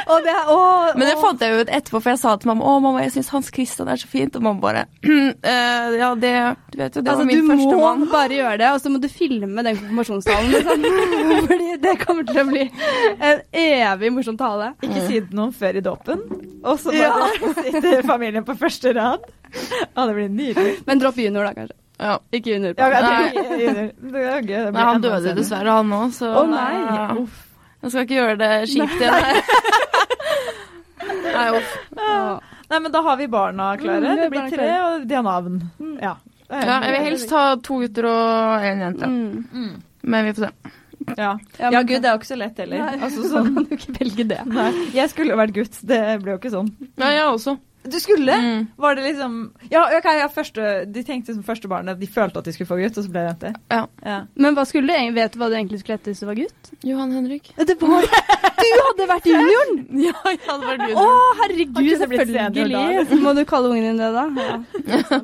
Å, 0.08 0.60
Men 0.96 1.04
det 1.10 1.16
fant 1.20 1.44
jeg 1.44 1.52
jo 1.52 1.66
ut 1.66 1.72
etterpå, 1.74 2.00
for 2.00 2.14
jeg 2.14 2.22
sa 2.22 2.36
til 2.40 2.52
mamma 2.52 2.70
å 2.70 2.78
mamma, 2.84 3.02
jeg 3.04 3.12
syns 3.18 3.32
Hans 3.34 3.50
Christian 3.54 3.92
er 3.92 4.00
så 4.00 4.08
fint. 4.12 4.38
Og 4.40 4.46
mamma 4.46 4.64
bare 4.64 4.86
«Eh, 5.04 5.98
Ja, 6.00 6.14
det 6.16 6.32
Du 6.72 6.78
vet 6.80 6.96
jo, 6.96 7.04
det 7.04 7.12
Altså, 7.12 7.18
var 7.18 7.28
min 7.28 7.42
du 7.44 7.76
må 7.76 8.08
bare 8.14 8.38
gjøre 8.40 8.56
det, 8.64 8.70
og 8.72 8.80
så 8.86 8.94
må 8.94 9.02
du 9.04 9.10
filme 9.12 9.66
den 9.68 9.82
konfirmasjonstalen. 9.82 10.56
Liksom. 10.56 10.88
Fordi 11.52 11.70
det 11.84 11.96
kommer 12.06 12.30
til 12.32 12.42
å 12.42 12.48
bli 12.48 12.66
en 13.20 13.44
evig 13.66 14.14
morsom 14.16 14.40
tale. 14.40 14.72
Ikke 14.86 15.04
si 15.10 15.20
det 15.20 15.36
noen 15.38 15.52
før 15.56 15.82
i 15.82 15.86
dåpen, 15.92 16.24
og 16.64 16.80
så 16.80 16.96
bare 16.96 17.54
sitter 17.68 18.08
familien 18.08 18.48
på 18.48 18.56
første 18.64 18.96
rad. 18.96 19.28
Ja, 19.52 20.08
det 20.08 20.14
blir 20.16 20.32
nydelig. 20.32 20.78
Men 20.88 21.04
dropp 21.04 21.20
junior, 21.20 21.50
da, 21.50 21.56
kanskje. 21.58 21.81
Ja. 22.02 22.18
Ikke 22.34 22.56
junior. 22.56 22.74
Ja, 22.78 22.88
på. 22.90 23.02
Nei. 23.06 23.88
det 24.12 24.24
er 24.26 24.42
gøy. 24.42 24.66
Det 24.66 24.74
Nei, 24.74 24.86
han 24.90 25.04
døde 25.04 25.36
dessverre, 25.38 25.76
han 25.78 25.94
òg, 25.94 26.14
så 26.18 26.32
Å, 26.42 26.46
nei. 26.50 26.72
Ja. 26.82 27.06
Uff. 27.22 27.44
Jeg 27.82 27.94
skal 27.94 28.06
ikke 28.08 28.18
gjøre 28.18 28.38
det 28.42 28.50
kjipt 28.72 29.00
igjen. 29.02 29.14
Nei, 31.32 31.46
uff. 31.58 31.72
Ja. 31.98 32.18
Nei, 32.72 32.80
men 32.80 32.92
da 32.94 33.02
har 33.06 33.18
vi 33.20 33.28
barna 33.32 33.72
klare. 33.78 34.02
Mm, 34.06 34.20
det 34.22 34.28
blir 34.32 34.50
tre, 34.50 34.58
klare. 34.58 34.82
og 35.02 35.08
de 35.10 35.18
har 35.18 35.26
navn. 35.28 35.58
Ja. 36.02 36.16
er 36.52 36.68
Ja, 36.68 36.78
jeg 36.84 36.94
vil 36.94 37.06
helst 37.10 37.32
ha 37.36 37.44
to 37.64 37.80
gutter 37.82 38.08
og 38.12 38.68
én 38.68 38.82
jente. 38.86 39.08
Mm. 39.08 39.74
Men 40.04 40.28
vi 40.28 40.34
får 40.38 40.48
se. 40.50 40.72
Ja. 41.18 41.32
Ja, 41.60 41.70
ja, 41.70 41.70
men- 41.72 41.88
gud, 41.88 42.02
det 42.02 42.06
er 42.10 42.14
jo 42.16 42.20
ikke 42.22 42.32
så 42.34 42.38
lett 42.40 42.58
heller. 42.64 42.78
Nei, 42.86 43.00
Altså, 43.08 43.24
så 43.32 43.44
kan 43.44 43.64
du 43.70 43.76
ikke 43.76 43.98
velge 44.00 44.28
det. 44.36 44.40
nei. 44.48 44.70
Jeg 44.94 45.10
skulle 45.10 45.34
jo 45.36 45.42
vært 45.42 45.54
gutt, 45.58 45.82
det 45.88 46.00
ble 46.24 46.32
jo 46.36 46.40
ikke 46.42 46.52
sånn. 46.54 46.72
Nei, 46.98 47.12
jeg 47.18 47.28
også. 47.28 47.58
Du 47.82 47.96
skulle? 47.98 48.30
Mm. 48.38 48.68
Var 48.78 48.94
det 48.94 49.04
liksom 49.08 49.38
Ja, 49.72 49.88
ok, 49.98 50.06
ja 50.14 50.28
første, 50.30 50.86
de 50.86 51.02
tenkte 51.02 51.34
som 51.34 51.42
første 51.42 51.66
barnet 51.68 51.98
De 51.98 52.06
følte 52.06 52.38
at 52.38 52.46
de 52.46 52.54
skulle 52.54 52.70
få 52.70 52.78
gutt, 52.78 52.94
og 53.02 53.08
så 53.08 53.10
ble 53.10 53.24
det 53.26 53.32
jente. 53.32 53.54
Ja. 53.74 53.80
Ja. 54.06 54.18
Men 54.38 54.54
hva 54.54 54.68
skulle 54.70 54.86
du 54.86 55.16
vet 55.16 55.34
du 55.34 55.40
hva 55.42 55.48
du 55.50 55.56
egentlig 55.58 55.80
skulle 55.82 55.98
hete 55.98 56.12
hvis 56.14 56.22
du 56.22 56.28
var 56.30 56.38
gutt? 56.38 56.70
Johan 56.86 57.12
Henrik. 57.18 57.50
Det 57.58 57.78
var 57.82 58.06
Du 58.62 58.70
hadde 58.86 59.08
vært 59.10 59.26
junioren! 59.34 59.82
Ja, 59.98 60.14
jeg 60.30 60.44
hadde 60.46 60.70
vært 60.70 60.94
Å, 60.94 61.08
herregud, 61.42 61.90
selvfølgelig. 62.06 63.18
Må 63.26 63.34
du 63.34 63.46
kalle 63.50 63.74
ungen 63.74 63.90
din 63.90 63.98
det, 63.98 64.14
da. 64.14 64.30
Ja. 64.94 65.22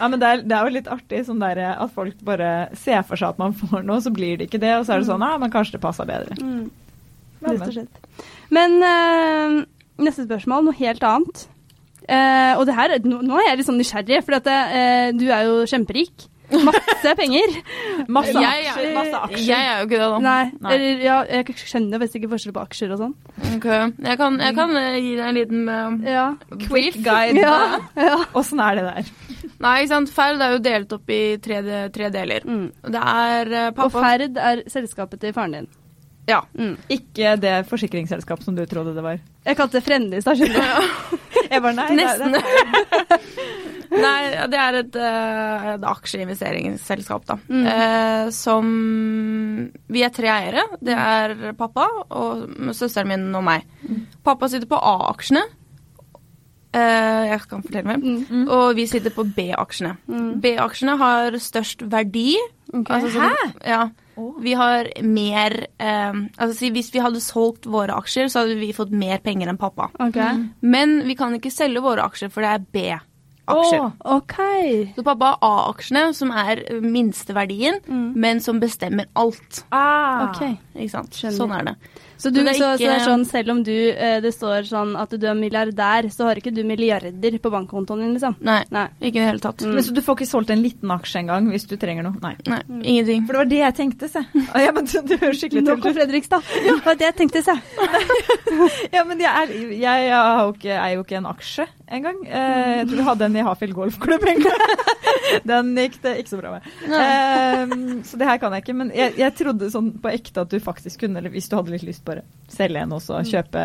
Ja, 0.00 0.08
men 0.08 0.20
det 0.20 0.28
er, 0.28 0.42
det 0.48 0.56
er 0.56 0.66
jo 0.66 0.76
litt 0.78 0.90
artig 0.90 1.22
sånn 1.26 1.42
der, 1.42 1.60
at 1.74 1.92
folk 1.92 2.22
bare 2.24 2.70
ser 2.78 3.02
for 3.04 3.20
seg 3.20 3.34
at 3.34 3.40
man 3.42 3.52
får 3.56 3.84
noe, 3.84 4.00
så 4.00 4.12
blir 4.14 4.40
det 4.40 4.48
ikke 4.48 4.62
det, 4.62 4.72
og 4.78 4.86
så 4.88 4.96
er 4.96 5.02
det 5.02 5.10
sånn 5.10 5.24
Ja, 5.26 5.34
men 5.40 5.52
kanskje 5.52 5.76
det 5.76 5.84
passer 5.84 6.08
bedre. 6.08 6.38
Mm. 6.40 6.70
Men, 7.40 7.54
Rett 7.54 7.68
og 7.68 7.76
slett. 7.76 8.26
Men 8.52 8.76
øh, 8.84 9.60
neste 10.04 10.26
spørsmål, 10.26 10.66
noe 10.66 10.80
helt 10.80 11.04
annet. 11.06 11.46
Uh, 12.10 12.58
og 12.58 12.64
det 12.66 12.74
her, 12.74 12.96
nå, 13.04 13.20
nå 13.22 13.38
er 13.38 13.52
jeg 13.52 13.60
litt 13.60 13.68
sånn 13.68 13.78
nysgjerrig, 13.78 14.24
for 14.26 14.50
eh, 14.50 15.12
du 15.14 15.28
er 15.30 15.46
jo 15.46 15.60
kjemperik. 15.70 16.26
Masse 16.50 17.12
penger. 17.14 17.52
Masse 18.16 18.34
Jeg, 18.34 18.64
aksjer. 18.66 18.88
Masse 18.96 19.20
aksjer. 19.20 19.44
jeg 19.46 19.68
er 19.68 19.76
jo 19.78 19.86
ikke 19.86 20.00
det, 20.00 20.08
da. 20.08 20.18
Nei, 20.24 20.44
Nei. 20.58 20.72
Eller, 20.74 21.04
ja, 21.04 21.18
jeg 21.30 21.56
skjønner 21.60 22.02
visst 22.02 22.16
ikke 22.18 22.30
forskjell 22.32 22.54
på 22.56 22.64
aksjer 22.64 22.94
og 22.96 23.02
sånn. 23.04 23.14
Okay. 23.54 23.92
Jeg 24.08 24.20
kan, 24.20 24.40
jeg 24.42 24.56
kan 24.58 24.74
uh, 24.74 24.96
gi 24.98 25.12
deg 25.14 25.24
en 25.28 25.38
liten 25.38 25.70
uh, 25.70 26.10
Ja. 26.10 26.26
Quick 26.66 26.98
guide. 27.04 27.38
Ja. 27.38 27.78
ja. 27.94 28.18
Er 28.34 28.80
det 28.80 28.88
der? 28.88 29.12
Nei, 29.60 29.74
ikke 29.82 29.92
sant. 29.92 30.12
Ferd 30.16 30.40
er 30.40 30.54
jo 30.56 30.62
delt 30.64 30.92
opp 30.96 31.10
i 31.12 31.20
tre, 31.44 31.60
tre 31.92 32.08
deler. 32.14 32.46
Mm. 32.48 32.66
Det 32.94 33.02
er 33.12 33.52
pappa 33.76 33.90
Og 33.90 33.92
Ferd 34.04 34.38
er 34.40 34.62
selskapet 34.72 35.20
til 35.20 35.34
faren 35.36 35.52
din. 35.58 35.68
Ja. 36.28 36.42
Mm. 36.54 36.76
Ikke 36.92 37.32
det 37.42 37.54
forsikringsselskapet 37.68 38.46
som 38.46 38.54
du 38.56 38.62
trodde 38.70 38.92
det 38.94 39.02
var. 39.02 39.18
Jeg 39.44 39.56
kalte 39.58 39.78
det 39.80 39.84
Frendis, 39.86 40.24
da 40.28 40.34
skjønner 40.38 40.62
du. 40.62 41.18
Jeg 41.50 41.62
bare, 41.64 41.74
nei, 41.74 41.86
Nesten. 41.98 42.36
det 42.36 42.42
er- 42.44 43.28
Nei, 44.00 44.46
det 44.52 44.58
er 44.62 44.76
et, 44.84 44.96
eh, 45.02 45.64
et 45.74 45.84
aksjeinvesteringsselskap, 45.90 47.24
da. 47.26 47.34
Mm. 47.50 47.64
Eh, 47.66 48.28
som 48.30 48.68
Vi 49.90 50.04
er 50.06 50.12
tre 50.14 50.30
eiere. 50.30 50.62
Det 50.78 50.94
er 50.94 51.34
pappa 51.58 51.88
og 52.14 52.44
søsteren 52.76 53.10
min 53.10 53.26
og 53.34 53.42
meg. 53.48 53.66
Pappa 54.22 54.46
sitter 54.52 54.70
på 54.70 54.78
A-aksjene. 54.78 55.42
Eh, 56.72 57.24
jeg 57.32 57.40
kan 57.50 57.62
fortelle 57.62 57.84
mer. 57.84 57.98
Mm. 57.98 58.44
Og 58.48 58.76
vi 58.76 58.84
sitter 58.86 59.10
på 59.10 59.24
B-aksjene. 59.34 59.96
Mm. 60.08 60.40
B-aksjene 60.40 60.96
har 61.00 61.32
størst 61.42 61.82
verdi. 61.90 62.36
Okay. 62.72 63.00
Altså, 63.00 63.10
sånn- 63.18 63.54
Ja. 63.66 63.88
Vi 64.40 64.52
har 64.52 64.84
mer 65.02 65.66
eh, 65.80 66.12
Altså 66.38 66.70
hvis 66.70 66.92
vi 66.92 66.98
hadde 67.00 67.20
solgt 67.20 67.64
våre 67.66 67.88
aksjer, 67.96 68.28
så 68.28 68.40
hadde 68.44 68.58
vi 68.60 68.72
fått 68.72 68.90
mer 68.92 69.18
penger 69.18 69.48
enn 69.48 69.56
pappa. 69.58 69.88
Ok. 69.98 70.18
Men 70.62 71.00
vi 71.06 71.14
kan 71.16 71.32
ikke 71.34 71.50
selge 71.50 71.80
våre 71.82 72.04
aksjer, 72.04 72.30
for 72.30 72.42
det 72.42 72.50
er 72.50 72.66
B-aksjer. 72.72 73.80
Oh, 73.80 73.90
okay. 74.18 74.92
Så 74.94 75.02
pappa 75.02 75.32
har 75.32 75.38
A-aksjene, 75.42 76.14
som 76.14 76.30
er 76.30 76.56
minsteverdien, 76.80 77.80
Mm. 77.88 78.14
men 78.14 78.40
som 78.40 78.60
bestemmer 78.60 79.06
alt. 79.16 79.64
ah. 79.72 80.32
Ikke 80.76 80.90
sant? 80.90 81.10
Skjønner. 81.10 81.36
Sånn 81.36 81.58
er 81.58 81.64
det. 81.64 81.76
Så, 82.20 82.28
du, 82.28 82.40
Så 82.40 82.44
det 82.44 82.54
så, 82.58 82.66
er 82.68 82.76
så 82.76 82.84
det 82.84 82.90
er 82.92 83.04
sånn, 83.06 83.22
selv 83.28 83.52
om 83.54 83.62
du, 83.64 83.72
eh, 83.90 84.18
det 84.20 84.32
står 84.36 84.66
sånn 84.68 84.92
at 85.00 85.14
du 85.16 85.24
er 85.24 85.38
milliardær, 85.38 86.10
så 86.12 86.28
har 86.28 86.40
ikke 86.40 86.52
du 86.52 86.60
milliarder 86.68 87.38
på 87.40 87.52
bankkontoen 87.52 88.02
din, 88.04 88.12
liksom? 88.18 88.36
Nei, 88.44 88.58
Nei. 88.74 88.86
ikke 89.00 89.16
i 89.16 89.22
det 89.22 89.28
hele 89.30 89.44
tatt. 89.44 89.64
Mm. 89.64 89.74
Men 89.78 89.86
Så 89.86 89.94
du 89.96 90.02
får 90.04 90.18
ikke 90.18 90.28
solgt 90.28 90.52
en 90.52 90.60
liten 90.64 90.92
aksje 90.92 91.22
engang 91.22 91.48
hvis 91.54 91.64
du 91.70 91.76
trenger 91.80 92.04
noe? 92.04 92.20
Nei. 92.20 92.34
Nei, 92.50 92.60
ingenting. 92.82 93.24
For 93.24 93.38
det 93.38 93.42
var 93.42 93.50
det 93.54 93.62
jeg 93.62 93.78
tenkte, 93.80 94.10
se. 94.12 94.24
Ah, 94.50 94.60
ja, 94.66 94.74
men 94.76 94.88
du, 94.90 94.96
du 95.00 95.16
høres 95.16 95.40
skikkelig 95.40 95.64
Nå 95.64 95.78
kom 95.80 95.96
Fredrikstad. 95.96 96.44
Ja. 96.60 96.74
Det 96.76 96.84
var 96.84 96.98
det 97.00 97.06
jeg 97.06 97.16
tenkte, 97.22 97.40
se. 97.46 97.54
Ja, 98.96 99.04
men 99.08 99.20
jeg 99.22 99.30
er, 99.30 99.52
jeg, 99.72 99.80
jeg 99.80 100.16
har 100.16 100.42
jo 100.44 100.52
ikke, 100.54 100.74
er 100.76 100.92
jo 100.94 101.04
ikke 101.04 101.18
en 101.20 101.28
aksje 101.30 101.66
engang. 101.90 102.20
Eh, 102.26 102.72
jeg 102.80 102.88
tror 102.90 103.00
vi 103.00 103.06
hadde 103.08 103.26
en 103.26 103.38
i 103.40 103.44
Hafjell 103.46 103.72
golfklubb 103.74 104.26
en 104.30 104.42
gang. 104.44 104.74
Den 105.50 105.72
gikk 105.78 105.98
det 106.04 106.14
ikke 106.20 106.32
så 106.32 106.40
bra 106.40 106.52
med. 106.56 106.68
Eh, 106.86 107.74
så 108.06 108.20
det 108.20 108.28
her 108.28 108.40
kan 108.42 108.54
jeg 108.54 108.64
ikke. 108.64 108.76
Men 108.82 108.92
jeg, 108.94 109.16
jeg 109.20 109.36
trodde 109.38 109.70
sånn 109.72 109.92
på 110.02 110.12
ekte 110.12 110.44
at 110.44 110.52
du 110.52 110.58
faktisk 110.62 111.04
kunne, 111.04 111.20
eller 111.20 111.32
hvis 111.34 111.48
du 111.50 111.56
hadde 111.58 111.74
litt 111.74 111.86
lyst, 111.86 112.04
bare 112.10 112.26
selge 112.50 112.82
en 112.84 112.92
og 112.98 113.02
så 113.04 113.20
kjøpe 113.26 113.64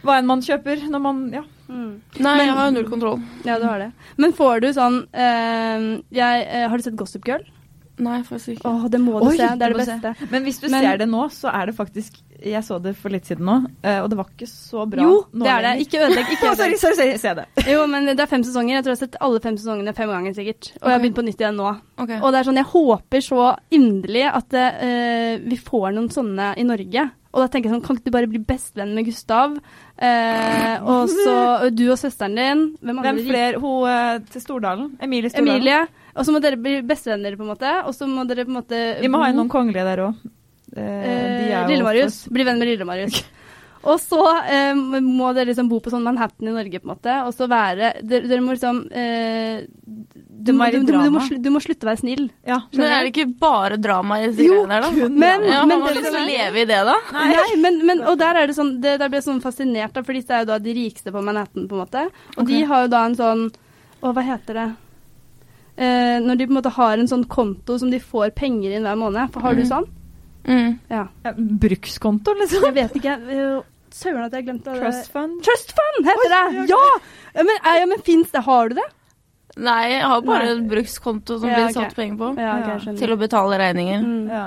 hva 0.00 0.14
enn 0.16 0.28
man 0.30 0.40
kjøper 0.40 0.86
når 0.88 1.00
man 1.04 1.24
Ja. 1.34 1.42
Mm. 1.70 2.00
Nei, 2.18 2.36
Men- 2.36 2.46
jeg 2.48 2.54
har 2.56 2.70
null 2.74 2.88
kontroll. 2.90 3.20
Ja, 3.46 3.58
du 3.60 3.64
har 3.68 3.78
det. 3.78 3.92
Men 4.18 4.32
får 4.34 4.60
du 4.64 4.68
sånn 4.74 4.96
eh, 5.14 6.00
jeg, 6.10 6.46
eh, 6.48 6.68
Har 6.68 6.76
du 6.76 6.82
sett 6.82 6.96
Gossip 6.98 7.24
Girl? 7.28 7.44
Nei, 8.00 8.22
faktisk 8.24 8.54
ikke. 8.56 8.64
Åh, 8.64 8.86
det 8.88 8.98
må 8.98 9.20
du 9.20 9.26
Oi, 9.28 9.36
se. 9.36 9.44
Det 9.60 9.66
er 9.66 9.74
det 9.74 9.76
beste. 9.76 10.14
se. 10.18 10.26
Men 10.32 10.42
hvis 10.46 10.58
du 10.62 10.68
Men- 10.70 10.82
ser 10.82 10.96
det 11.02 11.06
nå, 11.08 11.28
så 11.30 11.52
er 11.52 11.66
det 11.66 11.76
faktisk 11.76 12.16
Jeg 12.42 12.62
så 12.64 12.78
det 12.82 12.94
for 12.96 13.10
litt 13.12 13.26
siden 13.28 13.44
nå, 13.44 13.66
eh, 13.84 13.98
og 14.00 14.08
det 14.08 14.16
var 14.16 14.24
ikke 14.32 14.48
så 14.48 14.88
bra 14.88 15.02
Jo, 15.04 15.26
nå 15.34 15.44
det 15.44 15.52
er 15.52 15.62
det. 15.66 15.86
Ikke 15.86 16.00
ødelegg. 16.06 16.26
Ikke 16.32 16.48
ødelegg. 16.56 16.78
sorry, 16.80 16.94
sorry, 16.96 17.16
se 17.18 17.34
det. 17.34 17.44
Jo, 17.68 17.86
men 17.86 18.06
det 18.06 18.18
er 18.18 18.26
fem 18.26 18.42
sesonger. 18.42 18.80
Jeg 18.80 18.84
tror 18.84 18.94
jeg 18.94 18.98
har 18.98 19.06
sett 19.06 19.16
alle 19.20 19.40
fem 19.44 19.56
sesongene 19.60 19.94
fem 19.94 20.08
ganger 20.08 20.32
sikkert. 20.34 20.72
Og 20.80 20.88
jeg 20.88 20.92
har 20.96 21.00
begynt 21.04 21.18
på 21.20 21.24
nytt 21.28 21.36
igjen 21.44 21.56
nå. 21.60 21.74
Okay. 22.00 22.18
Og 22.22 22.32
det 22.32 22.40
er 22.40 22.48
sånn, 22.50 22.56
jeg 22.56 22.72
håper 22.72 23.20
så 23.20 23.58
inderlig 23.70 24.24
at 24.32 24.54
uh, 24.54 25.36
vi 25.44 25.56
får 25.60 25.92
noen 25.92 26.08
sånne 26.08 26.54
i 26.56 26.64
Norge. 26.64 27.10
Og 27.30 27.44
da 27.44 27.46
tenker 27.46 27.70
jeg 27.70 27.76
sånn, 27.76 27.84
kan 27.84 27.98
ikke 27.98 28.10
du 28.10 28.14
bare 28.14 28.28
bli 28.30 28.40
bestevenn 28.42 28.90
med 28.96 29.06
Gustav? 29.06 29.54
Eh, 30.02 30.82
og 30.82 31.12
så 31.12 31.70
du 31.70 31.84
og 31.92 31.98
søsteren 32.00 32.34
din. 32.34 32.64
Hvem? 32.82 33.02
Hvem 33.04 33.20
flere? 33.28 33.60
Hun 33.62 33.86
eh, 33.86 34.16
til 34.32 34.42
Stordalen? 34.42 34.88
Emilie 34.98 35.30
Stordalen? 35.30 35.60
Emilie. 35.60 35.80
Og 36.16 36.26
så 36.26 36.34
må 36.34 36.42
dere 36.42 36.58
bli 36.58 36.80
bestevenner, 36.86 37.38
på 37.38 37.46
en 37.46 37.52
måte. 37.52 37.74
Og 37.86 37.94
så 37.94 38.08
må 38.10 38.26
dere 38.26 38.48
på 38.48 38.50
en 38.50 38.58
måte 38.58 38.82
Vi 38.98 39.10
må 39.12 39.22
ha 39.22 39.30
noen 39.36 39.52
kongelige 39.52 39.86
der 39.86 40.02
òg. 40.08 40.24
Eh, 40.74 41.68
Lille-Marius. 41.70 42.24
Bli 42.34 42.46
venn 42.46 42.58
med 42.58 42.72
Lille-Marius. 42.72 43.22
Og 43.82 43.96
så 43.96 44.20
eh, 44.44 44.74
må 44.76 45.30
dere 45.32 45.46
liksom 45.48 45.68
bo 45.70 45.78
på 45.80 45.88
sånn 45.88 46.02
Manhattan 46.04 46.48
i 46.50 46.52
Norge, 46.52 46.80
på 46.82 46.84
en 46.84 46.90
måte. 46.92 47.14
Og 47.24 47.32
så 47.32 47.46
være 47.48 47.94
Dere, 48.04 48.26
dere 48.28 48.42
må 48.44 48.52
liksom 48.52 48.82
eh, 48.92 49.62
du, 50.40 50.52
må 50.52 50.66
du, 50.72 50.82
du, 50.84 50.92
må, 50.92 51.04
du, 51.06 51.10
må, 51.14 51.22
du 51.46 51.48
må 51.54 51.60
slutte 51.64 51.86
å 51.86 51.90
være 51.90 52.00
snill. 52.02 52.26
Ja, 52.44 52.58
Men 52.76 52.84
er 52.92 53.06
det 53.06 53.12
ikke 53.14 53.24
bare 53.40 53.78
drama 53.80 54.18
i 54.20 54.28
de 54.28 54.46
greiene 54.50 54.68
der, 54.68 54.84
da? 54.84 54.90
kun 54.98 55.16
Men, 55.20 55.46
Ja, 55.48 55.62
men 55.64 55.68
man 55.68 55.80
må 55.80 55.88
det 55.88 55.96
liksom 55.96 56.12
som 56.12 56.20
er- 56.20 56.28
leve 56.28 56.60
i 56.60 56.66
det, 56.68 56.80
da. 56.90 56.96
Nei, 57.16 57.46
men, 57.64 57.80
men, 57.88 58.02
og 58.08 58.18
der 58.20 58.36
er 58.42 58.46
det 58.52 58.56
sånn 58.56 58.74
det, 58.84 58.98
Der 59.00 59.08
ble 59.08 59.20
jeg 59.22 59.28
sånn 59.30 59.40
fascinert, 59.44 59.92
da, 59.96 60.02
for 60.04 60.12
disse 60.16 60.30
er 60.36 60.44
jo 60.44 60.50
da 60.52 60.58
de 60.60 60.76
rikeste 60.76 61.12
på 61.16 61.24
Manhattan, 61.24 61.64
på 61.70 61.76
en 61.78 61.84
måte. 61.86 62.04
Og 62.36 62.46
de 62.52 62.60
har 62.68 62.84
jo 62.84 62.92
da 62.92 63.04
en 63.08 63.16
sånn 63.16 63.46
Å, 64.00 64.12
hva 64.16 64.22
heter 64.24 64.56
det? 64.60 64.68
eh, 65.76 66.18
Når 66.24 66.36
de 66.40 66.46
på 66.46 66.52
en 66.54 66.58
måte 66.60 66.72
har 66.76 66.98
en 67.00 67.08
sånn 67.08 67.24
konto 67.28 67.78
som 67.80 67.90
de 67.92 67.98
får 68.00 68.34
penger 68.36 68.76
inn 68.76 68.84
hver 68.88 68.96
måned. 69.00 69.32
For 69.32 69.40
har 69.44 69.54
du 69.56 69.62
Mm. 69.64 69.68
sånn? 69.72 69.88
Mm. 70.46 70.78
Ja. 70.88 71.06
Ja, 71.24 71.32
brukskonto, 71.36 72.34
liksom? 72.38 72.64
Jeg 72.70 72.74
vet 72.74 72.96
ikke. 73.00 73.16
Søren 73.90 74.22
at 74.24 74.32
jeg 74.32 74.46
glemte 74.46 74.70
det. 74.72 74.80
Trust 74.80 75.10
fund? 75.12 75.40
Trust 75.42 75.72
fund 75.74 76.06
heter 76.06 76.30
det! 76.32 76.68
Ja! 76.70 76.80
Men, 77.34 77.48
eh, 77.58 77.78
ja, 77.80 77.86
men 77.90 78.02
fins 78.06 78.30
det? 78.30 78.42
Har 78.46 78.68
du 78.70 78.76
det? 78.78 78.86
Nei, 79.58 79.90
jeg 79.90 80.02
har 80.06 80.20
bare 80.22 80.44
Nei. 80.46 80.52
en 80.54 80.68
brukskonto 80.70 81.40
som 81.40 81.48
Ja, 81.50 81.56
blir 81.56 81.72
satt 81.74 81.90
okay. 81.90 81.96
penger 81.98 82.16
på. 82.20 82.28
Ja, 82.38 82.52
ok, 82.54 82.66
Ja. 82.66 82.72
jeg 82.76 82.80
skjønner. 82.84 82.98
Til 83.02 83.10
å 83.10 83.18
betale 83.18 83.58
regninger. 83.58 84.04
Mm. 84.06 84.28
Ja. 84.30 84.44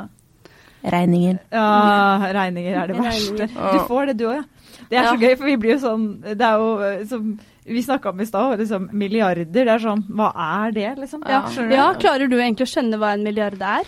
Regninger. 0.84 1.40
ja, 1.52 2.32
regninger 2.36 2.76
er 2.82 2.88
det 2.88 2.98
verste. 3.00 3.48
Du 3.48 3.80
får 3.88 4.06
det, 4.08 4.18
du 4.20 4.26
òg, 4.28 4.36
ja. 4.36 4.44
Det 4.90 4.98
er 5.00 5.04
så 5.04 5.14
Ja. 5.16 5.28
gøy, 5.28 5.38
for 5.38 5.46
vi 5.46 5.56
blir 5.58 5.72
jo 5.76 5.80
sånn 5.80 6.22
Det 6.22 6.42
er 6.42 6.58
jo 6.60 6.80
eh, 6.82 7.04
som 7.06 7.40
vi 7.66 7.82
snakka 7.82 8.10
om 8.10 8.20
i 8.20 8.26
stad, 8.26 8.60
liksom 8.60 8.90
milliarder. 8.92 9.46
Det 9.46 9.68
er 9.68 9.80
sånn 9.80 10.04
Hva 10.10 10.32
er 10.36 10.72
det, 10.72 10.98
liksom? 11.00 11.24
Ja. 11.28 11.44
Ja, 11.72 11.94
klarer 11.94 12.28
du 12.30 12.36
egentlig 12.38 12.68
å 12.68 12.72
skjønne 12.74 12.98
hva 13.00 13.14
en 13.14 13.24
milliard 13.24 13.62
er? 13.62 13.84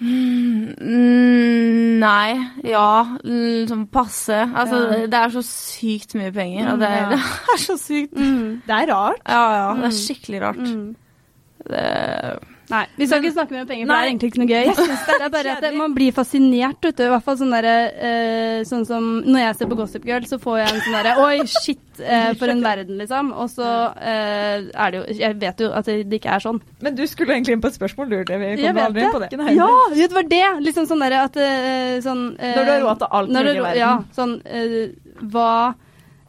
Mm, 0.00 1.98
nei. 2.00 2.32
Ja. 2.64 3.16
Sånn 3.68 3.86
passe. 3.92 4.38
Altså, 4.54 4.78
Ja. 4.90 5.06
det 5.06 5.18
er 5.20 5.28
så 5.34 5.42
sykt 5.44 6.14
mye 6.18 6.32
penger. 6.32 6.72
Og 6.72 6.78
det 6.80 6.88
Mm, 6.88 7.10
ja. 7.10 7.16
det 7.46 7.54
er 7.54 7.62
så 7.64 7.76
sykt. 7.78 8.14
Det 8.66 8.76
er 8.76 8.86
rart. 8.94 9.20
Ja, 9.28 9.42
ja. 9.52 9.74
Det 9.74 9.82
Mm. 9.82 9.84
er 9.84 9.90
skikkelig 10.00 10.40
rart. 10.42 10.56
Mm. 10.56 10.96
Det, 11.68 12.38
Nei, 12.70 12.84
vi 12.96 13.06
skal 13.08 13.24
ikke 13.24 13.34
snakke 13.34 13.54
mer 13.54 13.64
om 13.64 13.68
penger, 13.70 13.86
for 13.86 13.92
det 13.92 14.00
er 14.00 14.08
egentlig 14.10 14.28
ikke 14.30 14.40
noe 14.40 14.50
gøy. 14.50 14.68
Det 15.20 15.26
er 15.26 15.32
bare 15.32 15.54
at 15.56 15.64
det, 15.64 15.70
man 15.76 15.94
blir 15.94 16.14
fascinert, 16.14 16.78
vet 16.84 16.96
du. 16.96 17.02
I 17.04 17.10
hvert 17.12 17.24
fall 17.26 17.36
sånn 17.40 17.52
derre 17.52 17.74
uh, 17.92 18.60
Sånn 18.68 18.86
som 18.88 19.08
når 19.26 19.42
jeg 19.42 19.56
ser 19.58 19.70
på 19.70 19.78
Gossip 19.80 20.06
Girl, 20.08 20.26
så 20.28 20.38
får 20.40 20.60
jeg 20.60 20.70
en 20.70 20.80
sånn 20.84 20.96
derre 20.96 21.14
Oi, 21.24 21.48
shit, 21.50 21.82
uh, 22.00 22.30
for 22.40 22.52
en 22.52 22.62
verden, 22.64 23.00
liksom. 23.00 23.32
Og 23.34 23.50
så 23.52 23.66
uh, 23.90 24.70
er 24.70 24.94
det 24.94 25.00
jo 25.00 25.18
Jeg 25.18 25.38
vet 25.42 25.64
jo 25.64 25.70
at 25.76 25.90
det 25.90 26.20
ikke 26.20 26.32
er 26.36 26.46
sånn. 26.46 26.62
Men 26.86 26.96
du 26.96 27.04
skulle 27.10 27.36
egentlig 27.36 27.58
inn 27.58 27.64
på 27.64 27.72
et 27.72 27.78
spørsmål, 27.80 28.10
du. 28.14 28.18
Det. 28.30 28.40
Vi 28.40 28.50
Jeg 28.54 28.74
kom 28.74 28.82
aldri 28.86 29.04
inn 29.04 29.14
på 29.16 29.22
det. 29.24 29.30
det. 29.34 29.52
Ja, 29.58 29.70
det 29.96 30.10
var 30.14 30.30
det! 30.30 30.46
Liksom 30.70 30.88
sånn 30.88 31.04
derre 31.04 31.22
at 31.26 31.38
sånn 32.04 32.24
eh, 32.38 32.56
Når 32.56 32.66
du 32.66 32.72
har 32.72 32.82
råd 32.86 33.02
til 33.02 33.14
alt 33.18 33.32
når 33.34 33.46
mulig 33.46 33.54
du 33.54 33.60
i 33.60 33.64
verden. 33.66 33.80
Ja, 33.80 33.92
sånn 34.16 34.36
Hva 35.34 35.52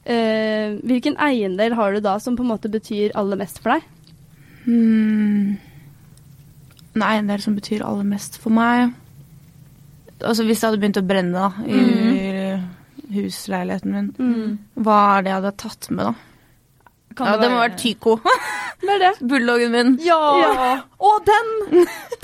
eh, 0.06 0.78
Hvilken 0.82 1.18
eiendel 1.22 1.76
har 1.78 1.94
du 1.94 2.04
da 2.04 2.18
som 2.24 2.38
på 2.38 2.46
en 2.46 2.54
måte 2.54 2.72
betyr 2.72 3.14
aller 3.20 3.40
mest 3.40 3.62
for 3.62 3.78
deg? 3.78 3.92
hmm. 4.66 5.71
Er 6.96 7.22
det 7.22 7.42
som 7.44 7.56
betyr 7.56 7.86
aller 7.86 8.04
mest 8.04 8.38
for 8.38 8.50
meg. 8.52 8.92
Altså 10.22 10.44
Hvis 10.44 10.60
det 10.60 10.68
hadde 10.70 10.82
begynt 10.82 10.98
å 11.00 11.08
brenne 11.08 11.32
da, 11.34 11.52
i 11.66 11.78
Mm. 12.52 12.66
husleiligheten 13.14 13.92
min, 13.92 14.60
hva 14.78 15.18
er 15.18 15.22
det 15.24 15.30
jeg 15.32 15.42
hadde 15.42 15.58
tatt 15.58 15.90
med 15.92 16.06
da? 16.06 16.14
Kan 17.16 17.28
ja, 17.28 17.34
det 17.38 17.42
det 17.42 17.50
må 17.52 17.58
være- 17.60 17.70
være 17.70 17.78
Tycho. 17.78 18.20
Er 18.92 18.98
det? 18.98 19.10
Bulldoggen 19.30 19.72
min. 19.72 19.90
Ja! 20.02 20.16
Ja. 20.42 20.70
Å, 20.98 21.10
den! 21.26 21.50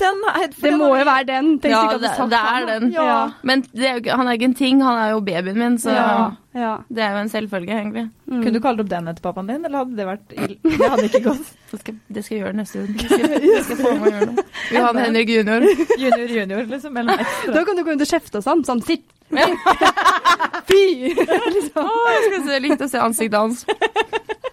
Den 0.00 0.16
er 0.26 0.48
Det 0.50 0.72
må 0.76 0.88
jo 0.98 1.04
være 1.06 1.24
den. 1.28 1.52
Tenk 1.62 1.70
Ja, 1.70 1.82
ikke 1.86 1.94
at 1.94 2.00
du 2.02 2.06
det, 2.08 2.30
det 2.32 2.40
er 2.40 2.66
den. 2.66 2.88
Ja. 2.92 3.18
Men 3.46 3.62
det 3.72 3.86
er 3.88 4.00
jo, 4.02 4.16
han 4.18 4.26
er 4.28 4.32
ikke 4.38 4.48
en 4.50 4.56
ting, 4.58 4.82
han 4.82 4.98
er 4.98 5.12
jo 5.12 5.20
babyen 5.22 5.54
min, 5.58 5.76
så 5.78 5.94
Ja. 5.94 6.08
ja. 6.58 6.72
det 6.90 7.04
er 7.06 7.14
jo 7.14 7.20
en 7.22 7.30
selvfølge, 7.30 7.70
egentlig. 7.78 8.04
Mm. 8.26 8.42
Kunne 8.42 8.52
du 8.58 8.60
kalt 8.64 8.82
opp 8.82 8.90
den 8.90 9.06
etter 9.12 9.22
pappaen 9.22 9.46
din, 9.52 9.64
eller 9.64 9.84
hadde 9.84 9.96
det 10.00 10.06
vært 10.10 10.34
ild? 10.34 10.56
Det 10.66 10.90
hadde 10.90 11.06
ikke 11.08 11.22
gått. 11.28 11.54
Det 11.70 11.78
skal, 11.82 11.94
det 12.16 12.22
skal 12.24 12.34
jeg 12.38 12.42
gjøre 12.46 12.56
neste 12.56 12.80
uke. 12.80 12.94
Det 12.96 13.08
skal, 13.12 13.40
det 13.44 13.64
skal 13.66 13.76
få 13.84 13.90
meg 14.00 14.06
å 14.08 14.12
gjøre 14.16 14.28
det. 14.38 14.44
Johan 14.72 15.00
Henrik 15.04 15.28
junior. 15.34 15.66
Junior, 16.00 16.28
junior, 16.32 16.62
liksom. 16.74 16.96
Eller 16.96 17.20
ekstra. 17.22 17.52
Da 17.58 17.64
kan 17.68 17.76
du 17.76 17.82
gå 17.84 17.90
rundt 17.92 18.04
og 18.06 18.08
kjefte 18.08 18.40
og 18.40 18.46
sånn. 18.46 18.64
Sånn, 18.64 18.80
sitt! 18.88 19.04
Fy! 20.68 21.12
liksom. 21.12 21.84
Å, 21.84 22.06
jeg 22.14 22.22
skal 22.24 22.46
se, 22.48 22.60
likte 22.64 22.88
å 22.88 22.92
se 22.92 23.02
ansiktet 23.04 23.38
hans. 23.38 23.64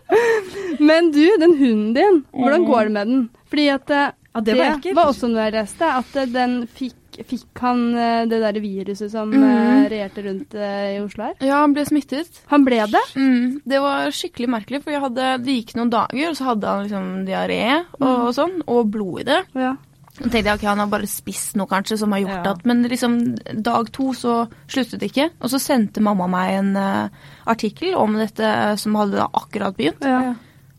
Men 0.89 1.11
du, 1.11 1.23
den 1.39 1.55
hunden 1.57 1.93
din, 1.95 2.21
hvordan 2.35 2.67
går 2.67 2.83
det 2.89 2.93
med 2.97 3.07
den? 3.11 3.25
Fordi 3.51 3.65
at 3.73 3.89
eh, 3.95 4.11
Ja, 4.35 4.41
det 4.43 4.57
var 4.59 4.77
det 4.83 4.93
var 4.97 5.09
også 5.13 5.29
noe 5.31 5.47
jeg 5.47 5.55
leste, 5.55 5.89
at 6.01 6.15
eh, 6.19 6.27
den 6.27 6.55
fikk, 6.67 7.19
fikk 7.23 7.61
han 7.63 7.85
eh, 7.95 8.25
det 8.27 8.41
derre 8.43 8.59
viruset 8.63 9.13
som 9.13 9.31
eh, 9.31 9.85
regjerte 9.91 10.25
rundt 10.25 10.57
i 10.59 10.97
Oslo 10.99 11.29
her. 11.29 11.37
Ja, 11.39 11.61
han 11.63 11.73
ble 11.77 11.85
smittet. 11.87 12.41
Han 12.51 12.67
ble 12.67 12.81
det? 12.91 13.03
Mm, 13.15 13.61
det 13.63 13.79
var 13.85 14.11
skikkelig 14.11 14.51
merkelig, 14.57 14.83
for 14.83 15.07
hadde, 15.07 15.29
det 15.45 15.57
gikk 15.61 15.75
noen 15.79 15.93
dager, 15.93 16.27
og 16.33 16.37
så 16.37 16.49
hadde 16.51 16.73
han 16.73 16.85
liksom 16.89 17.09
diaré 17.29 17.61
og, 18.01 18.09
og 18.11 18.31
sånn, 18.35 18.59
og 18.67 18.91
blod 18.91 19.23
i 19.23 19.29
det. 19.31 19.41
Ja. 19.55 19.75
Så 20.15 20.29
tenkte 20.31 20.45
jeg 20.47 20.55
ok, 20.61 20.61
han 20.69 20.79
har 20.79 20.87
bare 20.87 21.07
spist 21.11 21.57
noe 21.59 21.67
kanskje 21.67 21.97
som 21.99 22.13
har 22.15 22.21
gjort 22.23 22.45
Ja. 22.45 22.51
at 22.55 22.65
Men 22.65 22.83
liksom 22.87 23.15
dag 23.61 23.89
to 23.91 24.13
så 24.15 24.47
sluttet 24.67 24.99
det 25.01 25.09
ikke. 25.11 25.29
Og 25.41 25.49
så 25.51 25.59
sendte 25.59 25.99
mamma 26.01 26.27
meg 26.31 26.53
en 26.55 26.69
uh, 26.79 27.09
artikkel 27.51 27.95
om 27.99 28.15
dette 28.15 28.77
som 28.79 28.95
hadde 28.95 29.19
da 29.19 29.27
akkurat 29.33 29.75
begynt. 29.75 30.01
ja. 30.07 30.35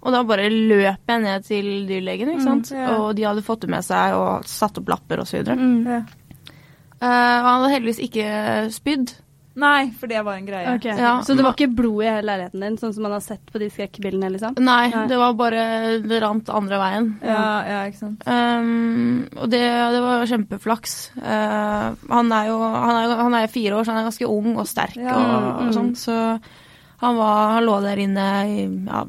Og 0.06 0.12
da 0.14 0.20
bare 0.22 0.46
løp 0.48 1.08
jeg 1.08 1.20
ned 1.22 1.44
til 1.44 1.64
dyrlegen, 1.88 2.28
ikke 2.30 2.44
sant. 2.44 2.70
ja. 2.70 2.92
Og 2.96 3.16
de 3.18 3.24
hadde 3.26 3.42
fått 3.42 3.64
det 3.64 3.70
med 3.70 3.82
seg 3.82 4.14
og 4.14 4.44
satt 4.46 4.78
opp 4.78 4.88
lapper 4.88 5.18
og 5.18 5.26
så 5.26 5.40
videre. 5.40 5.56
Mm. 5.58 5.86
Ja. 5.86 6.00
og 7.02 7.46
han 7.48 7.62
hadde 7.62 7.72
heldigvis 7.74 7.98
ikke 8.06 8.28
spydd. 8.72 9.12
Nei, 9.56 9.88
for 9.96 10.10
det 10.10 10.20
var 10.20 10.36
en 10.36 10.44
greie. 10.44 10.74
Okay. 10.76 10.92
Ja. 11.00 11.14
Så 11.24 11.32
det 11.36 11.44
var 11.46 11.54
ikke 11.56 11.70
blod 11.72 12.02
i 12.04 12.08
hele 12.10 12.26
leiligheten 12.28 12.60
din, 12.60 12.74
sånn 12.80 12.92
som 12.92 13.06
man 13.06 13.14
har 13.16 13.22
sett 13.24 13.40
på 13.48 13.60
de 13.62 13.70
skrekkbildene, 13.72 14.28
liksom? 14.34 14.58
Nei, 14.60 14.90
Nei. 14.92 15.04
det 15.08 15.16
var 15.16 15.32
bare 15.38 15.62
Det 16.04 16.18
rant 16.20 16.50
andre 16.52 16.80
veien. 16.82 17.06
Ja, 17.24 17.46
ja, 17.64 17.78
ikke 17.88 18.02
sant. 18.02 18.26
Um, 18.28 19.22
og 19.32 19.48
det, 19.52 19.62
det 19.94 20.02
var 20.04 20.26
kjempeflaks. 20.28 20.96
Uh, 21.16 21.94
han, 22.12 22.32
er 22.36 22.50
jo, 22.50 22.58
han, 22.60 22.98
er, 23.00 23.14
han 23.22 23.36
er 23.38 23.52
fire 23.52 23.78
år, 23.78 23.86
så 23.88 23.94
han 23.94 24.02
er 24.02 24.10
ganske 24.10 24.28
ung 24.28 24.50
og 24.60 24.68
sterk 24.68 24.98
Ja, 25.00 25.14
og, 25.16 25.46
mm. 25.46 25.62
og 25.70 25.76
sånn. 25.78 25.94
Så 25.96 26.16
han, 27.00 27.16
var, 27.16 27.54
han 27.56 27.64
lå 27.64 27.78
der 27.84 28.02
inne 28.04 28.26
i 28.50 28.66
ja, 28.66 29.00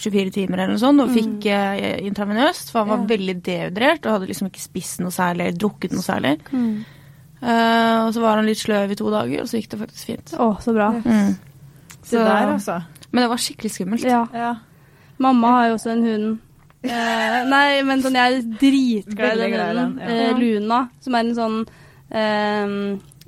24 0.00 0.32
timer 0.38 0.62
eller 0.62 0.76
noe 0.76 0.80
sånt 0.80 1.02
og 1.04 1.12
fikk 1.12 1.50
uh, 1.50 2.00
intravenøst, 2.06 2.72
for 2.72 2.80
han 2.84 2.94
var 2.94 3.04
Ja. 3.04 3.10
veldig 3.12 3.36
dehydrert 3.44 4.06
og 4.08 4.16
hadde 4.16 4.30
liksom 4.30 4.48
ikke 4.48 4.62
spist 4.64 5.04
noe 5.04 5.12
særlig 5.12 5.50
eller 5.50 5.60
drukket 5.60 5.92
noe 5.96 6.06
særlig. 6.06 6.38
Mm. 6.54 6.72
Uh, 7.40 8.06
og 8.06 8.10
så 8.12 8.20
var 8.20 8.40
han 8.40 8.48
litt 8.48 8.60
sløv 8.60 8.92
i 8.92 8.98
to 8.98 9.10
dager, 9.12 9.42
og 9.42 9.48
så 9.48 9.60
gikk 9.60 9.70
det 9.72 9.80
faktisk 9.80 10.12
fint. 10.12 10.34
Å, 10.36 10.50
så 10.60 10.74
bra. 10.76 10.90
Mm. 11.00 11.34
Se 12.02 12.18
der, 12.18 12.52
altså. 12.54 12.80
Men 13.10 13.24
det 13.24 13.30
var 13.32 13.42
skikkelig 13.42 13.72
skummelt. 13.74 14.06
Ja. 14.06 14.24
Ja. 14.36 14.54
Mamma 15.20 15.54
har 15.56 15.70
jo 15.70 15.78
også 15.78 15.94
en 15.94 16.04
hund. 16.06 16.28
Uh, 16.80 17.38
nei, 17.50 17.80
men 17.84 18.04
sånn, 18.04 18.16
jeg 18.16 18.38
er 18.38 18.50
dritglad 18.60 19.36
i 19.36 19.46
den 19.46 19.56
hunden. 19.56 19.96
den, 20.00 20.04
ja. 20.04 20.28
Uh, 20.30 20.40
Luna, 20.40 20.82
som 21.04 21.16
er 21.16 21.26
en 21.26 21.34
sånn 21.36 21.56
eh, 22.10 22.76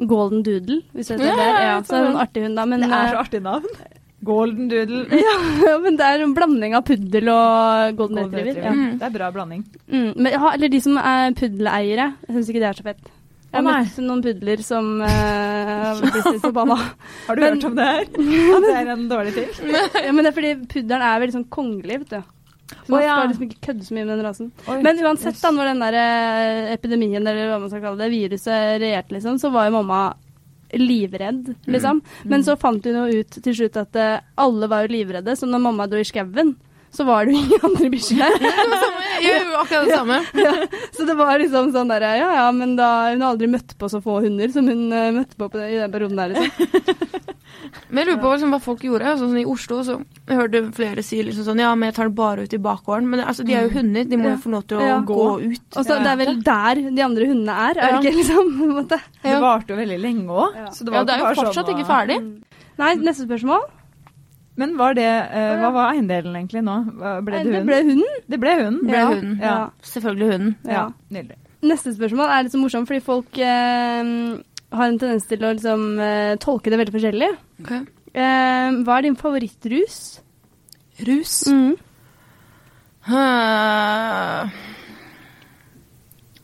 golden 0.09 0.45
doodle, 0.47 0.81
hvis 0.97 1.11
du 1.11 1.17
vet 1.17 1.27
Ja, 1.27 1.35
det 1.37 1.49
er. 1.49 1.65
Ja, 1.67 1.81
så 1.87 1.99
er 1.99 2.07
hun 2.07 2.15
en 2.15 2.23
artig 2.23 2.47
hund, 2.47 2.57
da. 2.59 2.69
Men, 2.69 2.85
Det 2.87 3.01
er 3.01 3.13
så 3.13 3.25
artig 3.25 3.43
navn. 3.45 3.83
Golden 4.23 4.69
Doodle. 4.71 5.19
ja, 5.27 5.79
men 5.83 5.97
det 5.99 6.07
er 6.07 6.23
en 6.23 6.35
blanding 6.37 6.77
av 6.79 6.85
puddel 6.87 7.31
og 7.33 7.97
golden 7.99 8.21
Golden 8.21 8.37
retriever. 8.37 8.53
Retriever. 8.53 8.69
Ja. 8.69 8.75
Mm. 8.77 8.99
Det 9.01 9.09
er 9.09 9.15
bra 9.17 9.31
blanding. 9.35 9.65
Mm, 9.89 10.13
men, 10.15 10.29
ja, 10.37 10.53
eller 10.53 10.71
de 10.71 10.81
som 10.85 11.01
er 11.01 11.35
puddeleiere. 11.39 12.07
Jeg 12.29 12.37
syns 12.37 12.53
ikke 12.53 12.63
det 12.63 12.69
er 12.69 12.79
så 12.79 12.87
fett. 12.87 13.11
Jeg 13.53 13.61
har 13.61 13.65
møtt 13.85 13.97
noen 14.01 14.21
pudler 14.25 14.61
som 14.65 14.87
uh, 15.03 15.09
har 15.13 15.99
blitt 16.01 16.29
litt 16.31 16.45
forbanna. 16.49 16.79
Har 17.27 17.37
du 17.37 17.43
Men- 17.43 17.59
hørt 17.59 17.67
om 17.69 17.75
det 17.77 17.89
her? 17.89 18.07
At 18.57 18.65
det 18.65 18.77
er 18.79 18.93
en 18.95 19.09
dårlig 19.11 19.35
ting? 19.37 19.51
ja, 20.07 20.13
men 20.13 20.25
det 20.25 20.31
er 20.31 20.39
fordi 20.39 20.53
puddelen 20.65 21.05
er 21.05 21.21
veldig 21.21 21.37
sånn 21.37 21.51
kongelig, 21.53 21.99
vet 22.05 22.15
du. 22.15 22.31
Så 22.73 22.89
man 22.89 23.03
oh, 23.03 23.05
ja. 23.05 23.17
skal 23.19 23.29
liksom 23.29 23.47
ikke 23.51 23.65
kødde 23.67 23.85
så 23.85 23.95
mye 23.95 24.07
med 24.09 24.15
den 24.17 24.25
rasen. 24.25 24.49
Oi, 24.65 24.79
Men 24.81 25.03
uansett, 25.05 25.37
yes. 25.37 25.45
da, 25.45 25.51
når 25.53 25.69
den 25.69 25.83
der 25.85 25.97
eh, 26.01 26.73
epidemien, 26.73 27.21
eller 27.21 27.51
hva 27.51 27.59
man 27.61 27.69
skal 27.69 27.85
kalle 27.85 28.01
det, 28.01 28.09
viruset 28.15 28.81
regjerte, 28.81 29.17
liksom, 29.19 29.37
så 29.43 29.53
var 29.53 29.69
jo 29.69 29.75
mamma 29.77 30.01
livredd, 30.81 31.53
liksom. 31.69 32.01
Men 32.33 32.45
så 32.47 32.57
fant 32.57 32.89
hun 32.89 32.97
jo 32.97 33.21
ut 33.21 33.37
til 33.45 33.57
slutt 33.59 33.77
at 33.77 33.99
uh, 34.01 34.23
alle 34.41 34.71
var 34.73 34.87
jo 34.87 34.95
livredde, 34.95 35.37
så 35.37 35.45
når 35.45 35.67
mamma 35.67 35.85
dro 35.91 36.01
i 36.01 36.09
skauen, 36.09 36.55
så 36.93 37.05
var 37.05 37.29
det 37.29 37.35
jo 37.35 37.43
ingen 37.45 37.67
andre 37.69 37.93
bikkjer 37.93 38.41
der. 38.41 38.89
Jeg 39.29 39.45
jo, 39.47 39.57
akkurat 39.61 39.89
det 39.89 39.97
samme. 39.97 40.19
ja, 40.45 40.55
så 40.97 41.07
det 41.09 41.17
var 41.19 41.39
liksom 41.43 41.73
sånn 41.75 41.91
derre 41.93 42.15
Ja 42.19 42.31
ja, 42.41 42.47
men 42.57 42.77
da 42.79 42.89
Hun 43.13 43.23
har 43.23 43.33
aldri 43.35 43.49
møtt 43.53 43.77
på 43.79 43.89
så 43.93 44.03
få 44.05 44.21
hunder 44.25 44.53
som 44.55 44.69
hun 44.69 44.89
uh, 44.93 45.11
møtte 45.15 45.39
på, 45.39 45.49
på 45.53 45.63
i 45.63 45.79
den 45.81 45.93
perioden 45.95 46.19
der, 46.21 46.35
liksom. 46.35 47.23
Men 47.93 48.03
jeg 48.03 48.09
lurer 48.09 48.21
på 48.23 48.31
liksom, 48.33 48.53
hva 48.55 48.59
folk 48.63 48.85
gjorde. 48.87 49.13
Sånn, 49.21 49.35
I 49.39 49.45
Oslo 49.49 49.81
så 49.87 49.99
jeg 50.01 50.39
hørte 50.39 50.63
flere 50.77 51.05
si 51.05 51.21
liksom 51.25 51.47
sånn 51.47 51.61
Ja, 51.63 51.73
men 51.77 51.91
jeg 51.91 51.97
tar 51.99 52.09
det 52.09 52.17
bare 52.19 52.47
ut 52.47 52.57
i 52.57 52.61
bakgården. 52.63 53.11
Men 53.13 53.23
altså, 53.25 53.45
de 53.47 53.57
er 53.57 53.67
jo 53.69 53.75
hunder. 53.77 54.07
De 54.09 54.19
må 54.21 54.33
jo 54.33 54.39
få 54.43 54.55
lov 54.55 54.65
til 54.71 54.81
å 54.81 54.87
Ja. 54.87 54.97
gå 55.07 55.27
ut. 55.43 55.77
Og. 55.77 55.91
Det 55.93 55.99
er 56.15 56.19
vel 56.23 56.41
der 56.47 56.83
de 56.89 57.05
andre 57.05 57.29
hundene 57.29 57.59
er, 57.69 57.77
er 57.79 57.99
det 57.99 58.01
ikke, 58.01 58.17
liksom? 58.23 58.51
på 58.59 58.69
en 58.71 58.75
måte? 58.81 58.99
Det 59.23 59.37
varte 59.45 59.75
jo 59.75 59.79
veldig 59.83 60.01
lenge 60.01 60.41
òg. 60.47 60.59
Ja. 60.63 60.73
Ja, 60.73 61.05
det 61.05 61.15
er 61.15 61.23
jo 61.23 61.35
fortsatt 61.43 61.73
ikke 61.75 61.87
ferdig. 61.89 62.19
Nei, 62.81 62.95
neste 63.05 63.29
spørsmål. 63.29 63.69
Men 64.61 64.75
var 64.77 64.95
det, 64.95 65.07
uh, 65.33 65.55
hva 65.63 65.71
var 65.73 65.93
eiendelen 65.95 66.35
egentlig 66.37 66.61
nå? 66.67 66.75
Ble 67.25 67.39
det 67.45 67.53
det 67.55 67.63
ble 67.65 67.79
hunden. 67.87 68.19
Det 68.29 68.39
ble 68.43 68.53
hunden. 68.59 68.83
Ble 68.89 68.99
Ja. 68.99 69.07
hunden. 69.09 69.39
Ja. 69.41 69.71
Selvfølgelig 69.83 70.29
hunden. 70.33 70.57
Ja, 70.67 70.73
Ja. 70.73 70.85
nydelig. 71.11 71.39
Neste 71.63 71.95
spørsmål 71.95 72.29
er 72.29 72.43
litt 72.43 72.53
så 72.53 72.59
morsomt, 72.61 72.89
fordi 72.91 73.01
folk 73.07 73.39
uh, 73.39 74.43
har 74.77 74.89
en 74.89 74.99
tendens 74.99 75.27
til 75.31 75.39
å 75.39 75.53
liksom, 75.55 75.87
uh, 76.01 76.37
tolke 76.43 76.69
det 76.71 76.79
veldig 76.81 76.93
forskjellig. 76.97 77.31
Eh, 78.13 78.71
hva 78.85 78.99
er 78.99 79.03
din 79.07 79.17
favorittrus? 79.17 80.21
Rus. 81.07 81.37
Mm. 81.49 81.77
Uh, 83.09 84.51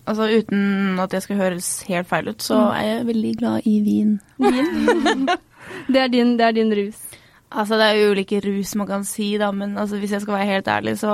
altså 0.08 0.26
uten 0.38 0.98
at 0.98 1.12
jeg 1.12 1.22
skal 1.26 1.36
høres 1.42 1.68
helt 1.90 2.08
feil 2.08 2.30
ut, 2.32 2.40
så 2.42 2.58
er 2.72 2.86
jeg 2.88 3.06
veldig 3.10 3.34
glad 3.42 3.68
i 3.68 3.76
vin. 3.84 4.16
Vin. 4.40 5.28
det, 5.92 6.00
er 6.06 6.08
din, 6.08 6.36
det 6.40 6.46
er 6.48 6.56
din 6.56 6.72
rus. 6.80 7.02
Altså, 7.48 7.78
det 7.80 7.84
er 7.88 7.94
jo 7.96 8.10
ulike 8.12 8.42
rus 8.44 8.74
man 8.76 8.84
kan 8.90 9.04
si, 9.08 9.30
da, 9.40 9.46
men 9.56 9.70
altså, 9.80 9.96
hvis 9.96 10.10
jeg 10.12 10.20
skal 10.20 10.34
være 10.36 10.50
helt 10.50 10.66
ærlig, 10.68 10.92
så 11.00 11.08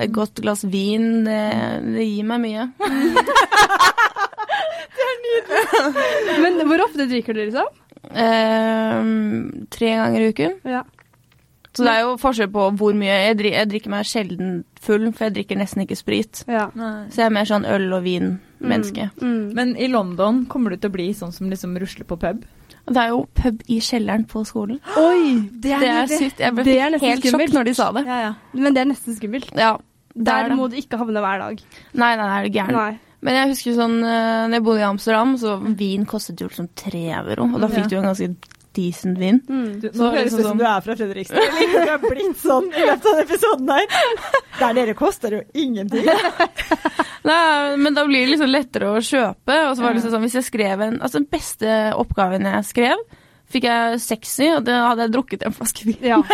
et 0.00 0.14
godt 0.16 0.40
glass 0.40 0.62
vin, 0.72 1.26
det, 1.26 1.42
det 1.84 2.06
gir 2.08 2.24
meg 2.24 2.40
mye. 2.40 2.64
det 4.96 5.04
er 5.10 5.18
nydelig. 5.26 6.40
Men 6.40 6.56
hvor 6.68 6.80
ofte 6.86 7.04
drikker 7.10 7.36
du, 7.36 7.42
liksom? 7.44 7.68
Eh, 8.14 8.98
tre 9.76 9.88
ganger 10.00 10.20
i 10.24 10.28
uken. 10.32 10.52
Ja. 10.68 10.82
Så 11.74 11.82
det 11.82 11.90
er 11.90 12.04
jo 12.04 12.12
forskjell 12.22 12.52
på 12.54 12.68
hvor 12.78 12.92
mye 12.94 13.10
Jeg, 13.10 13.34
drikker, 13.40 13.56
jeg 13.58 13.68
drikker 13.72 13.90
meg 13.90 14.06
sjelden 14.06 14.50
full, 14.80 15.08
for 15.10 15.24
jeg 15.26 15.34
drikker 15.40 15.58
nesten 15.58 15.82
ikke 15.82 15.96
sprit. 15.98 16.44
ja. 16.46 16.68
Så 17.10 17.18
jeg 17.18 17.26
er 17.26 17.34
mer 17.34 17.44
sånn 17.50 17.66
øl- 17.66 17.96
og 17.96 18.04
vin-menneske. 18.04 19.08
Mm. 19.20 19.48
Men 19.58 19.74
i 19.76 19.88
London 19.90 20.44
kommer 20.46 20.70
du 20.70 20.76
til 20.78 20.90
å 20.92 20.94
bli 20.94 21.08
sånn 21.18 21.32
som 21.34 21.50
liksom 21.50 21.74
rusler 21.82 22.06
på 22.06 22.14
pub? 22.20 22.44
Det 22.86 23.00
er 23.00 23.08
jo 23.14 23.22
pub 23.34 23.62
i 23.72 23.78
kjelleren 23.80 24.26
på 24.28 24.42
skolen. 24.44 24.78
Oi! 25.00 25.40
Det 25.64 25.72
er 25.72 26.06
sykt. 26.10 26.40
Jeg 26.42 26.52
ble 26.52 26.64
Det 26.66 26.76
er 26.80 26.98
helt 27.00 27.24
skummelt. 27.24 27.54
når 27.56 27.64
de 27.70 27.74
sa 27.74 27.90
det. 27.96 28.04
Ja, 28.06 28.18
ja. 28.26 28.32
Men 28.52 28.76
det 28.76 28.82
er 28.82 28.90
nesten 28.90 29.16
skummelt. 29.16 29.48
Ja, 29.56 29.76
det 30.14 30.26
Der 30.26 30.44
er 30.44 30.48
det. 30.52 30.58
må 30.58 30.68
du 30.68 30.76
ikke 30.76 31.00
havne 31.00 31.20
hver 31.24 31.38
dag. 31.40 31.62
Nei, 31.94 32.16
nei, 32.16 32.26
nei, 32.26 32.38
er 32.40 32.48
du 32.48 32.58
gæren. 32.58 32.98
Men 33.24 33.38
jeg 33.38 33.48
husker 33.54 33.72
sånn 33.78 33.96
uh, 34.04 34.44
når 34.50 34.58
jeg 34.58 34.64
bodde 34.66 34.80
i 34.82 34.88
Amsterdam, 34.90 35.30
så 35.40 35.54
vin 35.78 36.04
kostet 36.04 36.42
jo 36.44 36.50
liksom 36.50 36.68
tre 36.76 37.06
euro. 37.22 37.46
Og 37.54 37.60
da 37.62 37.70
fikk 37.72 37.88
du 37.88 37.96
en 37.96 38.10
ganske 38.10 38.28
decent 38.76 39.18
vin. 39.20 39.40
Mm. 39.48 39.80
Du, 39.82 39.88
nå 39.94 40.10
høres 40.12 40.32
liksom 40.32 40.38
det 40.38 40.42
ut 40.42 40.44
sånn- 40.44 40.50
som 40.50 40.60
du 40.60 40.66
er 40.68 40.84
fra 40.86 40.96
Fredrikstad. 40.98 41.40
Eller 41.64 41.86
du 41.86 41.92
har 41.94 42.04
blitt 42.04 42.38
sånn 42.42 42.68
i 42.72 42.86
løpet 42.88 43.10
av 43.12 43.20
episoden 43.24 43.72
her. 43.74 43.98
Der 44.60 44.78
dere 44.80 44.94
koster 44.98 45.38
jo 45.38 45.42
ingenting. 45.64 46.06
Nei, 47.28 47.76
men 47.80 47.94
da 47.96 48.04
blir 48.06 48.24
det 48.26 48.34
liksom 48.34 48.50
lettere 48.52 48.90
å 48.92 49.00
kjøpe. 49.02 49.58
Og 49.70 49.76
så 49.76 49.84
var 49.84 49.92
det 49.94 50.00
liksom 50.00 50.14
sånn, 50.16 50.24
hvis 50.26 50.38
jeg 50.40 50.48
skrev 50.50 50.82
en 50.84 50.98
Altså 51.00 51.20
den 51.22 51.28
beste 51.32 51.76
oppgaven 51.96 52.44
jeg 52.50 52.66
skrev, 52.68 53.04
fikk 53.54 53.66
jeg 53.68 53.98
sexy, 54.02 54.48
og 54.56 54.64
da 54.66 54.80
hadde 54.90 55.06
jeg 55.06 55.14
drukket 55.14 55.44
en 55.48 55.54
flaske 55.56 55.88
vin. 55.90 56.00
Ja. 56.14 56.20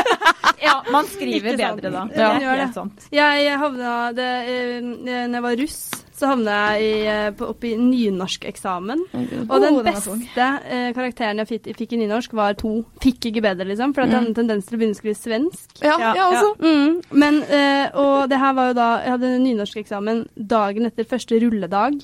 Ja, 0.60 0.74
man 0.92 1.06
skriver 1.08 1.56
bedre 1.56 1.88
da. 1.88 2.02
Ja, 2.12 2.26
det 2.36 2.42
gjør 2.44 2.58
er 2.60 2.66
det. 2.68 3.06
Jeg, 3.16 3.44
jeg 3.46 3.58
havna 3.62 3.92
det, 4.12 4.26
eh, 4.52 4.74
Når 4.84 5.32
jeg 5.38 5.42
var 5.46 5.54
russ, 5.56 5.78
så 6.20 6.30
havna 6.34 6.56
jeg 6.74 6.84
i, 6.84 7.00
eh, 7.08 7.30
på, 7.36 7.48
opp 7.54 7.64
i 7.64 7.72
nynorskeksamen. 7.80 9.02
Og 9.46 9.56
den 9.62 9.80
beste 9.86 10.46
eh, 10.68 10.90
karakteren 10.96 11.42
jeg 11.42 11.50
fikk, 11.54 11.70
fikk 11.78 11.96
i 11.96 12.00
nynorsk, 12.02 12.36
var 12.36 12.56
to. 12.60 12.80
Fikk 13.02 13.30
ikke 13.30 13.44
bedre, 13.48 13.66
liksom. 13.70 13.94
For 13.96 14.04
at 14.04 14.12
jeg 14.12 14.20
hadde 14.20 14.32
en 14.34 14.38
tendens 14.42 14.68
til 14.68 14.76
å 14.76 14.82
begynne 14.82 14.98
å 14.98 15.00
skrive 15.00 15.18
svensk. 15.18 15.80
Ja, 15.80 15.96
Ja, 16.00 16.12
ja, 16.16 16.28
også. 16.30 16.54
Mm, 16.60 17.00
men, 17.22 17.42
eh, 17.44 17.90
og 17.98 18.28
det 18.30 18.38
her 18.40 18.54
var 18.56 18.70
jo 18.70 18.78
da 18.78 18.88
Jeg 19.00 19.12
hadde 19.16 19.34
nynorskeksamen 19.42 20.24
dagen 20.36 20.86
etter 20.86 21.08
første 21.08 21.38
rulledag. 21.40 22.00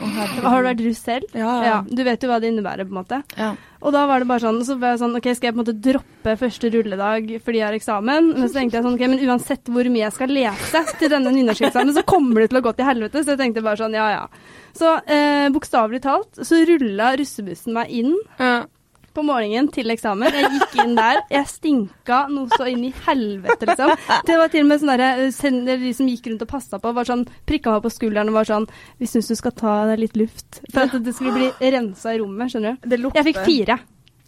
Har 0.00 0.62
du 0.62 0.66
vært 0.68 0.80
russ 0.86 1.00
selv? 1.04 1.34
Ja, 1.36 1.52
ja. 1.66 1.76
Du 1.86 2.00
vet 2.06 2.22
jo 2.24 2.30
hva 2.30 2.38
det 2.40 2.48
innebærer, 2.52 2.86
på 2.88 2.94
en 2.94 3.00
måte. 3.02 3.18
Ja. 3.36 3.50
Og 3.82 3.92
da 3.94 4.04
var 4.08 4.22
det 4.22 4.28
bare 4.30 4.42
sånn, 4.44 4.60
så 4.64 4.76
var 4.80 4.94
jeg 4.94 5.02
sånn, 5.02 5.16
ok, 5.18 5.28
skal 5.36 5.48
jeg 5.50 5.54
på 5.54 5.58
en 5.58 5.62
måte 5.64 5.74
droppe 5.84 6.34
første 6.40 6.70
rulledag 6.72 7.30
fordi 7.44 7.60
jeg 7.60 7.66
har 7.66 7.76
eksamen? 7.76 8.30
Men 8.38 8.46
så 8.48 8.56
tenkte 8.56 8.78
jeg 8.78 8.86
sånn, 8.86 8.96
ok, 8.98 9.06
men 9.12 9.24
uansett 9.28 9.72
hvor 9.74 9.90
mye 9.92 10.04
jeg 10.06 10.16
skal 10.16 10.32
lese 10.32 10.84
til 11.00 11.12
denne 11.12 11.32
nynorskeksamen, 11.34 11.94
så 11.96 12.04
kommer 12.08 12.44
det 12.44 12.52
til 12.52 12.62
å 12.62 12.64
gå 12.64 12.74
til 12.78 12.88
helvete. 12.88 13.24
Så 13.24 13.34
jeg 13.34 13.42
tenkte 13.42 13.64
bare 13.66 13.80
sånn, 13.82 13.96
ja 13.98 14.08
ja. 14.14 14.22
Så 14.78 14.94
eh, 15.04 15.48
bokstavelig 15.52 16.02
talt 16.06 16.40
så 16.46 16.62
rulla 16.68 17.12
russebussen 17.20 17.74
meg 17.76 17.90
inn 17.92 18.14
Ja. 18.38 18.62
På 19.14 19.24
morgenen 19.26 19.68
til 19.72 19.92
eksamen. 19.92 20.32
Jeg 20.32 20.50
gikk 20.56 20.76
inn 20.84 20.96
der. 20.98 21.22
Jeg 21.32 21.50
stinka 21.50 22.22
noe 22.32 22.50
så 22.56 22.66
inn 22.70 22.84
i 22.88 22.92
helvete, 23.06 23.68
liksom. 23.70 23.94
Det 24.28 24.38
var 24.40 24.52
til 24.52 24.64
og 24.64 24.70
med 24.70 24.82
sånn 24.82 24.92
derre 24.94 25.30
De 25.82 25.92
som 25.96 26.08
gikk 26.10 26.28
rundt 26.30 26.44
og 26.46 26.50
passa 26.50 26.80
på, 26.82 26.92
var 26.96 27.08
sånn 27.08 27.24
prikka 27.48 27.76
meg 27.76 27.84
på 27.86 27.92
skulderen 27.92 28.32
og 28.32 28.38
var 28.40 28.48
sånn 28.48 28.68
Vi 29.00 29.08
syns 29.10 29.30
du 29.30 29.36
skal 29.38 29.54
ta 29.58 29.74
deg 29.92 30.04
litt 30.06 30.16
luft. 30.18 30.62
For 30.72 30.86
at 30.86 30.96
det 31.04 31.14
skulle 31.16 31.34
bli 31.36 31.72
rensa 31.74 32.14
i 32.14 32.20
rommet, 32.22 32.52
skjønner 32.52 32.78
du. 32.80 33.10
Jeg 33.14 33.28
fikk 33.32 33.42
fire. 33.46 33.78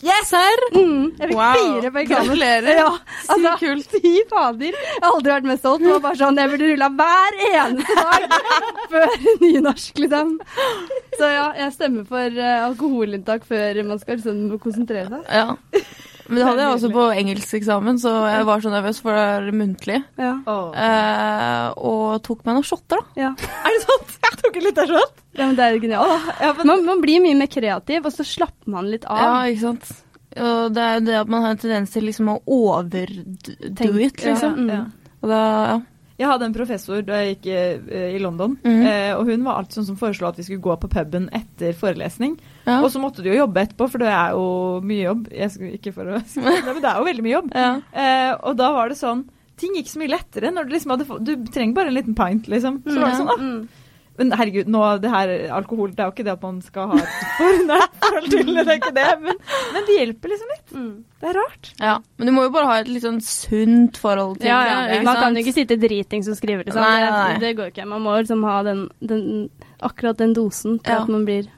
Yes, 0.03 0.27
sir! 0.29 0.63
Mm, 0.75 1.13
jeg 1.17 1.29
fikk 1.31 1.37
Wow. 1.39 1.55
fire 1.55 1.91
på 1.95 2.01
eksamen. 2.03 2.27
Gratulerer. 2.27 2.79
Ja, 2.81 2.89
Sykt 3.23 3.31
altså, 3.35 3.53
kult. 3.61 3.93
Fy 3.95 4.13
fader. 4.29 4.75
Jeg 4.75 5.01
har 5.05 5.11
aldri 5.15 5.33
vært 5.33 5.47
mer 5.49 5.61
stolt. 5.61 5.81
Det 5.85 5.93
var 5.95 6.03
bare 6.09 6.19
sånn, 6.21 6.41
Jeg 6.43 6.51
burde 6.53 6.71
rulla 6.73 6.89
hver 6.99 7.39
eneste 7.49 7.97
dag 8.01 8.27
før 8.93 9.15
nynorsk, 9.45 10.03
liksom. 10.05 10.35
Så 11.17 11.31
ja, 11.31 11.47
jeg 11.63 11.73
stemmer 11.79 12.05
for 12.11 12.41
uh, 12.43 12.67
alkoholinntak 12.67 13.47
før 13.49 13.81
man 13.87 14.03
skal 14.03 14.19
liksom 14.21 14.59
konsentrere 14.61 15.09
seg. 15.09 15.31
Ja. 15.31 15.85
Men 16.29 16.39
det 16.39 16.45
hadde 16.47 16.63
jeg 16.65 16.77
også 16.79 16.91
på 16.95 17.03
engelskeksamen, 17.21 17.99
så 18.01 18.13
jeg 18.33 18.47
var 18.49 18.63
så 18.65 18.71
nervøs 18.73 19.01
for 19.05 19.17
det 19.17 19.25
er 19.35 19.59
muntlig. 19.61 19.99
Ja. 20.21 20.31
Eh, 20.49 21.67
og 21.85 22.23
tok 22.25 22.45
meg 22.47 22.57
noen 22.57 22.67
shotter, 22.67 23.03
da. 23.03 23.27
ja. 23.27 23.33
Er 23.67 23.77
det 23.77 23.83
sant? 23.85 24.15
Jeg 24.25 24.39
tok 24.41 24.57
en 24.61 24.67
liten 24.69 24.89
shot. 24.95 25.21
ja 25.37 25.47
men 25.51 25.59
det 25.59 25.67
er 25.67 25.77
jo 25.77 25.83
genialt. 25.85 26.33
Ja, 26.41 26.53
men, 26.57 26.67
Man, 26.71 26.85
man 26.89 27.03
blir 27.05 27.23
mye 27.25 27.37
mer 27.39 27.51
kreativ, 27.53 28.09
og 28.09 28.15
så 28.17 28.27
slapper 28.27 28.73
man 28.77 28.89
litt 28.93 29.05
av. 29.05 29.21
Ja, 29.21 29.35
ikke 29.53 29.67
sant. 29.69 29.93
Og 30.35 30.73
det 30.75 30.83
er 30.83 30.95
jo 30.99 31.03
det 31.07 31.17
at 31.21 31.29
man 31.31 31.45
har 31.45 31.55
en 31.55 31.61
tendens 31.63 31.93
til 31.95 32.09
liksom 32.09 32.33
å 32.33 32.41
overdo 32.51 33.93
it, 34.03 34.25
liksom. 34.25 34.57
Mm. 34.65 34.71
ja. 34.73 34.85
Og 35.23 35.31
da, 35.31 35.43
ja. 35.69 35.77
Jeg 36.15 36.29
hadde 36.31 36.47
en 36.47 36.55
professor 36.55 37.01
da 37.03 37.17
jeg 37.21 37.33
gikk 37.35 37.47
eh, 37.51 38.11
i 38.15 38.21
London, 38.23 38.53
mm. 38.63 38.83
eh, 38.87 39.13
og 39.17 39.27
hun 39.27 39.43
var 39.47 39.59
alltid 39.59 39.81
sånn 39.81 39.89
som 39.89 39.97
foreslo 39.99 40.29
at 40.29 40.37
vi 40.39 40.45
skulle 40.47 40.63
gå 40.63 40.77
på 40.79 40.91
puben 40.93 41.27
etter 41.35 41.75
forelesning. 41.75 42.37
Ja. 42.69 42.77
Og 42.85 42.91
så 42.95 43.03
måtte 43.03 43.25
du 43.25 43.33
jo 43.33 43.41
jobbe 43.41 43.65
etterpå, 43.65 43.89
for 43.91 44.05
det 44.05 44.13
er 44.15 44.37
jo 44.37 44.45
mye 44.87 45.09
jobb. 45.09 45.25
Ikke 45.75 45.95
for 45.97 46.13
å 46.15 46.21
Nei, 46.45 46.59
men 46.69 46.83
det 46.85 46.91
er 46.93 47.01
jo 47.01 47.09
veldig 47.09 47.25
mye 47.27 47.35
jobb. 47.35 47.49
ja. 47.55 47.73
Eh, 48.05 48.33
og 48.47 48.59
da 48.61 48.71
var 48.77 48.93
det 48.93 49.01
sånn 49.01 49.27
Ting 49.59 49.77
gikk 49.79 49.87
så 49.87 50.01
mye 50.01 50.11
lettere 50.11 50.51
når 50.51 50.67
du 50.67 50.73
liksom 50.75 50.91
hadde 50.91 51.05
fått 51.07 51.27
Du 51.29 51.33
trenger 51.55 51.77
bare 51.77 51.93
en 51.93 51.95
liten 51.95 52.17
pint, 52.19 52.49
liksom. 52.51 52.81
Så 52.83 52.97
var 52.99 53.13
det 53.13 53.19
sånn, 53.21 53.31
ah, 53.31 53.43
Mm. 53.43 53.61
Men 54.19 54.31
herregud, 54.39 54.69
nå, 54.71 54.81
det 55.03 55.11
her 55.11 55.31
alkohol 55.57 55.91
Det 55.91 56.05
er 56.05 56.07
jo 56.07 56.13
ikke 56.15 56.27
det 56.27 56.35
at 56.37 56.45
man 56.45 56.61
skal 56.63 56.93
ha 56.93 56.99
et 57.03 57.15
for 57.35 57.65
nært 57.67 57.97
forhold 58.05 58.29
til 58.31 58.47
det, 58.47 58.55
det 58.61 58.75
er 58.75 58.79
ikke 58.79 58.93
det. 58.95 59.07
Men, 59.25 59.41
men 59.75 59.89
det 59.89 59.97
hjelper 59.99 60.33
liksom 60.35 60.53
litt. 60.55 60.75
Mm. 60.75 60.93
Det 61.25 61.31
er 61.31 61.39
rart. 61.41 61.73
ja. 61.81 61.97
Men 62.21 62.31
du 62.31 62.35
må 62.37 62.45
jo 62.47 62.53
bare 62.55 62.69
ha 62.71 62.77
et 62.83 62.93
litt 62.93 63.07
sånn 63.07 63.19
sunt 63.25 63.99
forhold 63.99 64.39
til 64.39 64.51
Ja, 64.53 64.61
det. 64.63 64.71
ja. 64.71 64.79
ikke 64.99 65.09
Man 65.09 65.21
kan 65.23 65.35
jo 65.35 65.45
ikke 65.45 65.57
sitte 65.59 65.81
dritings 65.83 66.31
og 66.31 66.39
skrive, 66.39 66.63
liksom. 66.63 66.85
Nei, 66.85 67.03
nei, 67.03 67.11
nei. 67.11 67.35
Det, 67.35 67.43
det 67.49 67.53
går 67.59 67.75
ikke. 67.75 67.89
Man 67.91 68.07
må 68.07 68.15
liksom 68.21 68.47
ha 68.47 68.57
den, 68.69 68.87
den, 69.03 69.27
akkurat 69.83 70.23
den 70.23 70.35
dosen 70.39 70.79
til 70.79 70.95
Ja. 70.95 71.03
at 71.03 71.11
man 71.11 71.27
blir 71.27 71.51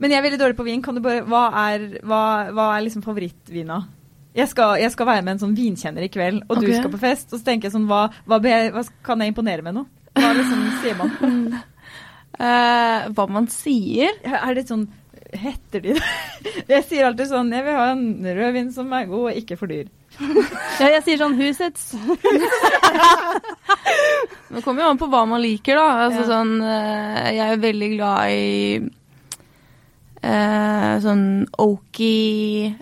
Men 0.00 0.10
jeg 0.10 0.18
er 0.18 0.26
veldig 0.28 0.40
dårlig 0.40 0.56
på 0.56 0.64
vin. 0.66 0.82
Kan 0.82 0.96
du 0.96 1.04
bare, 1.04 1.22
hva 1.28 1.46
er, 1.68 1.88
hva, 2.00 2.24
hva 2.52 2.72
er 2.76 2.88
liksom 2.88 3.04
favorittvina? 3.04 3.82
Jeg 4.36 4.46
skal, 4.48 4.76
jeg 4.78 4.92
skal 4.94 5.08
være 5.08 5.22
med 5.26 5.34
en 5.34 5.40
sånn 5.42 5.56
vinkjenner 5.56 6.04
i 6.06 6.10
kveld, 6.12 6.44
og 6.46 6.58
okay. 6.58 6.68
du 6.70 6.76
skal 6.78 6.92
på 6.92 7.00
fest. 7.02 7.32
Og 7.32 7.40
så 7.40 7.46
tenker 7.48 7.66
jeg 7.66 7.74
sånn, 7.74 7.88
hva, 7.90 8.04
hva, 8.30 8.38
hva 8.40 8.84
kan 9.02 9.20
jeg 9.20 9.32
imponere 9.32 9.64
med 9.66 9.74
nå? 9.74 9.86
Hva 10.14 10.30
liksom 10.36 10.62
sier 10.82 10.96
man? 10.98 11.10
Eh, 12.38 13.08
hva 13.16 13.26
man 13.28 13.46
sier? 13.50 14.10
Er 14.24 14.54
det 14.54 14.68
sånn 14.70 14.86
Heter 15.30 15.80
de 15.84 15.92
det? 15.94 16.02
Jeg 16.72 16.84
sier 16.88 17.04
alltid 17.06 17.28
sånn 17.30 17.52
Jeg 17.54 17.62
vil 17.66 17.76
ha 17.78 17.88
en 17.92 18.04
rødvin 18.24 18.72
som 18.74 18.92
er 18.96 19.04
god 19.10 19.24
og 19.32 19.36
ikke 19.42 19.56
for 19.60 19.66
dyr. 19.70 19.86
Ja, 20.20 20.88
jeg 20.90 21.02
sier 21.06 21.18
sånn 21.20 21.36
husets. 21.38 21.92
Det 24.50 24.62
kommer 24.64 24.82
jo 24.82 24.88
an 24.90 24.98
på 24.98 25.06
hva 25.10 25.20
man 25.30 25.40
liker, 25.42 25.78
da. 25.78 25.86
Altså, 26.08 26.22
Ja. 26.24 26.28
sånn, 26.32 26.52
eh, 26.66 27.28
jeg 27.36 27.46
er 27.54 27.60
veldig 27.62 27.90
glad 27.94 28.20
i 28.34 28.80
uh, 30.26 30.98
sånn 31.00 31.46
oaky 31.56 32.74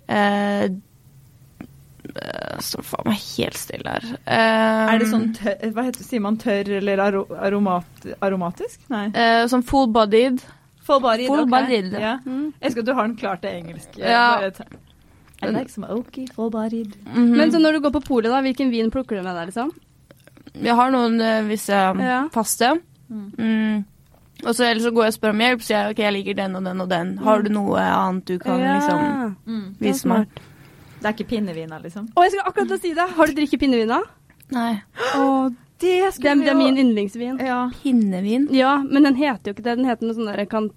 eh, 2.22 2.28
eh, 2.54 2.58
Står 2.60 2.82
faen 2.84 3.06
meg 3.10 3.18
helt 3.38 3.56
stille 3.58 3.94
her. 3.96 4.04
Um, 4.26 4.92
Er 4.94 4.98
det 4.98 5.08
sånn 5.10 5.26
tørr, 5.36 5.72
Hva 5.72 5.84
heter, 5.88 6.02
sier 6.04 6.20
man 6.24 6.36
tørr 6.36 6.68
eller 6.78 6.98
aro, 6.98 7.24
aromat, 7.38 8.06
aromatisk? 8.20 8.80
Nei. 8.90 9.06
Uh, 9.14 9.46
Sånn 9.50 9.62
full-bodied. 9.62 10.42
Full 10.88 11.00
bodied. 11.04 11.28
Full 11.28 11.44
ok. 11.44 11.50
bodied. 11.52 11.92
Yeah. 11.92 12.18
Mm. 12.24 12.52
Jeg 12.60 12.70
elsker 12.70 12.80
at 12.80 12.86
du 12.86 12.94
har 12.94 13.06
den 13.08 13.16
klart 13.20 13.42
til 13.42 13.50
engelsk. 13.50 13.98
Ja. 14.00 14.50
I 15.42 15.50
like 15.52 15.68
some 15.70 15.86
oaky, 15.86 16.26
full 16.34 16.50
bodied. 16.50 16.96
Mhm. 17.06 17.36
Men 17.36 17.52
så 17.52 17.60
når 17.60 17.72
du 17.76 17.80
går 17.84 17.92
på 17.98 18.00
polet, 18.06 18.30
da, 18.32 18.40
hvilken 18.42 18.70
vin 18.72 18.90
plukker 18.90 19.16
du 19.20 19.22
med 19.22 19.36
deg, 19.36 19.52
liksom? 19.52 19.70
Jeg 20.58 20.74
har 20.74 20.90
noen 20.90 21.20
uh, 21.20 21.42
visse 21.46 21.70
Ja. 21.76 22.24
faste. 22.34 22.72
Mm. 23.10 23.30
Mm. 23.38 23.84
Og 24.46 24.54
så 24.54 24.64
ellers 24.70 24.82
så 24.86 24.90
går 24.94 25.04
jeg 25.04 25.12
og 25.12 25.16
spør 25.18 25.30
om 25.34 25.40
hjelp, 25.44 25.62
så 25.62 25.68
jeg 25.74 25.90
ok, 25.92 25.98
jeg 25.98 26.12
liker 26.14 26.34
den 26.38 26.56
og 26.56 26.64
den 26.64 26.80
og 26.80 26.88
den. 26.88 27.08
Har 27.18 27.42
du 27.42 27.48
noe 27.50 27.78
annet 27.84 28.24
du 28.24 28.38
kan 28.38 28.58
liksom 28.60 29.36
Mm. 29.46 29.74
det 29.78 29.86
vise 29.88 30.06
meg? 30.08 30.26
Det 30.98 31.06
er 31.06 31.14
ikke 31.14 31.28
pinnevin, 31.30 31.72
liksom? 31.84 32.08
Å, 32.14 32.26
jeg 32.26 32.34
skulle 32.34 32.50
akkurat 32.50 32.72
til 32.72 32.78
å 32.78 32.82
si 32.82 32.92
det! 32.96 33.06
Har 33.14 33.30
du 33.30 33.38
drikket 33.38 33.62
pinnevin, 33.62 33.92
da? 33.92 34.02
Nei. 34.54 34.72
Åh, 35.14 35.48
Det 35.78 35.94
det, 36.18 36.26
er, 36.26 36.40
det 36.42 36.50
er 36.50 36.58
min 36.58 36.78
yndlingsvin. 36.82 37.38
Ja. 37.44 37.60
Pinnevin? 37.84 38.48
Ja, 38.54 38.78
men 38.82 39.06
den 39.06 39.18
heter 39.18 39.52
jo 39.52 39.54
ikke 39.54 39.66
det. 39.66 39.76
Den 39.78 39.86
heter 39.86 40.08
noe 40.08 40.16
sånn 40.16 40.30
derre 40.30 40.46
kan, 40.50 40.70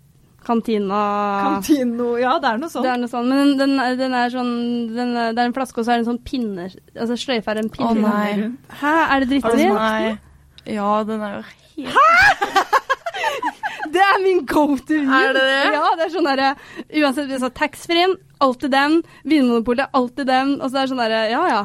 Kantina 0.45 0.99
Kantino, 1.43 2.15
Ja, 2.17 2.35
det 2.41 2.49
er 2.49 2.61
noe 2.61 2.69
sånt. 2.73 2.85
Det 2.85 2.91
er 2.91 3.01
noe 3.01 3.09
sånt, 3.11 3.29
men 3.29 3.53
den, 3.59 3.75
den, 3.77 3.97
den 3.99 4.15
er 4.17 4.33
sånn 4.33 4.53
den 4.89 5.11
er, 5.13 5.35
Det 5.37 5.43
er 5.43 5.51
en 5.51 5.53
flaske, 5.57 5.77
og 5.77 5.85
så 5.85 5.93
er 5.93 5.99
det 5.99 6.05
en 6.07 6.11
sånn 6.15 6.23
pinne 6.25 6.65
Altså 6.95 7.17
sløyfe 7.21 7.53
er 7.53 7.61
en 7.61 7.69
Å 7.69 7.89
oh, 7.91 7.97
nei. 7.97 8.49
Hæ, 8.81 8.95
er 9.05 9.25
det 9.25 9.29
drittvin? 9.35 9.75
Ja, 10.69 10.89
den 11.05 11.25
er 11.25 11.37
jo 11.37 11.43
helt 11.45 12.87
Det 13.91 14.03
er 14.05 14.17
min 14.23 14.45
go 14.49 14.65
to 14.77 14.95
vin! 14.95 15.11
Er 15.11 15.35
det 15.35 15.43
det? 15.47 15.59
Ja, 15.75 15.91
det 15.99 16.07
er 16.07 16.13
sånn 16.13 16.29
derre 16.29 16.53
Uansett, 17.01 17.27
vi 17.29 17.39
sa 17.41 17.51
taxfree-en, 17.61 18.15
alltid 18.43 18.73
den. 18.73 18.97
Vinmonopolet, 19.27 19.91
alltid 19.97 20.29
den. 20.31 20.57
Og 20.61 20.69
så 20.69 20.81
er 20.81 20.81
det 20.81 20.93
sånn 20.93 21.03
derre 21.03 21.21
Ja, 21.33 21.43
ja. 21.51 21.61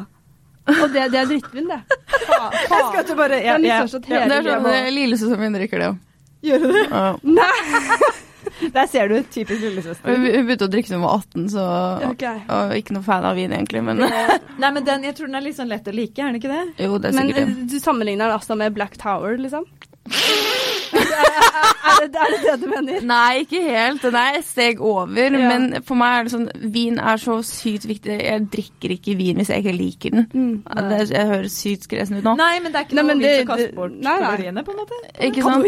Og 0.67 0.91
det, 0.91 1.05
det 1.13 1.21
er 1.21 1.29
drittvin, 1.29 1.69
det. 1.71 1.79
Fa, 2.27 2.39
Jeg 2.73 2.87
skal 2.91 3.15
bare 3.15 3.39
ja, 3.39 3.55
har 3.55 3.63
jeg, 3.63 3.87
jeg, 3.87 4.01
Det 4.03 4.39
er 4.41 4.47
sånn 4.49 4.71
eh, 4.73 4.89
lillesøsteren 4.91 5.45
min 5.45 5.55
drikker 5.55 5.83
det, 5.83 5.91
òg. 5.93 6.01
Gjør 6.47 6.63
du 6.63 6.71
det? 6.75 6.87
Ja. 6.91 7.05
Nei! 7.23 8.15
Der 8.73 8.87
ser 8.89 9.09
du 9.11 9.17
typisk 9.29 9.59
lillesøster. 9.61 10.07
hun 10.17 10.23
begynte 10.47 10.65
å 10.65 10.71
drikke 10.71 10.89
da 10.89 10.97
hun 10.97 11.03
var 11.03 11.19
18, 11.19 11.47
så 11.51 11.65
okay. 12.07 12.39
Og 12.53 12.71
ikke 12.79 12.95
noe 12.95 13.05
fan 13.05 13.25
av 13.27 13.37
vin, 13.37 13.53
egentlig, 13.53 13.83
men 13.85 14.01
Nei, 14.01 14.71
men 14.71 14.85
den, 14.87 15.03
jeg 15.05 15.17
tror 15.17 15.29
den 15.29 15.39
er 15.39 15.45
litt 15.45 15.57
sånn 15.59 15.69
lett 15.69 15.87
å 15.87 15.93
like, 15.93 16.15
er 16.15 16.31
den 16.31 16.39
ikke 16.39 16.53
det? 16.53 16.63
jo, 16.87 16.97
det 16.97 17.11
er 17.11 17.17
sikkert 17.17 17.37
det. 17.37 17.45
det. 17.51 17.67
du 17.73 17.77
sammenligner 17.83 18.31
den 18.31 18.39
altså 18.39 18.57
med 18.59 18.73
Black 18.77 18.97
Tower, 19.01 19.35
liksom? 19.41 19.67
Er, 20.07 22.05
det, 22.07 22.19
er 22.21 22.33
det 22.33 22.39
det 22.43 22.55
du 22.61 22.67
mener? 22.71 23.01
Nei, 23.07 23.43
ikke 23.43 23.61
helt. 23.63 24.01
Den 24.03 24.15
er 24.19 24.37
et 24.39 24.47
steg 24.47 24.81
over. 24.83 25.15
Ja. 25.17 25.29
Men 25.51 25.83
for 25.87 25.99
meg 25.99 26.19
er 26.19 26.27
det 26.27 26.33
sånn 26.33 26.47
Vin 26.73 26.99
er 26.99 27.21
så 27.21 27.39
sykt 27.47 27.87
viktig. 27.89 28.17
Jeg 28.27 28.45
drikker 28.53 28.95
ikke 28.97 29.17
vin 29.19 29.41
hvis 29.41 29.51
jeg 29.53 29.65
ikke 29.65 29.75
liker 29.77 30.15
den. 30.17 30.27
Mm. 30.33 30.55
Det, 30.91 31.01
jeg 31.13 31.31
høres 31.33 31.57
sykt 31.63 31.87
skresen 31.89 32.19
ut 32.19 32.27
nå. 32.27 32.35
Nei, 32.39 32.53
men 32.63 32.73
det 32.73 32.81
er 32.81 32.87
ikke 32.89 32.99
Nei, 32.99 33.07
noe 33.09 33.19
vits 33.23 33.43
å 33.43 33.49
kaste 33.51 33.69
bort 33.77 33.97
nei, 33.97 34.01
nei. 34.07 34.17
kaloriene, 34.23 34.65
på 34.67 34.75
en 34.75 34.81
måte. 34.83 35.03
Ikke 35.29 35.45
sant? 35.45 35.63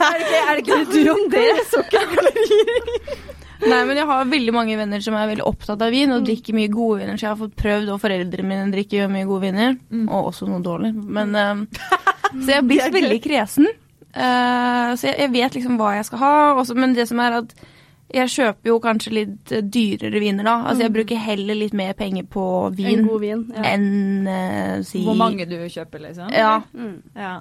Er 0.00 0.16
det 0.16 0.24
ikke, 0.24 0.40
er 0.40 0.56
det 0.56 0.62
ikke 0.64 0.78
du 0.94 1.10
om 1.12 1.26
det? 1.34 1.48
Sukkerkalorier. 1.74 3.28
Nei, 3.60 3.80
men 3.88 3.98
jeg 3.98 4.08
har 4.08 4.30
veldig 4.30 4.54
mange 4.56 4.76
venner 4.78 5.02
som 5.04 5.16
er 5.18 5.28
veldig 5.30 5.44
opptatt 5.48 5.82
av 5.84 5.92
vin 5.92 6.12
og 6.14 6.24
drikker 6.24 6.56
mye 6.56 6.70
gode 6.72 7.02
viner. 7.02 7.18
Så 7.20 7.26
jeg 7.26 7.32
har 7.34 7.40
fått 7.40 7.58
prøvd, 7.60 7.90
og 7.92 8.00
foreldrene 8.02 8.48
mine 8.48 8.70
drikker 8.72 9.02
jo 9.02 9.10
mye 9.12 9.28
gode 9.28 9.48
viner. 9.48 9.76
Og 10.06 10.30
også 10.32 10.48
noe 10.48 10.62
dårlig. 10.64 10.94
Men, 10.96 11.36
eh, 11.36 11.84
så 12.40 12.46
jeg 12.54 12.56
har 12.62 12.66
blitt 12.70 12.86
Det 12.86 12.92
gøy. 12.92 12.96
veldig 13.00 13.20
kresen. 13.26 13.68
Uh, 14.10 14.96
så 14.98 15.06
jeg, 15.06 15.20
jeg 15.22 15.30
vet 15.36 15.54
liksom 15.60 15.76
hva 15.78 15.92
jeg 15.98 16.08
skal 16.08 16.22
ha. 16.24 16.32
Også, 16.62 16.74
men 16.78 16.96
det 16.96 17.06
som 17.10 17.20
er 17.22 17.42
at 17.42 17.54
jeg 18.10 18.32
kjøper 18.32 18.72
jo 18.72 18.78
kanskje 18.82 19.12
litt 19.14 19.52
eh, 19.54 19.62
dyrere 19.62 20.18
viner 20.22 20.46
da. 20.46 20.56
Altså 20.66 20.82
jeg 20.86 20.94
bruker 20.96 21.20
heller 21.22 21.54
litt 21.54 21.76
mer 21.78 21.92
penger 21.98 22.26
på 22.26 22.42
vin 22.74 23.04
En 23.04 23.10
vin. 23.22 23.44
Ja. 23.54 23.62
enn 23.70 24.26
uh, 24.26 24.80
si 24.86 25.04
Hvor 25.06 25.18
mange 25.18 25.46
du 25.46 25.54
kjøper, 25.70 26.02
liksom? 26.08 26.32
Ja. 26.34 26.56
Mm. 26.74 26.96
ja. 27.14 27.36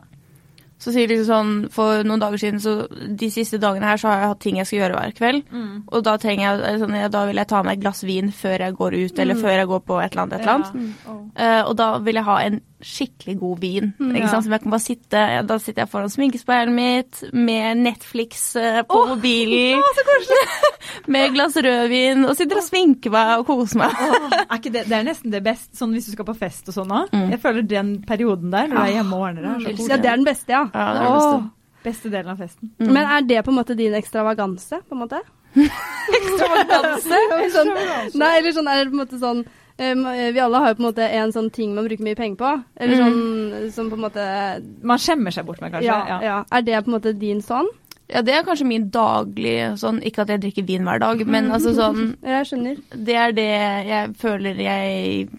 Så 0.80 0.94
sier 0.96 1.12
liksom 1.12 1.28
sånn, 1.30 1.72
For 1.76 2.06
noen 2.08 2.22
dager 2.22 2.40
siden, 2.40 2.62
så 2.64 2.88
de 2.90 3.28
siste 3.34 3.60
dagene 3.60 3.90
her, 3.90 4.00
så 4.00 4.08
har 4.08 4.22
jeg 4.22 4.32
hatt 4.32 4.42
ting 4.46 4.60
jeg 4.62 4.70
skal 4.70 4.80
gjøre 4.80 5.00
hver 5.00 5.16
kveld. 5.18 5.44
Mm. 5.52 5.74
Og 5.92 6.06
da 6.08 6.16
trenger 6.22 6.46
jeg, 6.48 6.80
sånn, 6.84 6.98
da 7.12 7.26
vil 7.28 7.42
jeg 7.42 7.52
ta 7.52 7.64
meg 7.68 7.78
et 7.78 7.84
glass 7.84 8.04
vin 8.08 8.32
før 8.32 8.66
jeg 8.66 8.78
går 8.80 8.98
ut, 9.00 9.20
eller 9.20 9.42
før 9.44 9.58
jeg 9.58 9.72
går 9.74 9.86
på 9.92 10.00
et 10.00 10.12
eller 10.14 10.24
annet. 10.24 10.38
Et 10.40 10.46
eller 10.46 10.56
annet. 10.56 10.74
Ja. 10.80 11.12
Oh. 11.12 11.22
Uh, 11.36 11.62
og 11.66 11.76
da 11.82 11.90
vil 12.06 12.22
jeg 12.22 12.30
ha 12.30 12.38
en 12.48 12.62
skikkelig 12.82 13.34
god 13.42 13.60
vin. 13.60 13.90
ikke 14.00 14.20
Ja. 14.24 14.28
sant? 14.32 14.46
Som 14.46 14.54
jeg 14.56 14.62
kan 14.64 14.72
bare 14.72 14.80
sitte 14.84 15.18
ja, 15.34 15.42
Da 15.44 15.58
sitter 15.60 15.82
jeg 15.84 15.90
foran 15.92 16.10
sminkespeilet 16.10 16.74
mitt 16.74 17.34
med 17.34 17.78
Netflix 17.84 18.54
på 18.56 18.86
på 18.88 19.02
mobilen. 19.10 19.82
med 21.12 21.26
et 21.26 21.34
glass 21.36 21.56
rødvin 21.58 22.24
og 22.26 22.36
sitter 22.40 22.62
og 22.62 22.64
sminker 22.64 23.12
meg 23.12 23.34
og 23.40 23.46
koser 23.50 23.82
meg. 23.84 23.92
Er 24.50 24.56
ikke 24.58 24.72
det, 24.74 24.86
det 24.88 24.98
er 25.00 25.04
nesten 25.10 25.32
det 25.32 25.44
beste, 25.44 25.76
sånn 25.78 25.92
hvis 25.94 26.08
du 26.08 26.16
skal 26.16 26.26
på 26.30 26.38
fest 26.40 26.70
og 26.72 26.78
sånn 26.80 26.92
òg. 27.02 27.12
Mm. 27.14 27.30
Jeg 27.36 27.42
føler 27.44 27.68
den 27.68 27.94
perioden 28.08 28.52
der, 28.52 28.68
når 28.72 28.76
du 28.76 28.84
er 28.86 28.96
hjemme 29.00 29.16
og 29.20 29.28
ordner 29.30 29.42
det, 29.42 29.50
er 29.76 29.90
Ja, 29.90 29.98
det 29.98 30.12
er 30.14 30.16
den 30.22 30.26
beste, 30.28 30.52
ja. 30.56 30.64
Ja, 30.74 30.86
det 30.94 31.02
er 31.02 31.10
den 31.10 31.18
beste. 31.20 31.56
Beste 31.84 32.10
delen 32.12 32.32
av 32.34 32.40
festen. 32.42 32.72
Mm. 32.80 32.90
Men 32.94 33.06
er 33.08 33.22
det 33.24 33.44
på 33.46 33.52
en 33.54 33.56
måte 33.60 33.76
din 33.80 33.94
ekstravaganse, 33.96 34.82
på 34.90 34.96
en 34.98 35.04
måte? 35.06 35.22
Ekstravaganse? 36.20 37.20
sånn, 37.56 37.72
nei, 38.20 38.32
eller 38.40 38.54
sånn 38.56 38.68
er 38.70 38.82
det 38.84 38.90
på 38.92 38.98
en 38.98 39.02
måte 39.04 39.20
sånn 39.22 39.44
um, 39.80 40.04
Vi 40.34 40.40
alle 40.44 40.58
har 40.64 40.70
jo 40.74 40.76
på 40.80 40.84
en 40.84 40.90
måte 40.92 41.10
en 41.20 41.32
sånn 41.32 41.52
ting 41.52 41.74
man 41.76 41.88
bruker 41.88 42.04
mye 42.04 42.16
penger 42.20 42.36
på. 42.38 42.54
Eller 42.78 42.96
sånn 43.04 43.72
som 43.72 43.90
på 43.90 43.96
en 44.00 44.06
måte 44.06 44.26
Man 44.84 44.98
skjemmer 45.02 45.32
seg 45.32 45.46
bort 45.46 45.62
med, 45.62 45.72
kanskje. 45.72 45.86
ja, 45.88 46.20
ja. 46.22 46.44
Er 46.52 46.62
det 46.62 46.84
på 46.86 46.92
en 46.92 46.98
måte 47.00 47.14
din 47.20 47.42
sånn? 47.42 47.68
Ja, 48.10 48.24
det 48.26 48.34
er 48.34 48.44
kanskje 48.48 48.66
min 48.66 48.88
daglige 48.90 49.76
sånn 49.78 50.00
Ikke 50.02 50.24
at 50.24 50.30
jeg 50.34 50.42
drikker 50.42 50.66
vin 50.66 50.84
hver 50.88 50.98
dag, 51.00 51.20
men 51.28 51.52
altså 51.54 51.76
sånn 51.78 52.16
Jeg 52.26 52.48
skjønner. 52.50 52.80
Det 52.96 53.16
er 53.16 53.32
det 53.38 53.50
jeg 53.90 54.16
føler 54.18 54.56
jeg 54.66 55.30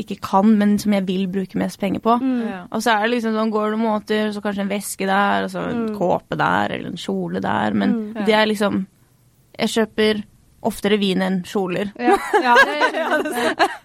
ikke 0.00 0.20
kan, 0.22 0.52
men 0.56 0.76
som 0.78 0.92
jeg 0.94 1.02
vil 1.08 1.26
bruke 1.28 1.58
mest 1.58 1.80
penger 1.82 2.00
på. 2.00 2.14
Mm. 2.22 2.44
Ja. 2.46 2.60
Og 2.72 2.80
så 2.80 2.92
er 2.94 3.02
det 3.02 3.16
liksom 3.16 3.34
sånn, 3.34 3.50
går 3.52 3.64
det 3.66 3.72
noen 3.74 3.88
måter, 3.90 4.30
så 4.32 4.40
kanskje 4.40 4.62
en 4.62 4.70
veske 4.70 5.04
der, 5.10 5.44
og 5.44 5.50
så 5.50 5.64
en 5.68 5.80
Mm. 5.90 5.96
kåpe 5.98 6.38
der, 6.38 6.72
eller 6.76 6.88
en 6.92 6.96
kjole 6.96 7.40
der. 7.42 7.74
Men 7.74 7.90
Mm. 7.92 8.14
Ja. 8.16 8.24
det 8.24 8.34
er 8.34 8.46
liksom 8.46 8.86
Jeg 9.58 9.68
kjøper 9.68 10.22
oftere 10.66 10.98
vin 11.00 11.22
enn 11.24 11.40
kjoler. 11.48 11.94
Ja. 11.96 12.16
Ja. 12.44 12.54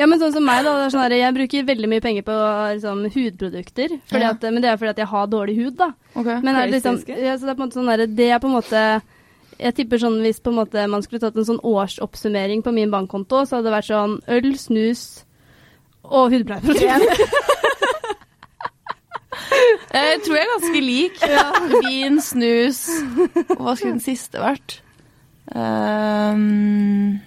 ja, 0.00 0.06
men 0.06 0.20
sånn 0.20 0.34
som 0.34 0.44
meg, 0.46 0.62
da. 0.64 0.74
Det 0.78 0.86
er 0.86 0.94
sånn 0.94 1.04
her, 1.04 1.16
jeg 1.20 1.36
bruker 1.36 1.68
veldig 1.68 1.90
mye 1.92 2.04
penger 2.04 2.26
på 2.26 2.36
liksom, 2.76 3.02
hudprodukter. 3.12 3.96
Fordi 4.10 4.28
at, 4.28 4.46
men 4.48 4.64
det 4.64 4.72
er 4.72 4.80
fordi 4.80 4.94
at 4.94 5.02
jeg 5.04 5.12
har 5.12 5.32
dårlig 5.32 5.56
hud, 5.60 5.74
da. 5.80 5.90
Men 6.14 6.54
er 6.54 6.66
det 6.66 6.78
liksom, 6.78 7.02
ja, 7.12 7.36
så 7.36 7.48
det 7.48 7.54
er 7.54 7.58
på 7.58 7.60
en 7.60 7.66
måte 7.66 7.80
sånn 7.80 7.92
der, 7.92 8.06
det 8.08 8.30
er 8.30 8.42
på 8.42 8.50
en 8.50 8.58
måte 8.58 8.84
Jeg 9.62 9.76
tipper 9.76 10.00
sånn 10.00 10.16
hvis 10.24 10.40
på 10.42 10.50
en 10.50 10.58
måte 10.58 10.84
man 10.90 11.04
skulle 11.04 11.22
tatt 11.22 11.36
en 11.38 11.46
sånn 11.46 11.60
årsoppsummering 11.68 12.64
på 12.64 12.72
min 12.74 12.92
bankkonto, 12.92 13.44
så 13.46 13.58
hadde 13.58 13.68
det 13.68 13.76
vært 13.76 13.90
sånn 13.90 14.16
øl, 14.32 14.48
snus 14.58 15.02
og 16.02 16.32
hudpleieprodukter. 16.32 17.20
Jeg 19.92 20.20
tror 20.24 20.38
jeg 20.38 20.42
er 20.42 20.54
ganske 20.56 20.80
lik. 20.82 21.20
Vin, 21.84 22.16
snus 22.24 22.80
Og 23.28 23.60
hva 23.60 23.76
skulle 23.76 23.92
den 23.92 24.02
siste 24.02 24.40
vært? 24.42 24.80
Ehm, 25.50 27.18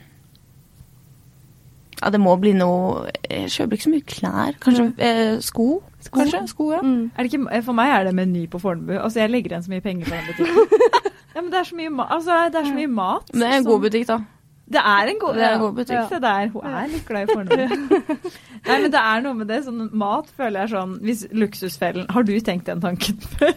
ja, 2.02 2.10
det 2.12 2.20
må 2.22 2.36
bli 2.40 2.54
noe 2.58 3.10
Jeg 3.30 3.50
kjøper 3.54 3.78
ikke 3.78 3.88
så 3.88 3.92
mye 3.94 4.06
klær. 4.08 4.58
Kanskje 4.64 4.86
eh, 5.04 5.36
sko? 5.44 5.68
Kanskje? 6.14 6.44
Sko, 6.52 6.70
ja. 6.76 6.82
Mm. 6.86 7.10
Er 7.18 7.24
det 7.26 7.34
ikke, 7.34 7.62
for 7.66 7.74
meg 7.78 7.92
er 7.96 8.04
det 8.10 8.14
Meny 8.16 8.46
på 8.52 8.60
Fornebu. 8.62 8.94
Altså, 9.00 9.20
jeg 9.24 9.32
legger 9.34 9.56
igjen 9.56 9.66
så 9.66 9.74
mye 9.74 9.82
penger 9.86 10.06
på 10.06 10.16
den 10.16 10.30
butikken. 10.30 10.80
ja, 11.36 11.42
men 11.42 11.52
det 11.52 11.60
er 11.60 11.68
så 11.72 11.76
mye, 11.80 11.90
ma 11.98 12.06
altså, 12.18 12.38
det 12.54 12.62
er 12.62 12.70
så 12.70 12.76
mye 12.78 12.92
mat. 12.94 13.32
Det 13.34 13.42
er 13.42 13.56
en 13.58 13.64
som- 13.64 13.72
god 13.72 13.82
butikk, 13.88 14.08
da. 14.12 14.20
Det 14.66 14.82
er 14.82 15.10
en 15.12 15.20
god, 15.22 15.38
er 15.38 15.52
en 15.54 15.60
god 15.62 15.76
butikk. 15.78 16.08
Se 16.10 16.18
der, 16.24 16.48
hun 16.50 16.66
er 16.66 16.88
litt 16.90 17.04
glad 17.06 17.28
i 17.30 17.34
Fornebu. 17.36 17.76
Nei, 18.66 18.78
men 18.82 18.88
det 18.90 19.02
er 19.02 19.22
noe 19.22 19.38
med 19.38 19.50
det. 19.52 19.60
Sånn 19.68 19.84
mat 19.94 20.32
føler 20.34 20.64
jeg 20.64 20.72
sånn 20.72 20.96
Hvis 21.06 21.20
Luksusfellen 21.38 22.08
Har 22.10 22.26
du 22.26 22.32
tenkt 22.42 22.66
den 22.66 22.82
tanken 22.82 23.20
før? 23.36 23.54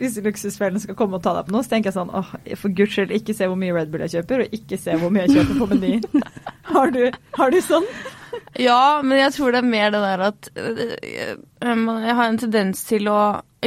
hvis 0.00 0.18
Luksusfellen 0.24 0.82
skal 0.82 0.98
komme 0.98 1.20
og 1.20 1.22
ta 1.22 1.36
deg 1.36 1.46
på 1.46 1.54
noe, 1.54 1.62
så 1.62 1.76
tenker 1.76 1.92
jeg 1.92 1.98
sånn 2.00 2.10
åh, 2.10 2.32
for 2.58 2.74
guds 2.74 2.96
skyld, 2.96 3.14
ikke 3.14 3.36
se 3.38 3.46
hvor 3.46 3.60
mye 3.60 3.76
Red 3.76 3.92
Bull 3.92 4.02
jeg 4.08 4.16
kjøper, 4.16 4.42
og 4.48 4.56
ikke 4.58 4.80
se 4.82 4.98
hvor 4.98 5.14
mye 5.14 5.28
jeg 5.28 5.36
kjøper 5.38 5.60
på 5.62 5.68
Meny. 5.76 5.94
Har 6.74 6.90
du, 6.90 7.04
har 7.38 7.52
du 7.54 7.60
sånn? 7.62 7.86
Ja, 8.58 8.98
men 9.06 9.20
jeg 9.20 9.32
tror 9.36 9.54
det 9.54 9.60
er 9.62 9.68
mer 9.70 9.92
det 9.94 10.00
der 10.02 10.22
at 10.26 10.48
øh, 10.58 10.80
øh, 10.98 11.84
Jeg 12.02 12.16
har 12.18 12.26
en 12.26 12.40
tendens 12.42 12.82
til 12.88 13.06
å 13.12 13.18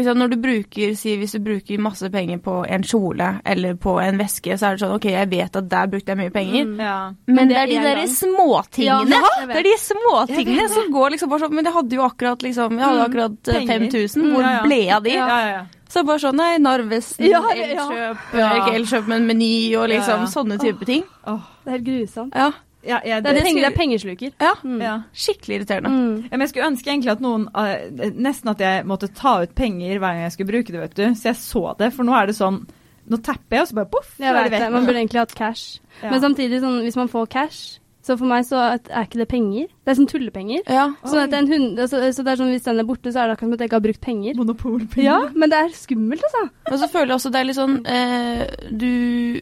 Når 0.06 0.30
du 0.30 0.36
bruker, 0.38 0.96
si 0.96 1.16
hvis 1.18 1.32
du 1.36 1.40
bruker 1.40 1.80
masse 1.80 2.10
penger 2.12 2.38
på 2.44 2.66
en 2.70 2.84
kjole 2.84 3.42
eller 3.46 3.74
på 3.76 3.98
en 4.02 4.18
veske, 4.18 4.58
så 4.58 4.68
er 4.70 4.78
det 4.78 4.84
sånn 4.86 4.96
OK, 4.96 5.06
jeg 5.12 5.30
vet 5.30 5.56
at 5.56 5.70
der 5.70 5.88
brukte 5.88 6.14
jeg 6.14 6.18
mye 6.18 6.32
penger. 6.32 6.76
Ja. 6.80 7.14
Men 7.28 7.48
det 7.50 7.56
det 7.56 7.62
er 7.62 7.68
de 7.68 7.80
der 7.88 8.06
småtingene. 8.08 9.10
Ja, 9.20 9.46
det 9.48 9.58
er 9.58 9.64
de 9.64 9.76
småtingene 9.80 10.70
som 10.70 10.92
går 10.94 11.10
liksom 11.16 11.30
bare 11.30 11.40
sånn 11.40 11.56
Men 11.56 11.66
jeg 11.66 11.74
hadde 11.74 11.96
jo 11.96 12.02
akkurat 12.06 12.42
liksom 12.46 12.78
Jeg 12.80 12.86
hadde 12.86 13.04
akkurat 13.10 13.48
øh, 13.48 13.54
Penger. 13.54 13.90
5000. 13.90 14.32
Hvor 14.34 14.42
Ja, 14.42 14.62
ble 14.64 14.80
av 14.96 15.04
de? 15.04 15.10
Ja, 15.18 15.28
ja, 15.28 15.50
ja. 15.50 15.66
Så 15.90 16.04
bare 16.06 16.20
sånn 16.22 16.36
Nei, 16.38 16.58
Narvesen, 16.62 17.26
Ja, 17.26 17.42
ja, 17.56 17.66
ja. 17.66 17.86
Elkjøp, 17.90 18.18
Ja. 18.38 18.50
ikke 18.62 18.76
Elkjøp, 18.80 19.08
men 19.08 19.26
Meny 19.28 19.76
og 19.76 19.88
liksom 19.90 20.20
Ja, 20.22 20.26
ja. 20.28 20.32
sånne 20.34 20.60
type 20.62 20.86
ting. 20.86 21.04
Åh, 21.26 21.40
Det 21.66 21.68
er 21.74 21.78
helt 21.78 21.88
grusomt. 21.88 22.36
Ja. 22.36 22.52
Ja, 22.84 23.00
ja, 23.04 23.20
Det 23.20 23.30
er, 23.30 23.34
det- 23.40 23.44
penger, 23.44 23.62
det 23.62 23.72
er 23.74 23.78
pengesluker. 23.78 24.32
ja. 24.40 24.54
Mm. 24.64 24.82
ja. 24.82 24.94
Skikkelig 25.14 25.60
irriterende. 25.60 25.90
Mm. 25.90 26.22
Ja, 26.24 26.32
men 26.32 26.40
jeg 26.46 26.50
skulle 26.54 26.70
ønske 26.72 26.92
egentlig 26.94 27.12
at 27.12 27.22
noen 27.24 27.48
eh, 27.56 28.12
Nesten 28.16 28.50
at 28.54 28.60
jeg 28.64 28.86
måtte 28.86 29.10
ta 29.14 29.42
ut 29.44 29.56
penger 29.56 30.00
hver 30.00 30.14
gang 30.16 30.24
jeg 30.28 30.32
skulle 30.38 30.52
bruke 30.54 30.72
det, 30.72 30.80
vet 30.86 30.96
du. 30.96 31.06
Så 31.16 31.30
jeg 31.34 31.36
så 31.42 31.66
det, 31.78 31.92
for 31.94 32.04
nå 32.08 32.16
er 32.16 32.28
det 32.32 32.36
sånn 32.40 32.66
Nå 33.10 33.18
tapper 33.26 33.58
jeg, 33.58 33.62
og 33.64 33.68
så 33.72 33.76
bare 33.80 33.90
poff, 33.90 34.10
Jeg 34.22 34.30
er 34.30 34.44
vet 34.44 34.52
det. 34.54 34.72
Man 34.72 34.86
burde 34.86 35.00
egentlig 35.02 35.18
hatt 35.24 35.32
cash. 35.34 35.80
Ja. 36.04 36.12
Men 36.12 36.22
samtidig, 36.22 36.60
sånn, 36.62 36.84
hvis 36.86 36.96
man 37.00 37.08
får 37.10 37.26
cash, 37.34 37.80
så 38.06 38.16
for 38.20 38.30
meg 38.30 38.46
så 38.46 38.60
er 38.62 38.80
er 38.86 39.08
ikke 39.08 39.18
det 39.24 39.28
penger. 39.32 39.66
Det 39.84 39.90
er 39.92 39.98
sånn 39.98 40.08
tullepenger. 40.12 40.62
Ja. 40.70 40.84
Sånn 41.04 41.24
at 41.24 41.34
en 41.34 41.48
hund, 41.50 41.82
så, 41.90 42.04
så 42.14 42.22
det 42.24 42.36
er 42.36 42.38
sånn 42.38 42.52
Hvis 42.54 42.68
den 42.68 42.80
er 42.80 42.86
borte, 42.86 43.10
så 43.10 43.24
er 43.24 43.28
det 43.32 43.34
akkurat 43.40 43.50
som 43.50 43.54
at 43.58 43.60
jeg 43.64 43.70
ikke 43.72 43.80
har 43.80 43.86
brukt 43.88 44.02
penger. 44.06 44.38
Monopolpenger. 44.38 45.04
Ja, 45.10 45.18
men 45.34 45.50
det 45.50 45.58
er 45.58 45.74
skummelt, 45.74 46.22
altså. 46.30 46.44
Men 46.70 46.80
så 46.84 46.88
føler 46.94 47.08
jeg 47.10 47.18
også 47.18 47.32
det 47.34 47.42
er 47.42 47.50
litt 47.50 47.58
sånn 47.58 47.76
eh, 47.90 48.46
Du 48.70 49.42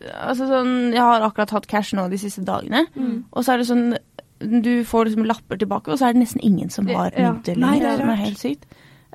Altså 0.00 0.46
sånn 0.48 0.92
Jeg 0.92 1.00
har 1.02 1.20
akkurat 1.26 1.50
hatt 1.50 1.66
cash 1.66 1.94
nå 1.94 2.08
de 2.10 2.18
siste 2.18 2.44
dagene, 2.44 2.86
Mm. 2.96 3.24
og 3.32 3.44
så 3.44 3.54
er 3.54 3.58
det 3.58 3.66
sånn 3.66 3.96
Du 4.40 4.84
får 4.84 5.06
liksom 5.10 5.24
lapper 5.26 5.58
tilbake, 5.58 5.88
og 5.90 5.98
så 5.98 6.08
er 6.08 6.12
det 6.12 6.22
nesten 6.22 6.40
ingen 6.42 6.70
som 6.70 6.86
har 6.86 7.10
Ja. 7.16 7.32
mynter 7.32 7.56
Nei, 7.56 7.78
lenger. 7.78 7.80
det 7.80 7.88
er 7.90 7.96
som 7.98 8.10
er 8.10 8.14
helt 8.22 8.38
sykt. 8.38 8.64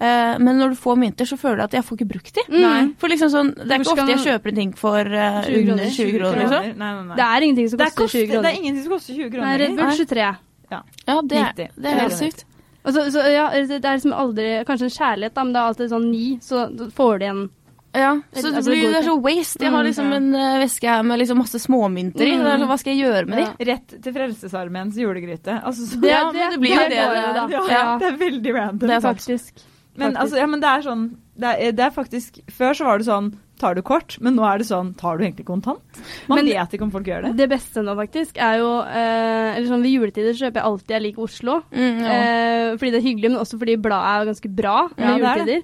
Uh, 0.01 0.35
men 0.41 0.57
når 0.57 0.69
du 0.73 0.75
får 0.75 0.97
mynter, 0.97 1.23
så 1.25 1.37
føler 1.37 1.57
du 1.57 1.63
at 1.63 1.71
jeg 1.71 1.83
får 1.85 1.97
ikke 1.99 2.07
brukt 2.09 2.33
de. 2.33 2.41
Mm. 2.49 2.95
For 2.97 3.07
liksom 3.07 3.29
sånn, 3.29 3.53
Det 3.55 3.71
er 3.71 3.79
ikke 3.79 3.93
ofte 3.93 4.07
jeg 4.09 4.25
kjøper 4.25 4.47
en 4.49 4.55
ting 4.55 4.73
for 4.75 4.99
uh, 4.99 5.41
20 5.45 5.71
under 5.71 5.85
20 5.85 6.17
kroner. 6.17 6.39
liksom. 6.41 6.77
Nei, 6.77 6.93
nei, 6.93 7.03
nei. 7.07 7.15
Det 7.15 7.23
er 7.23 7.41
ingenting 7.45 7.69
som 7.69 7.79
er, 7.79 7.85
koster 7.85 8.03
koster, 8.03 8.25
20 8.27 8.41
det 8.41 8.49
er 8.51 8.57
ingenting 8.59 8.83
som 8.83 8.91
koster 8.91 9.13
20 9.13 9.29
kroner. 9.29 9.45
Nei, 9.45 9.57
Red 9.57 9.75
Bull 9.77 9.91
23. 9.95 10.37
Ja, 10.73 10.81
det 11.21 11.37
er, 11.37 11.53
90. 11.53 11.69
det 11.77 11.85
er 11.85 11.99
helt 11.99 12.13
sykt. 12.17 12.43
Så, 12.83 13.11
så, 13.13 13.21
ja, 13.31 13.47
det 13.53 13.85
er 13.85 13.95
liksom 13.95 14.11
aldri 14.11 14.65
Kanskje 14.67 14.89
en 14.89 14.97
kjærlighet, 14.97 15.33
da, 15.33 15.43
men 15.45 15.53
det 15.53 15.59
er 15.61 15.67
alltid 15.69 15.89
sånn 15.93 16.09
ni, 16.11 16.37
så 16.41 16.91
får 16.91 17.19
du 17.19 17.25
igjen 17.25 17.49
Ja, 17.93 18.13
så 18.33 18.41
det, 18.49 18.55
Altså, 18.57 18.71
blir, 18.71 18.81
går 18.87 18.91
det 18.95 18.99
er 19.03 19.07
så 19.09 19.17
waste. 19.21 19.61
Jeg 19.61 19.71
har 19.71 19.83
Mm, 19.83 19.87
liksom 19.89 20.13
en 20.17 20.35
eh, 20.35 20.59
veske 20.63 20.87
her 20.89 21.03
med 21.03 21.19
liksom 21.19 21.37
masse 21.37 21.59
småmynter 21.61 22.25
i. 22.25 22.31
Mm. 22.33 22.43
Det 22.43 22.53
sånn, 22.59 22.67
Hva 22.71 22.77
skal 22.79 22.93
jeg 22.95 23.05
gjøre 23.05 23.27
med 23.29 23.39
Ja. 23.39 23.51
de? 23.59 23.65
Rett 23.71 24.01
til 24.01 24.13
Frelsesarmeens 24.13 24.95
julegryte. 24.97 25.59
Altså, 25.63 25.85
så, 25.85 26.01
Det, 26.01 26.09
Ja, 26.09 26.31
men 26.31 26.51
det 26.51 26.59
blir 26.59 26.71
jo 26.73 26.77
det 26.79 26.89
det, 26.89 26.97
det. 26.97 27.51
ja, 27.51 27.61
Ja, 27.69 27.97
det 27.99 28.07
er 28.13 28.17
veldig 28.17 28.53
random. 28.55 28.87
Det 28.87 28.89
er 28.97 28.99
faktisk. 29.01 29.53
Men, 29.95 30.15
altså, 30.17 30.37
ja, 30.37 30.47
men 30.47 30.59
det 30.59 30.69
er 30.69 30.81
sånn 30.81 31.17
det 31.37 31.49
er, 31.49 31.71
det 31.71 31.79
er 31.85 31.89
faktisk 31.91 32.39
Før 32.49 32.73
så 32.73 32.85
var 32.85 32.97
det 32.97 33.05
sånn 33.07 33.35
Tar 33.59 33.75
du 33.75 33.81
kort? 33.83 34.17
Men 34.21 34.35
nå 34.35 34.43
er 34.43 34.57
det 34.57 34.65
sånn 34.67 34.95
Tar 34.97 35.17
du 35.17 35.23
egentlig 35.23 35.45
kontant? 35.45 35.81
Man 36.27 36.37
Men- 36.43 36.45
vet 36.49 36.71
ikke 36.73 36.81
om 36.81 36.91
folk 36.91 37.05
gjør 37.05 37.21
det. 37.29 37.37
Det 37.37 37.49
beste 37.49 37.81
nå, 37.85 37.93
faktisk, 37.95 38.37
er 38.41 38.57
jo 38.57 38.81
eh, 38.81 39.53
Eller 39.55 39.67
sånn 39.69 39.81
ved 39.85 39.93
juletider 39.93 40.33
kjøper 40.33 40.53
jeg 40.61 40.63
alltid 40.65 40.87
Jeg 40.89 41.01
liker 41.03 41.21
Oslo. 41.23 41.61
Mm, 41.71 41.99
ja. 42.01 42.09
Eh, 42.09 42.77
fordi 42.77 42.91
det 42.91 42.99
er 43.03 43.07
hyggelig, 43.07 43.31
men 43.31 43.39
også 43.39 43.59
fordi 43.61 43.77
bladet 43.77 44.09
er 44.13 44.31
ganske 44.33 44.55
bra 44.55 44.89
Ja, 44.97 45.13
ved 45.13 45.21
det 45.21 45.41
er 45.41 45.45
det. 45.45 45.63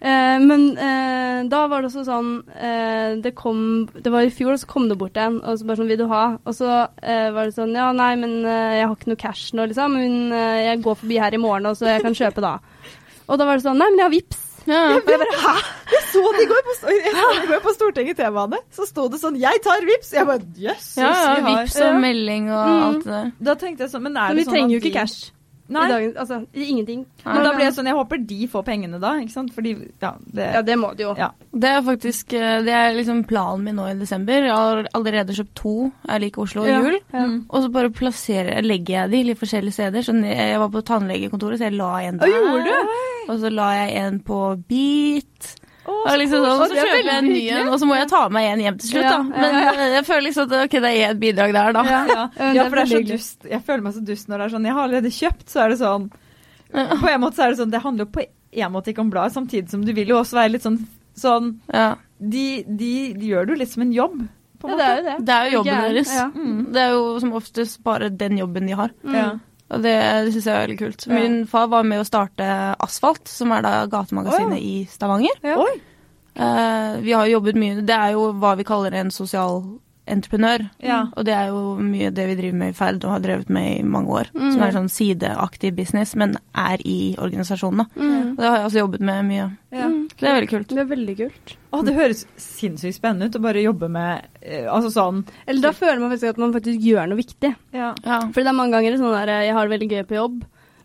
Eh, 0.00 0.38
men 0.40 0.62
eh, 0.80 1.42
da 1.52 1.66
var 1.68 1.82
det 1.82 1.90
også 1.90 2.06
sånn 2.08 2.28
eh, 2.56 3.16
Det 3.20 3.34
kom 3.36 3.84
Det 3.92 4.08
var 4.08 4.22
i 4.24 4.30
fjor, 4.32 4.54
og 4.54 4.60
så 4.62 4.66
kom 4.70 4.86
det 4.88 4.96
bort 4.96 5.18
en, 5.20 5.34
og 5.44 5.58
så 5.60 5.66
bare 5.68 5.76
sånn 5.76 5.90
'Vil 5.92 5.98
du 6.00 6.06
ha?' 6.08 6.38
Og 6.46 6.54
så 6.56 6.88
eh, 7.02 7.28
var 7.36 7.44
det 7.44 7.54
sånn 7.54 7.74
'Ja, 7.76 7.92
nei, 7.92 8.14
men 8.16 8.44
eh, 8.48 8.78
jeg 8.80 8.86
har 8.88 8.96
ikke 8.96 9.10
noe 9.12 9.20
cash 9.20 9.52
nå, 9.52 9.66
liksom. 9.68 9.92
Men 10.00 10.32
eh, 10.32 10.72
jeg 10.72 10.82
går 10.82 10.94
forbi 11.02 11.18
her 11.20 11.34
i 11.36 11.42
morgen, 11.42 11.66
og 11.66 11.76
så 11.76 11.84
jeg 11.92 12.00
kan 12.02 12.14
kjøpe 12.16 12.40
da'. 12.40 12.58
Og 13.28 13.36
da 13.38 13.44
var 13.44 13.56
det 13.60 13.64
sånn 13.66 13.76
'Nei, 13.76 13.90
men 13.90 13.98
jeg 14.00 14.08
har 14.08 14.16
vips. 14.16 14.40
Ja. 14.66 14.80
Jeg 14.94 15.04
bare, 15.04 15.26
Hæ? 15.44 15.54
Jeg 15.92 16.02
så 16.12 16.22
det 16.36 16.42
i 16.44 16.48
går 16.48 16.62
på, 16.64 16.72
jeg 17.52 17.62
på 17.62 17.72
Stortinget 17.74 18.16
T-bane. 18.16 18.58
Så 18.72 18.86
sto 18.88 19.08
det 19.08 19.20
sånn 19.20 19.36
'Jeg 19.36 19.60
tar 19.62 19.80
vips'. 19.84 20.12
Jeg 20.16 20.26
bare 20.26 20.40
Jøss. 20.56 20.96
Ja, 20.96 21.12
ja, 21.12 21.34
vi 21.34 21.42
vips 21.60 21.76
og 21.76 21.92
Ja. 21.92 21.98
melding 21.98 22.48
og 22.50 22.66
Mm. 22.68 22.82
alt 22.88 23.04
det 23.04 23.12
der. 23.12 23.32
Da 23.42 23.54
tenkte 23.54 23.80
jeg 23.84 23.90
sånn, 23.92 24.02
men 24.02 24.16
er 24.16 24.28
Men 24.28 24.36
det 24.36 24.36
vi 24.36 24.44
sånn 24.48 24.54
trenger 24.54 24.70
jo 24.70 24.80
ikke 24.80 24.92
de- 24.92 24.98
cash 24.98 25.30
Nei, 25.70 25.84
i 25.86 25.92
dagen. 25.92 26.12
Altså 26.18 26.40
ingenting. 26.54 27.06
men 27.24 27.44
da 27.44 27.52
blir 27.54 27.64
jeg 27.68 27.74
sånn 27.76 27.86
Jeg 27.86 27.94
håper 27.94 28.26
de 28.26 28.46
får 28.50 28.64
pengene 28.66 28.98
da, 29.00 29.12
ikke 29.22 29.30
sant? 29.36 29.52
Fordi 29.54 29.74
Ja, 30.02 30.12
det 30.34 30.48
Ja, 30.54 30.62
det 30.62 30.76
må 30.78 30.90
de 30.96 31.04
jo. 31.04 31.14
Ja. 31.16 31.30
Det 31.54 31.68
er 31.70 31.82
faktisk 31.86 32.32
eh, 32.34 32.62
det 32.66 32.74
er 32.74 32.94
liksom 32.96 33.24
planen 33.26 33.64
min 33.64 33.76
nå 33.76 33.86
i 33.90 33.94
desember. 33.98 34.32
Jeg 34.42 34.50
har 34.56 34.88
allerede 34.94 35.36
kjøpt 35.36 35.54
to 35.54 35.92
Jeg 36.08 36.20
liker 36.26 36.42
Oslo 36.42 36.62
og 36.62 36.68
Ja. 36.68 36.80
jul. 36.82 36.98
Ja. 37.12 37.26
Mm. 37.26 37.46
Og 37.48 37.62
så 37.62 37.72
bare 37.72 37.90
plasserer, 37.90 38.62
legger 38.66 39.02
jeg 39.04 39.10
de 39.10 39.22
litt 39.30 39.38
forskjellige 39.38 39.72
steder. 39.78 40.02
Så 40.02 40.14
jeg 40.24 40.58
var 40.58 40.68
på 40.68 40.82
tannlegekontoret, 40.82 41.58
så 41.58 41.70
jeg 41.70 41.78
la 41.78 41.92
en 42.02 42.18
der. 42.18 42.26
gjorde 42.26 42.64
du? 42.64 43.30
Og 43.30 43.38
så 43.38 43.50
la 43.52 43.70
jeg 43.86 43.96
en 44.04 44.20
på 44.20 44.40
Beat. 44.68 45.56
Og 45.88 46.18
liksom 46.20 46.44
sånn, 46.44 46.60
så 46.60 46.76
kjøper 46.76 46.98
jeg 46.98 47.14
en 47.14 47.28
ny 47.30 47.42
en, 47.56 47.68
og 47.72 47.78
så 47.80 47.86
må 47.88 47.96
jeg 47.96 48.08
ta 48.10 48.20
med 48.32 48.46
en 48.50 48.62
hjem 48.64 48.78
til 48.80 48.90
slutt, 48.92 49.04
Ja, 49.06 49.12
da. 49.16 49.22
Men 49.44 49.54
ja. 49.56 49.70
eh, 49.72 49.94
jeg 49.96 50.06
føler 50.08 50.24
liksom 50.26 50.46
at 50.46 50.56
ok, 50.58 50.74
det 50.84 50.90
er 50.90 51.04
et 51.14 51.20
bidrag 51.22 51.54
der, 51.56 51.72
da. 51.76 51.84
Ja, 51.88 52.00
Ja, 52.10 52.24
ja, 52.58 52.66
for 52.66 52.76
det 52.80 52.84
er 52.84 52.90
så 52.92 53.00
dust. 53.08 53.48
Jeg 53.48 53.62
føler 53.66 53.86
meg 53.86 53.96
så 53.96 54.02
dust 54.04 54.28
når 54.28 54.42
det 54.42 54.46
er 54.46 54.54
sånn 54.56 54.68
Jeg 54.68 54.76
har 54.76 54.88
allerede 54.88 55.14
kjøpt, 55.16 55.46
så 55.50 55.64
er 55.64 55.72
det 55.72 55.78
sånn 55.80 56.10
På 56.70 57.10
en 57.10 57.22
måte 57.24 57.40
så 57.40 57.46
er 57.46 57.54
det 57.54 57.60
sånn 57.62 57.72
Det 57.72 57.82
handler 57.86 58.06
jo 58.06 58.12
på 58.18 58.26
en 58.26 58.74
måte 58.74 58.92
ikke 58.92 59.04
om 59.04 59.10
bladet, 59.14 59.34
samtidig 59.36 59.72
som 59.72 59.84
du 59.86 59.92
vil 59.96 60.10
jo 60.12 60.20
også 60.20 60.40
være 60.40 60.54
litt 60.56 60.66
sånn 60.66 60.78
sånn 61.20 61.52
Ja. 61.72 61.94
De, 62.20 62.46
de, 62.68 62.92
de 63.16 63.30
gjør 63.32 63.46
det 63.48 63.54
jo 63.54 63.60
litt 63.62 63.72
som 63.72 63.84
en 63.86 63.92
jobb, 63.96 64.18
på 64.60 64.68
en 64.68 64.74
Ja, 64.74 64.76
det 64.80 64.86
er 64.86 64.96
jo 64.98 65.04
det. 65.06 65.14
Det 65.24 65.36
er 65.36 65.46
jo 65.46 65.52
jobben 65.58 65.84
deres. 65.86 66.10
Ja. 66.12 66.26
Mm. 66.34 66.58
Det 66.74 66.82
er 66.82 66.90
jo 66.92 67.04
som 67.22 67.32
oftest 67.38 67.78
bare 67.86 68.10
den 68.12 68.36
jobben 68.36 68.68
de 68.68 68.76
har. 68.76 68.92
Mm. 69.00 69.40
Ja. 69.70 69.76
Og 69.76 69.84
det, 69.86 69.94
syns 70.34 70.48
jeg 70.48 70.54
er 70.54 70.64
veldig 70.66 70.78
kult. 70.80 71.06
Ja. 71.06 71.14
Min 71.14 71.36
far 71.50 71.70
var 71.70 71.86
med 71.86 72.02
å 72.02 72.06
starte 72.08 72.48
Asfalt, 72.82 73.30
som 73.30 73.54
er 73.54 73.62
da 73.64 73.74
gatemagasinet 73.90 74.58
Å, 74.58 74.64
i 74.66 74.82
Stavanger. 74.90 75.38
Ja. 75.46 75.56
Oi! 75.62 75.78
Eh, 76.34 77.00
vi 77.02 77.12
har 77.12 77.26
jobbet 77.26 77.56
mye 77.58 77.80
Det 77.82 77.90
er 77.90 78.12
jo 78.14 78.28
hva 78.38 78.52
vi 78.56 78.64
kaller 78.64 78.94
en 78.94 79.10
sosial 79.10 79.64
entreprenør. 80.10 80.66
Ja. 80.84 81.00
Og 81.16 81.26
det 81.28 81.34
er 81.36 81.50
jo 81.52 81.76
mye 81.80 82.10
det 82.14 82.26
vi 82.30 82.36
driver 82.38 82.58
med 82.62 82.72
i 82.72 82.76
Ferd 82.76 83.04
og 83.04 83.14
har 83.14 83.24
drevet 83.24 83.52
med 83.52 83.68
i 83.78 83.86
mange 83.86 84.12
år. 84.20 84.30
Mm. 84.34 84.50
Som 84.52 84.64
er 84.66 84.76
sånn 84.76 84.90
sideaktiv 84.92 85.76
business, 85.78 86.14
men 86.18 86.36
er 86.58 86.82
i 86.84 87.14
organisasjonen. 87.18 87.84
da. 87.84 88.02
Mm. 88.02 88.30
Og 88.34 88.42
det 88.42 88.48
har 88.48 88.58
jeg 88.58 88.68
også 88.68 88.82
jobbet 88.82 89.06
med 89.10 89.26
mye. 89.30 89.48
Ja. 89.70 89.88
Mm. 89.88 89.98
Det 90.10 90.28
er 90.28 90.36
veldig 90.36 90.50
kult. 90.52 90.68
Det 90.74 90.82
er 90.82 90.90
veldig 90.90 91.16
kult. 91.22 91.56
Å, 91.70 91.82
det 91.86 91.94
høres 91.94 92.24
sinnssykt 92.40 92.98
spennende 92.98 93.30
ut 93.30 93.36
å 93.38 93.42
bare 93.44 93.62
jobbe 93.62 93.86
med 93.94 94.24
eh, 94.42 94.64
Altså 94.66 94.88
sånn 94.90 95.20
Eller 95.46 95.62
da 95.62 95.70
føler 95.70 96.00
man 96.02 96.10
faktisk 96.10 96.32
at 96.32 96.40
man 96.42 96.54
faktisk 96.56 96.82
gjør 96.82 97.10
noe 97.10 97.20
viktig. 97.20 97.52
Ja. 97.76 97.92
Ja. 98.02 98.18
For 98.26 98.42
det 98.42 98.50
er 98.50 98.56
mange 98.58 98.74
ganger 98.74 98.98
sånn 98.98 99.14
der 99.14 99.46
jeg 99.46 99.54
har 99.54 99.68
det 99.68 99.76
veldig 99.76 99.90
gøy 99.92 100.02
på 100.08 100.18
jobb, 100.18 100.40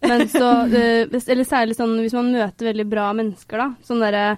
men 0.06 0.28
så 0.30 0.52
eh, 0.70 1.10
Eller 1.10 1.48
særlig 1.48 1.78
sånn 1.80 1.98
hvis 2.04 2.14
man 2.18 2.30
møter 2.36 2.70
veldig 2.70 2.86
bra 2.92 3.10
mennesker, 3.18 3.64
da. 3.64 3.72
Sånn 3.88 4.04
derre 4.06 4.36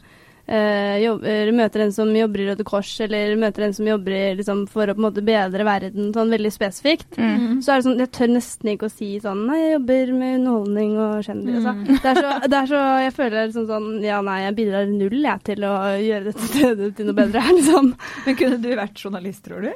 eh, 0.47 0.97
jobb, 1.03 1.25
møter 1.57 1.83
en 1.83 1.93
som 1.95 2.09
jobber 2.15 2.41
i 2.41 2.47
Røde 2.49 2.65
Kors, 2.67 2.89
eller 3.03 3.35
møter 3.39 3.67
en 3.67 3.75
som 3.75 3.87
jobber 3.87 4.15
i, 4.15 4.21
liksom, 4.39 4.63
for 4.71 4.87
å 4.87 4.95
på 4.95 5.01
en 5.01 5.07
måte 5.07 5.23
bedre 5.25 5.67
verden, 5.67 6.09
sånn 6.15 6.33
veldig 6.33 6.51
spesifikt. 6.55 7.19
Mm. 7.19 7.59
Så 7.65 7.73
er 7.73 7.81
det 7.81 7.87
sånn, 7.87 7.99
Jeg 8.03 8.11
tør 8.15 8.33
nesten 8.33 8.71
ikke 8.73 8.89
å 8.89 8.93
si 8.93 9.09
sånn 9.23 9.43
Nei, 9.49 9.59
jeg 9.59 9.75
jobber 9.75 10.13
med 10.17 10.39
underholdning 10.39 10.95
og 11.03 11.27
kjendis. 11.27 11.59
Mm. 11.59 11.67
Altså. 11.67 11.99
Det, 12.01 12.11
er 12.11 12.21
så, 12.21 12.33
det 12.47 12.59
er 12.59 12.71
så 12.71 12.81
Jeg 13.03 13.13
føler 13.17 13.53
sånn 13.55 13.69
sånn 13.69 13.87
Ja, 14.05 14.19
nei, 14.25 14.39
jeg 14.45 14.57
bidrar 14.57 14.89
null 14.91 15.19
jeg 15.21 15.45
til 15.51 15.67
å 15.67 15.75
gjøre 16.01 16.31
dette 16.31 16.49
stedet 16.51 16.91
til 16.97 17.09
noe 17.09 17.19
bedre. 17.21 17.45
liksom. 17.57 17.93
Men 18.25 18.41
kunne 18.41 18.59
du 18.63 18.69
vært 18.79 19.05
journalist, 19.05 19.43
tror 19.47 19.67
du? 19.67 19.71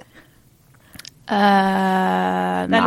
Uh, 1.32 2.68
nei, 2.68 2.82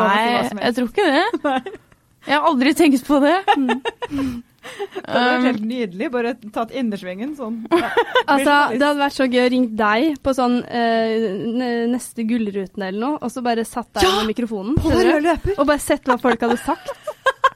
jeg 0.61 0.74
tror 0.77 0.90
ikke 0.90 1.09
det. 1.09 1.81
Jeg 2.24 2.40
har 2.40 2.47
aldri 2.48 2.73
tenkt 2.73 3.05
på 3.05 3.19
det. 3.20 3.36
Det 4.94 5.04
hadde 5.10 5.24
vært 5.28 5.38
Um, 5.40 5.46
helt 5.48 5.64
nydelig. 5.68 6.10
Bare 6.14 6.34
tatt 6.54 6.70
innersvingen 6.74 7.34
sånn. 7.38 7.60
Ja. 7.74 7.90
Altså, 8.26 8.54
Det 8.78 8.86
hadde 8.86 9.00
vært 9.02 9.16
så 9.18 9.26
gøy 9.28 9.42
å 9.44 9.50
ringe 9.52 9.72
deg 9.76 10.18
på 10.24 10.34
sånn 10.36 10.60
eh, 10.64 11.26
neste 11.92 12.24
Gullruten 12.28 12.82
eller 12.86 13.00
noe, 13.00 13.18
og 13.20 13.32
så 13.34 13.42
bare 13.44 13.64
satt 13.68 13.90
deg 13.98 14.06
Ja! 14.06 14.14
med 14.20 14.30
mikrofonen. 14.32 14.78
Og 15.58 15.66
bare 15.66 15.82
sett 15.82 16.06
hva 16.08 16.16
folk 16.22 16.40
hadde 16.46 16.56
sagt. 16.62 16.92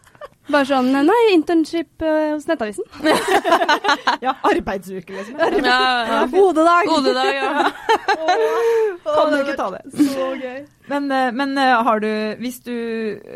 Bare 0.48 0.64
sånn 0.64 0.86
Nei, 0.94 1.18
internship 1.34 2.00
uh, 2.00 2.34
hos 2.34 2.46
Nettavisen. 2.48 2.84
Ja, 4.24 4.32
arbeidsuke, 4.48 5.12
liksom. 5.14 5.36
ja, 5.62 5.74
ja. 6.08 6.20
Hodedag! 6.32 6.88
Hodedag, 6.88 7.28
ja. 7.36 7.68
Kan 9.04 9.30
du 9.32 9.36
ikke 9.42 9.54
ta 9.58 9.68
det? 9.76 9.82
Så 9.94 10.28
gøy. 10.40 10.58
Men, 10.90 11.06
eh, 11.12 11.28
men 11.36 11.52
eh, 11.60 11.74
har 11.86 12.00
du 12.02 12.08
Hvis 12.40 12.58
du 12.64 12.72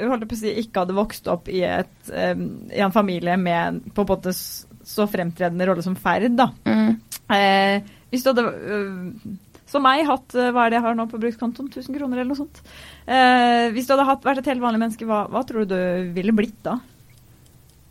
holdt 0.08 0.24
på 0.30 0.36
å 0.36 0.40
si, 0.40 0.52
ikke 0.62 0.82
hadde 0.84 0.96
vokst 0.96 1.28
opp 1.30 1.48
i, 1.52 1.60
et, 1.68 1.92
um, 2.10 2.44
i 2.72 2.80
en 2.82 2.94
familie 2.94 3.36
med 3.40 3.82
på 3.94 4.04
en 4.04 4.10
måte 4.10 4.32
så 4.34 5.06
fremtredende 5.10 5.68
rolle 5.68 5.84
som 5.84 5.94
Ferd, 5.98 6.32
da 6.40 6.48
Mm. 6.66 6.96
eh, 7.36 7.82
Hvis 8.10 8.24
du 8.24 8.32
hadde 8.32 8.46
uh, 8.48 9.36
som 9.72 9.84
meg 9.86 10.02
hatt 10.08 10.34
Hva 10.34 10.66
er 10.66 10.72
det 10.74 10.80
jeg 10.80 10.84
har 10.88 10.96
nå 10.98 11.06
på 11.12 11.20
brukskontoen? 11.22 11.68
1000 11.70 11.94
kroner 11.96 12.18
eller 12.20 12.32
noe 12.32 12.40
sånt. 12.42 12.58
Eh, 13.06 13.70
hvis 13.72 13.86
du 13.88 13.94
hadde 13.94 14.08
hatt, 14.10 14.24
vært 14.26 14.42
et 14.42 14.50
helt 14.52 14.64
vanlig 14.64 14.82
menneske, 14.82 15.06
hva, 15.08 15.22
hva 15.32 15.44
tror 15.48 15.64
du 15.64 15.72
du 15.76 16.10
ville 16.16 16.34
blitt 16.36 16.58
da? 16.66 16.74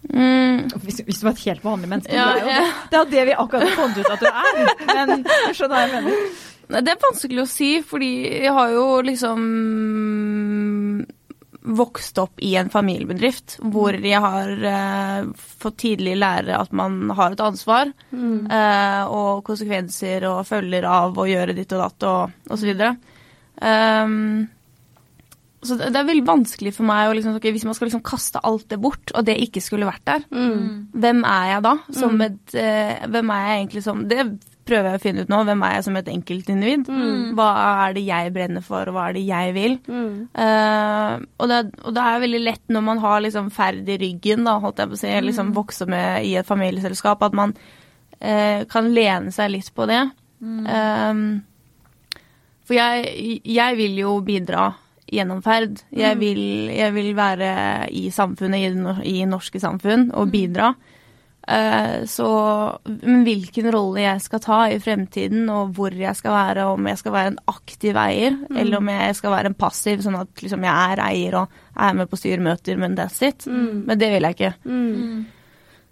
Mm. 0.09 0.69
Hvis, 0.81 1.01
hvis 1.05 1.19
du 1.21 1.25
var 1.27 1.35
et 1.35 1.43
helt 1.45 1.63
vanlig 1.63 1.89
menneske. 1.91 2.15
Ja, 2.15 2.31
det, 2.33 2.41
er 2.41 2.47
jo 2.47 2.69
det. 2.89 2.95
er 2.95 3.03
jo 3.03 3.09
det 3.11 3.25
vi 3.29 3.35
akkurat 3.37 3.67
har 3.67 3.75
funnet 3.77 3.97
ut 4.01 4.09
at 4.15 4.23
du 4.23 4.29
er. 4.31 4.61
Men 4.95 5.23
du 5.27 5.53
skjønner 5.53 5.75
hva 5.75 5.83
jeg 5.85 5.91
mener. 5.93 6.39
Det 6.71 6.91
er 6.93 7.01
vanskelig 7.03 7.41
å 7.43 7.49
si, 7.51 7.69
fordi 7.83 8.11
jeg 8.45 8.53
har 8.55 8.69
jo 8.73 8.85
liksom 9.03 9.41
vokst 11.61 12.17
opp 12.17 12.39
i 12.41 12.55
en 12.57 12.71
familiebedrift 12.73 13.59
hvor 13.69 13.93
jeg 13.93 14.17
har 14.23 14.49
eh, 14.65 15.27
fått 15.61 15.77
tidlig 15.83 16.15
lære 16.17 16.55
at 16.57 16.71
man 16.73 17.11
har 17.17 17.35
et 17.35 17.43
ansvar 17.45 17.91
Mm. 18.11 18.47
eh, 18.51 19.03
og 19.07 19.43
konsekvenser 19.47 20.25
og 20.31 20.41
følger 20.49 20.83
av 20.89 21.15
å 21.21 21.27
gjøre 21.29 21.53
ditt 21.55 21.71
og 21.77 21.83
datt 21.85 22.07
og, 22.09 22.33
osv. 22.49 22.57
så 22.63 22.65
videre. 22.71 22.95
Um, 23.61 24.47
så 25.61 25.77
det, 25.77 25.91
er 25.95 26.07
veldig 26.07 26.25
vanskelig 26.25 26.71
for 26.73 26.87
meg 26.89 27.09
å 27.09 27.15
liksom, 27.17 27.35
okay, 27.37 27.51
hvis 27.53 27.65
man 27.67 27.75
skal 27.77 27.87
liksom 27.89 28.01
kaste 28.03 28.39
alt 28.43 28.67
det 28.71 28.79
bort, 28.81 29.11
og 29.13 29.25
det 29.27 29.35
ikke 29.43 29.61
skulle 29.61 29.85
vært 29.85 30.05
der, 30.05 30.23
Mm. 30.31 30.87
hvem 30.93 31.19
er 31.25 31.45
jeg 31.55 31.63
da? 31.63 31.73
Som 31.91 32.17
Mm. 32.17 32.21
et, 32.25 32.55
eh, 32.55 33.07
hvem 33.07 33.29
er 33.29 33.43
jeg 33.47 33.59
egentlig 33.67 33.83
som 33.83 34.07
Det 34.07 34.39
prøver 34.65 34.91
jeg 34.91 34.99
å 34.99 35.01
finne 35.01 35.21
ut 35.21 35.27
nå. 35.29 35.43
Hvem 35.43 35.63
er 35.65 35.73
jeg 35.73 35.83
som 35.83 35.95
et 35.97 36.05
enkeltindivid? 36.05 36.85
Mm. 36.87 37.33
Hva 37.35 37.47
er 37.89 37.93
det 37.93 38.05
jeg 38.05 38.33
brenner 38.33 38.61
for, 38.63 38.81
og 38.87 38.93
hva 38.93 39.09
er 39.09 39.13
det 39.13 39.25
jeg 39.27 39.53
vil? 39.53 39.77
Mm. 39.89 40.27
Eh, 40.35 41.25
og, 41.39 41.47
det, 41.49 41.59
og 41.83 41.93
det 41.93 42.03
er 42.05 42.19
veldig 42.21 42.41
lett 42.45 42.67
når 42.69 42.83
man 42.83 42.97
har 42.99 43.21
liksom 43.21 43.49
ferd 43.51 43.89
i 43.89 43.97
ryggen, 43.97 44.45
da, 44.45 44.59
holdt 44.59 44.77
jeg 44.77 44.87
på 44.89 44.93
å 44.93 45.01
si, 45.01 45.07
liksom 45.27 45.53
vokser 45.53 45.87
med 45.87 46.25
i 46.25 46.35
et 46.35 46.45
familieselskap, 46.47 47.21
at 47.23 47.33
man 47.33 47.53
eh, 48.21 48.63
kan 48.65 48.93
lene 48.93 49.31
seg 49.33 49.49
litt 49.51 49.71
på 49.75 49.87
det. 49.89 50.11
Eh, 50.41 51.13
for 52.65 52.73
jeg, 52.77 53.41
jeg 53.43 53.77
vil 53.77 53.97
jo 53.97 54.21
bidra 54.21 54.69
gjennom 55.11 55.41
ferd. 55.43 55.81
Jeg, 55.91 56.17
vil, 56.21 56.41
jeg 56.71 56.95
vil 56.95 57.11
være 57.17 57.51
i 57.91 58.07
samfunnet, 58.13 58.63
i 59.03 59.19
i 59.21 59.27
norske 59.27 59.59
samfunn, 59.59 60.09
og 60.15 60.31
bidra. 60.31 60.71
Eh, 61.47 62.05
så 62.05 62.27
men 62.85 63.23
hvilken 63.25 63.71
rolle 63.73 64.03
jeg 64.03 64.21
skal 64.23 64.43
ta 64.43 64.59
i 64.69 64.79
fremtiden, 64.79 65.49
og 65.49 65.73
hvor 65.75 65.95
jeg 65.97 66.15
skal 66.15 66.35
være, 66.35 66.67
om 66.69 66.87
jeg 66.87 67.01
skal 67.01 67.15
være 67.15 67.33
en 67.33 67.41
aktiv 67.51 67.97
eier, 67.97 68.37
eller 68.53 68.77
om 68.77 68.91
jeg 68.93 69.17
skal 69.17 69.35
være 69.35 69.51
en 69.51 69.57
passiv, 69.57 70.03
sånn 70.05 70.19
at 70.21 70.45
liksom 70.45 70.67
jeg 70.67 70.95
er 70.95 71.03
eier 71.09 71.37
og 71.41 71.61
er 71.75 71.97
med 71.97 72.11
på 72.11 72.19
styremøter, 72.19 72.79
men 72.79 72.97
that's 72.99 73.21
it. 73.25 73.47
Mm. 73.49 73.83
Men 73.89 74.01
det 74.01 74.11
vil 74.13 74.29
jeg 74.29 74.37
ikke. 74.37 74.53
Mm. 74.65 75.25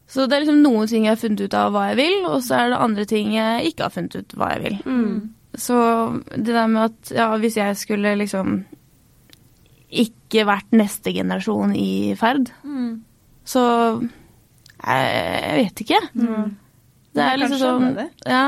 Så 0.09 0.25
det 0.25 0.37
er 0.37 0.45
liksom 0.45 0.63
noen 0.63 0.87
ting 0.89 1.05
jeg 1.05 1.13
har 1.13 1.21
funnet 1.21 1.43
ut 1.45 1.57
av 1.57 1.73
hva 1.73 1.89
jeg 1.91 1.99
vil, 1.99 2.15
og 2.29 2.39
så 2.45 2.61
er 2.61 2.71
det 2.71 2.83
andre 2.85 3.05
ting 3.09 3.35
jeg 3.35 3.73
ikke 3.73 3.85
har 3.85 3.93
funnet 3.93 4.15
ut 4.17 4.39
hva 4.39 4.53
jeg 4.55 4.65
vil. 4.65 4.79
Mm. 4.85 5.13
Så 5.59 5.77
det 6.35 6.53
der 6.53 6.69
med 6.69 6.91
at 6.91 7.11
ja, 7.13 7.29
hvis 7.41 7.57
jeg 7.57 7.77
skulle 7.77 8.15
liksom 8.21 8.59
ikke 9.89 10.45
vært 10.45 10.71
neste 10.77 11.13
generasjon 11.15 11.71
i 11.75 12.13
ferd, 12.19 12.51
så 13.49 13.63
jeg, 13.99 15.07
jeg 15.09 15.55
vet 15.63 15.81
ikke. 15.85 16.01
Mm. 16.13 16.51
Det 17.17 17.23
er 17.25 17.31
sånn... 17.33 17.41
liksom 17.41 17.59
skjønne 17.63 17.87
sånn 17.89 17.97
det. 17.97 18.07
Ja. 18.29 18.45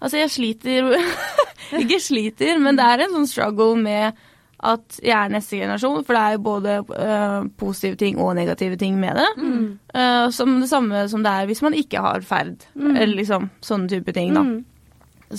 Altså, 0.00 0.16
jeg 0.16 0.32
sliter 0.32 0.94
Ikke 1.82 1.98
sliter, 2.02 2.56
men 2.58 2.78
det 2.78 2.86
er 2.88 3.02
en 3.04 3.12
sånn 3.14 3.28
struggle 3.30 3.76
med 3.78 4.16
at 4.60 4.96
jeg 5.00 5.14
er 5.16 5.30
neste 5.32 5.56
generasjon, 5.56 6.02
for 6.04 6.16
det 6.16 6.20
er 6.20 6.34
jo 6.34 6.40
både 6.44 6.72
uh, 6.90 7.44
positive 7.60 7.96
ting 8.00 8.18
og 8.20 8.34
negative 8.36 8.76
ting 8.80 8.98
med 9.00 9.16
det. 9.16 9.28
Mm. 9.40 9.62
Uh, 9.94 10.26
som 10.36 10.56
det 10.60 10.68
samme 10.68 11.04
som 11.08 11.22
det 11.24 11.32
er 11.32 11.46
hvis 11.48 11.62
man 11.64 11.76
ikke 11.78 12.02
har 12.04 12.24
ferd, 12.26 12.66
Mm. 12.74 12.90
eller 12.96 13.14
liksom 13.22 13.46
sånne 13.64 13.88
type 13.92 14.12
ting, 14.16 14.34
da. 14.36 14.42
Mm. 14.44 14.64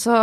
Så 0.02 0.16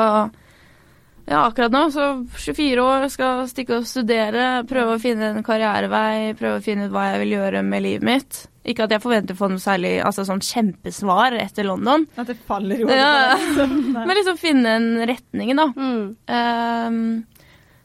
ja, 1.29 1.45
akkurat 1.45 1.73
nå, 1.75 1.83
så 1.93 2.05
24 2.41 2.83
år, 2.85 3.09
skal 3.13 3.43
stikke 3.51 3.79
og 3.83 3.89
studere, 3.89 4.65
prøve 4.69 4.97
å 4.97 5.01
finne 5.03 5.33
en 5.35 5.45
karrierevei, 5.47 6.35
prøve 6.39 6.61
å 6.61 6.65
finne 6.65 6.87
ut 6.89 6.95
hva 6.95 7.11
jeg 7.13 7.23
vil 7.25 7.35
gjøre 7.37 7.63
med 7.67 7.85
livet 7.85 8.07
mitt. 8.09 8.39
Ikke 8.69 8.85
at 8.85 8.93
jeg 8.93 9.01
forventer 9.01 9.37
å 9.37 9.39
få 9.39 9.49
noe 9.53 9.63
særlig 9.63 9.95
altså 10.05 10.27
sånn 10.29 10.43
kjempesvar 10.45 11.37
etter 11.41 11.65
London. 11.69 12.05
At 12.21 12.29
det 12.29 12.37
faller 12.49 12.81
jo 12.83 12.89
Ja. 12.93 13.35
liksom. 13.37 13.77
Men 14.09 14.17
liksom 14.17 14.41
finne 14.41 14.75
en 14.77 14.89
retning, 15.09 15.55
da. 15.57 15.69
Mm. 15.77 16.03
Um, 16.29 16.99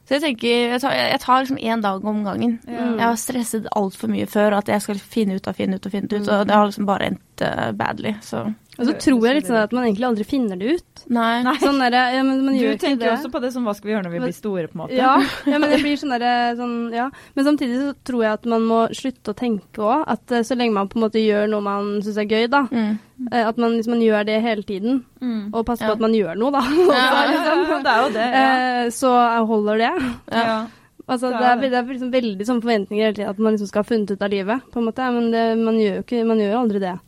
så 0.03 0.17
jeg 0.17 0.23
tenker 0.25 0.49
Jeg 0.73 0.81
tar, 0.83 0.95
jeg 0.97 1.19
tar 1.23 1.45
liksom 1.45 1.59
én 1.63 1.83
dag 1.85 2.03
om 2.05 2.23
gangen. 2.25 2.57
Ja. 2.67 2.89
Jeg 2.89 3.05
har 3.05 3.19
stresset 3.21 3.69
altfor 3.71 4.11
mye 4.11 4.27
før 4.27 4.57
at 4.59 4.67
jeg 4.67 4.83
skal 4.83 4.99
finne 4.99 5.37
ut 5.39 5.47
og 5.47 5.55
finne 5.55 5.79
ut 5.79 5.87
og 5.87 5.93
finne 5.95 6.11
ut, 6.11 6.27
og 6.27 6.47
det 6.49 6.57
har 6.57 6.67
liksom 6.67 6.89
bare 6.89 7.11
endt 7.13 7.43
uh, 7.47 7.71
badly, 7.79 8.17
så 8.23 8.43
Og 8.73 8.87
så 8.87 8.93
tror 8.97 9.21
jeg 9.27 9.35
litt 9.37 9.45
sånn 9.45 9.59
at 9.61 9.73
man 9.75 9.83
egentlig 9.85 10.05
aldri 10.07 10.23
finner 10.25 10.57
det 10.57 10.71
ut. 10.79 11.01
Nei. 11.13 11.43
Sånn 11.61 11.77
der, 11.77 11.93
ja, 12.15 12.23
men 12.25 12.39
man 12.45 12.55
Du 12.57 12.77
tenker 12.81 13.03
det. 13.05 13.11
også 13.13 13.29
på 13.29 13.39
det 13.43 13.51
som 13.53 13.67
hva 13.67 13.75
skal 13.77 13.85
vi 13.87 13.93
gjøre 13.93 14.05
når 14.07 14.13
vi 14.15 14.21
blir 14.23 14.33
store, 14.33 14.63
på 14.71 14.73
en 14.73 14.81
måte. 14.81 14.95
Ja, 14.97 15.11
ja, 15.45 15.59
men 15.61 15.69
det 15.69 15.77
blir 15.83 15.93
sånn 16.01 16.09
derre 16.15 16.31
sånn, 16.57 16.73
ja. 16.91 17.05
Men 17.35 17.45
samtidig 17.45 17.77
så 17.83 17.91
tror 18.09 18.23
jeg 18.25 18.33
at 18.39 18.45
man 18.49 18.65
må 18.65 18.79
slutte 18.97 19.29
å 19.29 19.37
tenke 19.37 19.77
òg. 19.77 20.05
At 20.15 20.31
eh, 20.33 20.41
så 20.41 20.57
lenge 20.57 20.73
man 20.73 20.89
på 20.89 20.97
en 20.97 21.05
måte 21.05 21.21
gjør 21.21 21.45
noe 21.53 21.61
man 21.61 22.01
syns 22.01 22.17
er 22.17 22.25
gøy, 22.25 22.47
da. 22.49 22.63
Mm. 22.73 22.97
eh, 23.31 23.45
At 23.51 23.57
man, 23.61 23.77
hvis 23.77 23.87
man 23.93 24.01
gjør 24.01 24.25
det 24.25 24.41
hele 24.41 24.63
tiden, 24.63 25.03
Mm. 25.21 25.53
og 25.53 25.65
passer 25.69 25.85
Ja. 25.85 25.93
på 25.93 25.93
at 25.93 26.01
man 26.07 26.13
gjør 26.17 26.35
noe, 26.35 26.51
da. 26.51 26.63
Ja, 26.65 26.97
Ja, 26.97 27.23
ja, 27.29 27.77
det 27.77 27.93
er 27.93 28.01
jo 28.01 28.09
det. 28.17 28.27
Ja. 28.33 28.43
eh, 28.57 28.89
Så 28.89 29.13
holder 29.53 29.77
det. 29.77 29.93
Ja. 30.33 30.43
Ja. 30.49 30.67
Altså, 31.07 31.29
Det 31.29 31.39
det 31.39 31.45
er 31.45 31.69
det 31.69 31.73
er 31.77 31.93
liksom 31.93 32.11
veldig 32.11 32.45
sånn 32.47 32.61
forventninger 32.63 33.03
hele 33.05 33.13
tiden 33.21 33.29
at 33.29 33.37
man 33.39 33.53
liksom 33.53 33.67
skal 33.69 33.83
ha 33.83 33.89
funnet 33.93 34.11
ut 34.17 34.21
av 34.23 34.29
livet, 34.31 34.61
på 34.71 34.79
en 34.81 34.85
måte. 34.89 35.13
Men 35.13 35.31
det, 35.31 35.57
man 35.61 35.75
gjør 35.77 35.95
jo 35.99 36.03
ikke, 36.07 36.25
man 36.25 36.37
gjør 36.39 36.51
jo 36.57 36.61
aldri 36.65 36.79
det. 36.79 36.99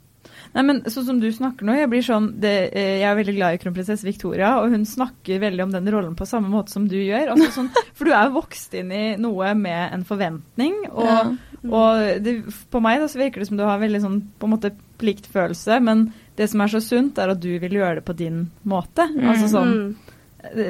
Nei, 0.56 0.64
men 0.64 0.78
sånn 0.88 1.04
som 1.06 1.18
du 1.20 1.28
snakker 1.36 1.68
nå, 1.68 1.74
jeg 1.76 1.90
blir 1.92 2.04
sånn 2.06 2.30
det, 2.40 2.52
eh, 2.72 3.00
Jeg 3.02 3.10
er 3.10 3.18
veldig 3.18 3.34
glad 3.36 3.56
i 3.58 3.60
kronprinsesse 3.60 4.08
Victoria, 4.08 4.54
og 4.62 4.72
hun 4.72 4.86
snakker 4.88 5.42
veldig 5.44 5.66
om 5.66 5.74
den 5.74 5.90
rollen 5.92 6.16
på 6.16 6.26
samme 6.30 6.48
måte 6.48 6.72
som 6.72 6.86
du 6.88 6.96
gjør. 6.96 7.34
Altså, 7.34 7.50
sånn, 7.58 7.70
for 7.98 8.08
du 8.08 8.14
er 8.16 8.30
jo 8.30 8.38
vokst 8.38 8.74
inn 8.80 8.94
i 8.96 9.04
noe 9.20 9.52
med 9.60 9.94
en 9.98 10.06
forventning, 10.08 10.78
og, 10.94 11.06
Ja. 11.06 11.20
og 11.68 12.24
det, 12.24 12.38
på 12.72 12.82
meg 12.82 13.02
da 13.04 13.08
så 13.12 13.20
virker 13.20 13.44
det 13.44 13.50
som 13.52 13.58
du 13.60 13.66
har 13.68 13.80
veldig 13.84 14.02
sånn 14.06 14.22
på 14.40 14.48
en 14.48 14.54
måte 14.56 14.72
pliktfølelse, 15.02 15.82
men 15.84 16.08
det 16.40 16.48
som 16.52 16.62
er 16.64 16.72
så 16.72 16.80
sunt, 16.84 17.20
er 17.20 17.34
at 17.36 17.40
du 17.44 17.52
vil 17.60 17.76
gjøre 17.76 18.00
det 18.00 18.06
på 18.08 18.16
din 18.16 18.46
måte. 18.66 19.10
Altså 19.22 19.52
sånn 19.52 19.74
Mm. 19.76 19.96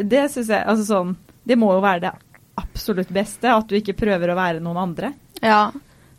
Det 0.07 0.21
syns 0.31 0.47
jeg 0.47 0.63
Altså 0.63 0.85
sånn 0.87 1.09
Det 1.45 1.57
må 1.59 1.73
jo 1.73 1.81
være 1.83 1.99
det 2.05 2.11
absolutt 2.55 3.09
beste, 3.11 3.49
at 3.51 3.67
du 3.67 3.75
ikke 3.75 3.91
prøver 3.97 4.31
å 4.31 4.35
være 4.37 4.61
noen 4.63 4.77
andre. 4.79 5.09
Ja, 5.43 5.65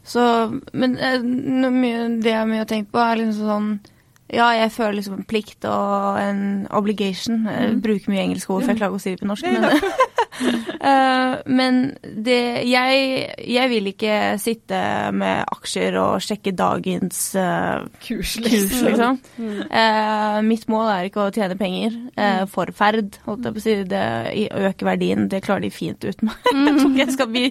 så 0.06 0.24
Men 0.72 0.96
eh, 1.02 1.20
det 2.22 2.30
jeg 2.30 2.48
mye 2.48 2.62
har 2.62 2.70
tenkt 2.70 2.92
på, 2.94 3.02
er 3.02 3.20
liksom 3.20 3.50
sånn 3.50 3.70
Ja, 4.32 4.48
jeg 4.58 4.72
føler 4.74 4.96
liksom 4.98 5.18
en 5.20 5.24
plikt 5.28 5.64
og 5.70 6.18
en 6.20 6.66
obligation. 6.74 7.44
Jeg 7.46 7.70
Mhm. 7.72 7.80
bruker 7.82 8.10
mye 8.10 8.24
engelske 8.26 8.50
ord, 8.50 8.62
for 8.64 8.72
jeg 8.72 8.78
klarer 8.80 8.90
ikke 8.90 9.00
å 9.00 9.04
si 9.06 9.14
det 9.14 9.20
på 9.20 9.30
norsk. 9.30 9.44
Men, 9.52 9.70
Eh, 10.86 11.34
men 11.48 11.96
det 12.22 12.66
jeg, 12.68 13.30
jeg 13.48 13.68
vil 13.70 13.86
ikke 13.88 14.16
sitte 14.38 14.78
med 15.16 15.46
aksjer 15.50 15.96
og 15.98 16.20
sjekke 16.20 16.52
dagens 16.54 17.34
uh, 17.40 17.86
Kurs, 18.04 18.34
liksom. 18.44 19.16
Mm. 19.40 19.62
Eh, 19.64 20.36
mitt 20.44 20.66
mål 20.68 20.90
er 20.92 21.08
ikke 21.08 21.24
å 21.24 21.32
tjene 21.34 21.56
penger 21.58 21.96
Uh, 22.16 22.46
for 22.48 22.70
ferd, 22.72 23.18
holdt 23.26 23.44
jeg 23.44 23.52
på 23.52 23.60
å 23.60 23.62
si. 23.64 23.72
Det 23.84 24.48
øke 24.56 24.86
verdien, 24.88 25.26
det 25.28 25.42
klarer 25.44 25.66
de 25.66 25.70
fint 25.70 26.00
uten 26.04 26.30
meg. 26.30 26.46
Jeg 26.66 26.76
tror 26.78 26.86
ikke 26.90 27.02
jeg 27.02 27.12
skal 27.12 27.28
bli, 27.28 27.42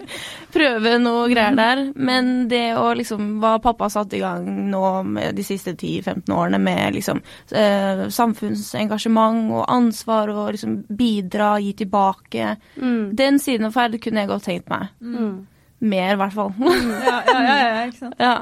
prøve 0.54 0.94
noe 0.98 1.28
greier 1.30 1.54
der. 1.58 1.82
Men 1.94 2.48
det 2.50 2.64
å 2.74 2.88
liksom 2.98 3.36
Hva 3.42 3.52
pappa 3.62 3.86
har 3.86 3.92
satt 3.94 4.14
i 4.18 4.22
gang 4.22 4.48
nå 4.72 4.82
med 5.06 5.36
de 5.38 5.44
siste 5.46 5.74
10-15 5.78 6.32
årene 6.34 6.58
med 6.66 6.96
liksom 6.98 7.22
eh, 7.54 8.04
samfunnsengasjement 8.12 9.50
og 9.54 9.64
ansvar 9.72 10.30
og 10.34 10.52
liksom 10.56 10.78
bidra, 10.98 11.54
gi 11.62 11.72
tilbake. 11.84 12.56
Mm. 12.80 13.14
Den 13.18 13.38
siden 13.42 13.68
av 13.70 13.76
ferd 13.76 13.98
kunne 14.02 14.24
jeg 14.24 14.30
godt 14.32 14.46
tenkt 14.50 14.70
meg. 14.72 14.90
Mm. 15.00 15.46
Mer, 15.86 16.14
i 16.14 16.20
hvert 16.22 16.36
fall. 16.36 16.54
Ja, 17.06 17.18
ja, 17.26 17.40
ja, 17.40 17.56
ja, 17.62 17.82
ikke 17.90 17.98
sant. 18.04 18.14
ja. 18.22 18.36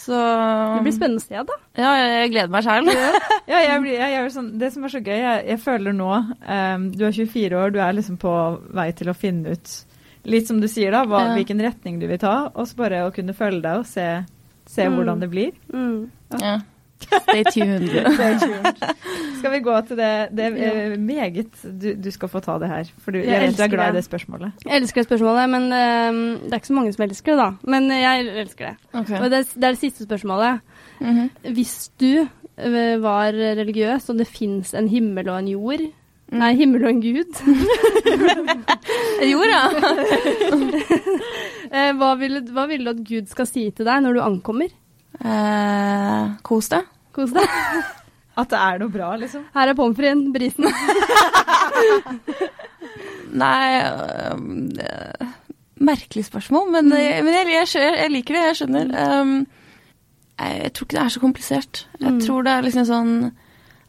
Så 0.00 0.16
Det 0.16 0.82
blir 0.86 0.94
spennende 0.96 1.20
sted, 1.20 1.44
da. 1.44 1.56
Ja, 1.76 1.90
jeg 2.00 2.30
gleder 2.32 2.48
meg 2.54 2.64
sjæl. 2.64 2.86
Ja, 3.50 4.22
sånn, 4.32 4.46
det 4.60 4.70
som 4.72 4.86
er 4.86 4.92
så 4.94 5.02
gøy, 5.04 5.18
jeg, 5.20 5.42
jeg 5.50 5.60
føler 5.60 5.92
nå 5.92 6.08
um, 6.16 6.86
Du 6.96 7.02
er 7.04 7.12
24 7.12 7.58
år, 7.60 7.74
du 7.74 7.80
er 7.84 7.92
liksom 7.98 8.16
på 8.22 8.32
vei 8.78 8.86
til 8.96 9.10
å 9.12 9.16
finne 9.16 9.52
ut 9.58 9.74
Litt 10.24 10.48
som 10.48 10.56
du 10.60 10.66
sier, 10.68 10.92
da, 10.96 11.02
hva, 11.08 11.20
Ja. 11.30 11.34
hvilken 11.36 11.60
retning 11.64 11.98
du 12.00 12.06
vil 12.08 12.18
ta. 12.20 12.50
Og 12.54 12.66
så 12.68 12.76
bare 12.76 13.02
å 13.06 13.12
kunne 13.12 13.32
følge 13.36 13.62
deg 13.64 13.78
og 13.80 13.86
se, 13.88 14.04
se 14.68 14.84
Mm. 14.88 14.96
hvordan 14.98 15.20
det 15.22 15.28
blir. 15.32 15.52
Mm. 15.72 16.10
Ja. 16.40 16.58
Stay 17.04 17.44
tuned. 17.52 17.86
Det 17.90 18.02
er 18.26 18.38
kult. 18.42 18.82
Skal 19.40 19.52
vi 19.54 19.60
gå 19.64 19.76
til 19.88 19.96
det, 20.00 20.10
det 20.36 20.46
er 20.48 20.96
meget 21.00 21.62
du, 21.82 21.86
du 22.04 22.10
skal 22.12 22.28
få 22.28 22.40
ta 22.44 22.58
det 22.60 22.68
her, 22.68 22.90
for 23.00 23.10
du, 23.14 23.18
Jeg 23.18 23.28
jeg, 23.28 23.40
du 23.40 23.46
elsker 23.52 23.64
er 23.64 23.72
glad 23.74 23.92
i 23.94 23.96
det. 23.96 24.04
spørsmålet. 24.04 24.52
Jeg 24.66 24.80
elsker 24.82 25.00
det 25.00 25.08
spørsmålet, 25.08 25.48
men 25.54 25.62
eh, 25.72 26.18
det 26.44 26.52
er 26.52 26.60
ikke 26.60 26.72
så 26.72 26.76
mange 26.80 26.92
som 26.96 27.04
elsker 27.06 27.32
det, 27.32 27.38
da. 27.40 27.50
Men 27.76 27.88
jeg 27.94 28.26
elsker 28.44 28.66
det. 28.68 28.76
Okay. 29.00 29.20
Og 29.20 29.30
det, 29.30 29.38
er- 29.44 29.54
det 29.56 29.64
er 29.64 29.70
det 29.78 29.82
siste 29.84 30.04
spørsmålet. 30.04 30.60
Mhm. 31.00 31.30
Hvis 31.56 31.74
du 32.00 32.12
eh, 32.58 32.96
var 33.02 33.32
religiøs, 33.32 34.08
og 34.12 34.18
det 34.20 34.28
fins 34.28 34.74
en 34.74 34.88
himmel 34.92 35.28
og 35.32 35.38
en 35.40 35.48
jord 35.54 35.88
Mm. 36.30 36.38
Nei, 36.38 36.52
himmel 36.54 36.84
og 36.84 36.90
en 36.92 37.00
gud. 37.02 37.38
jord, 39.32 39.50
ja. 39.50 39.64
Eh, 41.70 41.92
hva, 41.94 42.12
ville, 42.18 42.40
hva 42.50 42.64
ville 42.66 42.82
du 42.82 42.90
at 42.90 43.02
Gud 43.06 43.28
skal 43.30 43.46
si 43.46 43.62
til 43.70 43.86
deg 43.86 44.00
når 44.02 44.16
du 44.16 44.20
ankommer? 44.24 44.70
Eh, 45.24 46.28
kos 46.46 46.68
deg. 46.72 46.86
Kos 47.16 47.32
deg. 47.36 47.48
At 48.40 48.48
det 48.52 48.58
er 48.62 48.78
noe 48.80 48.88
bra, 48.94 49.10
liksom. 49.20 49.42
Her 49.54 49.68
er 49.72 49.76
pommes 49.76 49.96
fritesen, 49.98 50.32
brisen. 50.32 50.64
Nei 53.30 53.82
øh, 53.84 55.26
Merkelig 55.80 56.24
spørsmål, 56.28 56.66
men, 56.74 56.90
jeg, 56.92 57.24
men 57.24 57.32
jeg, 57.34 57.46
jeg, 57.74 57.92
jeg 58.02 58.10
liker 58.12 58.36
det. 58.36 58.42
Jeg 58.50 58.56
skjønner. 58.58 58.90
Um, 59.20 59.30
jeg, 60.40 60.58
jeg 60.64 60.72
tror 60.76 60.84
ikke 60.88 60.96
det 60.98 61.04
er 61.04 61.14
så 61.14 61.20
komplisert. 61.22 61.80
Jeg 62.00 62.10
Mm. 62.12 62.18
tror 62.26 62.42
det 62.44 62.52
er 62.52 62.66
liksom 62.66 62.84
sånn 62.88 63.14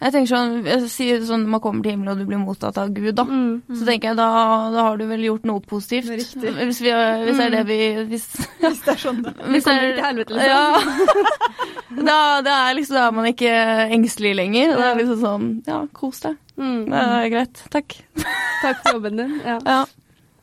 Jeg 0.02 0.14
tenker 0.15 0.30
sånn, 0.32 0.53
jeg 0.65 0.88
sier 0.90 1.19
sånn 1.28 1.44
Man 1.45 1.61
kommer 1.61 1.84
til 1.86 1.91
himmelen 1.94 2.15
og 2.15 2.22
du 2.23 2.26
blir 2.26 2.40
mottatt 2.41 2.78
av 2.82 2.90
Gud, 2.95 3.11
da. 3.19 3.23
Mm. 3.30 3.61
Så 3.69 3.86
tenker 3.86 4.10
jeg 4.11 4.18
da, 4.18 4.28
da 4.73 4.86
har 4.88 4.98
du 4.98 5.03
vel 5.06 5.22
gjort 5.28 5.44
noe 5.45 5.61
positivt. 5.61 6.10
Riktig. 6.10 6.53
Hvis, 6.57 6.80
vi, 6.82 6.90
hvis 7.28 7.38
det 7.38 7.45
er 7.45 7.53
det 7.53 7.61
vi 7.69 7.78
Hvis, 8.10 8.26
Hvis 8.64 8.82
det 8.88 8.95
er 8.95 9.02
sånn. 9.03 9.22
da. 9.28 9.34
hvis 9.53 9.68
det 9.69 9.76
er- 9.78 9.94
til 9.99 10.06
helvete, 10.07 10.34
liksom. 10.40 10.49
Ja. 10.49 11.22
da, 12.10 12.18
da, 12.49 12.56
er 12.72 12.80
liksom, 12.80 12.98
da 12.98 13.06
er 13.07 13.15
man 13.19 13.30
ikke 13.30 13.53
engstelig 13.99 14.34
lenger. 14.41 14.73
Det 14.80 14.88
er 14.90 14.99
liksom 15.03 15.22
sånn 15.22 15.48
Ja, 15.69 15.80
kos 16.02 16.23
deg. 16.26 16.38
Mm. 16.57 16.82
Det 16.90 17.06
er 17.06 17.30
greit. 17.36 17.64
Takk. 17.78 17.95
Takk 18.61 18.82
for 18.84 18.98
jobben 18.98 19.22
din. 19.22 19.38
Ja. 19.45 19.60
Ja. 19.65 19.80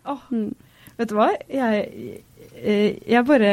Oh, 0.09 0.22
Mm. 0.30 0.55
vet 0.98 1.10
du 1.10 1.14
hva? 1.18 1.28
Jeg, 1.52 2.22
jeg 2.62 3.24
bare 3.28 3.51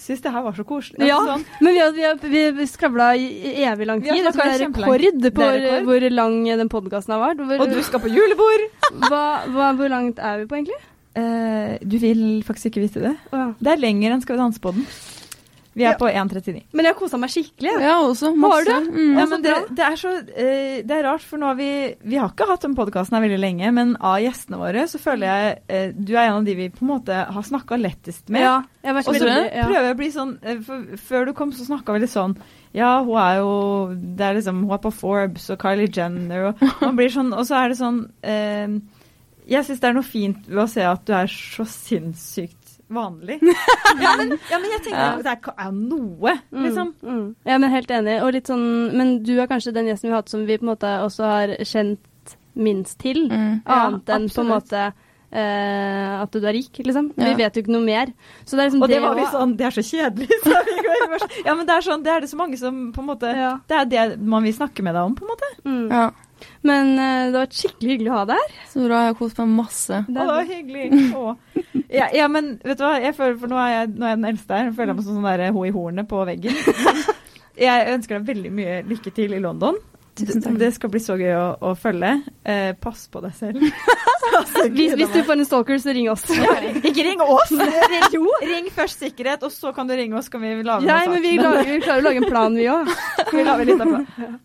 syns 0.00 0.22
det 0.24 0.32
her 0.34 0.44
var 0.44 0.56
så 0.56 0.64
koselig. 0.66 1.00
Ja. 1.06 1.18
Altså, 1.18 1.36
sånn, 1.36 1.64
Men 1.64 1.76
vi 1.76 2.04
har, 2.06 2.52
vi 2.58 2.66
skravla 2.70 3.12
i 3.16 3.54
evig 3.66 3.88
lang 3.88 4.02
Vi 4.02 4.10
har 4.10 4.16
tid. 4.18 4.24
Jeg 4.24 4.34
tror 4.34 4.42
det 4.42 4.52
er 4.52 4.62
snakket 4.62 4.86
rekord 4.86 5.36
på 5.36 5.46
er 5.46 5.58
rekord. 5.58 5.88
hvor 5.90 6.08
lang 6.18 6.38
den 6.62 6.72
podkasten 6.72 7.16
har 7.16 7.22
vært. 7.22 7.44
Hvor, 7.46 7.64
og 7.64 7.74
du 7.74 7.82
skal 7.86 8.02
på 8.02 8.12
julebord! 8.12 8.66
hva, 9.08 9.24
hva, 9.52 9.72
hvor 9.78 9.92
langt 9.92 10.22
er 10.22 10.42
vi 10.42 10.48
på, 10.50 10.60
egentlig? 10.60 10.80
Uh, 11.12 11.76
du 11.84 11.98
vil 12.00 12.22
faktisk 12.46 12.72
ikke 12.72 12.86
vite 12.86 13.02
det. 13.04 13.16
Oh, 13.32 13.38
ja. 13.38 13.48
Det 13.60 13.74
er 13.74 13.82
lenger 13.82 14.14
enn 14.14 14.22
Skal 14.24 14.38
vi 14.38 14.44
danse 14.46 14.62
på 14.64 14.72
den. 14.76 14.86
Vi 15.74 15.84
er 15.86 15.94
Ja. 15.94 15.96
på 15.96 16.04
1,39. 16.04 16.62
Men 16.76 16.84
jeg 16.84 16.92
har 16.92 16.98
kosa 16.98 17.16
meg 17.16 17.30
skikkelig. 17.32 17.70
Ja, 17.80 17.94
også. 18.04 18.28
Har 18.28 18.36
Masse. 18.36 18.74
du? 18.84 18.90
Mm. 18.92 19.18
Ja, 19.18 19.24
men 19.30 19.42
det, 19.42 19.52
det 19.72 19.84
er 19.86 19.96
så 19.96 20.10
uh, 20.20 20.82
Det 20.84 20.90
er 20.98 21.02
rart, 21.06 21.22
for 21.24 21.40
nå 21.40 21.46
har 21.48 21.56
vi 21.56 21.68
Vi 22.04 22.18
har 22.20 22.28
ikke 22.28 22.48
hatt 22.50 22.66
den 22.66 22.74
podkasten 22.76 23.16
her 23.16 23.24
veldig 23.24 23.38
lenge, 23.40 23.70
men 23.72 23.94
av 23.96 24.18
gjestene 24.20 24.60
våre 24.60 24.84
så 24.90 25.00
føler 25.00 25.30
jeg 25.30 25.56
uh, 25.72 25.96
du 25.96 26.12
er 26.12 26.26
en 26.26 26.38
av 26.42 26.44
de 26.44 26.54
vi 26.58 26.68
på 26.74 26.84
en 26.84 26.90
måte 26.92 27.22
har 27.32 27.46
snakka 27.48 27.78
lettest 27.80 28.28
med. 28.28 28.44
Ja, 28.44 28.58
jeg 28.82 28.92
har 28.92 28.98
vært 29.00 29.08
Og 29.08 29.16
så 29.22 29.32
ja. 29.32 29.64
prøver 29.64 29.88
jeg 29.88 29.96
å 29.96 30.00
bli 30.02 30.10
sånn 30.12 30.34
uh, 30.44 30.56
for, 30.66 30.84
Før 31.08 31.26
du 31.30 31.32
kom, 31.40 31.52
så 31.56 31.64
snakka 31.70 31.96
vi 31.96 32.04
litt 32.04 32.12
sånn 32.12 32.36
Ja, 32.76 32.92
hun 33.04 33.16
er 33.24 33.40
jo 33.40 33.52
Det 33.96 34.26
er 34.28 34.36
liksom 34.40 34.64
Hun 34.66 34.76
er 34.76 34.82
på 34.84 34.92
Forbes 34.92 35.48
og 35.54 35.60
Kylie 35.64 35.88
Jenner 35.92 36.50
og 36.50 36.66
man 36.82 36.96
blir 37.00 37.12
sånn 37.12 37.32
Og 37.32 37.46
så 37.48 37.56
er 37.62 37.72
det 37.72 37.78
sånn 37.80 38.02
Jeg 38.22 39.66
syns 39.66 39.80
det 39.82 39.88
er 39.88 39.96
noe 39.96 40.06
fint 40.06 40.44
ved 40.48 40.62
å 40.64 40.68
se 40.70 40.84
at 40.86 41.02
du 41.08 41.12
er 41.16 41.30
så 41.32 41.64
sinnssykt 41.68 42.61
vanlig. 42.94 43.38
ja, 44.04 44.14
men, 44.18 44.34
ja, 44.50 44.58
men 44.58 44.70
jeg 44.74 44.82
tenker 44.86 44.98
Ja. 45.00 45.10
at 45.16 45.24
det 45.26 45.34
er, 45.34 45.54
er 45.66 45.74
noe, 45.76 46.34
liksom. 46.52 46.94
Mm, 47.02 47.18
mm. 47.18 47.28
Ja, 47.48 47.58
men 47.58 47.70
helt 47.74 47.90
enig. 47.90 48.18
Og 48.22 48.32
litt 48.36 48.50
sånn, 48.50 48.66
men 48.96 49.14
du 49.26 49.34
er 49.40 49.50
kanskje 49.50 49.74
den 49.76 49.90
gjesten 49.90 50.10
vi 50.10 50.14
har 50.14 50.22
hatt 50.22 50.32
som 50.32 50.46
vi 50.48 50.58
på 50.58 50.66
en 50.66 50.72
måte 50.74 50.92
også 51.06 51.30
har 51.32 51.54
kjent 51.68 52.36
minst 52.54 52.98
til. 53.00 53.24
Mm. 53.30 53.62
Ja, 53.64 53.86
Annet 53.88 54.12
enn 54.12 54.28
på 54.32 54.44
en 54.44 54.52
måte 54.52 54.92
Uh, 55.32 56.20
at 56.20 56.34
du 56.36 56.44
er 56.44 56.52
rik, 56.52 56.76
liksom. 56.76 57.06
Ja. 57.16 57.30
Vi 57.30 57.38
vet 57.40 57.54
jo 57.56 57.62
ikke 57.62 57.72
noe 57.72 57.86
mer. 57.86 58.10
Så 58.44 58.52
det 58.52 58.60
er 58.60 58.66
liksom 58.68 58.82
Og 58.84 58.90
det 58.92 58.98
var 59.00 59.14
vi 59.16 59.22
sånn 59.32 59.54
Det 59.56 59.64
er 59.64 59.72
så 59.72 59.84
kjedelig, 59.88 60.28
så 60.44 60.58
Ja, 61.46 61.54
men 61.56 61.64
det 61.64 61.72
er 61.72 61.86
sånn, 61.86 62.02
det 62.04 62.12
er 62.12 62.20
det 62.20 62.28
så 62.28 62.36
mange 62.36 62.58
som 62.60 62.82
på 62.92 63.00
en 63.00 63.08
måte 63.08 63.30
Ja. 63.32 63.54
Det 63.64 63.78
er 63.78 63.88
det 63.88 64.02
man 64.20 64.44
vil 64.44 64.52
snakke 64.52 64.84
med 64.84 64.92
deg 64.92 65.08
om, 65.08 65.14
på 65.16 65.24
en 65.24 65.30
måte. 65.32 65.48
Mm. 65.64 65.86
Men 66.68 66.92
eh, 66.94 67.30
det 67.30 67.36
har 67.36 67.46
vært 67.46 67.58
skikkelig 67.58 67.94
hyggelig 67.94 68.12
å 68.12 68.18
ha 68.18 68.24
deg 68.32 68.42
her. 68.42 68.56
Så 68.72 68.84
bra. 68.86 69.02
Jeg 69.04 69.12
har 69.12 69.18
kost 69.20 69.40
meg 69.42 69.54
masse. 69.56 70.00
Å, 70.02 70.16
det 70.16 70.26
var 70.30 70.50
hyggelig. 70.50 70.84
Ja, 71.92 72.08
ja, 72.16 72.28
men 72.32 72.54
vet 72.64 72.80
du 72.80 72.84
hva, 72.86 72.94
jeg 73.02 73.16
føler, 73.18 73.38
for 73.40 73.52
nå 73.52 73.58
er 73.60 73.72
jeg, 73.74 73.94
nå 73.96 74.06
er 74.06 74.14
jeg 74.14 74.22
den 74.22 74.30
eldste 74.32 74.58
her. 74.58 74.68
Jeg 74.70 74.76
føler 74.80 74.98
meg 74.98 75.06
som 75.06 75.18
sånn 75.18 75.30
der 75.30 75.56
ho 75.56 75.64
i 75.68 75.74
hornet 75.74 76.08
på 76.10 76.24
veggen. 76.28 76.60
Jeg 77.62 77.88
ønsker 77.92 78.16
deg 78.16 78.28
veldig 78.30 78.50
mye 78.56 78.76
lykke 78.88 79.10
til 79.12 79.34
i 79.36 79.40
London. 79.42 79.76
Tusen 80.16 80.42
takk. 80.44 80.56
Det 80.60 80.70
skal 80.76 80.90
bli 80.92 81.00
så 81.00 81.14
gøy 81.20 81.32
å, 81.36 81.44
å 81.68 81.72
følge. 81.78 82.14
Eh, 82.44 82.72
pass 82.80 83.06
på 83.12 83.20
deg 83.24 83.36
selv. 83.36 83.60
Hvis, 84.72 84.94
hvis 84.96 85.10
du 85.12 85.18
får 85.26 85.34
en 85.34 85.44
stalker, 85.44 85.78
så 85.82 85.92
ring 85.92 86.06
oss. 86.08 86.22
ja, 86.32 86.54
Ikke 86.80 87.02
ring 87.04 87.20
oss! 87.20 87.50
Ring, 87.92 88.28
ring 88.48 88.68
først 88.72 89.02
sikkerhet, 89.02 89.42
og 89.44 89.52
så 89.52 89.74
kan 89.76 89.88
du 89.90 89.92
ringe 89.98 90.16
oss, 90.16 90.30
kan 90.32 90.40
vi 90.40 90.54
lage 90.64 90.86
Nei, 90.86 91.02
noe 91.04 91.16
men 91.18 91.24
vi, 91.24 91.32
lager, 91.36 91.68
vi 91.68 91.80
klarer 91.82 92.00
å 92.00 92.06
lage 92.06 92.22
en 92.22 92.28
plan, 92.30 92.56
vi 92.56 92.68
òg. 92.70 92.88
Vi 93.28 93.44
lager 93.44 93.68
litt 93.68 93.82
av 93.82 93.90
plan. 93.90 94.38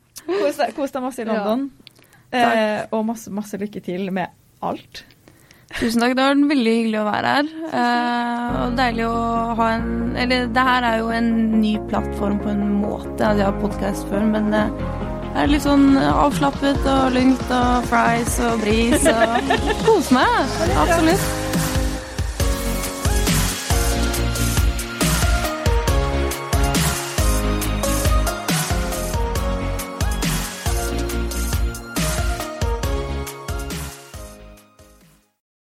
Kos 0.76 0.92
deg, 0.92 1.04
masse 1.06 1.24
i 1.24 1.28
Ja. 1.30 1.56
Eh, 2.36 2.82
og 2.92 3.06
masse, 3.08 3.32
masse 3.32 3.60
lykke 3.60 3.82
til 3.86 4.10
med 4.12 4.34
alt. 4.66 5.04
Tusen 5.78 6.00
takk. 6.02 6.16
Det 6.16 6.24
har 6.24 6.34
vært 6.36 6.52
veldig 6.52 6.76
hyggelig 6.78 7.00
å 7.02 7.08
være 7.08 7.34
her. 7.38 7.50
Eh, 7.80 8.60
og 8.64 8.78
deilig 8.80 9.08
å 9.08 9.18
ha 9.60 9.68
en 9.76 9.90
Eller 10.18 10.48
det 10.56 10.64
her 10.70 10.88
er 10.88 11.02
jo 11.02 11.10
en 11.14 11.28
ny 11.62 11.74
plattform 11.90 12.40
på 12.44 12.54
en 12.54 12.64
måte. 12.82 13.20
Altså, 13.20 13.44
jeg 13.44 13.50
har 13.50 13.60
podkast 13.62 14.08
før, 14.12 14.24
men 14.32 14.54
eh, 14.56 14.72
det 15.34 15.44
er 15.44 15.52
litt 15.52 15.66
sånn 15.68 15.92
avslappet 16.00 16.88
og 16.90 17.12
lugnt 17.14 17.52
og 17.54 17.90
fries 17.92 18.40
og 18.48 18.64
bris 18.64 19.06
og 19.12 19.52
kose 19.88 20.16
meg. 20.18 20.56
Absolutt. 20.86 21.47